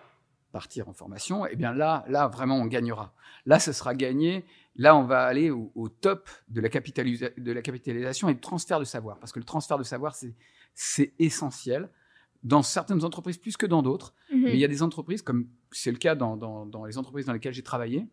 partir 0.53 0.89
en 0.89 0.93
formation, 0.93 1.47
eh 1.47 1.57
bien 1.57 1.73
là, 1.73 2.05
là, 2.09 2.29
vraiment, 2.29 2.57
on 2.57 2.67
gagnera. 2.67 3.15
Là, 3.45 3.59
ce 3.59 3.73
sera 3.73 3.95
gagné. 3.95 4.45
Là, 4.75 4.97
on 4.97 5.05
va 5.05 5.25
aller 5.25 5.51
au, 5.51 5.71
au 5.75 5.89
top 5.89 6.31
de 6.49 6.61
la, 6.61 6.69
de 6.69 7.53
la 7.53 7.63
capitalisation 7.63 8.29
et 8.29 8.35
du 8.35 8.41
transfert 8.41 8.79
de 8.79 8.85
savoir. 8.85 9.19
Parce 9.19 9.33
que 9.33 9.39
le 9.39 9.45
transfert 9.45 9.79
de 9.79 9.85
savoir, 9.85 10.15
c'est, 10.15 10.35
c'est 10.75 11.13
essentiel. 11.19 11.91
Dans 12.47 12.63
certaines 12.63 13.05
entreprises 13.05 13.39
plus 13.39 13.57
que 13.57 13.67
dans 13.67 13.83
d'autres. 13.83 14.15
Mhm. 14.33 14.43
Mais 14.45 14.53
il 14.55 14.59
y 14.61 14.65
a 14.65 14.69
des 14.69 14.83
entreprises, 14.83 15.23
comme 15.23 15.49
c'est 15.73 15.91
le 15.91 15.99
cas 15.99 16.15
dans, 16.15 16.37
dans- 16.37 16.65
dans 16.67 16.85
les 16.85 16.97
entreprises 16.97 17.27
dans 17.27 17.33
lesquelles 17.33 17.55
j'ai 17.55 17.63
travaillé, 17.65 18.07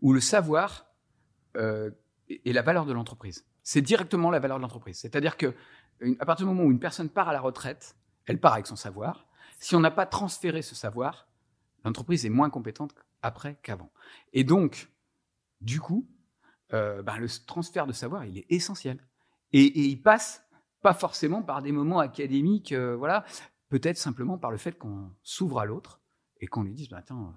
où 0.00 0.12
le 0.12 0.20
savoir 0.20 0.86
euh, 1.56 1.90
est 2.28 2.40
est 2.48 2.52
la 2.52 2.62
valeur 2.62 2.86
de 2.86 2.92
l'entreprise. 2.92 3.44
C'est 3.62 3.82
directement 3.82 4.30
la 4.30 4.40
valeur 4.40 4.56
de 4.58 4.62
l'entreprise. 4.62 4.98
C'est-à-dire 4.98 5.36
que 5.36 5.54
une- 6.00 6.16
à 6.18 6.24
partir 6.26 6.46
du 6.46 6.52
moment 6.52 6.66
où 6.66 6.70
une 6.72 6.80
personne 6.80 7.08
part 7.10 7.28
à 7.28 7.32
la 7.32 7.40
retraite, 7.40 7.94
elle 8.26 8.40
part 8.40 8.54
avec 8.54 8.66
son 8.66 8.76
savoir. 8.76 9.26
Si 9.60 9.76
on 9.76 9.80
n'a 9.80 9.90
pas 9.90 10.06
transféré 10.06 10.62
ce 10.62 10.74
savoir, 10.74 11.28
l'entreprise 11.84 12.24
est 12.26 12.30
moins 12.30 12.50
compétente 12.50 12.94
après 13.22 13.58
qu'avant. 13.62 13.90
Et 14.32 14.42
donc, 14.44 14.90
du 15.60 15.80
coup, 15.80 16.08
euh, 16.72 17.02
ben, 17.02 17.18
le 17.18 17.28
transfert 17.46 17.86
de 17.86 17.92
savoir, 17.92 18.24
il 18.24 18.38
est 18.38 18.46
essentiel. 18.50 18.98
Et, 19.52 19.62
et 19.64 19.84
il 19.86 20.02
passe 20.02 20.43
pas 20.84 20.94
forcément 20.94 21.42
par 21.42 21.62
des 21.62 21.72
moments 21.72 21.98
académiques, 22.00 22.72
euh, 22.72 22.94
voilà, 22.94 23.24
peut-être 23.70 23.96
simplement 23.98 24.38
par 24.38 24.50
le 24.52 24.58
fait 24.58 24.78
qu'on 24.78 25.10
s'ouvre 25.22 25.58
à 25.60 25.64
l'autre 25.64 26.02
et 26.42 26.46
qu'on 26.46 26.62
lui 26.62 26.74
dise, 26.74 26.90
bah, 26.90 26.98
attends, 26.98 27.28
euh, 27.28 27.32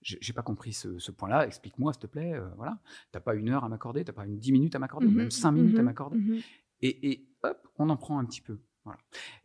j'ai 0.00 0.32
pas 0.32 0.42
compris 0.42 0.72
ce, 0.72 0.98
ce 0.98 1.10
point-là, 1.12 1.46
explique-moi 1.46 1.92
s'il 1.92 2.00
te 2.02 2.06
plaît, 2.06 2.32
euh, 2.34 2.48
voilà, 2.56 2.78
t'as 3.12 3.20
pas 3.20 3.34
une 3.34 3.50
heure 3.50 3.64
à 3.64 3.68
m'accorder, 3.68 4.04
t'as 4.06 4.14
pas 4.14 4.24
une 4.24 4.38
dix 4.38 4.52
minutes 4.52 4.74
à 4.74 4.78
m'accorder, 4.78 5.06
Mhm, 5.06 5.16
même 5.16 5.30
cinq 5.30 5.52
minutes 5.52 5.78
à 5.78 5.82
mhm, 5.82 5.86
m'accorder, 5.86 6.18
mhm. 6.18 6.42
et, 6.80 7.10
et 7.10 7.28
hop, 7.42 7.68
on 7.76 7.90
en 7.90 7.96
prend 7.98 8.18
un 8.18 8.24
petit 8.24 8.40
peu, 8.40 8.58
voilà. 8.84 8.98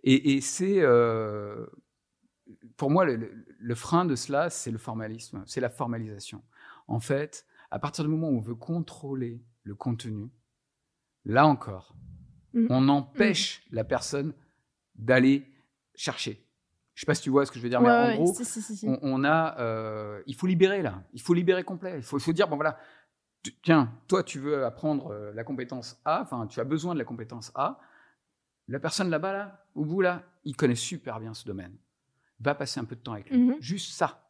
Et, 0.03 0.35
et 0.35 0.41
c'est, 0.41 0.79
euh, 0.81 1.65
pour 2.77 2.89
moi, 2.91 3.05
le, 3.05 3.15
le- 3.15 3.45
le 3.59 3.75
frein 3.75 4.05
de 4.05 4.15
cela, 4.15 4.49
c'est 4.49 4.71
le 4.71 4.77
formalisme, 4.77 5.43
c'est 5.45 5.61
la 5.61 5.69
formalisation. 5.69 6.43
En 6.87 6.99
fait, 6.99 7.45
à 7.71 7.79
partir 7.79 8.03
du 8.03 8.09
moment 8.09 8.29
où 8.29 8.37
on 8.37 8.41
veut 8.41 8.55
contrôler 8.55 9.41
le 9.63 9.75
contenu, 9.75 10.29
là 11.25 11.47
encore, 11.47 11.95
Mhm. 12.53 12.67
on 12.69 12.89
empêche 12.89 13.63
la 13.71 13.83
personne 13.83 14.33
d'aller 14.95 15.45
chercher. 15.95 16.45
Je 16.93 17.01
sais 17.01 17.05
pas 17.07 17.15
si 17.15 17.23
tu 17.23 17.29
vois 17.31 17.45
ce 17.45 17.51
que 17.51 17.57
je 17.57 17.63
veux 17.63 17.69
dire, 17.69 17.81
mais 17.81 17.89
en 17.89 18.07
ouais, 18.07 18.15
gros, 18.17 18.33
si, 18.33 18.45
si, 18.45 18.61
si, 18.61 18.75
si. 18.77 18.87
on, 18.87 18.99
on 19.01 19.23
a, 19.23 19.57
euh, 19.59 20.21
il 20.27 20.35
faut 20.35 20.45
libérer 20.45 20.81
là, 20.83 21.03
il 21.13 21.21
faut 21.21 21.33
libérer 21.33 21.63
complet. 21.63 21.97
Il 21.97 22.03
faut, 22.03 22.17
il 22.17 22.21
faut 22.21 22.33
dire 22.33 22.47
bon 22.47 22.55
voilà, 22.55 22.77
tu- 23.41 23.53
tiens, 23.63 23.91
toi 24.07 24.23
tu 24.23 24.37
veux 24.39 24.63
apprendre 24.65 25.07
euh, 25.11 25.31
la 25.33 25.43
compétence 25.43 25.99
A, 26.05 26.21
enfin 26.21 26.45
tu 26.47 26.59
as 26.59 26.63
besoin 26.63 26.93
de 26.93 26.99
la 26.99 27.05
compétence 27.05 27.51
A. 27.55 27.79
La 28.67 28.79
personne 28.79 29.09
là-bas 29.09 29.33
là, 29.33 29.65
au 29.75 29.83
bout 29.85 30.01
là, 30.01 30.23
il 30.43 30.55
connaît 30.55 30.75
super 30.75 31.19
bien 31.19 31.33
ce 31.33 31.45
domaine. 31.45 31.75
Va 32.39 32.53
passer 32.55 32.79
un 32.79 32.85
peu 32.85 32.95
de 32.95 33.01
temps 33.01 33.13
avec 33.13 33.29
lui, 33.31 33.39
Mhm. 33.39 33.55
juste 33.59 33.91
ça. 33.93 34.29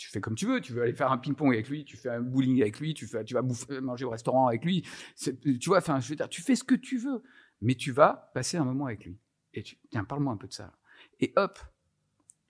Tu 0.00 0.08
fais 0.08 0.18
comme 0.22 0.34
tu 0.34 0.46
veux, 0.46 0.62
tu 0.62 0.72
veux 0.72 0.80
aller 0.80 0.94
faire 0.94 1.12
un 1.12 1.18
ping-pong 1.18 1.52
avec 1.52 1.68
lui, 1.68 1.84
tu 1.84 1.98
fais 1.98 2.08
un 2.08 2.22
bowling 2.22 2.62
avec 2.62 2.80
lui, 2.80 2.94
tu, 2.94 3.06
fais, 3.06 3.22
tu 3.22 3.34
vas 3.34 3.42
bouffer, 3.42 3.82
manger 3.82 4.06
au 4.06 4.10
restaurant 4.10 4.46
avec 4.46 4.64
lui. 4.64 4.82
Tu 5.14 5.58
vois, 5.66 5.76
enfin, 5.76 6.00
je 6.00 6.08
veux 6.08 6.16
dire, 6.16 6.26
tu 6.30 6.40
fais 6.40 6.56
ce 6.56 6.64
que 6.64 6.74
tu 6.74 6.96
veux, 6.96 7.22
mais 7.60 7.74
tu 7.74 7.92
vas 7.92 8.30
passer 8.32 8.56
un 8.56 8.64
moment 8.64 8.86
avec 8.86 9.04
lui. 9.04 9.18
Et 9.52 9.62
tu, 9.62 9.76
tiens, 9.90 10.04
parle-moi 10.04 10.32
un 10.32 10.38
peu 10.38 10.46
de 10.48 10.54
ça. 10.54 10.72
Et 11.20 11.34
hop, 11.36 11.58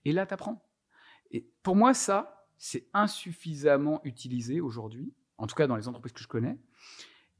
et 0.05 0.13
là, 0.13 0.25
tu 0.25 0.33
apprends. 0.33 0.65
Et 1.31 1.45
pour 1.61 1.75
moi, 1.75 1.93
ça, 1.93 2.47
c'est 2.57 2.87
insuffisamment 2.93 3.99
utilisé 4.05 4.61
aujourd'hui, 4.61 5.13
en 5.37 5.45
tout 5.45 5.55
cas 5.55 5.67
dans 5.67 5.75
les 5.75 5.89
entreprises 5.89 6.13
que 6.13 6.21
je 6.21 6.29
connais. 6.29 6.57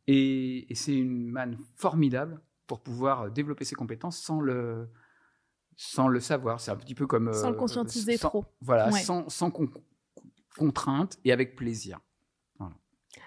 Et, 0.07 0.69
et 0.69 0.75
c'est 0.75 0.93
une 0.97 1.29
manne 1.29 1.57
formidable 1.75 2.41
pour 2.67 2.81
pouvoir 2.81 3.31
développer 3.31 3.63
ses 3.63 3.75
compétences 3.75 4.19
sans 4.21 4.41
le, 4.41 4.89
sans 5.77 6.09
le 6.09 6.19
savoir. 6.19 6.59
C'est 6.59 6.71
un 6.71 6.75
petit 6.75 6.95
peu 6.95 7.07
comme. 7.07 7.31
Sans 7.31 7.49
le 7.51 7.55
euh, 7.55 7.59
conscientiser 7.59 8.17
sans- 8.17 8.27
trop. 8.27 8.45
Voilà, 8.59 8.89
Ouais. 8.91 8.99
sans, 9.01 9.29
sans 9.29 9.51
con- 9.51 9.71
contrainte 10.57 11.17
et 11.25 11.31
avec 11.31 11.55
plaisir. 11.55 11.99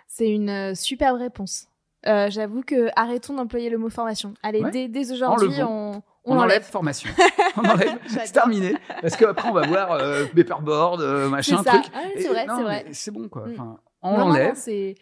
C'est 0.06 0.30
une 0.30 0.48
euh, 0.50 0.74
superbe 0.74 1.18
réponse. 1.18 1.66
Euh, 2.06 2.30
J'avoue 2.30 2.62
que 2.62 2.88
arrêtons 2.94 3.34
d'employer 3.34 3.68
le 3.70 3.78
mot 3.78 3.88
formation. 3.90 4.34
Allez, 4.42 4.60
Ouais. 4.62 4.70
dès, 4.70 4.88
dès 4.88 5.10
aujourd'hui, 5.10 5.60
on, 5.62 5.96
on, 5.96 6.02
On, 6.24 6.38
enlève 6.38 6.62
formation. 6.62 7.10
on 7.56 7.62
enlève. 7.64 7.98
C'est 8.06 8.30
terminé. 8.32 8.76
Parce 9.00 9.16
qu'après, 9.16 9.48
on 9.48 9.52
va 9.52 9.66
voir 9.66 9.92
euh, 9.92 10.26
paperboard, 10.26 11.00
euh, 11.00 11.28
machin, 11.28 11.62
ça. 11.64 11.78
truc. 11.80 11.92
Ah 11.94 12.02
Et 12.14 12.22
c'est 12.22 12.28
vrai, 12.28 12.46
c'est 12.48 12.62
vrai. 12.62 12.86
C'est 12.92 13.10
bon, 13.10 13.28
quoi. 13.28 13.48
Mm. 13.48 13.52
Enfin, 13.52 13.80
on 14.02 14.16
l'enlève. 14.18 14.54
c'est 14.54 14.94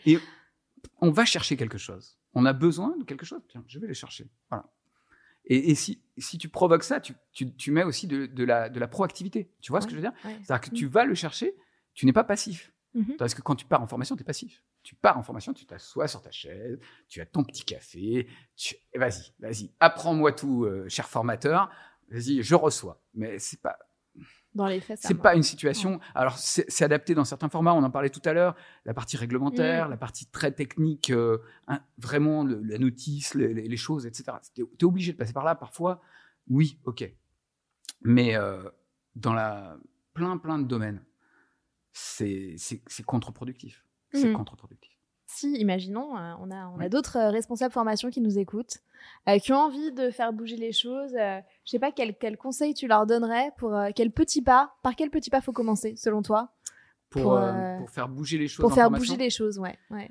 on 1.01 1.11
va 1.11 1.25
chercher 1.25 1.57
quelque 1.57 1.79
chose. 1.79 2.16
On 2.35 2.47
a 2.47 2.53
besoin 2.53 2.95
de 2.99 3.05
quelque 3.05 3.27
chose. 3.27 3.41
Tiens, 3.49 3.62
je 3.66 3.79
vais 3.79 3.89
le 3.89 3.95
chercher. 3.95 4.27
Voilà. 4.51 4.64
Et, 5.45 5.70
et 5.70 5.75
si, 5.75 6.01
si 6.16 6.39
tu 6.39 6.49
provoques 6.49 6.85
ça, 6.85 7.01
tu, 7.01 7.12
tu, 7.33 7.53
tu 7.55 7.70
mets 7.73 7.83
aussi 7.85 8.07
de, 8.07 8.27
de 8.27 8.45
la, 8.45 8.68
de 8.68 8.79
la 8.81 8.89
proactivité. 8.89 9.51
Tu 9.61 9.73
vois 9.73 9.81
ce 9.81 9.87
que 9.87 9.91
je 9.93 9.97
veux 9.97 10.03
dire? 10.03 10.12
ouais. 10.25 10.37
C'est-à-dire 10.43 10.70
que 10.70 10.75
tu 10.75 10.87
vas 10.87 11.05
le 11.05 11.14
chercher, 11.14 11.55
tu 11.95 12.07
n'es 12.07 12.12
pas 12.12 12.24
passif. 12.24 12.72
Mhm. 12.95 13.16
Parce 13.18 13.32
que 13.34 13.40
quand 13.40 13.55
tu 13.57 13.64
pars 13.64 13.80
en 13.82 13.86
formation, 13.86 14.16
tu 14.16 14.22
es 14.22 14.24
passif. 14.24 14.62
Tu 14.82 14.95
pars 14.95 15.16
en 15.16 15.22
formation, 15.22 15.55
tu 15.55 15.64
t'assois 15.64 16.09
sur 16.09 16.20
ta 16.20 16.30
chaise, 16.30 16.78
tu 17.09 17.20
as 17.20 17.26
ton 17.26 17.43
petit 17.45 17.64
café, 17.64 18.26
tu... 18.57 18.74
vas-y, 18.95 19.32
vas-y, 19.38 19.70
apprends-moi 19.80 20.32
tout, 20.32 20.64
euh, 20.64 20.86
cher 20.88 21.09
formateur. 21.09 21.70
Vas-y, 22.11 22.43
je 22.43 22.55
reçois. 22.55 23.01
Mais 23.14 23.38
c'est 23.38 23.62
pas, 23.62 23.78
Dans 24.55 24.66
les 24.66 24.80
faits, 24.80 25.01
ça 25.01 25.09
c'est 25.09 25.14
pas 25.14 25.34
une 25.34 25.43
situation. 25.43 26.01
Alors, 26.14 26.36
c'est 26.36 26.82
adapté 26.84 27.14
dans 27.14 27.24
certains 27.24 27.49
formats. 27.49 27.72
On 27.72 27.82
en 27.82 27.90
parlait 27.90 28.11
tout 28.11 28.20
à 28.26 28.34
l'heure. 28.34 28.55
La 28.84 28.93
partie 28.93 29.16
réglementaire, 29.16 29.86
Mm. 29.86 29.90
la 29.90 29.97
partie 29.97 30.26
très 30.26 30.53
technique, 30.53 31.09
euh, 31.11 31.38
hein, 31.68 31.80
vraiment 31.97 32.45
le- 32.45 32.61
la 32.62 32.76
notice, 32.76 33.32
les 33.34 33.76
choses, 33.78 34.05
etc. 34.05 34.36
Tu 34.55 34.62
es 34.62 34.84
obligé 34.84 35.12
de 35.12 35.16
passer 35.16 35.32
par 35.32 35.45
là. 35.45 35.55
Parfois, 35.55 36.03
oui, 36.49 36.78
ok. 36.84 37.11
Mais 38.03 38.36
euh, 38.36 38.62
dans 39.16 39.32
la 39.32 39.78
plein, 40.12 40.36
plein 40.36 40.59
de 40.59 40.64
domaines, 40.66 41.03
c'est 41.93 42.57
contre-productif. 43.07 43.84
C'est 44.12 44.28
Mm. 44.28 44.34
contre-productif. 44.34 44.90
Si, 45.26 45.55
imaginons, 45.55 46.16
euh, 46.18 46.34
on 46.40 46.51
a, 46.51 46.66
on 46.68 46.80
a 46.80 46.88
d'autres 46.90 47.16
euh, 47.16 47.30
responsables 47.30 47.72
formation 47.72 48.11
qui 48.11 48.20
nous 48.20 48.38
écoutent, 48.38 48.78
euh, 49.28 49.38
qui 49.38 49.53
ont 49.53 49.57
envie 49.59 49.90
de 49.93 50.11
faire 50.11 50.32
bouger 50.34 50.57
les 50.57 50.72
choses. 50.72 51.14
euh, 51.14 51.40
je 51.64 51.70
sais 51.70 51.78
pas 51.78 51.90
quel, 51.93 52.14
quel 52.18 52.36
conseil 52.36 52.74
tu 52.74 52.86
leur 52.86 53.07
donnerais 53.07 53.51
pour 53.57 53.74
quel 53.97 54.11
petit 54.11 54.43
pas, 54.43 54.74
par 54.82 54.95
quel 54.95 55.09
petit 55.11 55.30
pas 55.30 55.40
faut 55.40 55.53
commencer 55.53 55.95
selon 55.97 56.20
toi 56.20 56.53
Pour, 57.09 57.22
Pour, 57.22 57.40
pour 57.78 57.90
faire 57.90 58.09
bouger 58.09 58.36
les 58.36 58.49
choses 58.49 58.62
pour 58.62 58.74
faire 58.74 58.90
bouger 58.90 59.16
les 59.16 59.30
choses, 59.30 59.59
ouais, 59.59 59.78
ouais. 59.90 60.11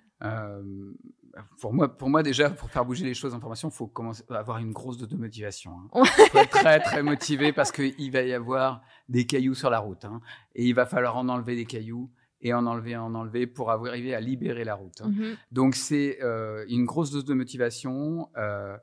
Pour 1.60 1.74
moi, 1.74 1.88
pour 1.88 2.10
moi 2.10 2.24
déjà, 2.24 2.50
pour 2.50 2.70
faire 2.70 2.84
bouger 2.86 3.06
les 3.06 3.14
choses 3.14 3.34
en 3.34 3.40
formation, 3.40 3.70
il 3.70 3.74
faut 3.74 3.88
commencer 3.88 4.24
à 4.30 4.36
avoir 4.36 4.58
une 4.58 4.72
grosse 4.74 4.98
dose 4.98 5.08
de 5.10 5.16
motivation. 5.18 5.72
Ouais. 5.94 6.06
faut 6.32 6.38
être 6.40 6.50
très 6.50 6.80
très 6.80 7.04
motivé 7.04 7.54
parce 7.54 7.72
qu'il 7.72 8.12
va 8.12 8.22
y 8.24 8.34
avoir 8.34 8.82
des 9.10 9.26
cailloux 9.26 9.56
sur 9.56 9.70
la 9.70 9.80
route, 9.80 10.04
hein, 10.06 10.22
et 10.56 10.66
il 10.66 10.74
va 10.74 10.86
falloir 10.86 11.16
en 11.18 11.30
enlever 11.30 11.56
des 11.56 11.66
cailloux 11.66 12.12
et 12.42 12.54
en 12.54 12.66
enlever, 12.66 12.98
en 12.98 13.14
enlever 13.16 13.46
pour 13.48 13.70
arriver 13.72 14.14
à 14.16 14.20
libérer 14.20 14.64
la 14.64 14.76
route. 14.76 15.02
hein. 15.02 15.10
Mhm. 15.10 15.38
Donc 15.52 15.76
c'est 15.76 16.18
euh, 16.22 16.66
une 16.70 16.86
grosse 16.86 17.12
dose 17.12 17.26
de 17.26 17.34
motivation. 17.34 18.30
Euh, 18.38 18.76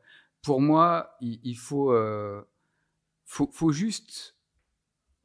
pour 0.42 0.60
moi, 0.60 1.16
il, 1.20 1.40
il 1.42 1.56
faut, 1.56 1.92
euh, 1.92 2.40
faut, 3.24 3.50
faut 3.52 3.72
juste 3.72 4.36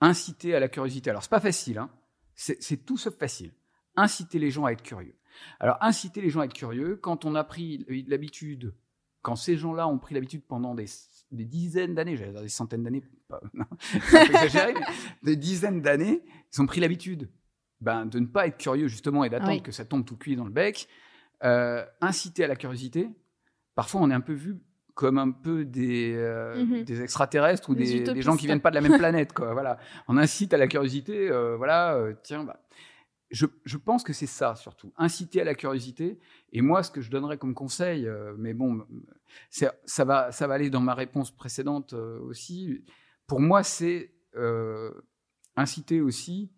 inciter 0.02 0.56
à 0.56 0.60
la 0.60 0.68
curiosité. 0.68 1.10
Alors 1.10 1.24
c'est 1.24 1.30
pas 1.30 1.40
facile, 1.40 1.78
hein. 1.78 1.90
c'est 2.36 2.62
c'est 2.62 2.78
tout 2.78 2.98
sauf 2.98 3.16
facile. 3.18 3.54
Inciter 3.96 4.40
les 4.40 4.50
gens 4.50 4.66
à 4.66 4.72
être 4.72 4.82
curieux. 4.82 5.16
Alors 5.60 5.78
inciter 5.82 6.22
les 6.22 6.30
gens 6.30 6.42
à 6.42 6.46
être 6.46 6.54
curieux, 6.54 6.96
quand 7.02 7.26
on 7.26 7.36
a 7.36 7.44
pris 7.44 7.86
l'habitude, 8.08 8.74
quand 9.22 9.36
ces 9.36 9.56
gens-là 9.58 9.88
ont 9.88 9.98
pris 10.00 10.14
l'habitude 10.16 10.44
pendant 10.48 10.76
des, 10.76 10.86
des 11.32 11.46
dizaines 11.46 11.96
d'années, 11.96 12.18
j'allais 12.18 12.32
dire 12.34 12.42
des 12.42 12.50
centaines 12.50 12.84
d'années, 12.84 13.04
pas- 13.30 13.42
non, 13.54 13.66
exagéré, 14.28 14.74
mais 15.24 15.32
des 15.32 15.36
dizaines 15.38 15.82
d'années, 15.82 16.22
ils 16.54 16.62
ont 16.62 16.66
pris 16.66 16.82
l'habitude 16.82 17.30
ben, 17.82 18.06
de 18.06 18.20
ne 18.20 18.26
pas 18.26 18.48
être 18.48 18.58
curieux 18.58 18.88
justement 18.88 19.24
et 19.24 19.30
d'attendre 19.30 19.52
Oui. 19.54 19.62
que 19.64 19.72
ça 19.72 19.86
tombe 19.86 20.06
tout 20.06 20.18
cuit 20.18 20.36
dans 20.36 20.46
le 20.46 20.52
bec, 20.52 20.88
euh, 21.44 21.84
inciter 22.02 22.44
à 22.44 22.48
la 22.48 22.56
curiosité. 22.56 23.10
Parfois, 23.76 24.02
on 24.02 24.12
est 24.12 24.14
un 24.14 24.22
peu 24.22 24.34
vu 24.34 24.58
comme 24.94 25.18
un 25.18 25.32
peu 25.32 25.66
des, 25.66 26.14
euh, 26.16 26.64
Mhm. 26.64 26.84
des 26.84 27.02
extraterrestres 27.02 27.70
ou 27.72 27.76
Des 27.76 27.84
des, 27.86 27.92
des 27.94 28.00
utopistes. 28.02 28.26
gens 28.26 28.36
qui 28.38 28.46
viennent 28.46 28.62
pas 28.62 28.70
de 28.70 28.76
la 28.76 28.82
même 28.82 28.98
planète. 29.00 29.34
Quoi. 29.34 29.52
Voilà. 29.54 29.80
On 30.08 30.18
incite 30.18 30.54
à 30.54 30.58
la 30.58 30.68
curiosité. 30.68 31.30
euh, 31.32 31.58
voilà, 31.58 31.98
tiens, 32.22 32.44
bah, 32.44 32.60
je, 33.34 33.46
je 33.66 33.78
pense 33.78 34.04
que 34.04 34.14
c'est 34.14 34.28
ça 34.28 34.56
surtout, 34.56 34.94
inciter 34.96 35.42
à 35.42 35.44
la 35.44 35.56
curiosité. 35.56 36.20
Et 36.54 36.62
moi, 36.62 36.84
ce 36.84 36.92
que 36.92 37.02
je 37.02 37.12
donnerais 37.12 37.38
comme 37.38 37.54
conseil, 37.54 38.08
euh, 38.08 38.34
mais 38.38 38.54
bon, 38.54 38.86
ça 39.50 40.06
va, 40.06 40.32
ça 40.32 40.48
va 40.48 40.54
aller 40.54 40.70
dans 40.70 40.80
ma 40.80 40.94
réponse 40.94 41.36
précédente 41.36 41.94
euh, 41.94 42.20
aussi. 42.22 42.86
Pour 43.28 43.42
moi, 43.42 43.64
c'est 43.64 44.14
euh, 44.36 44.92
inciter 45.56 46.00
aussi 46.00 46.52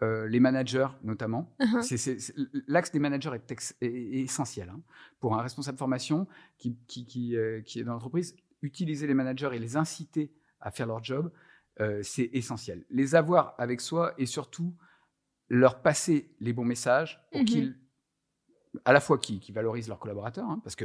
les 0.00 0.38
managers, 0.38 0.86
notamment. 1.02 1.52
Uh-huh. 1.58 2.32
L'axe 2.68 2.92
des 2.92 3.00
managers 3.00 3.32
est, 3.34 3.50
ex- 3.50 3.74
est- 3.80 3.86
est 3.88 4.20
essentiel 4.20 4.68
hein, 4.68 4.80
pour 5.18 5.34
un 5.36 5.42
responsable 5.42 5.74
de 5.74 5.80
formation 5.80 6.28
qui, 6.56 6.78
qui, 6.86 7.04
qui, 7.04 7.34
qui 7.64 7.80
est 7.80 7.82
dans 7.82 7.94
l'entreprise. 7.94 8.36
Utiliser 8.62 9.08
les 9.08 9.14
managers 9.14 9.50
et 9.54 9.58
les 9.58 9.76
inciter 9.76 10.32
à 10.60 10.70
faire 10.70 10.86
leur 10.86 11.02
job, 11.02 11.32
c'est 12.02 12.30
essentiel. 12.32 12.84
Les 12.90 13.16
avoir 13.16 13.56
avec 13.58 13.80
soi 13.80 14.14
et 14.18 14.26
surtout 14.26 14.72
leur 15.48 15.80
passer 15.82 16.30
les 16.40 16.52
bons 16.52 16.64
messages 16.64 17.20
pour 17.32 17.40
Mhm. 17.40 17.46
qu'ils, 17.46 17.76
à 18.84 18.92
la 18.92 19.00
fois 19.00 19.18
qui, 19.18 19.40
qui 19.40 19.52
valorisent 19.52 19.88
leurs 19.88 19.98
collaborateurs, 19.98 20.48
hein, 20.48 20.60
parce 20.62 20.76
que 20.76 20.84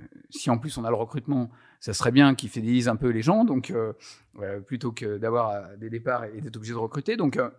euh, 0.00 0.02
si 0.30 0.50
en 0.50 0.58
plus 0.58 0.76
on 0.78 0.84
a 0.84 0.88
le 0.90 0.96
recrutement, 0.96 1.50
ça 1.80 1.92
serait 1.94 2.10
bien 2.12 2.34
qu'ils 2.34 2.48
fidélisent 2.50 2.88
un 2.88 2.96
peu 2.96 3.10
les 3.10 3.22
gens, 3.22 3.44
donc 3.44 3.70
euh, 3.70 3.92
euh, 4.40 4.60
plutôt 4.60 4.90
que 4.92 5.18
d'avoir 5.18 5.50
euh, 5.50 5.76
des 5.76 5.90
départs 5.90 6.24
et 6.24 6.40
d'être 6.40 6.56
obligé 6.56 6.72
de 6.72 6.78
recruter. 6.78 7.16
Donc, 7.16 7.36
euh, 7.36 7.50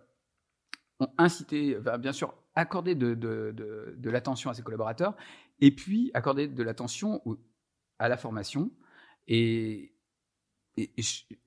on- 1.00 1.08
inciter, 1.18 1.76
enfin, 1.78 1.96
bien 1.98 2.12
sûr, 2.12 2.34
accorder 2.54 2.94
de, 2.94 3.14
de, 3.14 3.52
de- 3.54 3.94
de 3.96 4.10
l'attention 4.10 4.50
à 4.50 4.54
ses 4.54 4.62
collaborateurs, 4.62 5.14
et 5.60 5.70
puis 5.70 6.10
accorder 6.12 6.48
de 6.48 6.62
l'attention 6.62 7.22
à 7.98 8.08
la 8.08 8.16
formation 8.16 8.70
et, 9.28 9.94
et- 10.76 10.90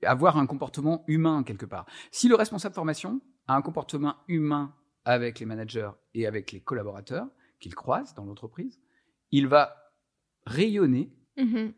avoir 0.02 0.38
un 0.38 0.46
comportement 0.46 1.04
humain 1.06 1.42
quelque 1.44 1.66
part. 1.66 1.86
Si 2.10 2.28
le 2.28 2.34
responsable 2.34 2.74
formation 2.74 3.20
un 3.54 3.62
comportement 3.62 4.16
humain 4.28 4.74
avec 5.04 5.40
les 5.40 5.46
managers 5.46 5.90
et 6.14 6.26
avec 6.26 6.52
les 6.52 6.60
collaborateurs 6.60 7.26
qu'il 7.58 7.74
croise 7.74 8.14
dans 8.14 8.24
l'entreprise, 8.24 8.80
il 9.30 9.46
va 9.46 9.76
rayonner 10.46 11.12
Mhm. 11.36 11.72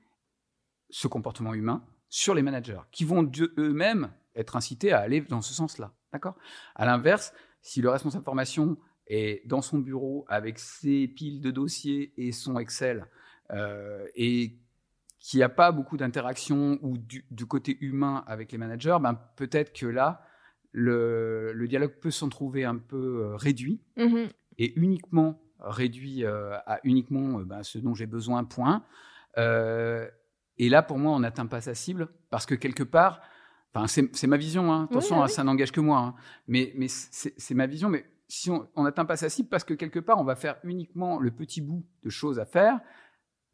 ce 0.90 1.08
comportement 1.08 1.54
humain 1.54 1.84
sur 2.08 2.34
les 2.34 2.42
managers, 2.42 2.80
qui 2.90 3.04
vont 3.04 3.30
eux-mêmes 3.58 4.12
être 4.34 4.56
incités 4.56 4.92
à 4.92 5.00
aller 5.00 5.20
dans 5.20 5.40
ce 5.42 5.54
sens-là. 5.54 5.92
D'accord? 6.12 6.36
À 6.74 6.84
l'inverse, 6.84 7.32
si 7.60 7.80
le 7.80 7.90
responsable 7.90 8.22
de 8.22 8.24
formation 8.24 8.76
est 9.06 9.46
dans 9.46 9.62
son 9.62 9.78
bureau 9.78 10.24
avec 10.28 10.58
ses 10.58 11.08
piles 11.08 11.40
de 11.40 11.50
dossiers 11.50 12.12
et 12.16 12.32
son 12.32 12.58
Excel, 12.58 13.06
euh, 13.50 14.06
et 14.14 14.58
qu'il 15.18 15.38
n'y 15.38 15.44
a 15.44 15.48
pas 15.48 15.70
beaucoup 15.70 15.96
d'interaction 15.96 16.78
ou 16.82 16.98
du, 16.98 17.24
du 17.30 17.46
côté 17.46 17.78
humain 17.80 18.24
avec 18.26 18.52
les 18.52 18.58
managers, 18.58 18.98
ben, 19.00 19.14
peut-être 19.36 19.72
que 19.72 19.86
là, 19.86 20.22
le, 20.72 21.52
le 21.52 21.68
dialogue 21.68 21.92
peut 22.00 22.10
s'en 22.10 22.28
trouver 22.28 22.64
un 22.64 22.76
peu 22.76 22.96
euh, 23.24 23.36
réduit 23.36 23.80
Mhm. 23.96 24.28
et 24.58 24.72
uniquement 24.80 25.40
réduit 25.60 26.24
euh, 26.24 26.56
à 26.66 26.80
uniquement 26.84 27.38
euh, 27.40 27.44
ben, 27.44 27.62
ce 27.62 27.78
dont 27.78 27.94
j'ai 27.94 28.06
besoin, 28.06 28.42
point. 28.44 28.82
Et 30.58 30.68
là, 30.68 30.82
pour 30.82 30.98
moi, 30.98 31.12
on 31.12 31.20
n'atteint 31.20 31.46
pas 31.46 31.60
sa 31.60 31.74
cible 31.74 32.08
parce 32.30 32.46
que 32.46 32.54
quelque 32.54 32.82
part, 32.82 33.20
enfin, 33.74 33.86
c'est 33.86 34.26
ma 34.26 34.36
vision, 34.36 34.72
hein, 34.72 34.84
attention, 34.90 35.16
Oui, 35.16 35.22
hein, 35.22 35.26
oui. 35.28 35.32
ça 35.32 35.44
n'engage 35.44 35.72
que 35.72 35.80
moi, 35.80 35.98
hein, 35.98 36.14
mais, 36.46 36.72
mais 36.76 36.88
c'est 36.88 37.54
ma 37.54 37.66
vision. 37.66 37.88
Mais 37.88 38.04
si 38.28 38.50
on 38.50 38.82
n'atteint 38.82 39.04
pas 39.06 39.16
sa 39.16 39.28
cible, 39.28 39.48
parce 39.48 39.64
que 39.64 39.74
quelque 39.74 39.98
part, 39.98 40.18
on 40.20 40.24
va 40.24 40.36
faire 40.36 40.56
uniquement 40.64 41.18
le 41.18 41.30
petit 41.30 41.60
bout 41.60 41.84
de 42.02 42.10
choses 42.10 42.38
à 42.38 42.44
faire, 42.46 42.80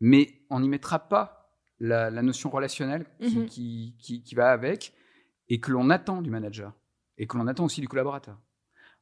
mais 0.01 0.43
on 0.51 0.61
n'y 0.61 0.69
mettra 0.69 0.99
pas 1.09 1.53
la, 1.81 2.11
la 2.11 2.23
notion 2.23 2.51
relationnelle 2.51 3.07
qui, 3.21 3.47
qui, 3.47 3.97
qui- 3.99 4.23
qui 4.23 4.35
va 4.35 4.51
avec 4.51 4.93
et 5.49 5.61
que 5.61 5.71
l'on 5.73 5.91
attend 5.91 6.21
du 6.23 6.31
manager 6.31 6.73
et 7.19 7.27
que 7.27 7.37
l'on 7.37 7.47
attend 7.47 7.65
aussi 7.65 7.81
du 7.81 7.89
collaborateur. 7.89 8.39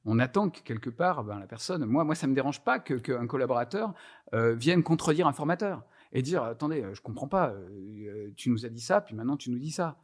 On 0.04 0.18
attend 0.18 0.50
que 0.50 0.60
quelque 0.60 0.90
part, 0.90 1.24
ben, 1.24 1.38
la 1.38 1.46
personne, 1.46 1.84
moi, 1.84 2.04
moi, 2.04 2.14
ça 2.14 2.26
me 2.26 2.34
dérange 2.34 2.62
pas 2.62 2.78
que 2.78 2.94
qu'un 2.94 3.26
collaborateur 3.26 3.92
euh, 4.34 4.54
vienne 4.54 4.82
contredire 4.82 5.26
un 5.26 5.32
formateur 5.32 5.84
et 6.12 6.22
dire 6.22 6.42
attendez, 6.44 6.82
euh, 6.82 6.94
je 6.94 7.00
comprends 7.02 7.26
pas, 7.28 7.50
euh, 7.50 8.30
tu 8.36 8.50
nous 8.50 8.64
as 8.64 8.68
dit 8.68 8.80
ça, 8.80 9.00
puis 9.00 9.14
maintenant 9.14 9.36
tu 9.36 9.50
nous 9.50 9.58
dis 9.58 9.72
ça. 9.72 9.96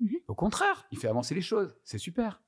Mhm. 0.00 0.16
Au 0.28 0.34
contraire, 0.34 0.86
il 0.90 0.98
fait 0.98 1.08
avancer 1.08 1.34
les 1.34 1.42
choses, 1.42 1.76
c'est 1.84 1.98
super. 1.98 2.40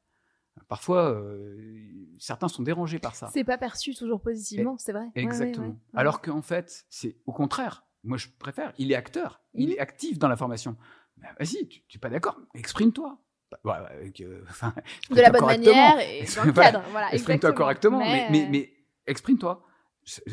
Parfois, 0.68 1.10
euh, 1.10 2.06
certains 2.18 2.48
sont 2.48 2.62
dérangés 2.62 2.98
par 3.00 3.16
ça. 3.16 3.28
C'est 3.32 3.44
pas 3.44 3.58
perçu 3.58 3.94
toujours 3.94 4.20
positivement, 4.20 4.78
c'est 4.78 4.92
vrai. 4.92 5.06
Ouais, 5.16 5.22
Exactement. 5.22 5.66
ouais, 5.66 5.72
ouais. 5.72 5.78
Alors 5.94 6.22
qu'en 6.22 6.42
fait, 6.42 6.86
c'est 6.88 7.16
au 7.26 7.32
contraire. 7.32 7.84
Moi, 8.04 8.18
je 8.18 8.28
préfère. 8.38 8.72
Il 8.78 8.92
est 8.92 8.94
acteur. 8.94 9.40
Il 9.54 9.66
Mhm. 9.68 9.72
est 9.74 9.78
actif 9.78 10.18
dans 10.18 10.28
la 10.28 10.36
formation. 10.36 10.76
Ben, 11.16 11.28
Vas-y, 11.38 11.66
tu 11.66 11.82
n'es 11.92 12.00
pas 12.00 12.08
d'accord 12.10 12.38
Exprime-toi. 12.54 13.18
Ouais, 13.64 13.72
euh, 14.20 14.40
enfin, 14.48 14.74
de 15.10 15.20
la 15.20 15.30
bonne 15.30 15.44
manière 15.46 15.98
et 16.00 16.24
dans 16.36 16.44
le 16.44 16.52
cadre. 16.72 16.82
Voilà, 16.90 17.12
Exprime-toi 17.14 17.52
correctement, 17.52 17.98
mais, 17.98 18.26
mais, 18.30 18.44
euh, 18.44 18.48
mais 18.50 18.72
exprime-toi. 19.06 19.64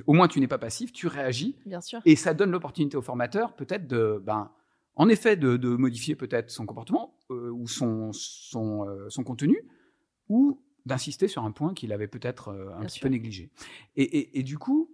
Au 0.06 0.14
moins, 0.14 0.28
tu 0.28 0.40
n'es 0.40 0.48
pas 0.48 0.58
passif, 0.58 0.92
tu 0.92 1.08
réagis, 1.08 1.58
Bien 1.66 1.80
sûr. 1.82 2.02
et 2.06 2.16
ça 2.18 2.34
donne 2.34 2.52
l'opportunité 2.52 2.98
au 2.98 3.02
formateur, 3.02 3.56
peut-être 3.56 3.88
de, 3.88 4.22
ben, 4.22 4.52
en 4.96 5.08
effet, 5.08 5.38
de, 5.38 5.56
de 5.56 5.70
modifier 5.70 6.16
peut-être 6.16 6.50
son 6.50 6.66
comportement 6.66 7.18
euh, 7.32 7.50
ou 7.52 7.68
son, 7.68 8.12
son, 8.12 8.86
euh, 8.90 9.10
son 9.10 9.24
contenu, 9.24 9.64
ou 10.28 10.62
d'insister 10.86 11.28
sur 11.30 11.44
un 11.46 11.52
point 11.52 11.74
qu'il 11.74 11.94
avait 11.94 12.08
peut-être 12.10 12.50
un 12.52 12.80
Bien 12.80 12.86
petit 12.88 12.96
sûr. 13.00 13.04
peu 13.04 13.10
négligé. 13.10 13.50
Et, 13.96 14.04
et- 14.04 14.40
et 14.40 14.44
du 14.44 14.58
coup, 14.58 14.92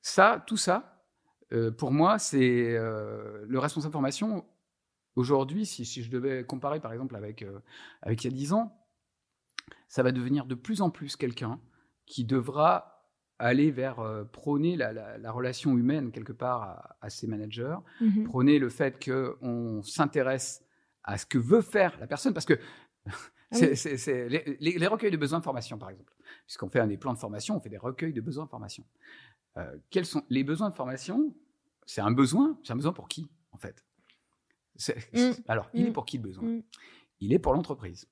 ça, 0.00 0.42
tout 0.46 0.56
ça, 0.56 1.04
pour 1.76 1.92
moi, 1.92 2.18
c'est 2.18 2.76
le 2.78 3.58
responsable 3.58 3.90
de 3.90 3.94
formation. 3.94 4.44
Aujourd'hui, 5.18 5.66
si, 5.66 5.84
si 5.84 6.04
je 6.04 6.10
devais 6.10 6.44
comparer 6.44 6.78
par 6.78 6.92
exemple 6.92 7.16
avec, 7.16 7.42
euh, 7.42 7.58
avec 8.02 8.22
il 8.22 8.30
y 8.30 8.34
a 8.34 8.36
10 8.36 8.52
ans, 8.52 8.86
ça 9.88 10.04
va 10.04 10.12
devenir 10.12 10.46
de 10.46 10.54
plus 10.54 10.80
en 10.80 10.90
plus 10.90 11.16
quelqu'un 11.16 11.60
qui 12.06 12.24
devra 12.24 13.04
aller 13.40 13.72
vers 13.72 13.98
euh, 13.98 14.22
prôner 14.22 14.76
la, 14.76 14.92
la- 14.92 15.18
la 15.18 15.32
relation 15.32 15.76
humaine 15.76 16.12
quelque 16.12 16.32
part 16.32 16.62
à, 16.62 16.96
à 17.00 17.10
ses 17.10 17.26
managers, 17.26 17.78
Mhm. 18.00 18.24
prôner 18.26 18.60
le 18.60 18.68
fait 18.68 19.04
qu'on 19.04 19.82
s'intéresse 19.82 20.64
à 21.02 21.18
ce 21.18 21.26
que 21.26 21.38
veut 21.38 21.62
faire 21.62 21.98
la 21.98 22.06
personne, 22.06 22.32
parce 22.32 22.46
que 22.46 22.54
c'est, 23.50 23.70
oui. 23.70 23.76
c'est- 23.76 23.96
c'est- 23.96 24.28
les, 24.28 24.56
les- 24.60 24.78
les 24.78 24.86
recueils 24.86 25.10
de 25.10 25.16
besoins 25.16 25.40
de 25.40 25.44
formation, 25.44 25.78
par 25.78 25.90
exemple, 25.90 26.14
puisqu'on 26.46 26.68
fait 26.68 26.78
un 26.80 26.86
des 26.86 26.96
plans 26.96 27.12
de 27.12 27.18
formation, 27.18 27.56
on 27.56 27.60
fait 27.60 27.70
des 27.70 27.76
recueils 27.78 28.12
de 28.12 28.20
besoins 28.20 28.44
de 28.44 28.50
formation. 28.50 28.84
Euh, 29.56 29.76
quels 29.90 30.06
sont 30.06 30.22
les 30.30 30.44
besoins 30.44 30.70
de 30.70 30.76
formation? 30.76 31.34
C'est 31.86 32.02
un 32.02 32.12
besoin, 32.12 32.56
c'est 32.62 32.72
un 32.72 32.76
besoin 32.76 32.92
pour 32.92 33.08
qui, 33.08 33.28
en 33.50 33.58
fait? 33.58 33.84
Mm. 35.12 35.30
Alors, 35.48 35.68
il 35.74 35.86
est 35.86 35.90
Mm. 35.90 35.92
pour 35.92 36.06
qui 36.06 36.18
le 36.18 36.22
besoin? 36.22 36.44
Mm. 36.44 36.62
Il 37.20 37.32
est 37.32 37.38
pour 37.38 37.52
l'entreprise. 37.54 38.06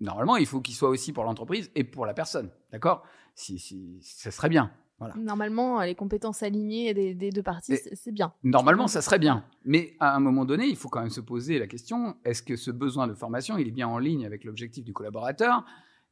Normalement, 0.00 0.36
il 0.36 0.46
faut 0.46 0.60
qu'il 0.60 0.74
soit 0.74 0.88
aussi 0.88 1.12
pour 1.12 1.24
l'entreprise 1.24 1.70
et 1.74 1.82
pour 1.82 2.06
la 2.06 2.14
personne, 2.14 2.50
d'accord? 2.70 3.02
Si, 3.34 3.58
si, 3.58 3.98
Ça 4.02 4.30
serait 4.30 4.48
bien. 4.48 4.72
Voilà. 5.00 5.14
Normalement, 5.16 5.80
les 5.82 5.94
compétences 5.94 6.42
alignées 6.42 6.92
des, 6.92 7.14
des 7.14 7.30
deux 7.30 7.42
parties, 7.42 7.76
c'est 7.92 8.10
bien. 8.12 8.32
Normalement, 8.42 8.88
ça 8.88 9.00
serait 9.00 9.18
bien. 9.20 9.44
Mais 9.64 9.96
à 10.00 10.14
un 10.16 10.20
moment 10.20 10.44
donné, 10.44 10.66
il 10.66 10.76
faut 10.76 10.88
quand 10.88 11.00
même 11.00 11.10
se 11.10 11.20
poser 11.20 11.58
la 11.60 11.68
question 11.68 12.16
est-ce 12.24 12.42
que 12.42 12.56
ce 12.56 12.70
besoin 12.72 13.06
de 13.06 13.14
formation, 13.14 13.58
il 13.58 13.68
est 13.68 13.72
bien 13.72 13.86
en 13.88 13.98
ligne 13.98 14.26
avec 14.26 14.42
l'objectif 14.44 14.84
du 14.84 14.92
collaborateur? 14.92 15.64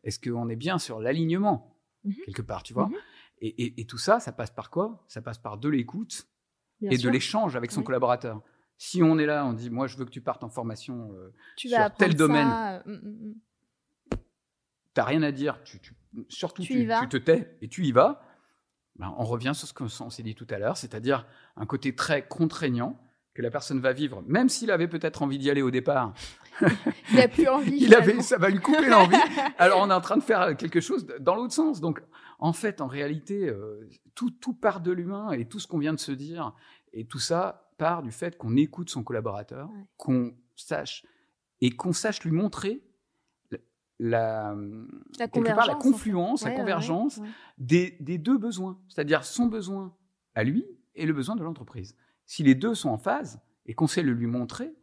Est-ce 0.05 0.20
qu'on 0.20 0.49
est 0.49 0.57
bien 0.57 0.78
sur 0.78 1.01
l'alignement, 1.01 1.76
Mhm. 2.05 2.14
quelque 2.26 2.42
part, 2.42 2.62
tu 2.62 2.74
vois? 2.74 2.86
Mhm. 2.88 2.97
et, 3.40 3.64
et- 3.64 3.80
et 3.80 3.84
tout 3.86 3.99
ça, 3.99 4.18
ça 4.20 4.32
passe 4.32 4.51
par 4.53 4.70
quoi? 4.70 5.05
Ça 5.09 5.20
passe 5.20 5.38
par 5.38 5.59
de 5.59 5.68
l'écoute 5.68 6.26
et 6.80 6.97
sûr. 6.97 7.09
de 7.11 7.12
l'échange 7.12 7.55
avec 7.57 7.70
son 7.72 7.80
Oui. 7.80 7.86
collaborateur. 7.86 8.40
Si 8.79 9.03
on 9.03 9.18
est 9.18 9.27
là, 9.27 9.47
on 9.47 9.53
dit 9.53 9.70
moi, 9.70 9.87
je 9.87 9.97
veux 9.97 10.05
que 10.05 10.11
tu 10.11 10.20
partes 10.20 10.45
en 10.45 10.49
formation, 10.51 11.12
euh, 11.12 11.33
tu 11.57 11.68
sur 11.68 11.79
vas 11.79 11.91
tel 11.91 12.14
domaine. 12.14 12.49
ça, 12.49 12.77
euh, 12.77 12.83
mm, 12.87 12.93
mm, 12.93 13.29
mm. 13.29 14.16
t'as 14.95 15.05
rien 15.05 15.22
à 15.22 15.33
dire, 15.33 15.62
tu, 15.64 15.81
tu- 15.81 15.95
surtout 16.29 16.62
Tu 16.62 16.87
tu, 16.87 17.09
te 17.09 17.16
tais 17.16 17.57
et 17.62 17.68
tu 17.68 17.85
y 17.85 17.93
vas, 17.93 18.22
ben, 18.97 19.14
on 19.18 19.24
revient 19.24 19.53
sur 19.55 19.66
ce 19.68 19.74
qu'on 19.74 20.11
s'est 20.11 20.22
dit 20.22 20.35
tout 20.35 20.47
à 20.51 20.59
l'heure, 20.59 20.77
c'est-à-dire 20.77 21.27
un 21.57 21.66
côté 21.66 21.95
très 21.95 22.27
contraignant 22.27 23.01
que 23.35 23.43
la 23.43 23.51
personne 23.51 23.81
va 23.81 23.93
vivre, 23.93 24.22
même 24.27 24.49
s'il 24.49 24.70
avait 24.70 24.89
peut-être 24.89 25.22
envie 25.22 25.39
d'y 25.39 25.51
aller 25.51 25.61
au 25.62 25.70
départ, 25.70 26.14
Il 27.12 27.20
a 27.20 27.29
plus 27.29 27.49
envie. 27.49 27.77
il 27.81 27.95
avait, 27.95 28.05
finalement. 28.05 28.22
ça 28.22 28.39
va 28.39 28.49
lui 28.49 28.61
couper 28.61 28.89
l'envie. 28.89 29.16
Alors 29.59 29.81
on 29.83 29.91
est 29.91 29.95
en 29.95 30.01
train 30.01 30.16
de 30.16 30.22
faire 30.22 30.57
quelque 30.57 30.81
chose 30.81 31.07
dans 31.20 31.35
l'autre 31.35 31.53
sens. 31.55 31.81
Donc 31.81 32.03
en 32.39 32.53
fait, 32.53 32.81
en 32.81 32.87
réalité, 32.87 33.49
euh, 33.49 33.89
tout, 34.14 34.31
tout 34.31 34.55
part 34.55 34.81
de 34.81 34.93
l'humain 34.93 35.33
et 35.33 35.47
tout 35.47 35.59
ce 35.59 35.66
qu'on 35.66 35.79
vient 35.79 35.93
de 35.93 35.99
se 36.01 36.12
dire 36.12 36.55
et 36.93 37.07
tout 37.07 37.18
ça 37.18 37.66
part 37.77 38.03
du 38.03 38.11
fait 38.12 38.37
qu'on 38.39 38.57
écoute 38.57 38.91
son 38.91 39.03
collaborateur, 39.03 39.70
Ouais. 39.70 39.85
qu'on 39.97 40.35
sache 40.57 41.05
et 41.61 41.70
qu'on 41.70 41.93
sache 41.93 42.22
lui 42.24 42.33
montrer 42.33 42.83
la, 43.99 44.55
part, 44.55 44.57
la 45.18 45.29
convergence, 45.29 45.68
en 45.68 45.72
fait. 45.72 45.79
confluence, 45.83 46.43
Ouais, 46.43 46.51
la 46.51 46.57
convergence 46.57 47.16
ouais. 47.18 47.29
des, 47.59 47.97
des 48.01 48.18
deux 48.18 48.37
besoins, 48.37 48.79
c'est-à-dire 48.89 49.24
son 49.24 49.47
besoin 49.47 49.97
à 50.35 50.45
lui 50.45 50.66
et 50.95 51.07
le 51.07 51.12
besoin 51.14 51.35
de 51.37 51.43
l'entreprise. 51.43 51.97
Si 52.27 52.43
les 52.43 52.55
deux 52.55 52.74
sont 52.74 52.91
en 52.91 52.99
phase 52.99 53.41
et 53.64 53.74
qu'on 53.74 53.87
sait 53.87 54.03
le 54.03 54.12
lui 54.12 54.27
montrer, 54.27 54.74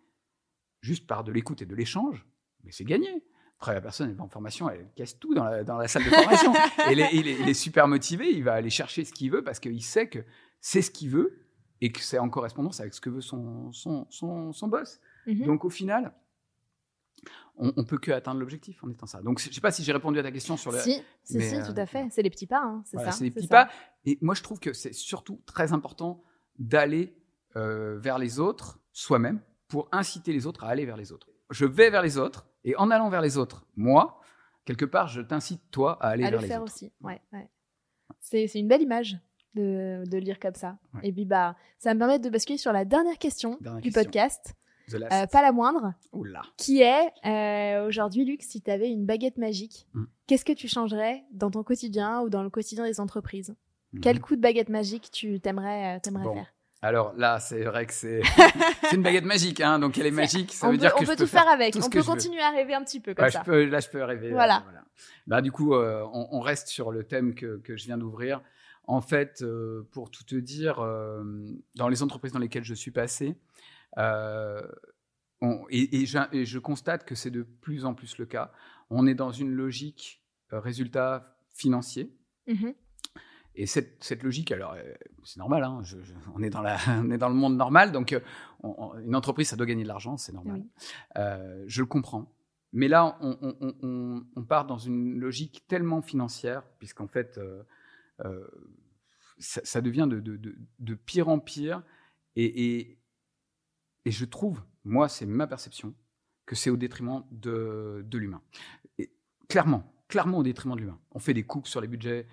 juste 0.81 1.05
par 1.07 1.23
de 1.23 1.31
l'écoute 1.31 1.61
et 1.61 1.65
de 1.67 1.75
l'échange, 1.75 2.25
mais 2.63 2.71
c'est 2.71 2.85
gagné. 2.85 3.23
Après, 3.59 3.73
la 3.75 3.81
personne 3.81 4.09
elle 4.09 4.15
va 4.15 4.23
en 4.23 4.29
formation, 4.29 4.67
elle 4.69 4.89
casse 4.95 5.17
tout 5.19 5.33
dans 5.35 5.45
la, 5.45 5.63
dans 5.63 5.77
la 5.77 5.87
salle 5.87 6.03
de 6.05 6.09
formation. 6.09 6.53
Et 6.89 6.93
il, 6.93 6.99
est, 6.99 7.09
il 7.13 7.27
est- 7.27 7.39
il 7.39 7.47
est 7.47 7.53
super 7.53 7.87
motivé, 7.87 8.29
il 8.33 8.43
va 8.43 8.53
aller 8.53 8.69
chercher 8.69 9.05
ce 9.05 9.13
qu'il 9.13 9.31
veut 9.31 9.43
parce 9.43 9.59
qu'il 9.59 9.81
sait 9.83 10.09
que 10.09 10.19
c'est 10.59 10.81
ce 10.81 10.91
qu'il 10.91 11.09
veut 11.11 11.42
et 11.83 11.91
que 11.91 11.99
c'est 11.99 12.17
en 12.17 12.29
correspondance 12.29 12.79
avec 12.79 12.93
ce 12.93 13.01
que 13.01 13.09
veut 13.09 13.19
son, 13.19 13.69
son, 13.73 14.07
son, 14.09 14.53
son 14.53 14.67
boss. 14.69 15.01
Mhm. 15.27 15.45
Donc 15.45 15.65
au 15.65 15.69
final, 15.69 16.13
on, 17.57 17.73
on 17.75 17.83
peut 17.83 17.97
que 17.97 18.09
atteindre 18.11 18.39
l'objectif 18.39 18.81
en 18.85 18.89
étant 18.89 19.05
ça. 19.05 19.21
Donc 19.21 19.39
je 19.41 19.51
sais 19.51 19.59
pas 19.59 19.69
si 19.71 19.83
j'ai 19.83 19.91
répondu 19.91 20.17
à 20.17 20.23
ta 20.23 20.31
question 20.31 20.55
sur 20.55 20.71
le. 20.71 20.79
Si, 20.79 21.01
si, 21.23 21.41
si, 21.41 21.55
euh, 21.55 21.65
tout 21.65 21.77
à 21.77 21.85
fait. 21.85 22.07
C'est 22.09 22.21
les 22.21 22.29
petits 22.29 22.47
pas, 22.47 22.61
hein, 22.63 22.81
c'est 22.85 22.95
Voilà, 22.95 23.11
ça. 23.11 23.17
c'est 23.17 23.25
des 23.25 23.31
petits 23.31 23.47
ça. 23.47 23.65
pas. 23.65 23.71
Et 24.05 24.17
moi, 24.21 24.33
je 24.33 24.41
trouve 24.41 24.59
que 24.61 24.71
c'est 24.71 24.93
surtout 24.93 25.41
très 25.45 25.73
important 25.73 26.23
d'aller 26.57 27.17
euh, 27.57 27.99
vers 27.99 28.17
les 28.17 28.39
autres 28.39 28.79
soi-même 28.93 29.41
pour 29.67 29.89
inciter 29.91 30.31
les 30.31 30.47
autres 30.47 30.63
à 30.63 30.69
aller 30.69 30.85
vers 30.85 30.95
les 30.97 31.11
autres. 31.11 31.29
Je 31.49 31.65
vais 31.65 31.89
vers 31.89 32.01
les 32.01 32.17
autres 32.17 32.47
et 32.63 32.77
en 32.77 32.91
allant 32.91 33.09
vers 33.09 33.21
les 33.21 33.37
autres, 33.37 33.65
moi, 33.75 34.21
quelque 34.63 34.85
part, 34.85 35.09
je 35.09 35.19
t'incite 35.19 35.69
toi 35.69 36.01
à 36.01 36.07
aller 36.11 36.23
à 36.23 36.29
vers 36.29 36.39
le 36.39 36.43
les 36.43 36.47
faire 36.47 36.61
autres. 36.61 36.73
aussi. 36.73 36.93
Ouais, 37.01 37.21
ouais. 37.33 37.49
C'est 38.21 38.45
une 38.55 38.69
belle 38.69 38.81
image 38.83 39.17
de, 39.55 40.17
lire 40.17 40.39
comme 40.39 40.55
ça. 40.55 40.77
Ouais. 40.93 41.01
Et 41.03 41.11
puis, 41.11 41.25
bah, 41.25 41.55
ça 41.79 41.93
me 41.93 41.99
permet 41.99 42.19
de 42.19 42.29
basculer 42.29 42.57
sur 42.57 42.71
la 42.71 42.85
dernière 42.85 43.17
question 43.17 43.57
Dernière 43.61 43.81
du 43.81 43.89
question. 43.89 44.03
podcast, 44.03 44.53
The 44.89 44.93
last. 44.95 45.13
euh, 45.13 45.27
pas 45.27 45.41
la 45.41 45.51
moindre, 45.51 45.93
Oula. 46.11 46.41
qui 46.57 46.81
est 46.81 47.11
euh, 47.25 47.87
aujourd'hui, 47.87 48.25
Luc, 48.25 48.41
si 48.43 48.61
tu 48.61 48.69
avais 48.71 48.89
une 48.89 49.05
baguette 49.05 49.37
magique, 49.37 49.87
Mm. 49.93 50.03
qu'est-ce 50.27 50.43
que 50.45 50.53
tu 50.53 50.67
changerais 50.67 51.23
dans 51.31 51.51
ton 51.51 51.63
quotidien 51.63 52.21
ou 52.21 52.29
dans 52.29 52.43
le 52.43 52.49
quotidien 52.49 52.85
des 52.85 52.99
entreprises? 52.99 53.55
Quel 54.01 54.15
Mhm. 54.17 54.21
coup 54.23 54.35
de 54.35 54.41
baguette 54.41 54.69
magique 54.69 55.09
tu 55.11 55.39
t'aimerais 55.39 55.97
euh, 55.97 55.99
t'aimerais 56.01 56.23
Bon. 56.23 56.33
faire? 56.33 56.53
Alors 56.81 57.13
là, 57.15 57.39
c'est 57.39 57.63
vrai 57.63 57.85
que 57.85 57.93
c'est 57.93 58.21
une 58.93 59.03
baguette 59.03 59.23
magique, 59.23 59.61
hein, 59.61 59.79
donc 59.79 59.97
elle 59.97 60.07
est 60.07 60.11
magique. 60.11 60.51
Ça 60.51 60.67
On 60.67 60.71
veut 60.71 60.77
peut, 60.77 60.81
dire 60.81 60.91
on 60.95 60.99
que 60.99 61.05
je 61.05 61.11
peut 61.11 61.15
tout 61.15 61.27
faire 61.27 61.47
avec. 61.47 61.73
tout 61.73 61.79
On 61.85 61.89
peut 61.89 62.03
continuer 62.03 62.41
à 62.41 62.49
rêver 62.49 62.73
un 62.73 62.83
petit 62.83 62.99
peu 62.99 63.13
comme 63.13 63.23
Ouais, 63.23 63.31
ça. 63.31 63.39
je 63.39 63.45
peux, 63.45 63.63
là, 63.65 63.79
je 63.79 63.87
peux 63.89 64.03
rêver. 64.03 64.27
euh, 64.31 64.33
Voilà. 64.33 64.63
Bah, 65.27 65.41
du 65.41 65.51
coup, 65.53 65.73
on, 65.75 66.27
on 66.31 66.39
reste 66.41 66.67
sur 66.67 66.91
le 66.91 67.05
thème 67.05 67.35
que, 67.35 67.57
que 67.63 67.77
je 67.77 67.85
viens 67.85 67.97
d'ouvrir. 67.97 68.41
En 68.85 69.01
fait, 69.01 69.41
euh, 69.41 69.87
pour 69.91 70.11
tout 70.11 70.23
te 70.25 70.35
dire, 70.35 70.79
euh, 70.79 71.23
dans 71.75 71.87
les 71.87 72.03
entreprises 72.03 72.33
dans 72.33 72.39
lesquelles 72.39 72.65
je 72.65 72.73
suis 72.73 72.91
passé, 72.91 73.35
euh, 73.97 74.61
on- 75.41 75.65
et, 75.69 76.01
et 76.01 76.05
j'in- 76.05 76.27
et 76.31 76.45
je 76.45 76.59
constate 76.59 77.05
que 77.05 77.15
c'est 77.15 77.31
de 77.31 77.43
plus 77.43 77.85
en 77.85 77.93
plus 77.93 78.17
le 78.17 78.25
cas, 78.25 78.51
on 78.89 79.07
est 79.07 79.15
dans 79.15 79.31
une 79.31 79.51
logique 79.51 80.21
résultat 80.49 81.37
financier. 81.53 82.11
Mhm. 82.47 82.73
Et 83.55 83.67
cette, 83.67 84.03
cette 84.03 84.23
logique, 84.23 84.51
alors, 84.51 84.75
c'est 85.23 85.37
normal, 85.37 85.63
hein, 85.63 85.79
je- 85.83 86.01
je- 86.01 86.13
on, 86.35 86.41
est 86.41 86.49
dans 86.49 86.61
la, 86.61 86.75
on 87.07 87.11
est 87.11 87.17
dans 87.19 87.29
le 87.29 87.35
monde 87.35 87.55
normal, 87.55 87.91
donc 87.91 88.19
on- 88.63 88.75
on- 88.77 88.99
une 88.99 89.15
entreprise, 89.15 89.47
ça 89.49 89.55
doit 89.55 89.65
gagner 89.67 89.83
de 89.83 89.87
l'argent, 89.87 90.17
c'est 90.17 90.33
normal. 90.33 90.61
Oui. 90.61 90.69
Euh, 91.17 91.63
je 91.67 91.81
le 91.81 91.85
comprends. 91.87 92.33
Mais 92.75 92.87
là, 92.87 93.17
on, 93.21 94.43
part 94.47 94.65
dans 94.65 94.79
une 94.79 95.19
logique 95.19 95.63
tellement 95.67 96.01
financière, 96.01 96.63
puisqu'en 96.79 97.07
fait, 97.07 97.37
euh, 97.37 97.61
ça, 99.37 99.61
ça 99.63 99.81
devient 99.81 100.07
de, 100.09 100.19
de- 100.19 100.37
de- 100.37 100.55
de 100.79 100.93
pire 100.95 101.27
en 101.29 101.39
pire. 101.39 101.83
Et, 102.35 102.45
et- 102.79 102.99
et 104.05 104.11
je 104.11 104.25
trouve, 104.25 104.61
moi, 104.83 105.07
c'est 105.09 105.25
ma 105.25 105.47
perception, 105.47 105.93
que 106.45 106.55
c'est 106.55 106.69
au 106.69 106.77
détriment 106.77 107.23
de, 107.31 108.05
l'humain. 108.17 108.41
Clairement, 109.49 109.93
clairement 110.07 110.39
au 110.39 110.43
détriment 110.43 110.75
de 110.75 110.81
l'humain. 110.81 110.99
On 111.11 111.19
fait 111.19 111.33
des 111.33 111.43
coupes 111.45 111.67
sur 111.67 111.79
les 111.81 111.87
budgets 111.87 112.27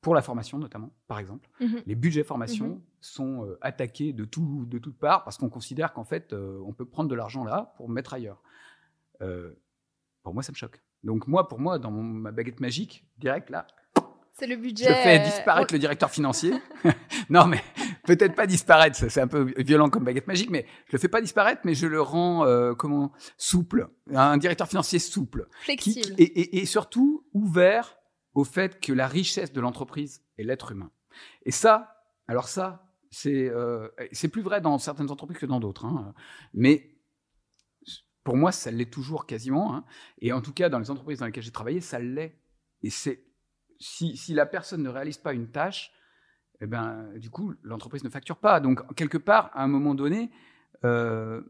pour 0.00 0.14
la 0.14 0.22
formation, 0.22 0.58
notamment, 0.58 0.94
par 1.06 1.18
exemple. 1.18 1.48
Mhm. 1.60 1.82
Les 1.86 1.94
budgets 1.94 2.24
formation 2.24 2.68
Mhm. 2.76 2.82
sont 3.00 3.44
euh, 3.46 3.58
attaqués 3.62 4.12
de, 4.12 4.24
tout, 4.24 4.66
de 4.66 4.78
toutes 4.78 4.98
parts 4.98 5.24
parce 5.24 5.38
qu'on 5.38 5.48
considère 5.48 5.92
qu'en 5.92 6.04
fait, 6.04 6.32
euh, 6.32 6.60
on 6.64 6.72
peut 6.72 6.84
prendre 6.84 7.08
de 7.08 7.14
l'argent 7.14 7.44
là 7.44 7.72
pour 7.76 7.88
mettre 7.88 8.14
ailleurs. 8.14 8.42
Euh, 9.22 9.54
pour 10.22 10.34
moi, 10.34 10.42
ça 10.42 10.52
me 10.52 10.56
choque. 10.56 10.82
Donc 11.02 11.26
moi, 11.26 11.48
pour 11.48 11.58
moi, 11.58 11.78
dans 11.78 11.90
mon- 11.90 12.02
ma 12.02 12.32
baguette 12.32 12.60
magique, 12.60 13.06
direct 13.18 13.50
là, 13.50 13.66
C'est 14.36 14.46
le 14.48 14.56
budget. 14.56 14.84
je 14.88 14.92
fais 14.94 15.20
euh, 15.20 15.24
disparaître 15.24 15.72
le 15.72 15.78
directeur 15.78 16.10
financier. 16.10 16.52
non, 17.30 17.46
mais 17.46 17.62
peut-être 18.04 18.34
pas 18.34 18.46
disparaître, 18.46 18.96
c'est 19.08 19.20
un 19.20 19.28
peu 19.28 19.52
violent 19.62 19.88
comme 19.90 20.04
baguette 20.04 20.26
magique, 20.26 20.50
mais 20.50 20.66
je 20.88 20.92
le 20.92 20.98
fais 20.98 21.08
pas 21.08 21.20
disparaître, 21.20 21.60
mais 21.64 21.74
je 21.74 21.86
le 21.86 22.00
rends 22.00 22.44
euh, 22.44 22.74
comment 22.74 23.12
souple, 23.38 23.88
un 24.12 24.36
directeur 24.36 24.66
financier 24.68 24.98
souple, 24.98 25.46
flexible. 25.62 26.16
qui- 26.16 26.22
et, 26.22 26.40
et- 26.40 26.58
et 26.58 26.66
surtout 26.66 27.24
ouvert 27.32 27.96
au 28.34 28.42
fait 28.44 28.80
que 28.80 28.92
la 28.92 29.06
richesse 29.06 29.52
de 29.52 29.60
l'entreprise 29.60 30.22
est 30.38 30.42
l'être 30.42 30.72
humain. 30.72 30.90
Et 31.44 31.52
ça, 31.52 32.02
alors 32.26 32.48
ça, 32.48 32.90
c'est 33.12 33.48
euh, 33.48 33.88
c'est 34.10 34.26
plus 34.28 34.42
vrai 34.42 34.60
dans 34.60 34.78
certaines 34.78 35.12
entreprises 35.12 35.38
que 35.38 35.46
dans 35.46 35.60
d'autres, 35.60 35.84
hein. 35.84 36.12
mais 36.54 36.90
pour 38.24 38.36
moi, 38.36 38.50
ça 38.52 38.70
l'est 38.72 38.90
toujours 38.92 39.26
quasiment. 39.26 39.74
hein. 39.76 39.84
Et 40.20 40.32
en 40.32 40.40
tout 40.40 40.52
cas, 40.52 40.68
dans 40.70 40.78
les 40.78 40.90
entreprises 40.90 41.18
dans 41.20 41.26
lesquelles 41.26 41.42
j'ai 41.44 41.52
travaillé, 41.52 41.80
ça 41.80 41.98
l'est. 42.00 42.36
Et 42.82 42.90
c'est 42.90 43.22
si, 43.84 44.16
si 44.16 44.32
la 44.32 44.46
personne 44.46 44.82
ne 44.82 44.88
réalise 44.88 45.18
pas 45.18 45.34
une 45.34 45.50
tâche, 45.50 45.92
eh 46.60 46.66
ben, 46.66 47.12
du 47.18 47.28
coup, 47.28 47.54
l'entreprise 47.62 48.02
ne 48.02 48.08
facture 48.08 48.38
pas. 48.38 48.58
Donc, 48.58 48.94
quelque 48.94 49.18
part, 49.18 49.50
à 49.52 49.62
un 49.62 49.68
moment 49.68 49.94
donné, 49.94 50.30
euh, 50.84 51.42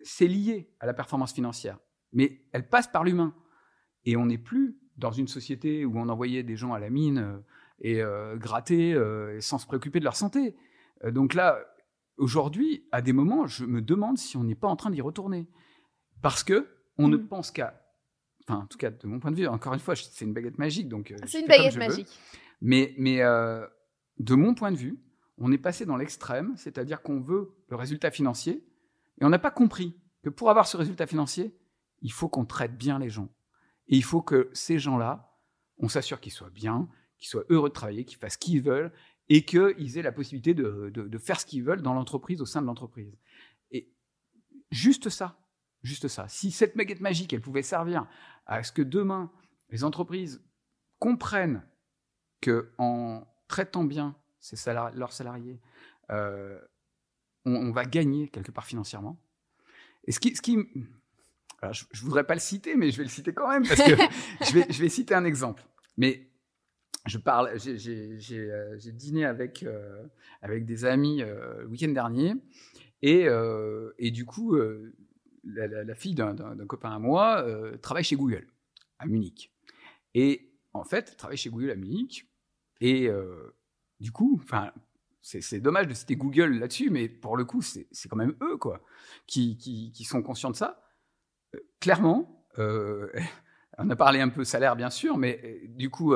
c'est 0.00 0.28
lié 0.28 0.72
à 0.78 0.86
la 0.86 0.94
performance 0.94 1.32
financière. 1.32 1.78
Mais 2.12 2.42
elle 2.52 2.68
passe 2.68 2.86
par 2.86 3.02
l'humain. 3.02 3.34
Et 4.04 4.16
on 4.16 4.26
n'est 4.26 4.38
plus 4.38 4.78
dans 4.96 5.10
une 5.10 5.26
société 5.26 5.84
où 5.84 5.98
on 5.98 6.08
envoyait 6.08 6.44
des 6.44 6.56
gens 6.56 6.72
à 6.72 6.78
la 6.78 6.88
mine 6.88 7.18
euh, 7.18 7.38
et 7.80 8.00
euh, 8.00 8.36
gratter 8.36 8.94
euh, 8.94 9.40
sans 9.40 9.58
se 9.58 9.66
préoccuper 9.66 9.98
de 9.98 10.04
leur 10.04 10.16
santé. 10.16 10.54
Donc 11.04 11.34
là, 11.34 11.58
aujourd'hui, 12.16 12.86
à 12.92 13.02
des 13.02 13.12
moments, 13.12 13.46
je 13.46 13.64
me 13.64 13.82
demande 13.82 14.18
si 14.18 14.36
on 14.36 14.44
n'est 14.44 14.54
pas 14.54 14.68
en 14.68 14.76
train 14.76 14.90
d'y 14.90 15.02
retourner. 15.02 15.48
Parce 16.22 16.44
que 16.44 16.68
on 16.96 17.08
ne 17.08 17.16
Mm. 17.16 17.26
pense 17.26 17.50
qu'à. 17.50 17.82
Enfin, 18.48 18.60
en 18.60 18.66
tout 18.66 18.78
cas, 18.78 18.90
de 18.90 19.06
mon 19.06 19.18
point 19.18 19.30
de 19.32 19.36
vue, 19.36 19.46
encore 19.48 19.74
une 19.74 19.80
fois, 19.80 19.96
c'est 19.96 20.24
une 20.24 20.32
baguette 20.32 20.58
magique. 20.58 20.88
donc 20.88 21.10
euh, 21.10 21.16
C'est 21.26 21.40
une 21.40 21.46
baguette 21.48 21.74
veux. 21.74 21.78
magique. 21.80 22.08
Mais, 22.60 22.94
mais 22.96 23.20
euh, 23.22 23.66
de 24.18 24.34
mon 24.34 24.54
point 24.54 24.70
de 24.72 24.76
vue, 24.76 24.98
on 25.38 25.50
est 25.52 25.58
passé 25.58 25.84
dans 25.84 25.96
l'extrême, 25.96 26.54
c'est-à-dire 26.56 27.02
qu'on 27.02 27.20
veut 27.20 27.54
le 27.68 27.76
résultat 27.76 28.10
financier, 28.10 28.64
et 29.20 29.24
on 29.24 29.28
n'a 29.28 29.38
pas 29.38 29.50
compris 29.50 29.96
que 30.22 30.30
pour 30.30 30.48
avoir 30.50 30.66
ce 30.66 30.76
résultat 30.76 31.06
financier, 31.06 31.54
il 32.02 32.12
faut 32.12 32.28
qu'on 32.28 32.44
traite 32.44 32.76
bien 32.76 32.98
les 32.98 33.10
gens. 33.10 33.28
Et 33.88 33.96
il 33.96 34.04
faut 34.04 34.22
que 34.22 34.48
ces 34.52 34.78
gens-là, 34.78 35.32
on 35.78 35.88
s'assure 35.88 36.20
qu'ils 36.20 36.32
soient 36.32 36.50
bien, 36.50 36.88
qu'ils 37.18 37.28
soient 37.28 37.44
heureux 37.50 37.68
de 37.68 37.74
travailler, 37.74 38.04
qu'ils 38.04 38.18
fassent 38.18 38.34
ce 38.34 38.38
qu'ils 38.38 38.62
veulent, 38.62 38.92
et 39.28 39.44
qu'ils 39.44 39.98
aient 39.98 40.02
la 40.02 40.12
possibilité 40.12 40.54
de, 40.54 40.90
de- 40.94 41.08
de 41.08 41.18
faire 41.18 41.40
ce 41.40 41.46
qu'ils 41.46 41.64
veulent 41.64 41.82
dans 41.82 41.94
l'entreprise, 41.94 42.40
au 42.40 42.46
sein 42.46 42.62
de 42.62 42.66
l'entreprise. 42.66 43.12
Et 43.72 43.90
juste 44.70 45.08
ça, 45.08 45.36
juste 45.86 46.08
ça. 46.08 46.28
Si 46.28 46.50
cette 46.50 46.76
baguette 46.76 47.00
magique, 47.00 47.32
elle 47.32 47.40
pouvait 47.40 47.62
servir 47.62 48.06
à 48.46 48.62
ce 48.62 48.72
que 48.72 48.82
demain, 48.82 49.30
les 49.70 49.84
entreprises 49.84 50.42
comprennent 50.98 51.62
que 52.40 52.72
en 52.78 53.26
traitant 53.48 53.84
bien 53.84 54.16
salari- 54.40 54.94
leurs 54.94 55.12
salariés, 55.12 55.60
euh, 56.10 56.58
on, 57.44 57.54
on 57.54 57.72
va 57.72 57.84
gagner 57.84 58.28
quelque 58.28 58.50
part 58.52 58.66
financièrement. 58.66 59.20
Et 60.04 60.12
ce 60.12 60.20
qui, 60.20 60.34
ce 60.36 60.42
qui 60.42 60.54
m- 60.54 60.66
alors, 61.62 61.72
je, 61.74 61.84
je 61.92 62.02
voudrais 62.02 62.24
pas 62.24 62.34
le 62.34 62.40
citer, 62.40 62.76
mais 62.76 62.90
je 62.90 62.98
vais 62.98 63.04
le 63.04 63.08
citer 63.10 63.32
quand 63.32 63.48
même 63.48 63.66
parce 63.66 63.82
que 63.82 63.96
je 64.46 64.52
vais, 64.52 64.66
je 64.70 64.80
vais 64.82 64.88
citer 64.88 65.14
un 65.14 65.24
exemple. 65.24 65.64
Mais 65.96 66.28
je 67.06 67.18
parle, 67.18 67.58
j'ai- 67.58 68.18
euh, 68.50 68.76
dîné 68.92 69.24
avec 69.24 69.62
euh, 69.62 70.06
avec 70.42 70.64
des 70.66 70.84
amis 70.84 71.18
le 71.18 71.66
week-end 71.68 71.88
dernier 71.92 72.34
et, 73.02 73.26
et 73.98 74.10
du 74.10 74.24
coup 74.24 74.56
la, 75.46 75.94
fille 75.94 76.14
d'un- 76.14 76.36
copain 76.66 76.90
à 76.90 76.98
moi 76.98 77.42
euh, 77.42 77.76
travaille 77.78 78.04
chez 78.04 78.16
Google 78.16 78.46
à 78.98 79.06
Munich. 79.06 79.52
Et 80.14 80.52
en 80.72 80.84
fait, 80.84 81.08
elle 81.10 81.16
travaille 81.16 81.36
chez 81.36 81.50
Google 81.50 81.70
à 81.70 81.76
Munich. 81.76 82.28
Et 82.80 83.08
euh, 83.08 83.56
du 84.00 84.12
coup, 84.12 84.40
enfin, 84.42 84.72
c'est 85.22 85.60
dommage 85.60 85.88
de 85.88 85.94
citer 85.94 86.16
Google 86.16 86.58
là-dessus, 86.58 86.90
mais 86.90 87.08
pour 87.08 87.36
le 87.36 87.44
coup, 87.44 87.62
c'est 87.62 87.88
quand 88.08 88.16
même 88.16 88.36
eux, 88.42 88.56
quoi, 88.58 88.82
qui, 89.26 89.56
qui, 89.56 90.04
sont 90.04 90.22
conscients 90.22 90.50
de 90.50 90.56
ça. 90.56 90.82
Euh, 91.54 91.60
clairement, 91.80 92.46
on 93.78 93.90
a 93.90 93.96
parlé 93.96 94.20
un 94.20 94.30
peu 94.30 94.44
salaire, 94.44 94.76
bien 94.76 94.88
sûr, 94.88 95.18
mais 95.18 95.62
du 95.68 95.90
coup, 95.90 96.14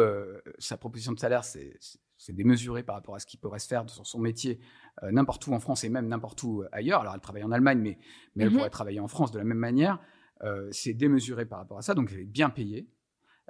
sa 0.58 0.78
proposition 0.78 1.12
de 1.12 1.18
salaire, 1.18 1.44
c'est 1.44 1.78
c'est- 2.20 2.32
démesuré 2.32 2.82
par 2.82 2.94
rapport 2.96 3.14
à 3.14 3.18
ce 3.18 3.26
qui 3.26 3.36
pourrait 3.36 3.58
se 3.58 3.66
faire 3.68 3.88
sur 3.88 4.06
son 4.06 4.18
métier 4.20 4.60
euh, 5.02 5.10
n'importe 5.10 5.46
où 5.46 5.52
en 5.52 5.60
France 5.60 5.84
et 5.84 5.88
même 5.88 6.06
n'importe 6.08 6.42
où 6.42 6.62
ailleurs. 6.72 7.00
Alors, 7.00 7.14
elle 7.14 7.20
travaille 7.20 7.44
en 7.44 7.52
Allemagne, 7.52 7.80
mais, 7.80 7.98
mais 8.36 8.44
elle 8.44 8.50
Mhm. 8.50 8.56
pourrait 8.58 8.70
travailler 8.70 9.00
en 9.00 9.08
France 9.08 9.30
de 9.32 9.38
la 9.38 9.44
même 9.44 9.58
manière. 9.58 9.98
Euh, 10.42 10.68
c'est 10.72 10.94
démesuré 10.94 11.44
par 11.46 11.58
rapport 11.58 11.78
à 11.78 11.82
ça, 11.82 11.94
donc 11.94 12.10
elle 12.12 12.20
est 12.20 12.24
bien 12.24 12.50
payée, 12.50 12.88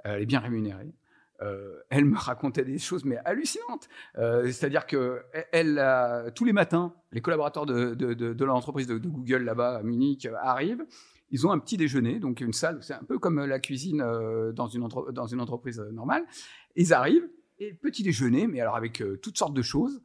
euh, 0.05 0.15
elle 0.15 0.23
est 0.23 0.25
bien 0.25 0.39
rémunérée. 0.39 0.93
Euh, 1.41 1.79
elle 1.89 2.05
me 2.05 2.15
racontait 2.29 2.63
des 2.63 2.77
choses 2.77 3.03
mais 3.03 3.17
hallucinantes. 3.25 3.89
Euh, 4.17 4.45
C'est-à-dire 4.51 4.85
que 4.85 5.23
elle, 5.33 5.45
elle, 5.51 5.79
euh, 5.79 6.29
tous 6.31 6.45
les 6.45 6.53
matins, 6.53 6.93
les 7.11 7.21
collaborateurs 7.21 7.65
de, 7.65 7.95
de, 7.95 8.13
de- 8.13 8.33
de 8.33 8.45
l'entreprise 8.45 8.85
de, 8.87 8.97
Google 8.97 9.43
là-bas 9.43 9.77
à 9.77 9.83
Munich 9.83 10.25
euh, 10.27 10.35
arrivent. 10.39 10.85
Ils 11.31 11.47
ont 11.47 11.51
un 11.51 11.59
petit 11.59 11.77
déjeuner, 11.77 12.19
donc 12.19 12.41
une 12.41 12.53
salle. 12.53 12.77
C'est 12.83 12.93
un 12.93 13.03
peu 13.03 13.17
comme 13.17 13.43
la 13.43 13.59
cuisine 13.59 14.01
euh, 14.01 14.51
dans, 14.51 14.67
une 14.67 14.83
entre- 14.83 15.11
dans 15.11 15.25
une 15.27 15.39
entreprise 15.41 15.79
euh, 15.79 15.91
normale. 15.91 16.23
Ils 16.75 16.93
arrivent 16.93 17.27
et 17.61 17.73
petit 17.73 18.03
déjeuner, 18.03 18.47
mais 18.47 18.59
alors 18.59 18.75
avec 18.75 19.01
euh, 19.01 19.17
toutes 19.17 19.37
sortes 19.37 19.53
de 19.53 19.61
choses. 19.61 20.01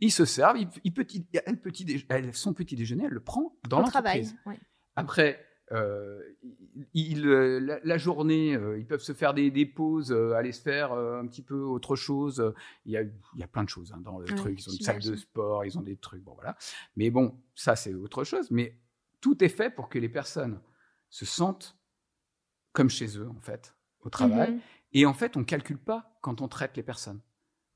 Ils 0.00 0.12
se 0.12 0.24
servent. 0.24 0.58
Ils, 0.58 0.68
ils 0.84 0.92
petit, 0.92 1.26
elle, 1.44 1.60
petit 1.60 1.84
déje- 1.84 2.06
elle, 2.08 2.32
son 2.34 2.54
petit 2.54 2.76
déjeuner, 2.76 3.04
elle 3.06 3.12
le 3.12 3.20
prend 3.20 3.56
dans 3.68 3.80
l'entreprise. 3.80 4.36
ouais. 4.46 4.60
Après, 4.94 5.44
euh, 5.72 6.20
ils, 6.94 7.26
euh, 7.26 7.80
la, 7.82 7.98
journée, 7.98 8.58
ils 8.78 8.86
peuvent 8.86 9.02
se 9.02 9.12
faire 9.12 9.34
des, 9.34 9.50
des 9.50 9.66
pauses, 9.66 10.12
aller 10.12 10.52
se 10.52 10.62
faire 10.62 10.92
un 10.92 11.26
petit 11.26 11.42
peu 11.42 11.60
autre 11.60 11.96
chose. 11.96 12.54
Il 12.84 12.92
y 12.92 12.96
a, 12.96 13.02
il 13.02 13.40
y 13.40 13.42
a 13.42 13.48
plein 13.48 13.64
de 13.64 13.68
choses 13.68 13.92
hein, 13.92 14.00
dans 14.00 14.18
le 14.18 14.26
truc. 14.26 14.60
Ils 14.60 14.68
ont 14.70 14.72
une 14.72 14.80
salle 14.80 15.02
de 15.02 15.16
sport, 15.16 15.64
ils 15.64 15.76
ont 15.78 15.82
des 15.82 15.96
trucs. 15.96 16.22
Bon, 16.22 16.34
voilà. 16.34 16.56
Mais 16.96 17.10
bon, 17.10 17.40
ça, 17.54 17.74
c'est 17.74 17.94
autre 17.94 18.22
chose. 18.24 18.50
Mais 18.50 18.78
tout 19.20 19.42
est 19.42 19.48
fait 19.48 19.70
pour 19.70 19.88
que 19.88 19.98
les 19.98 20.08
personnes 20.08 20.60
se 21.10 21.24
sentent 21.24 21.76
comme 22.72 22.90
chez 22.90 23.18
eux, 23.18 23.28
en 23.28 23.40
fait, 23.40 23.74
au 24.00 24.10
travail. 24.10 24.52
Mhm. 24.52 24.60
Et 24.92 25.06
en 25.06 25.14
fait, 25.14 25.36
on 25.36 25.40
ne 25.40 25.44
calcule 25.44 25.78
pas 25.78 26.17
quand 26.28 26.42
on 26.42 26.48
traite 26.48 26.76
les 26.76 26.82
personnes. 26.82 27.20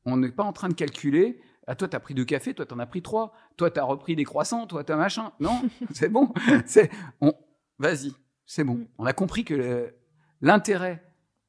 On 0.05 0.19
n'est 0.19 0.31
pas 0.31 0.45
en 0.45 0.53
train 0.53 0.69
de 0.69 0.75
calculer. 0.75 1.41
Ah, 1.67 1.75
toi, 1.75 1.89
tu 1.89 1.97
as 1.97 2.01
pris 2.01 2.13
deux 2.13 2.27
cafés, 2.27 2.53
toi, 2.53 2.67
tu 2.67 2.75
en 2.75 2.79
as 2.81 2.87
pris 2.87 3.01
trois. 3.01 3.33
Toi, 3.57 3.71
tu 3.71 3.81
as 3.81 3.85
repris 3.85 4.15
des 4.15 4.25
croissants, 4.25 4.67
toi, 4.67 4.85
tu 4.85 4.93
as 4.93 4.97
machin. 4.97 5.33
Non, 5.41 5.63
c'est 5.95 6.11
bon. 6.11 6.35
C'est, 6.67 6.91
on, 7.23 7.33
vas-y, 7.79 8.13
c'est 8.45 8.65
bon. 8.65 8.75
Mm. 8.75 8.89
On 8.99 9.07
a 9.07 9.15
compris 9.15 9.45
que 9.45 9.95
l'intérêt 10.43 11.03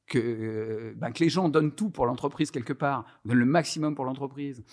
que, 0.06 0.94
ben, 0.96 1.12
que 1.12 1.22
les 1.22 1.28
gens 1.28 1.50
donnent 1.50 1.74
tout 1.74 1.90
pour 1.90 2.06
l'entreprise 2.06 2.50
quelque 2.50 2.72
part, 2.72 3.04
donnent 3.26 3.38
le 3.38 3.44
maximum 3.44 3.94
pour 3.94 4.06
l'entreprise 4.06 4.64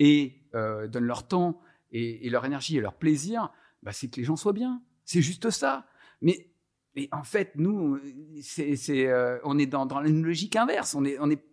et 0.00 0.42
euh, 0.54 0.88
donnent 0.88 1.06
leur 1.06 1.28
temps 1.28 1.60
et, 1.92 2.28
leur 2.30 2.44
énergie 2.44 2.78
et 2.78 2.80
leur 2.80 2.94
plaisir, 2.94 3.52
ben, 3.84 3.92
c'est 3.92 4.08
que 4.08 4.16
les 4.16 4.24
gens 4.24 4.36
soient 4.36 4.52
bien. 4.52 4.82
C'est 5.04 5.22
juste 5.22 5.50
ça. 5.50 5.86
Mais, 6.20 6.50
mais 6.96 7.08
en 7.12 7.22
fait, 7.22 7.52
nous, 7.54 8.00
c'est, 8.42 8.74
c'est, 8.74 9.06
euh, 9.06 9.38
on 9.44 9.56
est 9.56 9.66
dans, 9.66 9.86
dans 9.86 10.04
une 10.04 10.24
logique 10.24 10.56
inverse. 10.56 10.96
On 10.96 11.04
est, 11.04 11.18
on 11.20 11.30
est 11.30 11.44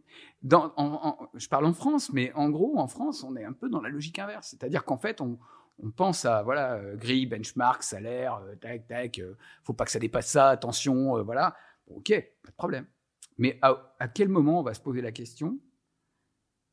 je 0.43 1.47
parle 1.49 1.65
en 1.65 1.73
France, 1.73 2.11
mais 2.11 2.31
en 2.33 2.49
gros, 2.49 2.77
en 2.77 2.87
France, 2.87 3.23
on 3.23 3.35
est 3.35 3.45
un 3.45 3.53
peu 3.53 3.69
dans 3.69 3.81
la 3.81 3.89
logique 3.89 4.19
inverse. 4.19 4.49
C'est-à-dire 4.49 4.83
qu'en 4.83 4.97
fait, 4.97 5.21
on, 5.21 5.39
pense 5.95 6.25
à 6.25 6.43
voilà 6.43 6.75
euh, 6.75 6.95
grille, 6.95 7.25
benchmark, 7.25 7.83
salaire, 7.83 8.35
euh, 8.45 8.55
tac, 8.55 8.87
tac, 8.87 9.19
euh, 9.19 9.35
faut 9.63 9.73
pas 9.73 9.85
que 9.85 9.91
ça 9.91 9.99
dépasse 9.99 10.27
ça, 10.27 10.49
attention, 10.49 11.21
voilà. 11.23 11.55
ok, 11.87 12.09
pas 12.43 12.49
de 12.49 12.55
problème. 12.55 12.85
Mais 13.37 13.57
à, 13.61 14.07
quel 14.13 14.29
moment 14.29 14.59
on 14.59 14.63
va 14.63 14.73
se 14.73 14.81
poser 14.81 15.01
la 15.01 15.11
question 15.11 15.59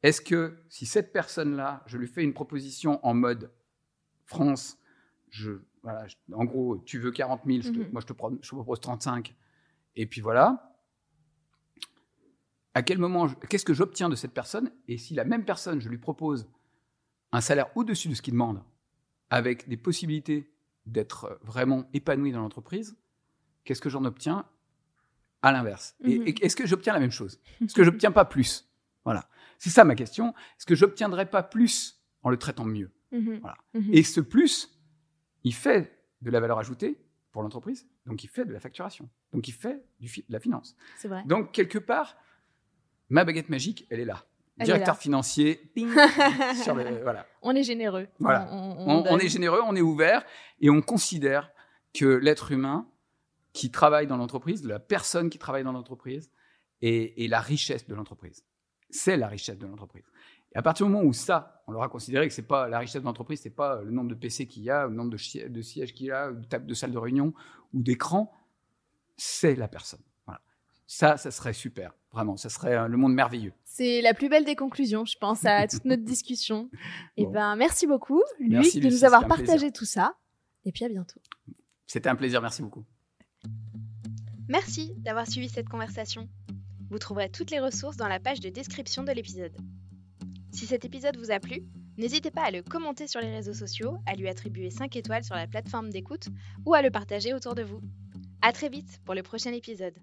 Est-ce 0.02 0.20
que 0.20 0.58
si 0.68 0.84
cette 0.84 1.12
personne-là, 1.12 1.82
je 1.86 1.96
lui 1.96 2.06
fais 2.06 2.22
une 2.22 2.34
proposition 2.34 3.04
en 3.04 3.14
mode 3.14 3.52
France, 4.26 4.78
je, 5.30 5.52
voilà, 5.82 6.06
en 6.32 6.44
gros, 6.44 6.78
tu 6.78 6.98
veux 6.98 7.10
40 7.12 7.42
000, 7.46 7.74
mhm. 7.74 7.92
moi 7.92 8.02
je 8.02 8.06
te, 8.06 8.12
je 8.42 8.50
te 8.50 8.54
propose 8.54 8.80
35, 8.80 9.34
et 9.96 10.06
puis 10.06 10.20
voilà, 10.20 10.69
à 12.80 12.82
quel 12.82 12.96
moment, 12.96 13.28
qu'est-ce 13.50 13.66
que 13.66 13.74
j'obtiens 13.74 14.08
de 14.08 14.16
cette 14.16 14.32
personne 14.32 14.72
Et 14.88 14.96
si 14.96 15.12
la 15.12 15.26
même 15.26 15.44
personne, 15.44 15.82
je 15.82 15.90
lui 15.90 15.98
propose 15.98 16.48
un 17.30 17.42
salaire 17.42 17.68
au-dessus 17.76 18.08
de 18.08 18.14
ce 18.14 18.22
qu'il 18.22 18.32
demande, 18.32 18.62
avec 19.28 19.68
des 19.68 19.76
possibilités 19.76 20.50
d'être 20.86 21.38
vraiment 21.42 21.84
épanoui 21.92 22.32
dans 22.32 22.40
l'entreprise, 22.40 22.96
qu'est-ce 23.64 23.82
que 23.82 23.90
j'en 23.90 24.06
obtiens 24.06 24.46
à 25.42 25.52
l'inverse? 25.52 25.94
Et, 26.04 26.20
mhm. 26.20 26.34
est-ce 26.40 26.56
que 26.56 26.66
j'obtiens 26.66 26.94
la 26.94 27.00
même 27.00 27.10
chose? 27.10 27.38
Est-ce 27.60 27.74
que 27.74 27.84
j'obtiens 27.84 28.12
pas 28.12 28.24
plus? 28.24 28.66
Voilà. 29.04 29.28
C'est 29.58 29.68
ça 29.68 29.84
ma 29.84 29.94
question. 29.94 30.30
Est-ce 30.56 30.64
que 30.64 30.74
j'obtiendrai 30.74 31.28
pas 31.28 31.42
plus 31.42 32.02
en 32.22 32.30
le 32.30 32.38
traitant 32.38 32.64
mieux? 32.64 32.90
Mhm. 33.12 33.40
Voilà. 33.40 33.58
Mhm. 33.74 33.90
Et 33.92 34.02
ce 34.02 34.22
plus, 34.22 34.80
il 35.44 35.52
fait 35.52 36.02
de 36.22 36.30
la 36.30 36.40
valeur 36.40 36.58
ajoutée 36.58 36.98
pour 37.30 37.42
l'entreprise, 37.42 37.86
donc 38.06 38.24
il 38.24 38.28
fait 38.28 38.46
de 38.46 38.54
la 38.54 38.58
facturation, 38.58 39.10
donc 39.34 39.46
il 39.48 39.52
fait 39.52 39.84
du 40.00 40.08
de 40.08 40.32
la 40.32 40.40
finance. 40.40 40.76
C'est 40.96 41.08
vrai. 41.08 41.22
Donc 41.26 41.52
quelque 41.52 41.78
part, 41.78 42.16
ma 43.10 43.24
baguette 43.24 43.48
magique, 43.48 43.86
elle 43.90 44.00
est 44.00 44.04
là. 44.04 44.24
Directeur 44.58 44.98
financier, 44.98 45.70
voilà. 47.02 47.26
On 47.42 47.54
est 47.54 47.62
généreux. 47.62 48.08
On, 48.20 49.18
est 49.18 49.28
généreux, 49.28 49.60
on 49.64 49.74
est 49.74 49.80
ouvert 49.80 50.24
et 50.60 50.68
on 50.68 50.82
considère 50.82 51.50
que 51.94 52.04
l'être 52.04 52.52
humain 52.52 52.86
qui 53.52 53.70
travaille 53.70 54.06
dans 54.06 54.16
l'entreprise, 54.16 54.64
la 54.64 54.78
personne 54.78 55.30
qui 55.30 55.38
travaille 55.38 55.64
dans 55.64 55.72
l'entreprise, 55.72 56.30
est, 56.82 57.28
la 57.28 57.40
richesse 57.40 57.86
de 57.88 57.94
l'entreprise. 57.94 58.44
C'est 58.90 59.16
la 59.16 59.28
richesse 59.28 59.58
de 59.58 59.66
l'entreprise. 59.66 60.04
Et 60.54 60.58
à 60.58 60.62
partir 60.62 60.86
du 60.86 60.92
moment 60.92 61.04
où 61.04 61.12
ça, 61.12 61.62
on 61.66 61.72
l'aura 61.72 61.88
considéré 61.88 62.26
que 62.28 62.34
c'est 62.34 62.42
pas 62.42 62.68
la 62.68 62.80
richesse 62.80 63.00
de 63.00 63.06
l'entreprise, 63.06 63.40
c'est 63.40 63.50
pas 63.50 63.82
le 63.82 63.90
nombre 63.90 64.08
de 64.08 64.14
PC 64.14 64.46
qu'il 64.46 64.62
y 64.62 64.70
a, 64.70 64.86
le 64.86 64.94
nombre 64.94 65.10
de, 65.10 65.16
sièges 65.16 65.94
qu'il 65.94 66.06
y 66.06 66.10
a, 66.10 66.32
de 66.32 66.44
tables 66.44 66.66
de 66.66 66.74
salle 66.74 66.92
de 66.92 66.98
réunion 66.98 67.32
ou 67.72 67.82
d'écran, 67.82 68.32
c'est 69.16 69.54
la 69.54 69.68
personne. 69.68 70.00
Ça, 70.92 71.16
ça 71.16 71.30
serait 71.30 71.52
super, 71.52 71.94
vraiment. 72.10 72.36
Ça 72.36 72.48
serait 72.48 72.74
euh, 72.74 72.88
le 72.88 72.96
monde 72.96 73.14
merveilleux. 73.14 73.52
C'est 73.64 74.00
la 74.02 74.12
plus 74.12 74.28
belle 74.28 74.44
des 74.44 74.56
conclusions, 74.56 75.04
je 75.04 75.16
pense, 75.16 75.44
à 75.44 75.68
toute 75.68 75.84
notre 75.84 76.02
discussion. 76.14 76.68
Et 77.16 77.22
eh 77.22 77.26
ben, 77.28 77.54
merci 77.54 77.86
beaucoup, 77.86 78.20
Luc, 78.40 78.74
de 78.74 78.90
nous 78.90 79.04
avoir 79.04 79.28
partagé 79.28 79.70
tout 79.70 79.84
ça. 79.84 80.14
Et 80.64 80.72
puis 80.72 80.84
à 80.84 80.88
bientôt. 80.88 81.20
C'était 81.86 82.08
un 82.08 82.16
plaisir, 82.16 82.42
merci 82.42 82.62
beaucoup. 82.62 82.84
Merci 84.48 84.92
d'avoir 84.96 85.28
suivi 85.28 85.48
cette 85.48 85.68
conversation. 85.68 86.28
Vous 86.90 86.98
trouverez 86.98 87.30
toutes 87.30 87.52
les 87.52 87.60
ressources 87.60 87.96
dans 87.96 88.08
la 88.08 88.18
page 88.18 88.40
de 88.40 88.48
description 88.48 89.04
de 89.04 89.12
l'épisode. 89.12 89.56
Si 90.50 90.66
cet 90.66 90.84
épisode 90.84 91.16
vous 91.18 91.30
a 91.30 91.38
plu, 91.38 91.62
n'hésitez 91.98 92.32
pas 92.32 92.42
à 92.42 92.50
le 92.50 92.62
commenter 92.62 93.06
sur 93.06 93.20
les 93.20 93.32
réseaux 93.32 93.54
sociaux, 93.54 93.98
à 94.06 94.16
lui 94.16 94.28
attribuer 94.28 94.70
5 94.70 94.96
étoiles 94.96 95.22
sur 95.22 95.36
la 95.36 95.46
plateforme 95.46 95.90
d'écoute 95.90 96.26
ou 96.66 96.74
à 96.74 96.82
le 96.82 96.90
partager 96.90 97.32
autour 97.32 97.54
de 97.54 97.62
vous. 97.62 97.80
À 98.42 98.50
très 98.50 98.68
vite 98.68 99.00
pour 99.04 99.14
le 99.14 99.22
prochain 99.22 99.52
épisode. 99.52 99.94